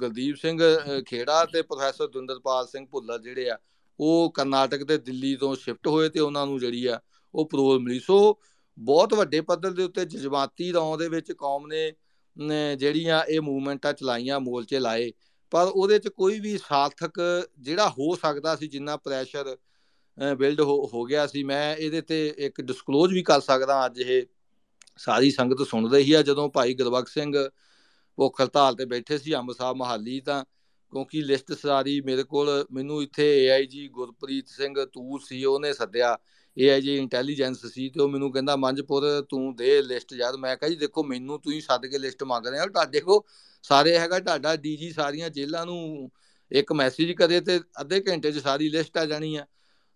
[0.00, 0.60] ਗਲਦੀਪ ਸਿੰਘ
[1.06, 3.56] ਖੇੜਾ ਤੇ ਪ੍ਰੋਫੈਸਰ ਦੁੰਦਰਪਾਲ ਸਿੰਘ ਭੁੱਲਰ ਜਿਹੜੇ ਆ,
[3.98, 7.00] ਉਹ ਕਰਨਾਟਕ ਤੇ ਦਿੱਲੀ ਤੋਂ ਸ਼ਿਫਟ ਹੋਏ ਤੇ ਉਹਨਾਂ ਨੂੰ ਜਿਹੜੀ ਆ,
[7.34, 8.38] ਉਹ ਪਰੋਲ ਮਿਲੀ। ਸੋ
[8.78, 14.40] ਬਹੁਤ ਵੱਡੇ ਪੱਧਰ ਦੇ ਉੱਤੇ ਜਜ਼ਬਾਤੀ ਰੌਂ ਦੇ ਵਿੱਚ ਕੌਮ ਨੇ ਜਿਹੜੀਆਂ ਇਹ ਮੂਵਮੈਂਟਾਂ ਚਲਾਈਆਂ,
[14.40, 15.10] ਮੋਰਚੇ ਲਾਏ
[15.52, 17.20] ਪਰ ਉਹਦੇ 'ਚ ਕੋਈ ਵੀ ਸਾਰਥਕ
[17.58, 19.56] ਜਿਹੜਾ ਹੋ ਸਕਦਾ ਸੀ, ਜਿੰਨਾ ਪ੍ਰੈਸ਼ਰ
[20.38, 24.26] ਬਿਲਡ ਹੋ ਗਿਆ ਸੀ, ਮੈਂ ਇਹਦੇ ਤੇ ਇੱਕ ਡਿਸਕਲੋਜ਼ ਵੀ ਕਰ ਸਕਦਾ ਅੱਜ ਇਹ
[24.98, 27.34] ਸਾਰੀ ਸੰਗਤ ਸੁਣ ਰਹੀ ਆ, ਜਦੋਂ ਭਾਈ ਗੁਰਬਖਸ਼ ਸਿੰਘ
[28.18, 30.44] ਭੁੱਖ ਹੜਤਾਲ ਤੇ ਬੈਠੇ ਸੀ ਅੰਬ ਸਾਹਿਬ ਮਹਾਲੀ ਤਾਂ
[30.92, 36.16] ਕਿਉਂਕਿ ਲਿਸਟ ਸਾਰੀ ਮੇਰੇ ਕੋਲ, ਮੈਨੂੰ ਇੱਥੇ ਏਆਈਜੀ ਗੁਰਪ੍ਰੀਤ ਸਿੰਘ ਤੂਰ ਸੀ, ਉਹਨੇ ਸੱਦਿਆ
[36.58, 40.76] ਏਆਈਜੀ ਇੰਟੈਲੀਜੈਂਸ ਸੀ ਤੇ ਉਹ ਮੈਨੂੰ ਕਹਿੰਦਾ ਮੰਜਪੁਰ ਤੂੰ ਦੇ ਲਿਸਟ ਯਾਰ। ਮੈਂ ਕਹਾਂ ਜੀ,
[40.76, 43.24] ਦੇਖੋ, ਮੈਨੂੰ ਤੁਸੀਂ ਸੱਦ ਕੇ ਲਿਸਟ ਮੰਗ ਰਹੇ ਹੋ। ਤੁਹਾਡੇ ਕੋ
[43.62, 46.10] ਸਾਰੇ ਹੈਗਾ ਤੁਹਾਡਾ ਡੀਜੀ ਸਾਰੀਆਂ ਜੇਲ੍ਹਾਂ ਨੂੰ
[46.52, 49.46] ਇੱਕ ਮੈਸੇਜ ਕਰੇ ਤੇ ਅੱਧੇ ਘੰਟੇ 'ਚ ਸਾਰੀ ਲਿਸਟ ਆ ਜਾਣੀ ਆ।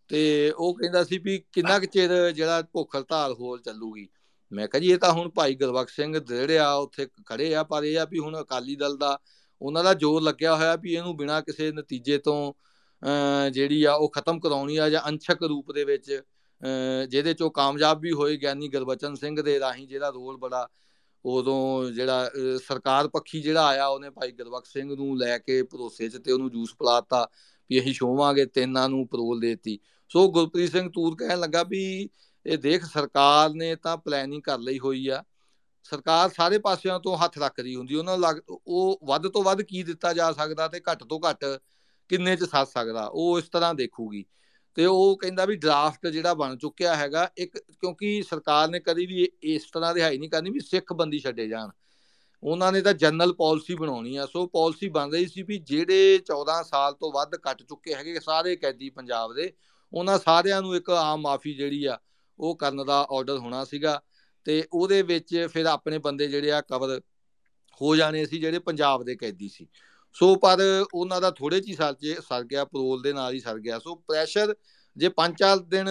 [0.09, 4.09] ਤੇ ਉਹ ਕਹਿੰਦਾ ਸੀ ਵੀ ਕਿੰਨਾ ਕੁ ਚਿਰ ਜਿਹੜਾ ਭੁੱਖ ਹੜਤਾਲ ਹੋਰ ਚੱਲੂਗੀ।
[4.53, 7.85] ਮੈਂ ਕਹਾਂ ਜੀ, ਇਹ ਤਾਂ ਹੁਣ ਭਾਈ ਗੁਰਬਖਸ਼ ਸਿੰਘ ਜਿਹੜੇ ਆ, ਉੱਥੇ ਖੜੇ ਆ, ਪਰ
[7.85, 9.19] ਇਹ ਆ ਵੀ ਹੁਣ ਅਕਾਲੀ ਦਲ ਦਾ
[9.63, 12.53] ਉਹਨਾਂ ਦਾ ਜ਼ੋਰ ਲੱਗਿਆ ਹੋਇਆ ਵੀ ਇਹਨੂੰ ਬਿਨਾਂ ਕਿਸੇ ਨਤੀਜੇ ਤੋਂ
[13.51, 16.23] ਜਿਹੜੀ ਆ ਉਹ ਖਤਮ ਕਰਾਉਣੀ ਆ ਜਾਂ ਅੰਸ਼ਕ ਰੂਪ ਦੇ ਵਿੱਚ
[17.09, 20.69] ਜਿਹਦੇ ਚੋਂ ਕਾਮਯਾਬ ਵੀ ਹੋਏ ਗਿਆਨੀ ਗੁਰਬਚਨ ਸਿੰਘ ਦੇ ਰਾਹੀਂ ਜਿਹੜਾ ਰੋਲ ਬੜਾ
[21.25, 22.31] ਉਦੋਂ ਜਿਹੜਾ
[22.65, 26.51] ਸਰਕਾਰ ਪੱਖੀ ਜਿਹੜਾ ਆਇਆ ਉਹਨੇ ਭਾਈ ਗੁਰਬਖਸ਼ ਸਿੰਘ ਨੂੰ ਲੈ ਕੇ ਭਰੋਸੇ 'ਚ ਤੇ ਉਹਨੂੰ
[26.51, 27.27] ਜੂਸ ਪਲਾਤਾ
[27.71, 29.79] ਵੀ ਅਸੀਂ ਸ਼ੋਵਾਂਗੇ ਤਿੰਨਾਂ ਨੂੰ ਪਰੋਲ ਦੇਤੀ।
[30.09, 32.09] ਸੋ ਗੁਰਪ੍ਰੀਤ ਸਿੰਘ ਤੂਰ ਕਹਿਣ ਲੱਗਾ ਵੀ
[32.47, 35.23] ਇਹ ਦੇਖ ਸਰਕਾਰ ਨੇ ਤਾਂ ਪਲੈਨਿੰਗ ਕਰ ਲਈ ਹੋਈ ਆ।
[35.85, 38.37] ਸਰਕਾਰ ਸਾਰੇ ਪਾਸਿਆਂ ਤੋਂ ਹੱਥ ਰੱਖਦੀ ਹੁੰਦੀ, ਉਹਨਾਂ ਲੱਗ,
[38.67, 41.45] ਉਹ ਵੱਧ ਤੋਂ ਵੱਧ ਕੀ ਦਿੱਤਾ ਜਾ ਸਕਦਾ ਤੇ ਘੱਟ ਤੋਂ ਘੱਟ
[42.11, 44.25] ਕਿੰਨੇ ਚ ਸੱਜ ਸਕਦਾ, ਉਹ ਇਸ ਤਰ੍ਹਾਂ ਦੇਖੂਗੀ।
[44.75, 49.29] ਤੇ ਉਹ ਕਹਿੰਦਾ ਵੀ ਡਰਾਫਟ ਜਿਹੜਾ ਬਣ ਚੁੱਕਿਆ ਹੈਗਾ, ਇੱਕ ਕਿਉਂਕਿ ਸਰਕਾਰ ਨੇ ਕਦੀ ਵੀ
[49.43, 51.71] ਇਸ ਤਰ੍ਹਾਂ ਰਿਹਾਈ ਨਹੀਂ ਕਰਨੀ ਵੀ ਸਿੱਖ ਬੰਦੀ ਛੱਡੇ ਜਾਣ।
[52.43, 56.63] ਉਹਨਾਂ ਨੇ ਤਾਂ ਜਨਰਲ ਪਾਲਿਸੀ ਬਣਾਉਣੀ ਆ, ਸੋ ਪਾਲਿਸੀ ਬਣ ਰਹੀ ਸੀ ਵੀ ਜਿਹੜੇ 14
[56.63, 59.53] ਸਾਲ ਤੋਂ ਵੱਧ ਕੱਟ ਚੁੱਕੇ ਹੈਗੇ ਸਾਰੇ ਕੈਦੀ ਪੰਜਾਬ ਦੇ,
[59.93, 61.99] ਉਹਨਾਂ ਸਾਰਿਆਂ ਨੂੰ ਇੱਕ ਆਮ ਮਾਫੀ ਜਿਹੜੀ ਆ,
[62.39, 64.03] ਉਹ ਕਰਨ ਦਾ ਆਰਡਰ ਹੋਣਾ ਸੀਗਾ।
[64.45, 67.01] ਤੇ ਉਹਦੇ ਵਿੱਚ ਫਿਰ ਆਪਣੇ ਬੰਦੇ ਜਿਹੜੇ ਆ ਕਵਰ
[67.81, 69.69] ਹੋ ਜਾਣੇ ਸੀ ਜਿਹੜੇ ਪੰਜਾਬ ਦੇ ਕੈਦੀ ਸੀ।
[70.17, 70.59] ਸੋ ਪਰ
[70.95, 73.95] ਉਹਨਾਂ ਦਾ ਥੋੜੇ ਜੀ ਸਾਲ ਚ ਸਰ ਗਿਆ ਪਰੋਲ ਦੇ ਨਾਲ ਹੀ ਸਰ ਗਿਆ। ਸੋ
[74.09, 74.55] ਪ੍ਰੈਸ਼ਰ
[74.97, 75.89] ਜੇ ਪੰਜ ਚਾਰ ਦਿਨ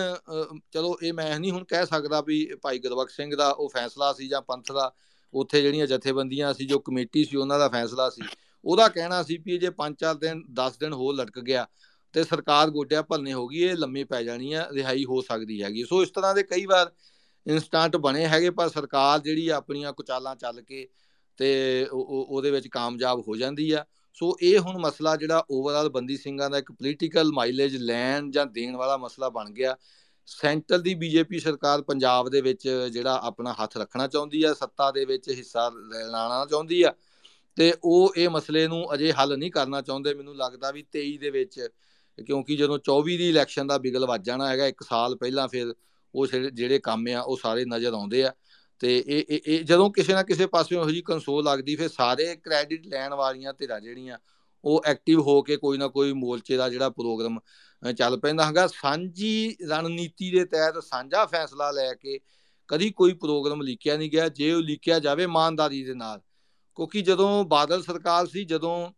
[0.74, 4.28] ਚਲੋ ਇਹ ਮੈਂ ਨਹੀਂ ਹੁਣ ਕਹਿ ਸਕਦਾ ਵੀ ਭਾਈ ਗੁਰਬਖਸ਼ ਸਿੰਘ ਦਾ ਉਹ ਫੈਸਲਾ ਸੀ
[4.28, 4.92] ਜਾਂ ਪੰਥ ਦਾ,
[5.34, 8.22] ਉੱਥੇ ਜਿਹੜੀਆਂ ਜਥੇਬੰਦੀਆਂ ਸੀ, ਜੋ ਕਮੇਟੀ ਸੀ, ਉਹਨਾਂ ਦਾ ਫੈਸਲਾ ਸੀ।
[8.66, 11.66] ਉਹਦਾ ਕਹਿਣਾ ਸੀ ਵੀ ਜੇ ਪੰਜ ਚਾਰ ਦਿਨ 10 ਦਿਨ ਹੋਰ ਲਟਕ ਗਿਆ
[12.14, 15.84] ਤੇ ਸਰਕਾਰ ਗੋਡਿਆਂ ਭੰਨੇ ਹੋ ਗਈ, ਇਹ ਲੰਮੀ ਪੈ ਜਾਣੀ ਆ, ਰਿਹਾਈ ਹੋ ਸਕਦੀ ਹੈਗੀ।
[15.84, 16.92] ਸੋ ਇਸ ਤਰ੍ਹਾਂ ਦੇ ਕਈ ਵਾਰ
[17.46, 20.88] ਇਨਸਟੈਂਟ ਬਣੇ ਹੈਗੇ, ਪਰ ਸਰਕਾਰ ਜਿਹੜੀ ਆਪਣੀਆਂ ਕੁਚਾਲਾਂ ਚੱਲ ਕੇ
[21.40, 23.86] ਤੇ ਉਹਦੇ ਵਿੱਚ ਕਾਮਯਾਬ ਹੋ ਜਾਂਦੀ ਆ।
[24.16, 28.76] ਸੋ ਇਹ ਹੁਣ ਮਸਲਾ ਜਿਹੜਾ ਓਵਰਆਲ ਬੰਦੀ ਸਿੰਘਾਂ ਦਾ ਇੱਕ ਪੋਲੀਟੀਕਲ ਮਾਈਲੇਜ ਲੈਣ ਜਾਂ ਦੇਣ
[28.76, 29.76] ਵਾਲਾ ਮਸਲਾ ਬਣ ਗਿਆ।
[30.28, 35.06] ਸੈਂਟਰਲ ਦੀ ਬੀਜੇਪੀ ਸਰਕਾਰ ਪੰਜਾਬ ਦੇ ਵਿੱਚ ਜਿਹੜਾ ਆਪਣਾ ਹੱਥ ਰੱਖਣਾ ਚਾਹੁੰਦੀ ਆ, ਸੱਤਾ ਦੇ
[35.06, 36.94] ਵਿੱਚ ਹਿੱਸਾ ਲੈਣਾ ਚਾਹੁੰਦੀ ਆ
[37.58, 41.30] ਤੇ ਉਹ ਇਹ ਮਸਲੇ ਨੂੰ ਅਜੇ ਹੱਲ ਨਹੀਂ ਕਰਨਾ ਚਾਹੁੰਦੇ। ਮੈਨੂੰ ਲੱਗਦਾ ਵੀ 23 ਦੇ
[41.30, 41.60] ਵਿੱਚ,
[42.18, 45.74] ਕਿਉਂਕਿ ਜਦੋਂ 24 ਦੀ ਇਲੈਕਸ਼ਨ ਦਾ ਬਿਗਲ ਵੱਜ ਜਾਣਾ ਹੈਗਾ, ਇੱਕ ਸਾਲ ਪਹਿਲਾਂ ਫਿਰ
[46.14, 48.34] ਉਹ ਜਿਹੜੇ ਕੰਮ ਆ ਉਹ ਸਾਰੇ ਨਜ਼ਰ ਆਉਂਦੇ ਆ।
[48.80, 52.88] ਤੇ ਇਹ ਇਹ ਜਦੋਂ ਕਿਸੇ ਨਾ ਕਿਸੇ ਪਾਸੇ ਉਹੋ ਜੀ ਕੰਸੋਲ ਲੱਗਦੀ, ਫਿਰ ਸਾਰੇ ਕ੍ਰੈਡਿਟ
[52.88, 54.18] ਲੈਣ ਵਾਲੀਆਂ ਧਿਰਾਂ ਜਿਹੜੀਆਂ,
[54.64, 57.40] ਉਹ ਐਕਟਿਵ ਹੋ ਕੇ ਕੋਈ ਨਾ ਕੋਈ ਮੋਰਚੇ ਦਾ ਜਿਹੜਾ ਪ੍ਰੋਗਰਾਮ
[57.98, 62.20] ਚੱਲ ਪੈਂਦਾ ਹੈਗਾ। ਸਾਂਝੀ ਰਣਨੀਤੀ ਦੇ ਤਹਿਤ ਸਾਂਝਾ ਫੈਸਲਾ ਲੈ ਕੇ
[62.68, 66.22] ਕਦੀ ਕੋਈ ਪ੍ਰੋਗਰਾਮ ਲਿਖਿਆ ਨਹੀਂ ਗਿਆ। ਜੇ ਉਹ ਲਿਖਿਆ ਜਾਵੇ ਇਮਾਨਦਾਰੀ ਦੇ ਨਾਲ।
[66.76, 68.92] ਕਿਉਂਕਿ ਜਦੋਂ ਬਾਦਲ ਸਰਕਾਰ ਸੀ, ਜਦੋਂ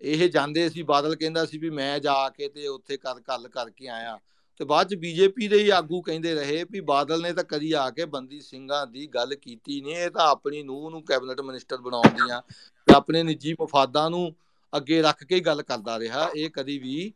[0.00, 3.88] ਇਹ ਜਾਂਦੇ ਸੀ, ਬਾਦਲ ਕਹਿੰਦਾ ਸੀ ਵੀ ਮੈਂ ਜਾ ਕੇ ਤੇ ਉੱਥੇ ਕਰ ਗੱਲ ਕਰਕੇ
[3.88, 4.18] ਆਇਆ।
[4.60, 7.88] ਤੇ ਬਾਅਦ ਚ ਬੀਜੇਪੀ ਦੇ ਹੀ ਆਗੂ ਕਹਿੰਦੇ ਰਹੇ ਵੀ ਬਾਦਲ ਨੇ ਤਾਂ ਕਦੀ ਆ
[7.90, 12.08] ਕੇ ਬੰਦੀ ਸਿੰਘਾਂ ਦੀ ਗੱਲ ਕੀਤੀ ਨਹੀਂ ਇਹ ਤਾਂ ਆਪਣੀ ਨੂੰਹ ਨੂੰ ਕੈਬਨਿਟ ਮਿਨਿਸਟਰ ਬਣਾਉਣ
[12.08, 12.40] ਦੀਆਂ
[12.88, 14.34] ਤੇ ਆਪਣੇ ਨਿੱਜੀ ਮਫਾਦਾਂ ਨੂੰ
[14.72, 17.12] ਅੱਗੇ ਰੱਖ ਕੇ ਗੱਲ ਕਰਦਾ ਰਿਹਾ। ਇਹ ਕਦੀ ਵੀ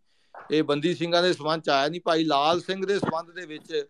[0.50, 3.84] ਇਹ ਬੰਦੀ ਸਿੰਘਾਂ ਦੇ ਸਬੰਧ ਚ ਆਇਆ ਨਹੀਂ ਭਾਈ ਲਾਲ ਸਿੰਘ ਦੇ ਸਬੰਧ ਦੇ ਵਿੱਚ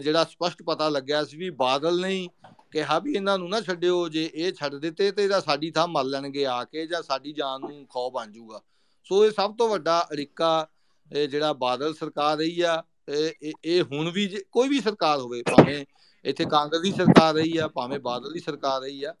[0.00, 2.28] ਜਿਹੜਾ ਸਪਸ਼ਟ ਪਤਾ ਲੱਗਿਆ ਸੀ ਵੀ ਬਾਦਲ ਨਹੀਂ
[2.72, 6.04] ਕਿਹਾ ਵੀ ਇਹਨਾਂ ਨੂੰ ਨਾ ਛੱਡਿਓ, ਜੇ ਇਹ ਛੱਡ ਦਿੱਤੇ ਤੇ ਇਹਦਾ ਸਾਡੀ ਥਾਂ ਮਰ
[6.04, 8.60] ਲੈਣਗੇ ਆ ਕੇ ਜਾਂ ਸਾਡੀ ਜਾਨ ਨੂੰ ਖੌ ਬਣ ਜਾਊਗਾ।
[9.04, 10.68] ਸੋ ਇਹ ਸਭ ਤੋਂ ਵੱਡਾ ਅੜਿੱਕਾ
[11.10, 15.84] ਇਹ ਜਿਹੜਾ ਬਾਦਲ ਸਰਕਾਰ ਰਹੀ ਆ ਇਹ ਇਹ ਹੁਣ ਵੀ ਕੋਈ ਵੀ ਸਰਕਾਰ ਹੋਵੇ, ਭਾਵੇਂ
[16.24, 19.14] ਇੱਥੇ ਕਾਂਗਰਸ ਦੀ ਸਰਕਾਰ ਰਹੀ ਆ, ਭਾਵੇਂ ਬਾਦਲ ਦੀ ਸਰਕਾਰ ਰਹੀ ਆ,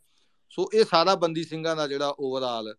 [0.52, 2.74] ਸੋ ਇਹ ਸਾਰਾ ਬੰਦੀ ਸਿੰਘਾਂ ਦਾ ਜਿਹੜਾ ਓਵਰਆਲ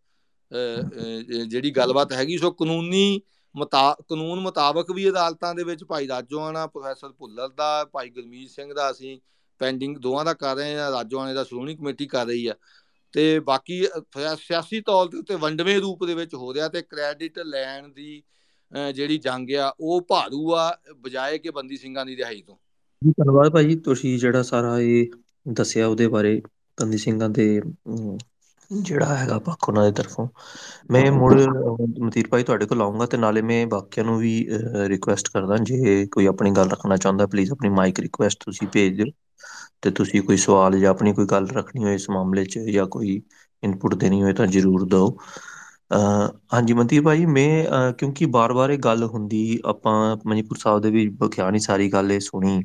[1.47, 3.21] ਜਿਹੜੀ ਗੱਲਬਾਤ ਹੈਗੀ, ਸੋ ਕਾਨੂੰਨੀ
[3.55, 8.73] ਮਤਾ, ਕਾਨੂੰਨ ਮੁਤਾਬਕ ਵੀ ਅਦਾਲਤਾਂ ਦੇ ਵਿੱਚ ਭਾਈ ਰਾਜੋਆਣਾ, ਪ੍ਰੋਫੈਸਰ ਭੁੱਲਰ ਦਾ, ਭਾਈ ਗੁਰਮੀਤ ਸਿੰਘ
[8.73, 9.19] ਦਾ ਅਸੀਂ
[9.61, 12.55] ਪੈਂਡਿੰਗ ਦੋਵਾਂ ਦਾ ਕਰ ਰਹੇ ਆ, ਰਾਜੋਆਣੇ ਦਾ ਸ਼੍ਰੋਮਣੀ ਕਮੇਟੀ ਕਰ ਰਹੀ ਆ,
[13.13, 13.85] ਤੇ ਬਾਕੀ
[14.39, 18.21] ਸਿਆਸੀ ਤੌਰ ਤੇ ਉੱਤੇ ਵੰਡਵੇਂ ਰੂਪ ਦੇ ਵਿੱਚ ਹੋ ਰਿਹਾ ਤੇ ਕ੍ਰੈਡਿਟ ਲੈਣ ਦੀ
[18.95, 22.55] ਜਿਹੜੀ ਜੰਗ ਆ ਉਹ ਭਾਰੂ ਆ ਬਜਾਏ ਕਿ ਬੰਦੀ ਸਿੰਘਾਂ ਦੀ ਰਿਹਾਈ ਤੋਂ।
[23.01, 25.07] ਜੀ ਧੰਨਵਾਦ ਭਾਈ ਤੁਸੀਂ ਜਿਹੜਾ ਸਾਰਾ ਇਹ
[25.51, 26.41] ਦੱਸਿਆ ਉਹਦੇ ਬਾਰੇ
[26.81, 27.61] ਬੰਦੀ ਸਿੰਘਾਂ ਦੇ
[28.71, 30.27] ਜਿਹੜਾ ਹੈਗਾ ਪੱਖ ਉਹਨਾਂ ਦੀ ਤਰਫੋਂ।
[30.91, 31.41] ਮੈਂ ਮੁੜ
[31.99, 34.47] ਮਤੀਰ ਭਾਈ ਤੁਹਾਡੇ ਕੋਲ ਆਉਂਗਾ ਤੇ ਨਾਲੇ ਮੈਂ ਬਾਕੀਆਂ ਨੂੰ ਵੀ
[34.87, 39.05] ਰਿਕੁਐਸਟ ਕਰਦਾ ਜੇ ਕੋਈ ਆਪਣੀ ਗੱਲ ਰੱਖਣਾ ਚਾਹੁੰਦਾ ਪਲੀਜ਼ ਆਪਣੀ ਮਾਈਕ ਰਿਕੁਐਸਟ ਤੁਸੀਂ ਭੇਜ ਦਿਓ।
[39.81, 43.21] ਤੇ ਤੁਸੀਂ ਕੋਈ ਸਵਾਲ ਜਾਂ ਆਪਣੀ ਕੋਈ ਗੱਲ ਰੱਖਣੀ ਹੋਏ ਇਸ ਮਾਮਲੇ 'ਚ ਜਾਂ ਕੋਈ
[43.63, 45.17] ਇਨਪੁਟ ਦੇਣੀ ਹੋਏ ਤਾਂ ਜ਼ਰੂਰ ਦਿਓ।
[45.91, 51.59] ਹਾਂਜੀ ਮਨਦੀਪ ਭਾਈ ਮੈਂ ਕਿਉਂਕਿ ਬਾਰ-ਬਾਰ ਇਹ ਗੱਲ ਹੁੰਦੀ, ਆਪਾਂ ਮਨੀਪੁਰ ਸਾਹਿਬ ਦੇ ਵੀ ਬਖਿਆਣੀ
[51.61, 52.61] ਸਾਰੀ ਗੱਲ ਇਹ ਸੁਣੀ।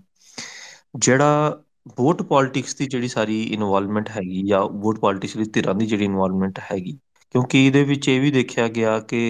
[0.98, 1.62] ਜਿਹੜਾ
[1.98, 6.58] ਵੋਟ ਪੋਲਿਟਿਕਸ ਦੀ ਜਿਹੜੀ ਸਾਰੀ ਇਨਵੋਲਵਮੈਂਟ ਹੈਗੀ ਜਾਂ ਵੋਟ ਪੋਲਿਟਿਕਸ ਦੀ ਧਿਰਾਂ ਦੀ ਜਿਹੜੀ ਇਨਵੋਲਵਮੈਂਟ
[6.62, 6.92] ਹੈਗੀ,
[7.34, 9.20] ਕਿਉਂਕਿ ਇਹਦੇ ਵਿੱਚ ਇਹ ਵੀ ਦੇਖਿਆ ਗਿਆ ਕਿ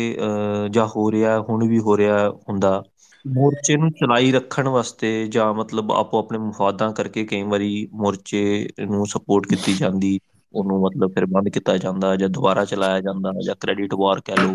[0.71, 2.83] ਜਾਂ ਹੋ ਰਿਹਾ, ਹੁਣ ਵੀ ਹੋ ਰਿਹਾ ਹੁੰਦਾ,
[3.25, 9.07] ਮੋਰਚੇ ਨੂੰ ਚਲਾਈ ਰੱਖਣ ਵਾਸਤੇ ਜਾਂ ਮਤਲਬ ਆਪੋ ਆਪਣੇ ਮਫਾਦਾਂ ਕਰਕੇ ਕਈ ਵਾਰੀ ਮੋਰਚੇ ਨੂੰ
[9.09, 10.19] ਸਪੋਰਟ ਕੀਤੀ ਜਾਂਦੀ।
[10.57, 14.55] ਉਹਨੂੰ ਮਤਲਬ ਫਿਰ ਬੰਦ ਕੀਤਾ ਜਾਂਦਾ ਜਾਂ ਦੁਬਾਰਾ ਚਲਾਇਆ ਜਾਂਦਾ ਜਾਂ ਕ੍ਰੈਡਿਟ ਵਾਰ ਕਹਿ ਲਓ,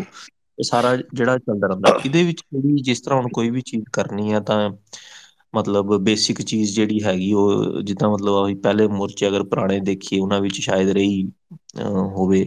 [0.58, 4.32] ਇਹ ਸਾਰਾ ਜਿਹੜਾ ਚੱਲਦਾ ਰਹਿੰਦਾ। ਇਹਦੇ ਵਿੱਚ ਜਿਹੜੀ ਜਿਸ ਤਰ੍ਹਾਂ ਹੁਣ ਕੋਈ ਵੀ ਚੀਜ਼ ਕਰਨੀ
[4.32, 4.58] ਆ ਤਾਂ
[5.54, 10.40] ਮਤਲਬ ਬੇਸਿਕ ਚੀਜ਼ ਜਿਹੜੀ ਹੈਗੀ ਉਹ ਜਿੱਦਾਂ ਮਤਲਬ ਅਸੀਂ ਪਹਿਲੇ ਮੋਰਚੇ ਅਗਰ ਪੁਰਾਣੇ ਦੇਖੀਏ, ਉਹਨਾਂ
[10.40, 11.24] ਵਿੱਚ ਸ਼ਾਇਦ ਰਹੀ
[12.10, 12.44] ਹੋਵੇ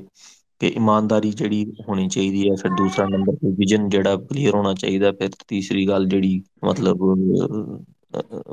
[0.61, 5.11] ਕਿ ਇਮਾਨਦਾਰੀ ਜਿਹੜੀ ਹੋਣੀ ਚਾਹੀਦੀ ਹੈ, ਫਿਰ ਦੂਸਰਾ ਨੰਬਰ ਤੇ ਵਿਜ਼ਨ ਜਿਹੜਾ ਕਲੀਅਰ ਹੋਣਾ ਚਾਹੀਦਾ,
[5.11, 7.03] ਫਿਰ ਤੀਸਰੀ ਗੱਲ ਜਿਹੜੀ ਮਤਲਬ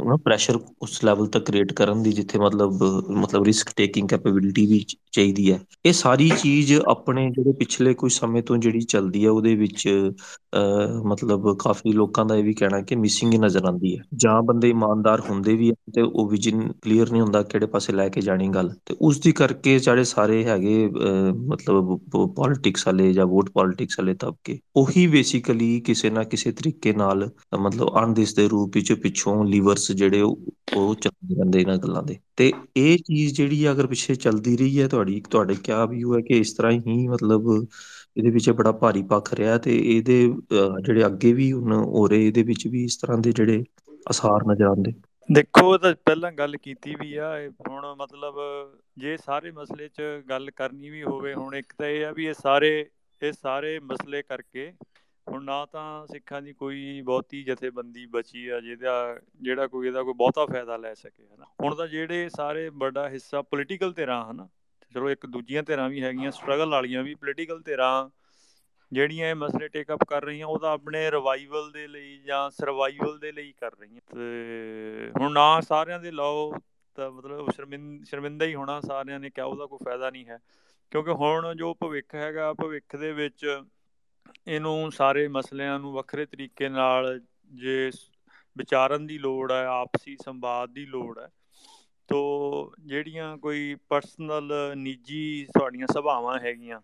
[0.07, 2.83] ਨਾ ਪ੍ਰੈਸ਼ਰ ਉਸ ਲੈਵਲ ਤੱਕ ਕ੍ਰੀਏਟ ਕਰਨ ਦੀ ਜਿੱਥੇ ਮਤਲਬ
[3.13, 8.43] ਮਤਲਬ ਰਿਸਕ ਟੇਕਿੰਗ ਕੈਪੇਬਿਲਿਟੀ ਵੀ ਚਾਹੀਦੀ ਹੈ। ਇਹ ਸਾਰੀ ਚੀਜ਼ ਆਪਣੇ ਜਿਹੜੇ ਪਿਛਲੇ ਕੁਝ ਸਮੇਂ
[8.43, 9.89] ਤੋਂ ਜਿਹੜੀ ਚੱਲਦੀ ਹੈ, ਉਹਦੇ ਵਿੱਚ
[11.07, 14.71] ਮਤਲਬ ਕਾਫੀ ਲੋਕਾਂ ਦਾ ਇਹ ਵੀ ਕਹਿਣਾ ਕਿ ਮਿਸਿੰਗ ਹੀ ਨਜ਼ਰ ਆਉਂਦੀ ਹੈ। ਜਾਂ ਬੰਦੇ
[14.71, 18.71] ਇਮਾਨਦਾਰ ਹੁੰਦੇ ਵੀ ਤੇ ਉਹ ਵਿਜ਼ਨ ਕਲੀਅਰ ਨਹੀਂ ਹੁੰਦਾ ਕਿਹੜੇ ਪਾਸੇ ਲੈ ਕੇ ਜਾਣੀ ਗੱਲ।
[18.87, 20.87] ਤੇ ਉਸ ਦੀ ਕਰਕੇ ਜਿਹੜੇ ਸਾਰੇ ਹੈਗੇ
[21.49, 21.97] ਮਤਲਬ
[22.37, 27.29] ਪੋਲਿਟਿਕਸ ਵਾਲੇ ਜਾਂ ਵੋਟ ਪੋਲਿਟਿਕਸ ਵਾਲੇ ਤਬਕੇ, ਉਹੀ ਬੇਸਿਕਲੀ ਕਿਸੇ ਨਾ ਕਿਸੇ ਤਰੀਕੇ ਨਾਲ,
[27.61, 32.53] ਮਤਲਬ ਅਣਦਿਸ ਦੇ ਰੂਪ ਵਿੱਚ ਪਿੱਛੋਂ ਲੀਵਰਸ ਜਿਹੜੇ ਉਹ ਚੱਲਦੇ ਰਹਿੰਦੇ ਇਹਨਾਂ ਗੱਲਾਂ ਦੇ। ਤੇ
[32.77, 36.53] ਇਹ ਚੀਜ਼ ਜਿਹੜੀ ਅਗਰ ਪਿੱਛੇ ਚੱਲਦੀ ਰਹੀ ਹੈ ਤੁਹਾਡੀ, ਤੁਹਾਡੇ ਕੀ ਵਿਊ ਹੈ ਕਿ ਇਸ
[36.53, 37.51] ਤਰ੍ਹਾਂ ਹੀ ਮਤਲਬ
[38.17, 40.17] ਇਹਦੇ ਵਿੱਚ ਬੜਾ ਭਾਰੀ ਪੱਖ ਰਿਹਾ ਤੇ ਇਹਦੇ
[40.85, 43.65] ਜਿਹੜੇ ਅੱਗੇ ਵੀ ਹੁਣ ਹੋ ਰਹੇ ਇਹਦੇ ਵਿੱਚ ਵੀ ਇਸ ਤਰ੍ਹਾਂ ਦੇ ਜਿਹੜੇ
[44.11, 44.93] ਅਸਾਰ ਨਜ਼ਰ ਆਉਂਦੇ?
[45.29, 47.29] ਦੇਖੋ ਤਾਂ ਪਹਿਲਾਂ ਗੱਲ ਕੀਤੀ ਵੀ ਆ
[47.69, 48.35] ਹੁਣ ਮਤਲਬ
[48.99, 52.35] ਜੇ ਸਾਰੇ ਮਸਲੇ 'ਚ ਗੱਲ ਕਰਨੀ ਵੀ ਹੋਵੇ, ਹੁਣ ਇੱਕ ਤਾਂ ਇਹ ਆ ਵੀ ਇਹ
[52.35, 52.71] ਸਾਰੇ
[53.23, 54.73] ਇਹ ਸਾਰੇ ਮਸਲੇ ਕਰਕੇ
[55.29, 60.15] ਹੁਣ ਨਾ ਤਾਂ ਸਿੱਖਾਂ ਦੀ ਕੋਈ ਬਹੁਤੀ ਜਥੇਬੰਦੀ ਬਚੀ ਆ, ਜਿਹਦਾ, ਜਿਹੜਾ ਕੋਈ, ਇਹਦਾ ਕੋਈ
[60.15, 64.49] ਬਹੁਤਾ ਫਾਇਦਾ ਲੈ ਸਕੇ, ਹਨਾ। ਹੁਣ ਤਾਂ ਜਿਹੜੇ ਸਾਰੇ ਵੱਡਾ ਹਿੱਸਾ ਪੋਲੀਟੀਕਲ ਧਿਰਾਂ, ਹਨਾ
[64.95, 68.11] ਚਲੋ ਇੱਕ ਦੂਜੀਆਂ ਧਿਰਾਂ ਵੀ ਹੈਗੀਆਂ ਸਟਰਗਲ ਵਾਲੀਆਂ ਵੀ ਪੋਲੀਟੀਕਲ ਧਿਰਾਂ,
[68.93, 73.19] ਜਿਹੜੀਆਂ ਇਹ ਮਸਲੇ ਟੇਕ ਅਪ ਕਰ ਰਹੀਆਂ, ਉਹ ਤਾਂ ਆਪਣੇ ਰਿਵਾਈਵਲ ਦੇ ਲਈ ਜਾਂ ਸਰਵਾਈਵਲ
[73.19, 76.53] ਦੇ ਲਈ ਕਰ ਰਹੀਆਂ। ਤੇ ਹੁਣ ਨਾ ਸਾਰਿਆਂ ਦੇ ਲਾਓ,
[76.95, 77.51] ਤਾਂ ਮਤਲਬ
[78.05, 80.39] ਸ਼ਰਮਿੰਦਾ ਹੀ ਹੋਣਾ ਸਾਰਿਆਂ ਨੇ ਕਿਹਾ ਉਹਦਾ ਕੋਈ ਫਾਇਦਾ ਨਹੀਂ ਹੈ।
[80.91, 83.63] ਕਿਉਂਕਿ ਹੁਣ ਜੋ ਭਵਿੱਖ ਹੈਗਾ, ਭਵਿੱਖ ਦੇ ਵਿੱਚ
[84.47, 87.19] ਇਹਨੂੰ ਸਾਰੇ ਮਸਲਿਆਂ ਨੂੰ ਵੱਖਰੇ ਤਰੀਕੇ ਨਾਲ
[87.55, 87.91] ਜੇ
[88.57, 91.29] ਵਿਚਾਰਨ ਦੀ ਲੋੜ ਹੈ, ਆਪਸੀ ਸੰਵਾਦ ਦੀ ਲੋੜ ਹੈ,
[92.09, 96.81] ਤੋ ਜਿਹੜੀਆਂ ਕੋਈ ਪਰਸਨਲ ਨਿੱਜੀ ਤੁਹਾਡੀਆਂ ਸੁਭਾਵਾਂ ਹੈਗੀਆਂ,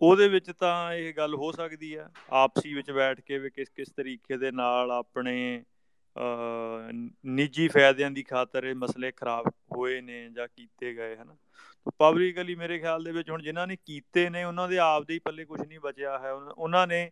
[0.00, 3.88] ਉਹਦੇ ਵਿੱਚ ਤਾਂ ਇਹ ਗੱਲ ਹੋ ਸਕਦੀ ਹੈ, ਆਪਸੀ ਵਿੱਚ ਬੈਠ ਕੇ ਵੀ ਕਿਸ ਕਿਸ
[3.96, 5.62] ਤਰੀਕੇ ਦੇ ਨਾਲ ਆਪਣੇ
[7.28, 11.36] ਨਿੱਜੀ ਫਾਇਦਿਆਂ ਦੀ ਖਾਤਰ ਇਹ ਮਸਲੇ ਖਰਾਬ ਹੋਏ ਨੇ ਜਾਂ ਕੀਤੇ ਗਏ ਹਨ।
[11.98, 15.18] ਪਬਲਿਕਲੀ ਮੇਰੇ ਖਿਆਲ ਦੇ ਵਿੱਚ ਹੁਣ ਜਿਨ੍ਹਾਂ ਨੇ ਕੀਤੇ ਨੇ, ਉਹਨਾਂ ਦੇ ਆਪ ਦੇ ਹੀ
[15.18, 17.10] ਪੱਲੇ ਕੁਝ ਨਹੀਂ ਬਚਿਆ ਹੈ। ਉਹਨਾਂ ਨੇ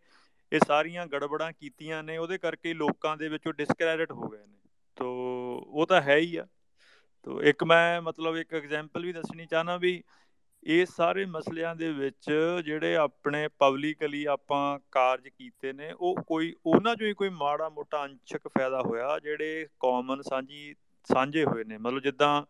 [0.52, 4.58] ਇਹ ਸਾਰੀਆਂ ਗੜਬੜਾਂ ਕੀਤੀਆਂ ਨੇ, ਉਹਦੇ ਕਰਕੇ ਲੋਕਾਂ ਦੇ ਵਿੱਚੋਂ ਡਿਸਕ੍ਰੈਡਿਟ ਹੋ ਗਏ ਨੇ।
[4.96, 5.06] ਤੋ,
[5.68, 6.46] ਉਹ ਤਾਂ ਹੈ ਹੀ ਆ।
[7.22, 10.02] ਤੋ, ਇੱਕ ਮੈਂ ਮਤਲਬ ਇੱਕ ਐਗਜ਼ਾਮਪਲ ਵੀ ਦੱਸਣੀ ਚਾਹਨਾ ਵੀ
[10.64, 12.32] ਇਹ ਸਾਰੇ ਮਸਲਿਆਂ ਦੇ ਵਿੱਚ
[12.64, 18.04] ਜਿਹੜੇ ਆਪਣੇ ਪਬਲਿਕਲੀ ਆਪਾਂ ਕਾਰਜ ਕੀਤੇ ਨੇ, ਉਹ ਕੋਈ, ਉਹਨਾਂ ਚੋਂ ਹੀ ਕੋਈ ਮਾੜਾ ਮੋਟਾ
[18.04, 20.74] ਅੰਸ਼ਕ ਫਾਇਦਾ ਹੋਇਆ, ਜਿਹੜੇ ਕਾਮਨ ਸਾਂਝੀ,
[21.04, 22.42] ਸਾਂਝੇ ਹੋਏ ਨੇ। ਮਤਲਬ ਜਿੱਦਾਂ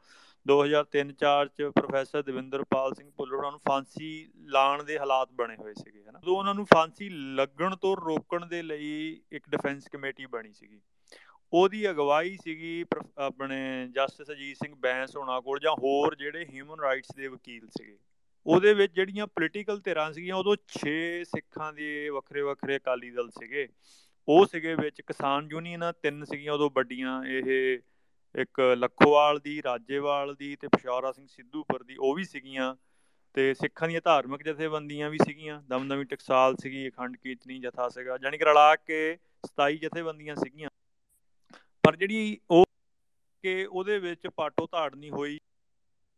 [0.46, 6.18] 2003-4 ਚ ਪ੍ਰੋਫੈਸਰ ਦਵਿੰਦਰਪਾਲ ਸਿੰਘ ਭੁੱਲਰ ਨੂੰ ਫਾਂਸੀ ਲਾਣ ਦੇ ਹਾਲਾਤ ਬਣੇ ਹੋਏ ਸੀਗੇ, ਹਨਾ?
[6.18, 10.80] ਉਦੋਂ ਉਹਨਾਂ ਨੂੰ ਫਾਂਸੀ ਲੱਗਣ ਤੋਂ ਰੋਕਣ ਦੇ ਲਈ ਇੱਕ ਡਿਫੈਂਸ ਕਮੇਟੀ ਬਣੀ ਸੀਗੀ।
[11.52, 12.84] ਉਹਦੀ ਅਗਵਾਈ ਸੀਗੀ
[13.18, 17.98] ਆਪਣੇ ਜਸਟਿਸ ਅਜੀਤ ਸਿੰਘ ਬੈਂਸ ਹੋਣਾ ਕੋਲ ਜਾਂ ਹੋਰ ਜਿਹੜੇ ਹਿਊਮਨ ਰਾਈਟਸ ਦੇ ਵਕੀਲ ਸੀਗੇ।
[18.46, 23.68] ਉਹਦੇ ਵਿੱਚ ਜਿਹੜੀਆਂ ਪੋਲੀਟੀਕਲ ਧਿਰਾਂ ਸੀਗੀਆਂ, ਉਦੋਂ 6 ਸਿੱਖਾਂ ਦੇ ਵੱਖਰੇ ਵੱਖਰੇ ਅਕਾਲੀ ਦਲ ਸੀਗੇ।
[24.28, 27.78] ਉਹ ਸੀਗੇ ਵਿੱਚ ਕਿਸਾਨ ਯੂਨੀਅਨਾਂ ਤਿੰਨ ਸੀਗੀਆਂ, ਉਦੋਂ ਵੱਡੀਆਂ ਇਹ
[28.36, 32.74] ਇੱਕ ਲੱਖੋਵਾਲ ਦੀ, ਰਾਜੇਵਾਲ ਦੀ ਤੇ ਪਸ਼ੌਰਾ ਸਿੰਘ ਸਿੱਧੂਪੁਰ ਦੀ ਉਹ ਵੀ ਸੀਗੀਆਂ
[33.35, 38.39] ਤੇ ਸਿੱਖਾਂ ਦੀਆਂ ਧਾਰਮਿਕ ਜਥੇਬੰਦੀਆਂ ਵੀ ਸੀਗੀਆਂ ਦਮਦਮੀ ਟਕਸਾਲ ਸੀਗੀ, ਅਖੰਡ ਕੀਰਤਨੀ ਜਥਾ ਸੀਗਾ ਜਾਨੀ
[38.39, 40.70] ਕਿ ਰਲਾ ਕੇ 27 ਜਥੇਬੰਦੀਆਂ ਸੀਗੀਆਂ।
[41.82, 42.65] ਪਰ ਜਿਹੜੀ ਉਹ
[43.43, 45.39] ਕਿ ਉਹਦੇ ਵਿੱਚ ਪਾਟੋ ਧਾੜ ਨਹੀਂ ਹੋਈ,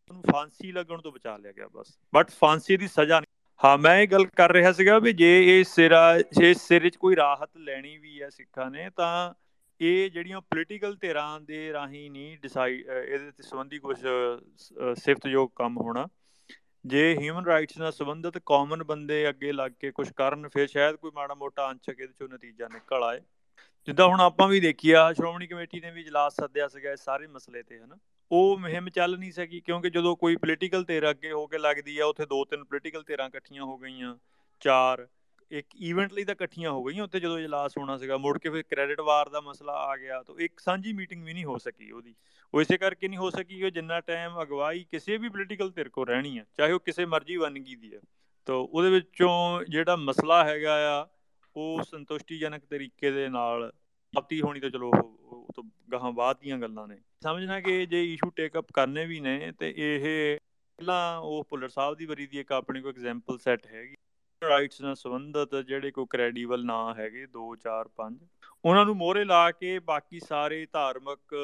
[0.09, 4.01] ਉਹਨੂੰ ਫਾਂਸੀ ਲੱਗਣ ਤੋਂ ਬਚਾ ਲਿਆ ਗਿਆ ਬਸ। ਬਟ ਫਾਂਸੀ ਦੀ ਸਜ਼ਾ ਨਹੀਂ। ਹਾਂ, ਮੈਂ
[4.01, 7.99] ਇਹ ਗੱਲ ਕਰ ਰਿਹਾ ਸੀਗਾ ਵੀ ਜੇ ਇਹ ਸਿਰਾ, ਇਸ ਸਿਰ ਵਿੱਚ ਕੋਈ ਰਾਹਤ ਲੈਣੀ
[7.99, 9.35] ਵੀ ਹੈ ਸਿੱਖਾਂ ਨੇ, ਤਾਂ
[9.81, 13.97] ਇਹ ਜਿਹੜੀਆਂ ਪੋਲੀਟੀਕਲ ਧਿਰਾਂ ਦੇ ਰਾਹੀਂ ਨਹੀਂ ਡਿਸਾਈਡ ਇਹਦੇ ਤੇ ਸੰਬੰਧੀ ਕੁਝ
[14.95, 16.07] ਸਿਫਤਯੋਗ ਕੰਮ ਹੋਣਾ।
[16.85, 21.11] ਜੇ ਹਿਊਮਨ ਰਾਈਟਸ ਨਾਲ ਸੰਬੰਧਿਤ ਕਾਮਨ ਬੰਦੇ ਅੱਗੇ ਲੱਗ ਕੇ ਕੁਝ ਕਰਨ, ਫਿਰ ਸ਼ਾਇਦ ਕੋਈ
[21.15, 23.21] ਮਾੜਾ ਮੋਟਾ ਅੰਚਕ ਇਹਦੇ ਚੋਂ ਨਤੀਜਾ ਨਿਕਲ ਆਏ।
[23.89, 27.63] ਜਿੱਦਾਂ ਹੁਣ ਆਪਾਂ ਵੀ ਦੇਖਿਆ ਸ਼੍ਰੋਮਣੀ ਕਮੇਟੀ ਨੇ ਵੀ ਇਜਲਾਸ ਸੱਦਿਆ ਸੀਗਾ ਇਸ ਸਾਰੇ ਮਸਲੇ
[27.63, 27.99] ਤੇ, ਹਨਾ।
[28.31, 32.07] ਉਹ ਮੁਹਿੰਮ ਚੱਲ ਨਹੀਂ ਸਕੀ ਕਿਉਂਕਿ ਜਦੋਂ ਕੋਈ ਪੋਲੀਟੀਕਲ ਧਿਰ ਅੱਗੇ ਹੋ ਕੇ ਲੱਗਦੀ ਆ,
[32.07, 34.17] ਉੱਥੇ ਦੋ ਤਿੰਨ ਪੋਲੀਟੀਕਲ ਧਿਰਾਂ ਇਕੱਠੀਆਂ ਹੋ ਗਈਆਂ,
[34.63, 35.07] ਚਾਰ।
[35.51, 38.63] ਇੱਕ ਇਵੈਂਟ ਲਈ ਤਾਂ ਇਕੱਠੀਆਂ ਹੋ ਗਈਆਂ, ਉੱਥੇ ਜਦੋਂ ਇਜਲਾਸ ਹੋਣਾ ਸੀਗਾ, ਮੁੜ ਕੇ ਫਿਰ
[38.63, 42.15] ਕ੍ਰੈਡਿਟ ਵਾਰ ਦਾ ਮਸਲਾ ਆ ਗਿਆ, ਤਾਂ ਇੱਕ ਸਾਂਝੀ ਮੀਟਿੰਗ ਵੀ ਨਹੀਂ ਹੋ ਸਕੀ ਉਹਦੀ।
[42.55, 46.05] ਉਹ ਇਸੇ ਕਰਕੇ ਨਹੀਂ ਹੋ ਸਕੀ ਕਿ ਜਿੰਨਾ ਟਾਈਮ ਅਗਵਾਈ ਕਿਸੇ ਵੀ ਪੋਲੀਟੀਕਲ ਧਿਰ ਕੋ
[46.05, 48.01] ਰਹਿਣੀ ਆ, ਚਾਹੇ ਉਹ ਕਿਸੇ ਮਰਜ਼ੀ ਵੰਨਗੀ ਦੀ ਆ।
[48.47, 51.07] ਤਾਂ ਉਹਦੇ ਵਿੱਚੋਂ ਜਿਹੜਾ ਮਸਲਾ ਹੈਗਾ ਆ,
[51.57, 53.73] ਉਹ ਸੰਤੁਸ਼ਟੀਜਨਕ ਤਰੀਕੇ ਦੇ ਨਾਲ
[54.13, 58.31] ਪ੍ਰਾਪਤੀ ਹੋਣੀ ਤਾਂ ਚਲੋ ਉਹ ਤੋਂ ਗਾਹਾਂ ਬਾਅਦ ਦੀਆਂ ਗੱਲਾਂ ਨੇ। ਸਮਝਣਾ ਕਿ ਜੇ ਇਸ਼ੂ
[58.31, 60.39] ਟੇਕ ਅਪ ਕਰਨੇ ਵੀ ਨੇ, ਤੇ ਇਹ
[60.79, 63.95] ਪਹਿਲਾਂ ਉਹ ਪੁੱਲਰ ਸਾਹਿਬ ਦੀ ਵਰੀ ਦੀ ਇੱਕ ਆਪਣੀ ਕੋਈ ਐਗਜ਼ਾਮਪਲ ਸੈੱਟ ਹੈਗੀ।
[64.49, 68.17] ਰਾਈਟਸ ਨਾਲ ਸੰਬੰਧਤ ਜਿਹੜੇ ਕੋਈ ਕ੍ਰੈਡੀਬਲ ਨਾ ਹੈਗੇ 2 4 5
[68.65, 71.35] ਉਹਨਾਂ ਨੂੰ ਮੋਹਰੇ ਲਾ ਕੇ ਬਾਕੀ ਸਾਰੇ ਧਾਰਮਿਕ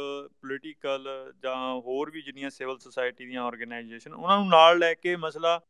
[0.41, 1.09] ਪੋਲੀਟੀਕਲ
[1.43, 5.61] ਜਾਂ ਹੋਰ ਵੀ ਜਿੰਨੀਆਂ ਸਿਵਲ ਸੁਸਾਇਟੀ ਦੀਆਂ ਆਰਗੇਨਾਈਜੇਸ਼ਨ ਉਹਨਾਂ ਨੂੰ ਨਾਲ ਲੈ ਕੇ ਮਸਲਾ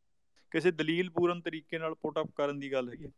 [0.51, 3.11] ਕਿਸੇ ਦਲੀਲ ਪੂਰਨ ਤਰੀਕੇ ਨਾਲ ਪੁੱਟ ਅਪ ਕਰਨ ਦੀ ਗੱਲ ਹੈਗੀ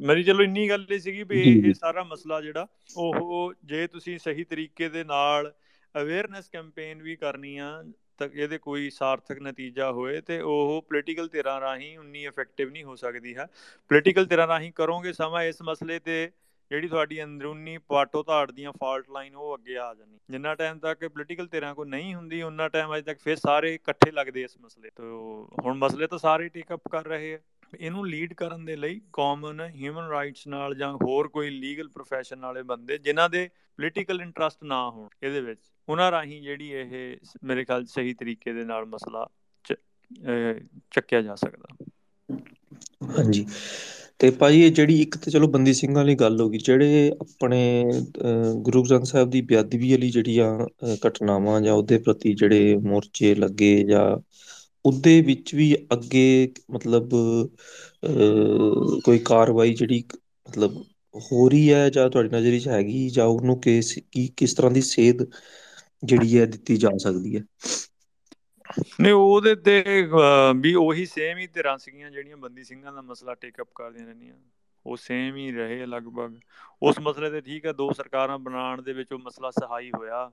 [0.00, 2.66] ਮੇਰੀ ਚਲੋ ਇੰਨੀ ਗੱਲ ਹੀ ਸੀਗੀ ਵੀ ਇਹ ਸਾਰਾ ਮਸਲਾ ਜਿਹੜਾ
[2.96, 5.52] ਉਹ ਜੇ ਤੁਸੀਂ ਸਹੀ ਤਰੀਕੇ ਦੇ ਨਾਲ
[5.94, 7.82] ਅਵੇਅਰਨੈਸ ਕੈਂਪੇਨ ਵੀ ਕਰਨੀ ਆ
[8.18, 12.96] ਤਾਂ ਇਹਦੇ ਕੋਈ ਸਾਰਥਕ ਨਤੀਜਾ ਹੋਏ ਤੇ ਉਹ ਪੋਲੀਟੀਕਲ ਧਿਰਾਂ ਰਾਹੀਂ ਉਨੀ ਇਫੈਕਟਿਵ ਨਹੀਂ ਹੋ
[12.96, 13.46] ਸਕਦੀ ਹੈ।
[13.88, 16.30] ਪੋਲੀਟੀਕਲ ਧਿਰਾਂ ਰਾਹੀਂ ਕਰੋਗੇ ਸਮਾਂ ਇਸ ਮਸਲੇ ਤੇ
[16.70, 21.06] ਜਿਹੜੀ ਤੁਹਾਡੀ ਅੰਦਰੂਨੀ ਪਾਟੋ ਧਾੜ ਦੀਆਂ ਫਾਲਟ ਲਾਈਨ ਉਹ ਅੱਗੇ ਆ ਜਾਣੀ ਜਿੰਨਾ ਟਾਈਮ ਤੱਕ
[21.08, 24.90] ਪੋਲੀਟੀਕਲ ਧਿਰਾਂ ਕੋ ਨਹੀਂ ਹੁੰਦੀ ਉਹਨਾਂ ਟਾਈਮ ਅਜੇ ਤੱਕ ਫਿਰ ਸਾਰੇ ਇਕੱਠੇ ਲੱਗਦੇ ਇਸ ਮਸਲੇ
[24.96, 27.38] ਤੋਂ। ਹੁਣ ਮਸਲੇ ਤਾਂ ਸਾਰੇ ਟੇਕ ਅਪ ਕਰ ਰਹੇ ਆ।
[27.80, 32.62] ਇਹਨੂੰ ਲੀਡ ਕਰਨ ਦੇ ਲਈ ਕਾਮਨ ਹਿਊਮਨ ਰਾਈਟਸ ਨਾਲ ਜਾਂ ਹੋਰ ਕੋਈ ਲੀਗਲ profession ਵਾਲੇ
[32.62, 37.86] ਬੰਦੇ ਜਿਨ੍ਹਾਂ ਦੇ ਪੋਲੀਟੀਕਲ ਇੰਟਰਸਟ ਨਾ ਹੋਣ ਇਹਦੇ ਵਿੱਚ, ਉਹਨਾਂ ਰਾਹੀਂ ਜਿਹੜੀ ਇਹ ਮੇਰੇ ਖਿਆਲ
[37.86, 39.26] ਸਹੀ ਤਰੀਕੇ ਦੇ ਨਾਲ ਮਸਲਾ
[40.92, 41.86] ਚੱਕਿਆ ਜਾ ਸਕਦਾ।
[43.18, 43.46] ਹਾਂਜੀ।
[44.18, 47.84] ਤੇ ਭਾਈ ਇਹ ਜਿਹੜੀ ਇੱਕ ਤੇ ਚਲੋ ਬੰਦੀ ਸਿੰਘਾਂ ਵਾਲੀ ਗੱਲ ਹੋ ਗਈ, ਜਿਹੜੇ ਆਪਣੇ
[48.56, 50.66] ਗੁਰੂ ਗ੍ਰੰਥ ਸਾਹਿਬ ਦੀ ਬੇਅਦਬੀ ਵਾਲੀ ਜਿਹੜੀਆਂ
[51.06, 54.16] ਘਟਨਾਵਾਂ ਜਾਂ ਉਹਦੇ ਪ੍ਰਤੀ ਜਿਹੜੇ ਮੋਰਚੇ ਲੱਗੇ ਜਾਂ
[54.84, 57.10] ਉਹਦੇ ਵਿੱਚ ਵੀ ਅੱਗੇ ਮਤਲਬ
[59.04, 60.02] ਕੋਈ ਕਾਰਵਾਈ ਜਿਹੜੀ
[60.48, 60.82] ਮਤਲਬ
[61.14, 64.80] ਹੋ ਰਹੀ ਹੈ ਜਾਂ ਤੁਹਾਡੀ ਨਜ਼ਰ ਵਿੱਚ ਹੈਗੀ ਜਾਂ ਉਹਨੂੰ ਕਿਸ, ਕੀ, ਕਿਸ ਤਰ੍ਹਾਂ ਦੀ
[64.84, 65.26] ਸੇਧ
[66.02, 67.42] ਜਿਹੜੀ ਹੈ ਦਿੱਤੀ ਜਾ ਸਕਦੀ ਹੈ?
[69.00, 69.82] ਨਹੀਂ, ਉਹਦੇ ਤੇ
[70.56, 74.34] ਵੀ ਉਹੀ ਸੇਮ ਹੀ ਧਿਰਾਂ ਸੀਗੀਆਂ ਜਿਹੜੀਆਂ ਬੰਦੀ ਸਿੰਘਾਂ ਦਾ ਮਸਲਾ ਟੇਕ ਅਪ ਕਰਦੀਆਂ ਰਹਿੰਦੀਆਂ।
[74.86, 76.38] ਉਹ ਸੇਮ ਹੀ ਰਹੇ ਲਗਭਗ।
[76.82, 80.30] ਉਸ ਮਸਲੇ ਤੇ ਠੀਕ ਹੈ, ਦੋ ਸਰਕਾਰਾਂ ਬਣਾਉਣ ਦੇ ਵਿੱਚ ਉਹ ਮਸਲਾ ਸਹਾਈ ਹੋਇਆ।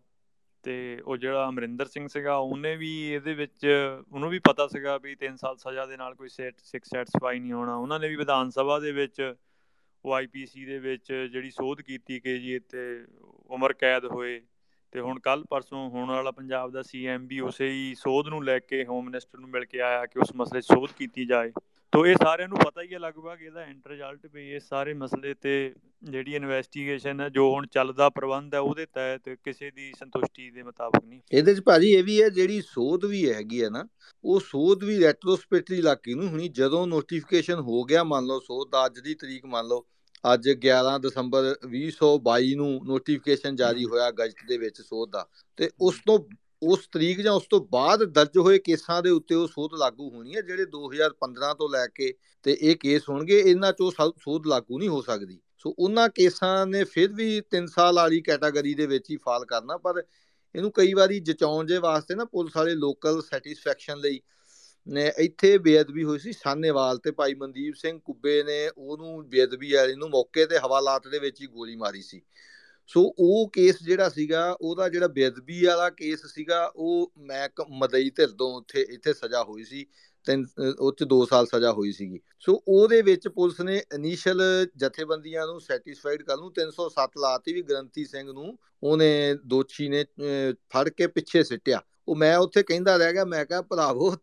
[0.63, 3.65] ਤੇ ਉਹ ਜਿਹੜਾ ਅਮਰਿੰਦਰ ਸਿੰਘ ਸੀਗਾ, ਉਹਨੇ ਵੀ ਇਹਦੇ ਵਿੱਚ
[4.11, 7.75] ਉਹਨੂੰ ਵੀ ਪਤਾ ਸੀਗਾ ਵੀ 3 ਸਾਲ ਸਜ਼ਾ ਦੇ ਨਾਲ ਕੋਈ ਸਿਕ ਸੈਟੀਸਫਾਈ ਨਹੀਂ ਹੋਣਾ।
[7.75, 9.33] ਉਹਨਾਂ ਨੇ ਵੀ ਵਿਧਾਨ ਸਭਾ ਦੇ ਵਿੱਚ,
[10.05, 13.05] ਉਹ ਆਈਪੀਸੀ ਦੇ ਵਿੱਚ ਜਿਹੜੀ ਸੋਧ ਕੀਤੀ ਕਿ ਜੀ ਇੱਥੇ
[13.47, 14.41] ਉਮਰ ਕੈਦ ਹੋਏ
[14.93, 18.57] ਤੇ ਹੁਣ ਕੱਲ ਪਰਸੋਂ ਹੋਣ ਵਾਲਾ ਪੰਜਾਬ ਦਾ ਸੀਐਮ ਵੀ ਉਸੇ ਹੀ ਸੋਧ ਨੂੰ ਲੈ
[18.59, 21.51] ਕੇ ਹੋਮ ਮਿਨਿਸਟਰ ਨੂੰ ਮਿਲ ਕੇ ਆਇਆ ਕਿ ਉਸ ਮਸਲੇ ਸੋਧ ਕੀਤੀ ਜਾਏ।
[21.93, 25.33] ਤੋ ਇਹ ਸਾਰਿਆਂ ਨੂੰ ਪਤਾ ਹੀ ਹੈ ਲਗਭਗ ਇਹਦਾ ਐਂਡ ਰਿਜ਼ਲਟ ਵੀ ਇਹ ਸਾਰੇ ਮਸਲੇ
[25.33, 25.73] ਤੇ
[26.03, 31.03] ਜਿਹੜੀ ਇਨਵੈਸਟੀਗੇਸ਼ਨ ਹੈ, ਜੋ ਹੁਣ ਚੱਲਦਾ ਪ੍ਰਬੰਧ ਹੈ, ਉਹਦੇ ਤਹਿਤ ਕਿਸੇ ਦੀ ਸੰਤੁਸ਼ਟੀ ਦੇ ਮੁਤਾਬਕ
[31.05, 33.85] ਨਹੀਂ। ਇਹਦੇ ਚ ਭਾਜੀ ਇਹ ਵੀ ਹੈ, ਜਿਹੜੀ ਸੋਧ ਵੀ ਹੈਗੀ ਹੈ ਨਾ,
[34.23, 38.85] ਉਹ ਸੋਧ ਵੀ ਰੈਟਰੋਸਪੈਕਟਿਵ ਲੱਗੀ ਨੂੰ ਹੁਣੀ ਜਦੋਂ ਨੋਟੀਫਿਕੇਸ਼ਨ ਹੋ ਗਿਆ, ਮੰਨ ਲਓ ਸੋਧ ਦਾ
[38.85, 39.85] ਅੱਜ ਦੀ ਤਰੀਕ ਮੰਨ ਲਓ,
[40.23, 45.25] ਅੱਜ 11 ਦਸੰਬਰ 2022 ਨੂੰ ਨੋਟੀਫਿਕੇਸ਼ਨ ਜਾਰੀ ਹੋਇਆ ਗਜ਼ਟ ਦੇ ਵਿੱਚ ਸੋਧ ਦਾ,
[45.57, 46.17] ਤੇ ਉਸ ਤੋਂ,
[46.63, 50.35] ਉਸ ਤਰੀਕ ਜਾਂ ਉਸ ਤੋਂ ਬਾਅਦ ਦਰਜ ਹੋਏ ਕੇਸਾਂ ਦੇ ਉੱਤੇ ਉਹ ਸੋਧ ਲਾਗੂ ਹੋਣੀ
[50.35, 52.13] ਹੈ, ਜਿਹੜੇ 2015 ਤੋਂ ਲੈ ਕੇ
[52.45, 56.83] ਤੇ ਇਹ ਕੇਸ ਹੋਣਗੇ, ਇਹਨਾਂ ਚੋਂ ਸੋਧ ਲਾਗੂ ਨਹੀਂ ਹੋ ਸਕਦੀ। ਸੋ ਉਹਨਾਂ ਕੇਸਾਂ ਨੇ
[56.83, 60.03] ਫਿਰ ਵੀ 3 ਸਾਲ ਵਾਲੀ ਕੈਟਾਗਰੀ ਦੇ ਵਿੱਚ ਹੀ ਫਾਲ ਕਰਨਾ, ਪਰ
[60.55, 64.19] ਇਹਨੂੰ ਕਈ ਵਾਰੀ ਜਚਾਉਣ ਦੇ ਵਾਸਤੇ ਨਾ ਪੁਲਿਸ ਵਾਲੇ ਲੋਕਲ ਸੈਟੀਸਫੈਕਸ਼ਨ ਲਈ
[64.87, 69.95] ਨੇ ਇੱਥੇ ਬੇਅਦਬੀ ਹੋਈ ਸੀ ਸਾਨੇਵਾਲ ਤੇ ਭਾਈ ਮਨਦੀਪ ਸਿੰਘ ਕੁੱਬੇ ਨੇ ਉਹਨੂੰ ਬੇਅਦਬੀ ਵਾਲੇ
[69.95, 72.21] ਨੂੰ ਮੌਕੇ ਤੇ ਹਵਾਲਾਤ ਦੇ ਵਿੱਚ ਹੀ ਗੋਲੀ ਮਾਰੀ ਸੀ।
[72.89, 77.47] ਸੋ ਉਹ ਕੇਸ ਜਿਹੜਾ ਸੀਗਾ, ਉਹਦਾ ਜਿਹੜਾ ਬੇਅਦਬੀ ਵਾਲਾ ਕੇਸ ਸੀਗਾ, ਉਹ ਮੈਂ
[77.79, 79.85] ਮਦਈ ਧਿਰ ਤੋਂ ਉੱਥੇ ਇੱਥੇ ਸਜ਼ਾ ਹੋਈ ਸੀ।
[80.25, 80.45] ਤਿੰਨ
[80.79, 84.41] ਉਹ ਚ 2 ਸਾਲ ਸਜ਼ਾ ਹੋਈ ਸੀਗੀ। ਸੋ ਉਹਦੇ ਵਿੱਚ ਪੁਲਿਸ ਨੇ ਇਨੀਸ਼ੀਅਲ
[84.77, 90.03] ਜਥੇਬੰਦੀਆਂ ਨੂੰ ਸੈਟੀਸਫਾਈਡ ਕਰਨ ਨੂੰ 307 ਲਾਤੀ ਵੀ ਗਰੰਤੀ ਸਿੰਘ ਨੂੰ ਉਹਨੇ ਦੋਸ਼ੀ ਨੇ
[90.69, 94.15] ਫੜ ਕੇ ਪਿੱਛੇ ਸਿੱਟਿਆ। ਉਹ ਮੈਂ ਉੱਥੇ ਕਹਿੰਦਾ ਰਹਿ ਗਿਆ, ਮੈਂ ਕਿਹਾ ਭਰਾਵੋ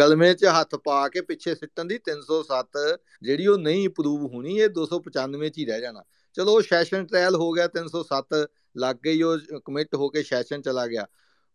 [0.00, 2.78] ਗਲਮੇ 'ਚ ਹੱਥ ਪਾ ਕੇ ਪਿੱਛੇ ਸਿੱਟਣ ਦੀ 307
[3.22, 6.04] ਜਿਹੜੀ ਉਹ ਨਹੀਂ ਪ੍ਰੂਵ ਹੋਣੀ, ਇਹ 295 'ਚ ਹੀ ਰਹਿ ਜਾਣਾ।
[6.36, 8.46] ਚਲੋ, ਉਹ ਸੈਸ਼ਨ ਟ੍ਰਾਇਲ ਹੋ ਗਿਆ 307
[8.76, 11.06] ਲੱਗ ਗਈ, ਉਹ ਕਮਿਟ ਹੋ ਕੇ ਸੈਸ਼ਨ ਚਲਾ ਗਿਆ।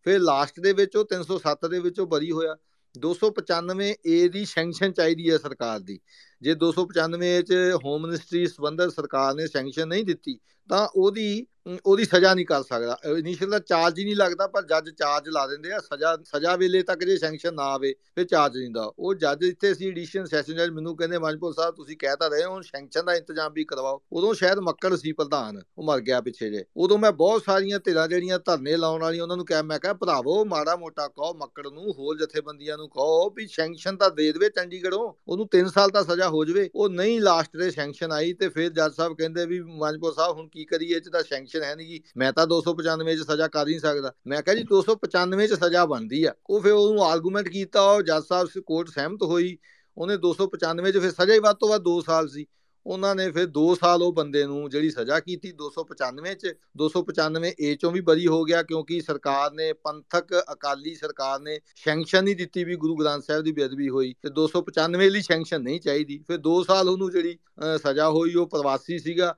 [0.05, 2.55] ਫਿਰ ਲਾਸਟ ਦੇ ਵਿੱਚ ਉਹ 307 ਦੇ ਵਿੱਚੋਂ ਬਰੀ ਹੋਇਆ।
[2.97, 5.99] 295 ਏ ਦੀ ਸੈਂਕਸ਼ਨ ਚਾਹੀਦੀ ਹੈ ਸਰਕਾਰ ਦੀ।
[6.41, 7.53] ਜੇ 295 ਚ
[7.83, 10.39] ਹੋਮ ਮਿਨਿਸਟਰੀ ਸੰਬੰਧਤ ਸਰਕਾਰ ਨੇ ਸੈਂਕਸ਼ਨ ਨਹੀਂ ਦਿੱਤੀ,
[10.69, 11.45] ਤਾਂ ਉਹਦੀ
[11.85, 15.45] ਉਹਦੀ ਸਜ਼ਾ ਨਹੀਂ ਕਰ ਸਕਦਾ। ਇਨੀਸ਼ੀਅਲ ਦਾ ਚਾਰਜ ਹੀ ਨਹੀਂ ਲੱਗਦਾ, ਪਰ ਜੱਜ ਚਾਰਜ ਲਾ
[15.47, 19.13] ਦਿੰਦੇ ਆ। ਸਜ਼ਾ ਸਜ਼ਾ ਵੇਲੇ ਤੱਕ ਜੇ ਸੈਂਕਸ਼ਨ ਨਾ ਆਵੇ, ਫਿਰ ਚਾਰਜ ਨਹੀਂ ਦਾ ਉਹ
[19.15, 23.05] ਜੱਜ ਇੱਥੇ ਸੀ ਐਡੀਸ਼ਨ ਸੈਸ਼ਨ ਜੱਜ ਮੈਨੂੰ ਕਹਿੰਦੇ ਮਨਪੁਰ ਸਾਹਿਬ, ਤੁਸੀਂ ਕਹਿਤਾ ਰਹੇ ਹੋ ਸੈਂਕਸ਼ਨ
[23.05, 26.97] ਦਾ ਇੰਤਜ਼ਾਮ ਵੀ ਕਰਵਾਓ। ਉਦੋਂ ਸ਼ਾਇਦ ਮੱਕੜ ਸੀ ਪ੍ਰਧਾਨ, ਉਹ ਮਰ ਗਿਆ ਪਿੱਛੇ ਜੇ। ਉਦੋਂ
[26.97, 30.75] ਮੈਂ ਬਹੁਤ ਸਾਰੀਆਂ ਧਿਰਾਂ ਜਿਹੜੀਆਂ ਧਰਨੇ ਲਾਉਣ ਵਾਲੀਆਂ, ਉਹਨਾਂ ਨੂੰ ਕਹਿ, ਮੈਂ ਕਿਹਾ, ਭਰਾਵੋ, ਮਾੜਾ
[30.75, 35.47] ਮੋਟਾ ਕਹੋ ਮੱਕੜ ਨੂੰ, ਹੋਰ ਜਥੇਬੰਦੀਆਂ ਨੂੰ ਕਹੋ ਵੀ ਸੈਂਕਸ਼ਨ ਤਾਂ ਦੇ ਦੇਵੇ ਚੰਡੀਗੜ੍ਹੋਂ। ਉਹਨੂੰ
[35.49, 38.93] 3 ਸਾਲ ਦਾ ਸਜ਼ਾ ਹੋ ਜਾਵੇ, ਉਹ ਨਹੀਂ ਲਾਸਟ ਦੇ ਸੈਂਕਸ਼ਨ ਆਈ ਤੇ ਫਿਰ ਜੱਜ
[38.93, 42.33] ਸਾਹਿਬ ਕਹਿੰਦੇ ਵੀ ਮਨਪੁਰ ਸਾਹਿਬ ਹੁਣ ਕੀ ਕਰੀਏ, ਇਹ ਚ ਤਾਂ ਸੈਂਕਸ਼ਨ ਹੈ ਨਹੀਂ ਮੈਂ
[42.33, 46.33] ਤਾਂ 295 ਚ ਸਜ਼ਾ ਕਰ ਨਹੀਂ ਸਕਦਾ। ਮੈਂ ਕਿਹਾ ਜੀ 295 ਚ ਸਜ਼ਾ ਬਣਦੀ ਆ।
[46.49, 49.57] ਉਹ ਫਿਰ ਉਹਨੂੰ ਆਰਗੂਮੈਂਟ ਕੀਤਾ, ਉਹ ਜੱਜ ਸਾਹਿਬ ਕੋਰਟ ਸਹਿਮਤ ਹੋਈ।
[49.97, 52.45] ਉਹਨੇ 295 ਚ ਫਿਰ ਸਜ਼ਾ ਹੀ ਵੱਧ ਤੋਂ ਵੱਧ 2 ਸਾਲ ਸੀ।
[52.85, 57.73] ਉਹਨਾਂ ਨੇ ਫਿਰ 2 ਸਾਲ ਉਹ ਬੰਦੇ ਨੂੰ ਜਿਹੜੀ ਸਜ਼ਾ ਕੀਤੀ 295 ਚ 295 ਏ
[57.75, 62.63] ਚੋਂ ਵੀ ਬਰੀ ਹੋ ਗਿਆ ਕਿਉਂਕਿ ਸਰਕਾਰ ਨੇ, ਪੰਥਕ ਅਕਾਲੀ ਸਰਕਾਰ ਨੇ ਸੈਂਕਸ਼ਨ ਨਹੀਂ ਦਿੱਤੀ
[62.63, 66.61] ਵੀ ਗੁਰੂ ਗ੍ਰੰਥ ਸਾਹਿਬ ਦੀ ਬੇਅਦਬੀ ਹੋਈ ਤੇ 295 ਲਈ ਸੈਂਕਸ਼ਨ ਨਹੀਂ ਚਾਹੀਦੀ। ਫਿਰ 2
[66.63, 67.37] ਸਾਲ ਉਹਨੂੰ ਜਿਹੜੀ
[67.83, 69.35] ਸਜ਼ਾ ਹੋਈ ਉਹ ਪ੍ਰਵਾਸੀ ਸੀਗਾ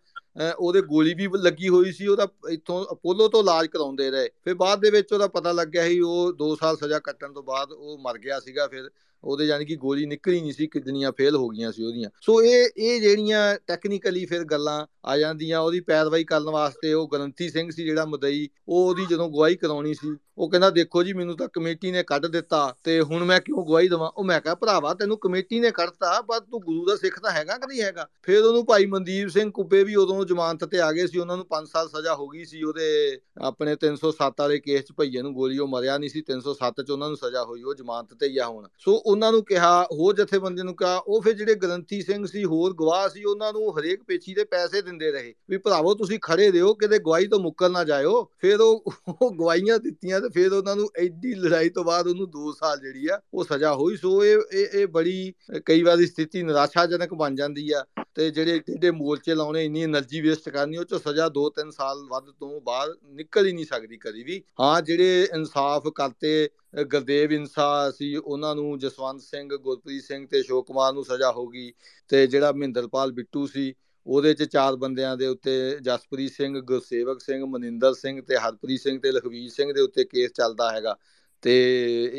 [0.58, 4.82] ਉਹਦੇ ਗੋਲੀ ਵੀ ਲੱਗੀ ਹੋਈ ਸੀ, ਉਹਦਾ ਇੱਥੋਂ ਅਪੋਲੋ ਤੋਂ ਇਲਾਜ ਕਰਾਉਂਦੇ ਰਹੇ। ਫਿਰ ਬਾਅਦ
[4.82, 8.18] ਦੇ ਵਿੱਚ ਉਹਦਾ ਪਤਾ ਲੱਗਿਆ ਸੀ ਉਹ 2 ਸਾਲ ਸਜ਼ਾ ਕੱਟਣ ਤੋਂ ਬਾਅਦ ਉਹ ਮਰ
[8.18, 8.90] ਗਿਆ ਸੀਗਾ, ਫਿਰ
[9.24, 12.70] ਉਹਦੇ ਯਾਨੀ ਕਿ ਗੋਲੀ ਨਿਕਲੀ ਨਹੀਂ ਸੀ ਕਿੰਨੀਆਂ ਫੇਲ ਹੋ ਗਈਆਂ ਸੀ ਉਹਦੀਆਂ। ਸੋ ਇਹ
[12.78, 17.84] ਇਹ ਜਿਹੜੀਆਂ ਟੈਕਨੀਕਲੀ ਫਿਰ ਗੱਲਾਂ ਆ ਜਾਂਦੀਆਂ, ਉਹਦੀ ਪੈਰਵਾਈ ਕਰਨ ਵਾਸਤੇ ਉਹ ਗਰੰਤੀ ਸਿੰਘ ਸੀ
[17.84, 21.92] ਜਿਹੜਾ ਮਦਈ, ਉਹ ਉਹਦੀ ਜਦੋਂ ਗਵਾਹੀ ਕਰਾਉਣੀ ਸੀ, ਉਹ ਕਹਿੰਦਾ, ਦੇਖੋ ਜੀ, ਮੈਨੂੰ ਤਾਂ ਕਮੇਟੀ
[21.92, 24.12] ਨੇ ਕੱਢ ਦਿੱਤਾ ਤੇ ਹੁਣ ਮੈਂ ਕਿਉਂ ਗਵਾਹੀ ਦਵਾਂ?
[24.18, 27.58] ਉਹ ਮੈਂ ਕਿਹਾ, ਭਰਾਵਾ, ਤੈਨੂੰ ਕਮੇਟੀ ਨੇ ਕੱਢਤਾ, ਪਰ ਤੂੰ ਗੁਰੂ ਦਾ ਸਿੱਖ ਤਾਂ ਹੈਗਾ
[27.58, 28.08] ਕਿ ਨਹੀਂ ਹੈਗਾ?
[28.24, 31.46] ਫਿਰ ਉਹਨੂੰ ਭਾਈ ਮਨਦੀਪ ਸਿੰਘ ਕੁੱਬੇ ਵੀ ਉਦੋਂ ਜ਼ਮਾਨਤ ਤੇ ਆ ਗਏ ਸੀ, ਉਹਨਾਂ ਨੂੰ
[31.46, 35.58] 5 ਸਾਲ ਸਜ਼ਾ ਹੋ ਗਈ ਸੀ, ਉਹਦੇ ਆਪਣੇ 307 ਵਾਲੇ ਕੇਸ 'ਚ ਭਈਏ ਨੂੰ ਗੋਲੀ
[35.58, 38.48] ਉਹ ਮਰਿਆ ਨਹੀਂ ਸੀ 307 'ਚ ਉਹਨਾਂ ਨੂੰ ਸਜ਼ਾ ਹੋਈ, ਉਹ ਜ਼ਮਾਨਤ ਤੇ ਹੀ ਆ
[38.48, 42.44] ਹੁਣ। ਸੋ ਉਹਨਾਂ ਨੂੰ ਕਿਹਾ, ਹੋਰ ਜਥੇਬੰਦੀ ਨੂੰ ਕਿਹਾ, ਉਹ ਫਿਰ ਜਿਹੜੇ ਗ੍ਰੰਥੀ ਸਿੰਘ ਸੀ,
[42.46, 46.50] ਹੋਰ ਗਵਾਹ ਸੀ, ਉਹਨਾਂ ਨੂੰ ਹਰੇਕ ਪੇਚੀ ਦੇ ਪੈਸੇ ਦਿੰਦੇ ਰਹੇ। ਵੀ ਭਰਾਵੋ, ਤੁਸੀਂ ਖੜੇ
[46.52, 50.76] ਰਹੋ, ਕਿਤੇ ਗਵਾਹੀ ਤੋਂ ਮੁੱਕਰ ਨਾ ਜਾਇਓ। ਫਿਰ ਉਹ ਉਹ ਗਵਾਹੀਆਂ ਦਿੱਤੀਆਂ ਤੇ ਫਿਰ ਉਹਨਾਂ
[50.76, 54.38] ਨੂੰ ਐਡੀ ਲੜਾਈ ਤੋਂ ਬਾਅਦ ਉਹਨੂੰ 2 ਸਾਲ ਜਿਹੜੀ ਆ, ਉਹ ਸਜ਼ਾ ਹੋਈ। ਸੋ ਇਹ
[54.54, 55.34] ਇਹ ਇਹ ਬੜੀ,
[55.66, 57.84] ਕਈ ਵਾਰੀ ਸਥਿਤੀ ਨਿਰਾਸ਼ਾਜਨਕ ਬਣ ਜਾਂਦੀ ਆ
[58.16, 62.32] ਤੇ ਜਿਹੜੇ ਢੇਡੇ ਮੋਰਚੇ ਲਾਉਣੇ, ਇੰਨੀ એનર્ਜੀ ਵੇਸਟ ਕਰਨੀ, ਉਹ ਚ ਸਜ਼ਾ 2-3 ਸਾਲ ਵੱਧ
[62.40, 68.16] ਤੋਂ ਬਾਅਦ ਨਿਕਲ ਹੀ ਨਹੀਂ ਸਕਦੀ ਕਦੀ ਵੀ। ਹਾਂ, ਜਿਹੜੇ ਇਨਸਾਫ ਕਰਤੇ ਗਰਦੇਵ ਇਨਸਾ ਸੀ,
[68.16, 71.72] ਉਹਨਾਂ ਨੂੰ ਜਸਵੰਤ ਸਿੰਘ, ਗੁਰਪ੍ਰੀਤ ਸਿੰਘ ਤੇ ਅਸ਼ੋਕ ਕੁਮਾਰ ਨੂੰ ਸਜ਼ਾ ਹੋ ਗਈ
[72.10, 73.74] ਤੇ ਜਿਹੜਾ ਮਹਿੰਦਰਪਾਲ ਬਿੱਟੂ ਸੀ,
[74.08, 79.00] ਉਹਦੇ ਚ ਚਾਰ ਬੰਦਿਆਂ ਦੇ ਉੱਤੇ ਜਸਪ੍ਰੀਤ ਸਿੰਘ, ਗੁਰਸੇਵਕ ਸਿੰਘ, ਮਨਿੰਦਰ ਸਿੰਘ ਤੇ ਹਰਪ੍ਰੀਤ ਸਿੰਘ
[79.00, 80.96] ਤੇ ਲਖਵੀਰ ਸਿੰਘ ਦੇ ਉੱਤੇ ਕੇਸ ਚੱਲਦਾ ਹੈਗਾ।
[81.44, 81.54] ਤੇ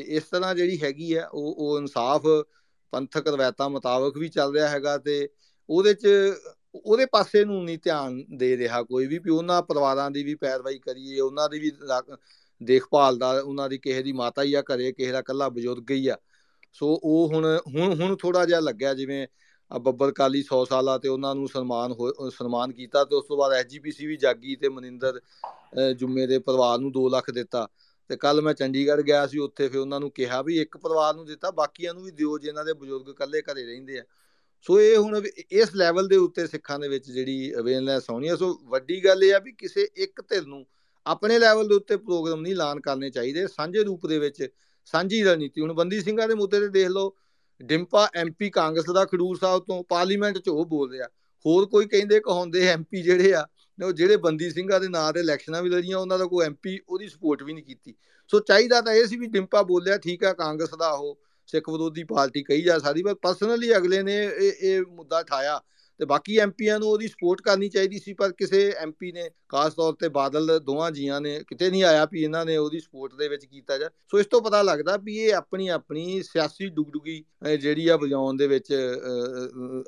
[0.08, 2.26] ਇਸ ਤਰ੍ਹਾਂ ਜਿਹੜੀ ਹੈਗੀ ਆ ਉਹ ਉਹ ਇਨਸਾਫ
[2.92, 5.28] ਪੰਥਕ ਰਵਾਇਤਾਂ ਮੁਤਾਬਕ ਵੀ ਚੱਲ ਰਿਹਾ ਹੈਗਾ ਤੇ
[5.68, 6.08] ਉਹਦੇ ਚ
[6.74, 10.78] ਉਹਦੇ ਪਾਸੇ ਨੂੰ ਨਹੀਂ ਧਿਆਨ ਦੇ ਰਿਹਾ ਕੋਈ ਵੀ ਵੀ ਉਹਨਾਂ ਪਰਿਵਾਰਾਂ ਦੀ ਵੀ ਪੈਰਵਾਈ
[10.78, 11.70] ਕਰੀਏ, ਉਹਨਾਂ ਦੀ ਵੀ
[12.60, 16.06] ਦੇਖਭਾਲ ਦਾ, ਉਹਨਾਂ ਦੀ ਕਿਸੇ ਦੀ ਮਾਤਾ ਹੀ ਆ ਘਰੇ, ਕਿਸੇ ਦਾ ਕੱਲਾ ਬਜ਼ੁਰਗ ਹੀ
[16.08, 16.16] ਆ।
[16.72, 19.26] ਸੋ ਉਹ ਹੁਣ ਹੁਣ ਹੁਣ ਥੋੜਾ ਜਿਹਾ ਲੱਗਿਆ ਜਿਵੇਂ
[19.70, 21.94] ਬੱਬਰ ਕਾਲੀ 100 ਸਾਲਾ ਤੇ ਉਹਨਾਂ ਨੂੰ ਸਨਮਾਨ
[22.30, 25.20] ਸਨਮਾਨ ਕੀਤਾ ਤੇ ਉਸ ਤੋਂ ਬਾਅਦ ਐਸਜੀਪੀਸੀ ਵੀ ਜਾਗੀ ਤੇ ਮਨਿੰਦਰ
[25.96, 27.66] ਜੁਮੇ ਦੇ ਪਰਿਵਾਰ ਨੂੰ 2 ਲੱਖ ਦਿੱਤਾ।
[28.10, 31.26] ਤੇ ਕੱਲ ਮੈਂ ਚੰਡੀਗੜ੍ਹ ਗਿਆ ਸੀ ਉੱਥੇ ਫਿਰ ਉਹਨਾਂ ਨੂੰ ਕਿਹਾ ਵੀ ਇੱਕ ਪਰਿਵਾਰ ਨੂੰ
[31.26, 34.02] ਦਿੱਤਾ, ਬਾਕੀਆਂ ਨੂੰ ਵੀ ਦਿਓ ਜਿਨ੍ਹਾਂ ਦੇ ਬਜ਼ੁਰਗ ਇਕੱਲੇ ਘਰੇ ਰਹਿੰਦੇ ਆ।
[34.66, 38.52] ਸੋ ਇਹ ਹੁਣ ਇਸ ਲੈਵਲ ਦੇ ਉੱਤੇ ਸਿੱਖਾਂ ਦੇ ਵਿੱਚ ਜਿਹੜੀ ਅਵੇਅਰਨੈਸ ਆਉਣੀ ਹੈ ਸੋ
[38.64, 40.64] ਵੱਡੀ ਗੱਲ ਇਹ ਆ ਵੀ ਕਿਸੇ ਇੱਕ ਧਿਰ ਨੂੰ
[41.08, 44.48] ਆਪਣੇ ਲੈਵਲ ਦੇ ਉੱਤੇ ਪ੍ਰੋਗਰਾਮ ਨਹੀਂ ਐਲਾਨ ਕਰਨੇ ਚਾਹੀਦੇ। ਸਾਂਝੇ ਰੂਪ ਦੇ ਵਿੱਚ
[44.84, 47.14] ਸਾਂਝੀ ਰਣਨੀਤੀ। ਹੁਣ ਬੰਦੀ ਸਿੰਘਾਂ ਦੇ ਮੁੱਦੇ ਤੇ ਦੇਖ ਲਓ,
[47.62, 51.06] ਡਿੰਪਾ ਐਮਪੀ ਕਾਂਗਰਸ ਦਾ ਖਡੂਰ ਸਾਹਿਬ ਤੋਂ ਪਾਰਲੀਮੈਂਟ 'ਚ ਉਹ ਬੋਲ ਰਿਹਾ।
[51.46, 53.46] ਹੋਰ ਕੋਈ ਕਹਿੰਦੇ ਕਹਾਉਂਦੇ ਐਮਪੀ ਜਿਹੜੇ ਆ
[53.84, 57.08] ਉਹ ਜਿਹੜੇ ਬੰਦੀ ਸਿੰਘਾਂ ਦੇ ਨਾਂ ਤੇ ਇਲੈਕਸ਼ਨਾਂ ਵੀ ਲੜੀਆਂ, ਉਹਨਾਂ ਦਾ ਕੋਈ ਐਮਪੀ ਉਹਦੀ
[57.08, 57.94] ਸਪੋਰਟ ਵੀ ਨਹੀਂ ਕੀਤੀ।
[58.28, 62.04] ਸੋ ਚਾਹੀਦਾ ਤਾਂ ਇਹ ਸੀ ਵੀ ਡਿੰਪਾ ਬੋਲਿਆ, ਠੀਕ ਆ, ਕਾਂਗਰਸ ਦਾ ਉਹ ਸਿੱਖ ਵਿਰੋਧੀ
[62.04, 65.60] ਪਾਰਟੀ ਕਹੀ ਜਾ ਸਕਦੀ, ਪਰ ਪਰਸਨਲੀ ਅਗਲੇ ਨੇ ਇਹ ਇਹ ਮੁੱਦਾ ਠਾਇਆ।
[66.00, 69.94] ਤੇ ਬਾਕੀ ਐਮਪੀਆਂ ਨੂੰ ਉਹਦੀ ਸਪੋਰਟ ਕਰਨੀ ਚਾਹੀਦੀ ਸੀ, ਪਰ ਕਿਸੇ ਐਮਪੀ ਨੇ, ਖਾਸ ਤੌਰ
[70.00, 73.44] ਤੇ ਬਾਦਲ ਦੋਵਾਂ ਜੀਆਂ ਨੇ, ਕਿਤੇ ਨਹੀਂ ਆਇਆ ਵੀ ਇਹਨਾਂ ਨੇ ਉਹਦੀ ਸਪੋਰਟ ਦੇ ਵਿੱਚ
[73.44, 77.22] ਕੀਤਾ ਜਾ ਸੋ ਇਸ ਤੋਂ ਪਤਾ ਲੱਗਦਾ ਵੀ ਇਹ ਆਪਣੀ ਆਪਣੀ ਸਿਆਸੀ ਡੁਗਡੁਗੀ
[77.60, 78.72] ਜਿਹੜੀ ਆ ਵਜਾਉਣ ਦੇ ਵਿੱਚ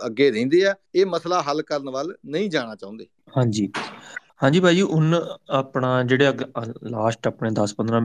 [0.06, 3.06] ਅੱਗੇ ਰਹਿੰਦੇ ਆ, ਇਹ ਮਸਲਾ ਹੱਲ ਕਰਨ ਵੱਲ ਨਹੀਂ ਜਾਣਾ ਚਾਹੁੰਦੇ।
[3.36, 3.70] ਹਾਂਜੀ।
[4.42, 5.14] ਹਾਂਜੀ ਭਾਈ ਹੁਣ
[5.50, 6.32] ਆਪਣਾ ਜਿਹੜੇ
[6.90, 8.00] ਲਾਸਟ ਆਪਣੇ 10 15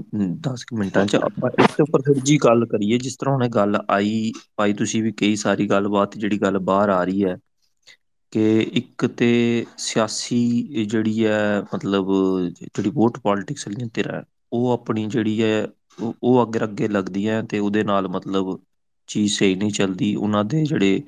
[0.47, 4.31] 10 ਮਿੰਟਾਂ ਚ ਆਪਾਂ ਇਸ ਉੱਪਰ ਫਿਰ ਜੀ ਗੱਲ ਕਰੀਏ, ਜਿਸ ਤਰ੍ਹਾਂ ਉਹਨੇ ਗੱਲ ਆਈ,
[4.57, 7.37] ਭਾਈ ਤੁਸੀਂ ਵੀ ਕਈ ਸਾਰੀ ਗੱਲਬਾਤ, ਜਿਹੜੀ ਗੱਲ ਬਾਹਰ ਆ ਰਹੀ ਹੈ
[8.35, 12.07] ਕਿ ਇੱਕ ਤੇ ਸਿਆਸੀ ਜਿਹੜੀ ਹੈ, ਮਤਲਬ
[12.51, 14.21] ਜਿਹੜੀ ਵੋਟ ਪੋਲਿਟਿਕਸ ਵਾਲੀਆਂ ਧਿਰਾਂ
[14.51, 15.67] ਉਹ ਆਪਣੀ ਜਿਹੜੀ ਹੈ,
[16.23, 18.57] ਉਹ ਅੱਗੇ ਅੱਗੇ ਲੱਗਦੀਆਂ ਤੇ ਉਹਦੇ ਨਾਲ ਮਤਲਬ
[19.09, 21.01] ਚੀਜ਼ ਸਹੀ ਨਹੀਂ ਚੱਲਦੀ, ਉਹਨਾਂ ਦੇ ਜਿਹੜੇ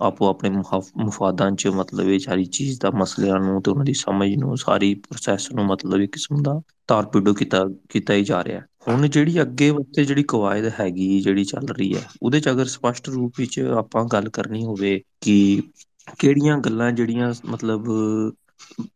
[0.00, 0.50] ਆਪੋ ਆਪਣੇ
[0.98, 4.94] ਮਫਾਦਾਂ 'ਚ ਮਤਲਬ ਇਹ ਸਾਰੀ ਚੀਜ਼ ਦਾ ਮਸਲਿਆਂ ਨੂੰ ਤੇ ਉਹਨਾਂ ਦੀ ਸਮਝ ਨੂੰ, ਸਾਰੀ
[5.02, 9.70] ਪ੍ਰੋਸੈਸ ਨੂੰ ਮਤਲਬ ਇੱਕ ਕਿਸਮ ਦਾ ਤਾਰਪੀਡੋ ਕੀਤਾ ਕੀਤਾ ਹੀ ਜਾ ਰਿਹਾ ਹੁਣ ਜਿਹੜੀ ਅੱਗੇ
[9.70, 14.04] ਵਕਤੇ ਜਿਹੜੀ ਕਵਾਇਦ ਹੈਗੀ, ਜਿਹੜੀ ਚੱਲ ਰਹੀ ਹੈ, ਉਹਦੇ 'ਚ ਅਗਰ ਸਪਸ਼ਟ ਰੂਪ ਵਿੱਚ ਆਪਾਂ
[14.04, 15.62] ਗੱਲ ਕਰਨੀ ਹੋਵੇ ਕਿ
[16.18, 17.84] ਕਿਹੜੀਆਂ ਗੱਲਾਂ ਜਿਹੜੀਆਂ ਮਤਲਬ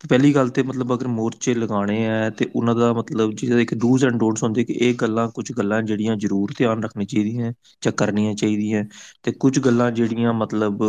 [0.09, 4.05] ਪਹਿਲੀ ਗੱਲ ਤੇ ਮਤਲਬ ਅਗਰ ਮੋਰਚੇ ਲਗਾਣੇ ਆ ਤੇ ਉਹਨਾਂ ਦਾ ਮਤਲਬ ਜਿਹਦਾ ਇੱਕ ਡੂਜ਼
[4.05, 7.53] ਐਂਡ ਡੋਨਟਸ ਹੁੰਦੇ ਕਿ ਇਹ ਗੱਲਾਂ ਕੁਝ ਗੱਲਾਂ ਜਿਹੜੀਆਂ ਜ਼ਰੂਰ ਧਿਆਨ ਰੱਖਣੀ ਚਾਹੀਦੀਆਂ
[7.83, 8.85] ਜਾਂ ਕਰਨੀਆਂ ਚਾਹੀਦੀਆਂ
[9.25, 10.83] ਤੇ ਕੁਝ ਗੱਲਾਂ ਜਿਹੜੀਆਂ ਮਤਲਬ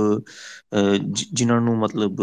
[1.31, 2.21] ਜਿਨ੍ਹਾਂ ਨੂੰ ਮਤਲਬ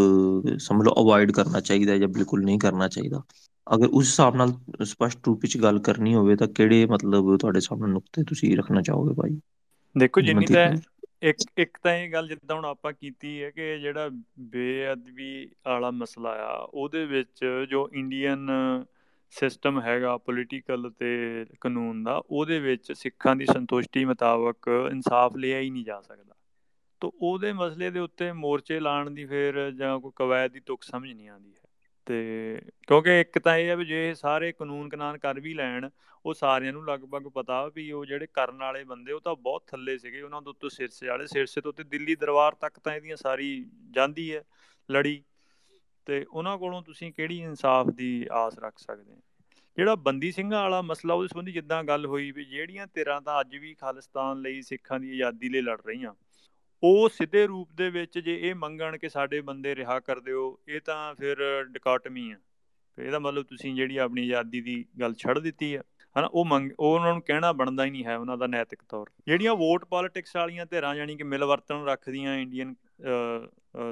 [0.59, 3.23] ਸਮਝ ਲਓ ਅਵੋਇਡ ਕਰਨਾ ਚਾਹੀਦਾ ਜਾਂ ਬਿਲਕੁਲ ਨਹੀਂ ਕਰਨਾ ਚਾਹੀਦਾ।
[3.66, 4.52] ਅਗਰ ਉਸ ਹਿਸਾਬ ਨਾਲ
[4.85, 9.14] ਸਪਸ਼ਟ ਰੂਪ ਵਿੱਚ ਗੱਲ ਕਰਨੀ ਹੋਵੇ ਤਾਂ ਕਿਹੜੇ ਮਤਲਬ ਤੁਹਾਡੇ ਸਾਹਮਣੇ ਨੁਕਤੇ ਤੁਸੀਂ ਰੱਖਣਾ ਚਾਹੋਗੇ
[9.14, 9.39] ਭਾਈ?
[9.94, 10.66] ਦੇਖੋ ਜਿੰਨੀ ਤਾਂ
[11.23, 14.11] ਇੱਕ ਇੱਕ ਤਾਂ ਇਹ ਗੱਲ ਜਿੱਦਾਂ ਹੁਣ ਆਪਾਂ ਕੀਤੀ ਹੈ ਕਿ ਜਿਹੜਾ
[14.41, 18.51] ਬੇਅਦਬੀ ਵਾਲਾ ਮਸਲਾ ਆ, ਉਹਦੇ ਵਿੱਚ ਜੋ ਇੰਡੀਅਨ
[19.31, 25.71] ਸਿਸਟਮ ਹੈਗਾ ਪੋਲੀਟੀਕਲ ਤੇ ਕਾਨੂੰਨ ਦਾ, ਉਹਦੇ ਵਿੱਚ ਸਿੱਖਾਂ ਦੀ ਸੰਤੁਸ਼ਟੀ ਮੁਤਾਬਕ ਇਨਸਾਫ ਲਿਆ ਹੀ
[25.71, 26.35] ਨਹੀਂ ਜਾ ਸਕਦਾ।
[27.01, 31.13] ਤੋਂ ਉਹਦੇ ਮਸਲੇ ਦੇ ਉੱਤੇ ਮੋਰਚੇ ਲਾਣ ਦੀ ਫਿਰ ਜਾਂ ਕੋਈ ਕਵਾਇਦ ਦੀ ਤੁਕ ਸਮਝ
[31.13, 31.66] ਨਹੀਂ ਆਉਂਦੀ ਹੈ।
[32.07, 35.91] ਤੇ ਕਿਉਂਕਿ ਇੱਕ ਤਾਂ ਇਹ ਹੈ ਵੀ ਜੇ ਸਾਰੇ ਕਾਨੂੰਨ ਕਨਾਨ ਕਰ ਵੀ ਲੈਣ,
[36.27, 39.99] ਉਹ ਸਾਰਿਆਂ ਨੂੰ ਲਗਭਗ ਪਤਾ ਵੀ ਉਹ ਜਿਹੜੇ ਕਰਨ ਵਾਲੇ ਬੰਦੇ, ਉਹ ਤਾਂ ਬਹੁਤ ਥੱਲੇ
[39.99, 43.66] ਸੀਗੇ, ਉਹਨਾਂ ਦੇ ਉੱਤੇ ਸਿਰਸੇ ਵਾਲੇ, ਸਿਰਸੇ ਤੋਂ ਤੇ ਦਿੱਲੀ ਦਰਬਾਰ ਤੱਕ ਤਾਂ ਇਹਦੀਆਂ ਸਾਰੀ
[43.91, 44.43] ਜਾਂਦੀ ਹੈ
[44.91, 45.24] ਲੜੀ।
[46.07, 49.20] ਤੇ ਉਹਨਾਂ ਕੋਲੋਂ ਤੁਸੀਂ ਕਿਹੜੀ ਇਨਸਾਫ ਦੀ ਆਸ ਰੱਖ ਸਕਦੇ ਹੋ?
[49.77, 53.57] ਜਿਹੜਾ ਬੰਦੀ ਸਿੰਘਾਂ ਵਾਲਾ ਮਸਲਾ, ਉਹਦੇ ਸੰਬੰਧੀ ਜਿੱਦਾਂ ਗੱਲ ਹੋਈ ਵੀ ਜਿਹੜੀਆਂ ਧਿਰਾਂ ਤਾਂ ਅੱਜ
[53.57, 56.15] ਵੀ ਖਾਲਿਸਤਾਨ ਲਈ, ਸਿੱਖਾਂ ਦੀ ਆਜ਼ਾਦੀ ਲਈ ਲੜ ਰਹੀਆਂ
[56.82, 60.81] ਉਹ ਸਿੱਧੇ ਰੂਪ ਦੇ ਵਿੱਚ ਜੇ ਇਹ ਮੰਗਣ ਕਿ ਸਾਡੇ ਬੰਦੇ ਰਿਹਾ ਕਰ ਦਿਓ ਇਹ
[60.81, 62.36] ਤਾਂ ਫਿਰ ਡਿਕੋਟਮੀ ਆ।
[62.98, 65.82] ਇਹਦਾ ਮਤਲਬ ਤੁਸੀਂ ਜਿਹੜੀ ਆਪਣੀ ਆਜ਼ਾਦੀ ਦੀ ਗੱਲ ਛੱਡ ਦਿੱਤੀ ਆ,
[66.19, 69.11] ਹਨਾ, ਉਹ ਮੰਗ, ਉਹ ਉਹਨਾਂ ਨੂੰ ਕਹਿਣਾ ਬਣਦਾ ਹੀ ਨਹੀਂ ਹੈ ਉਹਨਾਂ ਦਾ ਨੈਤਿਕ ਤੌਰ
[69.27, 72.74] ਜਿਹੜੀਆਂ ਵੋਟ ਪੋਲਿਟਿਕਸ ਵਾਲੀਆਂ ਧਿਰਾਂ ਜਾਨੀ ਕਿ ਮਿਲਵਰਤਨ ਰੱਖਦੀਆਂ ਇੰਡੀਅਨ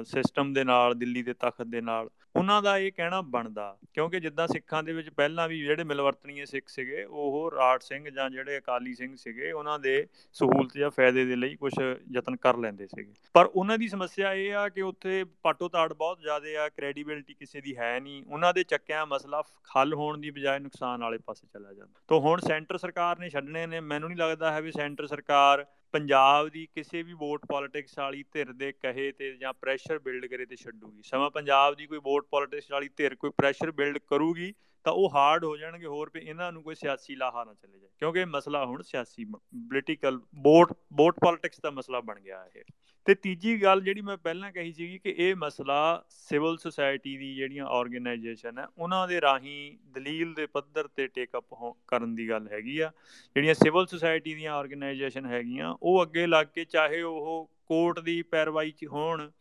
[0.03, 4.47] ਸਿਸਟਮ ਦੇ ਨਾਲ, ਦਿੱਲੀ ਦੇ ਤਖਤ ਦੇ ਨਾਲ, ਉਹਨਾਂ ਦਾ ਇਹ ਕਹਿਣਾ ਬਣਦਾ, ਕਿਉਂਕਿ ਜਿੱਦਾਂ
[4.47, 8.93] ਸਿੱਖਾਂ ਦੇ ਵਿੱਚ ਪਹਿਲਾਂ ਵੀ ਜਿਹੜੇ ਮਿਲਵਰਤਨੀਏ ਸਿੱਖ ਸੀਗੇ, ਉਹ ਰਾਟ ਸਿੰਘ ਜਾਂ ਜਿਹੜੇ ਅਕਾਲੀ
[8.93, 11.73] ਸਿੰਘ ਸੀਗੇ, ਉਹਨਾਂ ਦੇ ਸਹੂਲਤ ਜਾਂ ਫਾਇਦੇ ਦੇ ਲਈ ਕੁਝ
[12.11, 16.21] ਯਤਨ ਕਰ ਲੈਂਦੇ ਸੀਗੇ। ਪਰ ਉਹਨਾਂ ਦੀ ਸਮੱਸਿਆ ਇਹ ਆ ਕਿ ਉੱਥੇ ਪਾਟੋ ਤਾੜ ਬਹੁਤ
[16.21, 19.41] ਜ਼ਿਆਦਾ ਆ ਕ੍ਰੈਡੀਬਿਲਟੀ ਕਿਸੇ ਦੀ ਹੈ ਨਹੀਂ, ਉਹਨਾਂ ਦੇ ਚੱਕਿਆ ਮਸਲਾ
[19.77, 23.65] ਹੱਲ ਹੋਣ ਦੀ ਬਜਾਏ ਨੁਕਸਾਨ ਵਾਲੇ ਪਾਸੇ ਚਲਾ ਜਾਂਦਾ। ਤੋਂ ਹੁਣ ਸੈਂਟਰ ਸਰਕਾਰ ਨੇ ਛੱਡਣੇ
[23.67, 25.65] ਨੇ, ਮੈਨੂੰ ਨਹੀਂ ਲੱਗਦਾ ਹੈ ਵੀ ਸੈਂਟਰ ਸਰਕਾਰ
[25.95, 30.45] ਪੰਜਾਬ ਦੀ ਕਿਸੇ ਵੀ ਵੋਟ ਪੋਲਿਟਿਕਸ ਵਾਲੀ ਧਿਰ ਦੇ ਕਹੇ ਤੇ ਜਾਂ ਪ੍ਰੈਸ਼ਰ ਬਿਲਡ ਕਰੇ
[30.45, 34.53] ਤੇ ਛੱਡੂਗੀ। ਸਮਾਂ ਪੰਜਾਬ ਦੀ ਕੋਈ ਵੋਟ ਪੋਲਿਟਿਕਸ ਵਾਲੀ ਧਿਰ ਕੋਈ ਪ੍ਰੈਸ਼ਰ ਬਿਲਡ ਕਰੂਗੀ
[34.85, 37.89] ਤਾਂ ਉਹ ਹਾਰਡ ਹੋ ਜਾਣਗੇ, ਹੋਰ ਵੀ ਇਹਨਾਂ ਨੂੰ ਕੋਈ ਸਿਆਸੀ ਲਾਹਾ ਨਾ ਚਲੇ ਜਾਏ।
[37.99, 42.63] ਕਿਉਂਕਿ ਇਹ ਮਸਲਾ ਹੁਣ ਸਿਆਸੀ ਪੋਲੀਟੀਕਲ ਵੋਟ ਵੋਟ ਪੋਲਿਟਿਕਸ ਦਾ ਮਸਲਾ ਬਣ ਗਿਆ ਇਹ।
[43.05, 47.65] ਤੇ ਤੀਜੀ ਗੱਲ ਜਿਹੜੀ ਮੈਂ ਪਹਿਲਾਂ ਕਹੀ ਸੀਗੀ ਕਿ ਇਹ ਮਸਲਾ ਸਿਵਲ ਸੁਸਾਇਟੀ ਦੀ ਜਿਹੜੀਆਂ
[47.65, 52.79] ਆਰਗੇਨਾਈਜੇਸ਼ਨ ਹੈ, ਉਹਨਾਂ ਦੇ ਰਾਹੀਂ ਦਲੀਲ ਦੇ ਪੱਧਰ ਤੇ ਟੇਕ ਅਪ ਕਰਨ ਦੀ ਗੱਲ ਹੈਗੀ
[52.79, 52.91] ਆ।
[53.35, 58.71] ਜਿਹੜੀਆਂ ਸਿਵਲ ਸੁਸਾਇਟੀ ਦੀਆਂ ਆਰਗੇਨਾਈਜੇਸ਼ਨ ਹੈਗੀਆਂ, ਉਹ ਅੱਗੇ ਲੱਗ ਕੇ ਚਾਹੇ ਉਹ ਕੋਰਟ ਦੀ ਪੈਰਵਾਈ
[58.71, 59.31] 'ਚ ਹੋਣ,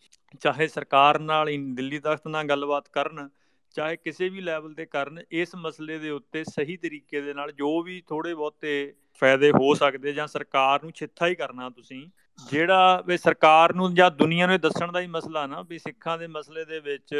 [0.41, 3.29] ਚਾਹੇ ਸਰਕਾਰ ਨਾਲ ਦਿੱਲੀ ਤਖਤ ਨਾਲ ਗੱਲਬਾਤ ਕਰਨ
[3.75, 7.81] ਚਾਹੇ ਕਿਸੇ ਵੀ ਲੈਵਲ ਤੇ ਕਰਨ ਇਸ ਮਸਲੇ ਦੇ ਉੱਤੇ ਸਹੀ ਤਰੀਕੇ ਦੇ ਨਾਲ ਜੋ
[7.83, 8.93] ਵੀ ਥੋੜੇ ਬਹੁਤੇ
[9.23, 12.07] ਫਾਇਦੇ ਹੋ ਸਕਦੇ ਜਾਂ ਸਰਕਾਰ ਨੂੰ ਛਿੱਥਾ ਹੀ ਕਰਨਾ ਤੁਸੀਂ,
[12.39, 16.27] ਜਿਹੜਾ ਵੀ ਸਰਕਾਰ ਨੂੰ ਜਾਂ ਦੁਨੀਆ ਨੂੰ ਦੱਸਣ ਦਾ ਹੀ ਮਸਲਾ ਨਾ ਵੀ ਸਿੱਖਾਂ ਦੇ
[16.27, 17.15] ਮਸਲੇ ਦੇ ਵਿੱਚ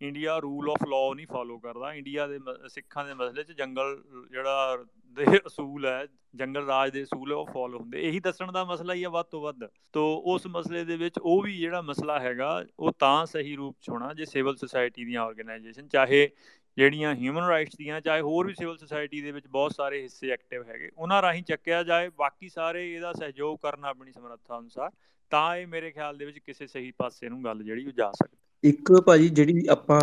[0.00, 2.38] ਇੰਡੀਆ ਰੂਲ ਆਫ ਲਾਅ ਨਹੀਂ ਫਾਲੋ ਕਰਦਾ। ਇੰਡੀਆ ਦੇ
[2.68, 4.84] ਸਿੱਖਾਂ ਦੇ ਮਸਲੇ 'ਚ ਜੰਗਲ ਜਿਹੜਾ
[5.16, 6.06] ਦੇ ਅਸੂਲ ਹੈ,
[6.36, 9.40] ਜੰਗਲ ਰਾਜ ਦੇ ਅਸੂਲ ਉਹ ਫਾਲੋ ਹੁੰਦੇ। ਇਹੀ ਦੱਸਣ ਦਾ ਮਸਲਾ ਹੀ ਆ ਵੱਧ ਤੋਂ
[9.40, 13.76] ਵੱਧ। ਤੋਂ ਉਸ ਮਸਲੇ ਦੇ ਵਿੱਚ ਉਹ ਵੀ ਜਿਹੜਾ ਮਸਲਾ ਹੈਗਾ, ਉਹ ਤਾਂ ਸਹੀ ਰੂਪ
[13.80, 16.28] 'ਚ ਹੋਣਾ, ਜੇ ਸਿਵਲ ਸੁਸਾਇਟੀ ਦੀਆਂ ਆਰਗੇਨਾਈਜੇਸ਼ਨ ਚਾਹੇ
[16.76, 20.64] ਜਿਹੜੀਆਂ ਹਿਊਮਨ ਰਾਈਟਸ ਦੀਆਂ, ਚਾਹੇ ਹੋਰ ਵੀ ਸਿਵਲ ਸੁਸਾਇਟੀ ਦੇ ਵਿੱਚ ਬਹੁਤ ਸਾਰੇ ਹਿੱਸੇ ਐਕਟਿਵ
[20.68, 24.90] ਹੈਗੇ। ਉਹਨਾਂ ਰਾਹੀਂ ਚੱਕਿਆ ਜਾਏ, ਬਾਕੀ ਸਾਰੇ ਇਹਦਾ ਸਹਿਯੋਗ ਕਰਨਾ ਆਪਣੀ ਸਮਰੱਥਾ ਅਨੁਸਾਰ,
[25.32, 28.36] ਤਾਂ ਇਹ ਮੇਰੇ ਖਿਆਲ ਦੇ ਵਿੱਚ ਕਿਸੇ ਸਹੀ ਪਾਸੇ ਨੂੰ ਗੱਲ ਜਿਹੜੀ ਉਹ ਜਾ ਸਕਦੀ।
[28.64, 30.00] ਇੱਕ ਭਾਜੀ ਜਿਹੜੀ ਆਪਾਂ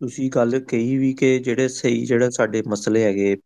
[0.00, 3.36] ਤੁਸੀਂ ਗੱਲ ਕਹੀ ਵੀ ਕਿ ਜਿਹੜੇ ਸਹੀ ਜਿਹੜਾ ਸਾਡੇ ਮਸਲੇ ਹੈਗੇ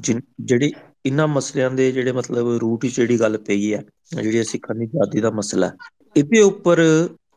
[0.00, 0.70] ਜਿਹੜੇ
[1.04, 3.82] ਇਹਨਾਂ ਮਸਲਿਆਂ ਦੇ ਜਿਹੜੇ ਮਤਲਬ ਰੂਟ ਵਿੱਚ ਜਿਹੜੀ ਗੱਲ ਪਈ ਹੈ,
[4.12, 5.70] ਜਿਹੜੀ ਸਿੱਖਾਂ ਦੀ ਆਜ਼ਾਦੀ ਦਾ ਮਸਲਾ,
[6.16, 6.80] ਇਹਦੇ ਉੱਪਰ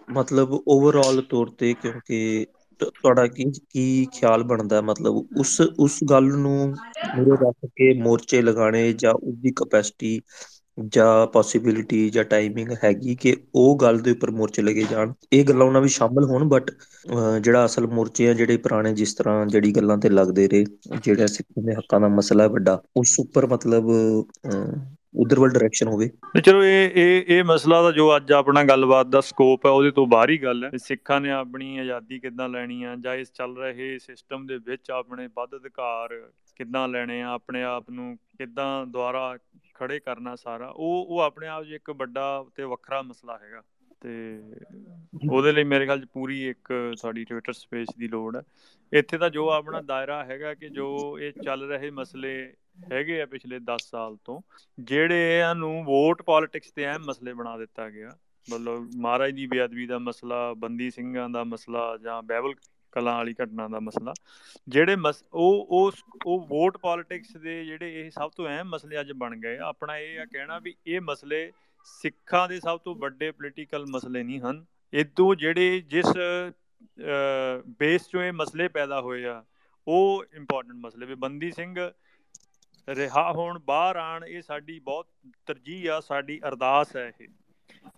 [0.07, 2.45] ਮਤਲਬ ਓਵਰਆਲ ਤੌਰ ਤੇ ਕਿਉਂਕਿ
[2.80, 6.57] ਤੁਹਾਡਾ ਕੀ ਕੀ ਖਿਆਲ ਬਣਦਾ ਮਤਲਬ ਉਸ ਉਸ ਗੱਲ ਨੂੰ
[7.15, 10.19] ਮੂਰੇ ਰੱਖ ਕੇ ਮੋਰਚੇ ਲਗਾਣੇ ਜਾਂ ਉਸ ਦੀ ਕਪੈਸਿਟੀ
[10.88, 15.65] ਜਾਂ ਪੋਸਿਬਿਲਿਟੀ ਜਾਂ ਟਾਈਮਿੰਗ ਹੈਗੀ ਕਿ ਉਹ ਗੱਲ ਦੇ ਉੱਪਰ ਮੋਰਚੇ ਲਗੇ ਜਾਣ। ਇਹ ਗੱਲਾਂ
[15.65, 16.72] ਉਹਨਾਂ ਵੀ ਸ਼ਾਮਲ ਹੋਣ ਬਟ
[17.41, 20.65] ਜਿਹੜਾ ਅਸਲ ਮੋਰਚੇ ਆ, ਜਿਹੜੇ ਪੁਰਾਣੇ ਜਿਸ ਤਰ੍ਹਾਂ ਜਿਹੜੀ ਗੱਲਾਂ ਤੇ ਲੱਗਦੇ ਰਹੇ,
[21.03, 23.89] ਜਿਹੜਾ ਸਿੱਖਾਂ ਦੇ ਹੱਕਾਂ ਦਾ ਮਸਲਾ ਹੈ ਵੱਡਾ, ਉਸ ਉੱਪਰ ਮਤਲਬ
[25.15, 26.10] ਉਧਰ ਵੱਲ ਡਾਇਰੈਕਸ਼ਨ ਹੋਵੇ।
[26.45, 30.06] ਚਲੋ ਇਹ ਇਹ ਇਹ ਮਸਲਾ ਦਾ ਜੋ ਅੱਜ ਆਪਣਾ ਗੱਲਬਾਤ ਦਾ ਸਕੋਪ ਹੈ, ਉਹਦੇ ਤੋਂ
[30.07, 33.97] ਬਾਹਰ ਹੀ ਗੱਲ ਹੈ। ਸਿੱਖਾਂ ਨੇ ਆਪਣੀ ਆਜ਼ਾਦੀ ਕਿੱਦਾਂ ਲੈਣੀ ਆ, ਜਾਂ ਇਸ ਚੱਲ ਰਹੇ
[33.99, 36.19] ਸਿਸਟਮ ਦੇ ਵਿੱਚ ਆਪਣੇ ਵੱਧ ਅਧਿਕਾਰ
[36.56, 39.38] ਕਿੱਦਾਂ ਲੈਣੇ ਆ, ਆਪਣੇ ਆਪ ਨੂੰ ਕਿੱਦਾਂ ਦੁਆਰਾ
[39.80, 43.61] ਖੜੇ ਕਰਨਾ ਸਾਰਾ, ਉਹ ਉਹ ਆਪਣੇ ਆਪ 'ਚ ਇੱਕ ਵੱਡਾ ਤੇ ਵੱਖਰਾ ਮਸਲਾ ਹੈਗਾ।
[44.01, 44.43] ਤੇ
[45.30, 48.41] ਉਹਦੇ ਲਈ ਮੇਰੇ ਖਿਆਲ 'ਚ ਪੂਰੀ ਇੱਕ ਸਾਡੀ ਟਵਿੱਟਰ ਸਪੇਸ ਦੀ ਲੋੜ ਹੈ।
[48.93, 52.53] ਇੱਥੇ ਤਾਂ ਜੋ ਆਪਣਾ ਦਾਇਰਾ ਹੈਗਾ ਕਿ ਜੋ ਇਹ ਚੱਲ ਰਹੇ ਮਸਲੇ
[52.91, 54.41] ਹੈਗੇ ਆ ਪਿਛਲੇ 10 ਸਾਲ ਤੋਂ,
[54.80, 58.18] ਜਿਹੜੇ ਇਹਨਾਂ ਨੂੰ ਵੋਟ ਪੋਲਿਟਿਕਸ ਤੇ ਅਹਿਮ ਮਸਲੇ ਬਣਾ ਦਿੱਤਾ ਗਿਆ।
[58.53, 62.53] ਮਤਲਬ ਮਹਾਰਾਜ ਦੀ ਬੇਅਦਬੀ ਦਾ ਮਸਲਾ, ਬੰਦੀ ਸਿੰਘਾਂ ਦਾ ਮਸਲਾ ਜਾਂ ਬਾਈਬਲ
[62.91, 64.14] ਕਲਾਂ ਵਾਲੀ ਘਟਨਾ ਦਾ ਮਸਲਾ।
[64.68, 64.95] ਜਿਹੜੇ
[65.34, 65.91] ਉਹ ਉਹ
[66.26, 70.20] ਉਹ ਵੋਟ ਪੋਲਿਟਿਕਸ ਦੇ ਜਿਹੜੇ ਇਹ ਸਭ ਤੋਂ ਅਹਿਮ ਮਸਲੇ ਅੱਜ ਬਣ ਗਏ। ਆਪਣਾ ਇਹ
[70.20, 71.52] ਆ ਕਹਿਣਾ ਵੀ ਇਹ ਮਸਲੇ
[71.88, 76.06] ਸਿੱਖਾਂ ਦੇ ਸਭ ਤੋਂ ਵੱਡੇ ਪੋਲੀਟੀਕਲ ਮਸਲੇ ਨਹੀਂ ਹਨ। ਇਦੋਂ ਜਿਹੜੇ ਜਿਸ
[77.80, 79.44] ਬੇਸ ਤੋਂ ਇਹ ਮਸਲੇ ਪੈਦਾ ਹੋਏ ਆ,
[79.88, 81.76] ਉਹ ਇੰਪੋਰਟੈਂਟ ਮਸਲੇ। ਵੀ ਬੰਦੀ ਸਿੰਘ
[82.88, 85.07] ਰਿਹਾ ਹੋਣ, ਬਾਹਰ ਆਣ ਇਹ ਸਾਡੀ ਬਹੁਤ
[85.45, 87.28] ਤਰਜੀਹ ਆ, ਸਾਡੀ ਅਰਦਾਸ ਹੈ ਇਹ।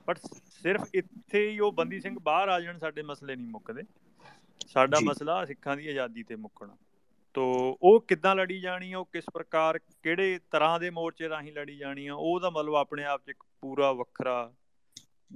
[0.05, 3.83] ਪਰ ਸਿਰਫ ਇੱਥੇ ਹੀ ਉਹ ਬੰਦੀ ਸਿੰਘ ਬਾਹਰ ਆ ਜਾਣ, ਸਾਡੇ ਮਸਲੇ ਨਹੀਂ ਮੁੱਕਦੇ।
[4.66, 6.76] ਸਾਡਾ ਮਸਲਾ ਸਿੱਖਾਂ ਦੀ ਆਜ਼ਾਦੀ ਤੇ ਮੁੱਕਣਾ
[7.34, 7.44] ਤੋ
[7.82, 12.14] ਉਹ ਕਿੱਦਾਂ ਲੜੀ ਜਾਣੀ ਉਹ ਕਿਸ ਪ੍ਰਕਾਰ ਕਿਹੜੇ ਤਰ੍ਹਾਂ ਦੇ ਮੋਰਚੇ ਰਾਹੀਂ ਲੜੀ ਜਾਣੀ ਆ
[12.14, 14.52] ਉਹਦਾ ਮਤਲਬ ਆਪਣੇ ਆਪ 'ਚ ਇੱਕ ਪੂਰਾ ਵੱਖਰਾ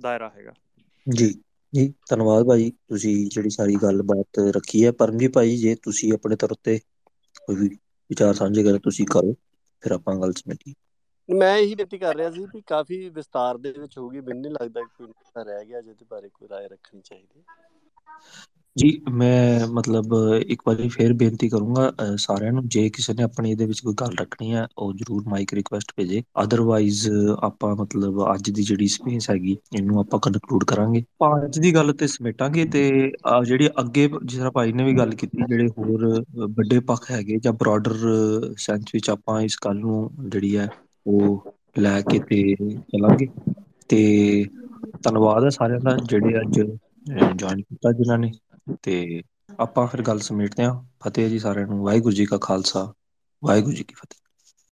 [0.01, 0.52] ਦਾਇਰਾ ਹੈਗਾ
[1.06, 1.42] ਜੀ
[1.72, 6.56] ਜੀ ਧੰਨਵਾਦ ਭਾਜੀ ਤੁਸੀਂ ਜਿਹੜੀ ਸਾਰੀ ਗੱਲਬਾਤ ਰੱਖੀ ਹੈ ਪਰਮਜੀ ਭਾਈ ਜੇ ਤੁਸੀਂ ਆਪਣੇ ਤਰਫ
[6.64, 6.78] ਤੇ
[7.36, 7.68] ਕੋਈ ਵੀ
[8.10, 9.32] ਵਿਚਾਰ ਸਾਂਝੇ ਕਰ ਤੁਸੀਂ ਕਰੋ
[9.82, 10.74] ਫਿਰ ਆਪਾਂ ਗੱਲ ਸਮਝੀਏ
[11.36, 14.80] ਮੈਂ ਇਹੀ ਬੇਨਤੀ ਕਰ ਰਿਹਾ ਸੀ ਵੀ ਕਾਫੀ ਵਿਸਤਾਰ ਦੇ ਵਿੱਚ ਹੋਊਗੀ ਮੈਨੂੰ ਨਹੀਂ ਲੱਗਦਾ
[14.80, 17.42] ਕਿ ਕੋਈ ਨੁਕਤਾ ਰਹਿ ਗਿਆ ਜਿਹਦੇ ਬਾਰੇ ਕੋਈ رائے ਰੱਖਣੀ ਚਾਹੀਦੀ
[18.76, 20.14] ਜੀ ਮੈਂ ਮਤਲਬ
[20.47, 23.93] ਇੱਕ ਵਾਰੀ ਫੇਰ ਬੇਨਤੀ ਕਰੂੰਗਾ ਅ, ਸਾਰਿਆਂ ਨੂੰ ਜੇ ਕਿਸੇ ਨੇ ਆਪਣੀ ਇਹਦੇ ਵਿੱਚ ਕੋਈ
[24.02, 27.07] ਗੱਲ ਰੱਖਣੀ ਹੈ ਉਹ ਜਰੂਰ ਮਾਈਕ ਰਿਕੁਐਸਟ ਭੇਜੇ। ਅਦਰਵਾਈਜ਼
[27.43, 31.93] ਆਪਾਂ ਮਤਲਬ ਅੱਜ ਦੀ ਜਿਹੜੀ ਸਪੇਸ ਹੈਗੀ ਇਹਨੂੰ ਆਪਾਂ ਕਨਕਲੂਡ ਕਰਾਂਗੇ। ਆਪਾਂ ਅੱਜ ਦੀ ਗੱਲ
[31.93, 36.06] ਤੇ ਸਮੇਟਾਂਗੇ ਤੇ ਅ, ਜਿਹੜੀ ਅੱਗੇ ਜਿਸ ਤਰ੍ਹਾਂ ਭਾਈ ਨੇ ਵੀ ਗੱਲ ਕੀਤੀ ਜਿਹੜੇ ਹੋਰ
[36.14, 36.23] ਅ,
[36.57, 37.95] ਵੱਡੇ ਪੱਖ ਹੈਗੇ ਜਾਂ ਬ੍ਰੌਡਰ
[38.57, 40.69] ਸੈਂਸ ਵਿੱਚ ਆਪਾਂ ਇਸ ਗੱਲ ਨੂੰ ਜਿਹੜੀ ਹੈ
[41.06, 43.27] ਉਹ ਲੈ ਕੇ ਤੇ ਚੱਲਾਂਗੇ।
[43.89, 44.45] ਤੇ
[45.03, 46.60] ਧੰਨਵਾਦ ਹੈ ਸਾਰਿਆਂ ਦਾ ਜਿਹੜੇ ਅੱਜ
[47.35, 48.31] ਜੁਆਇਨ ਕੀਤਾ ਜਿਨ੍ਹਾਂ ਨੇ।
[48.83, 49.21] ਤੇ
[49.59, 52.93] ਆਪਾਂ ਫਿਰ ਗੱਲ ਸਮੇਟਦੇ ਹਾਂ। ਫਤਿਹ ਜੀ ਸਾਰਿਆਂ ਨੂੰ। ਵਾਹਿਗੁਰੂ ਜੀ ਕਾ ਖਾਲਸਾ।
[53.43, 54.24] ਵਾਹਿਗੁਰੂ ਜੀ ਕੀ ਫਤਿਹ।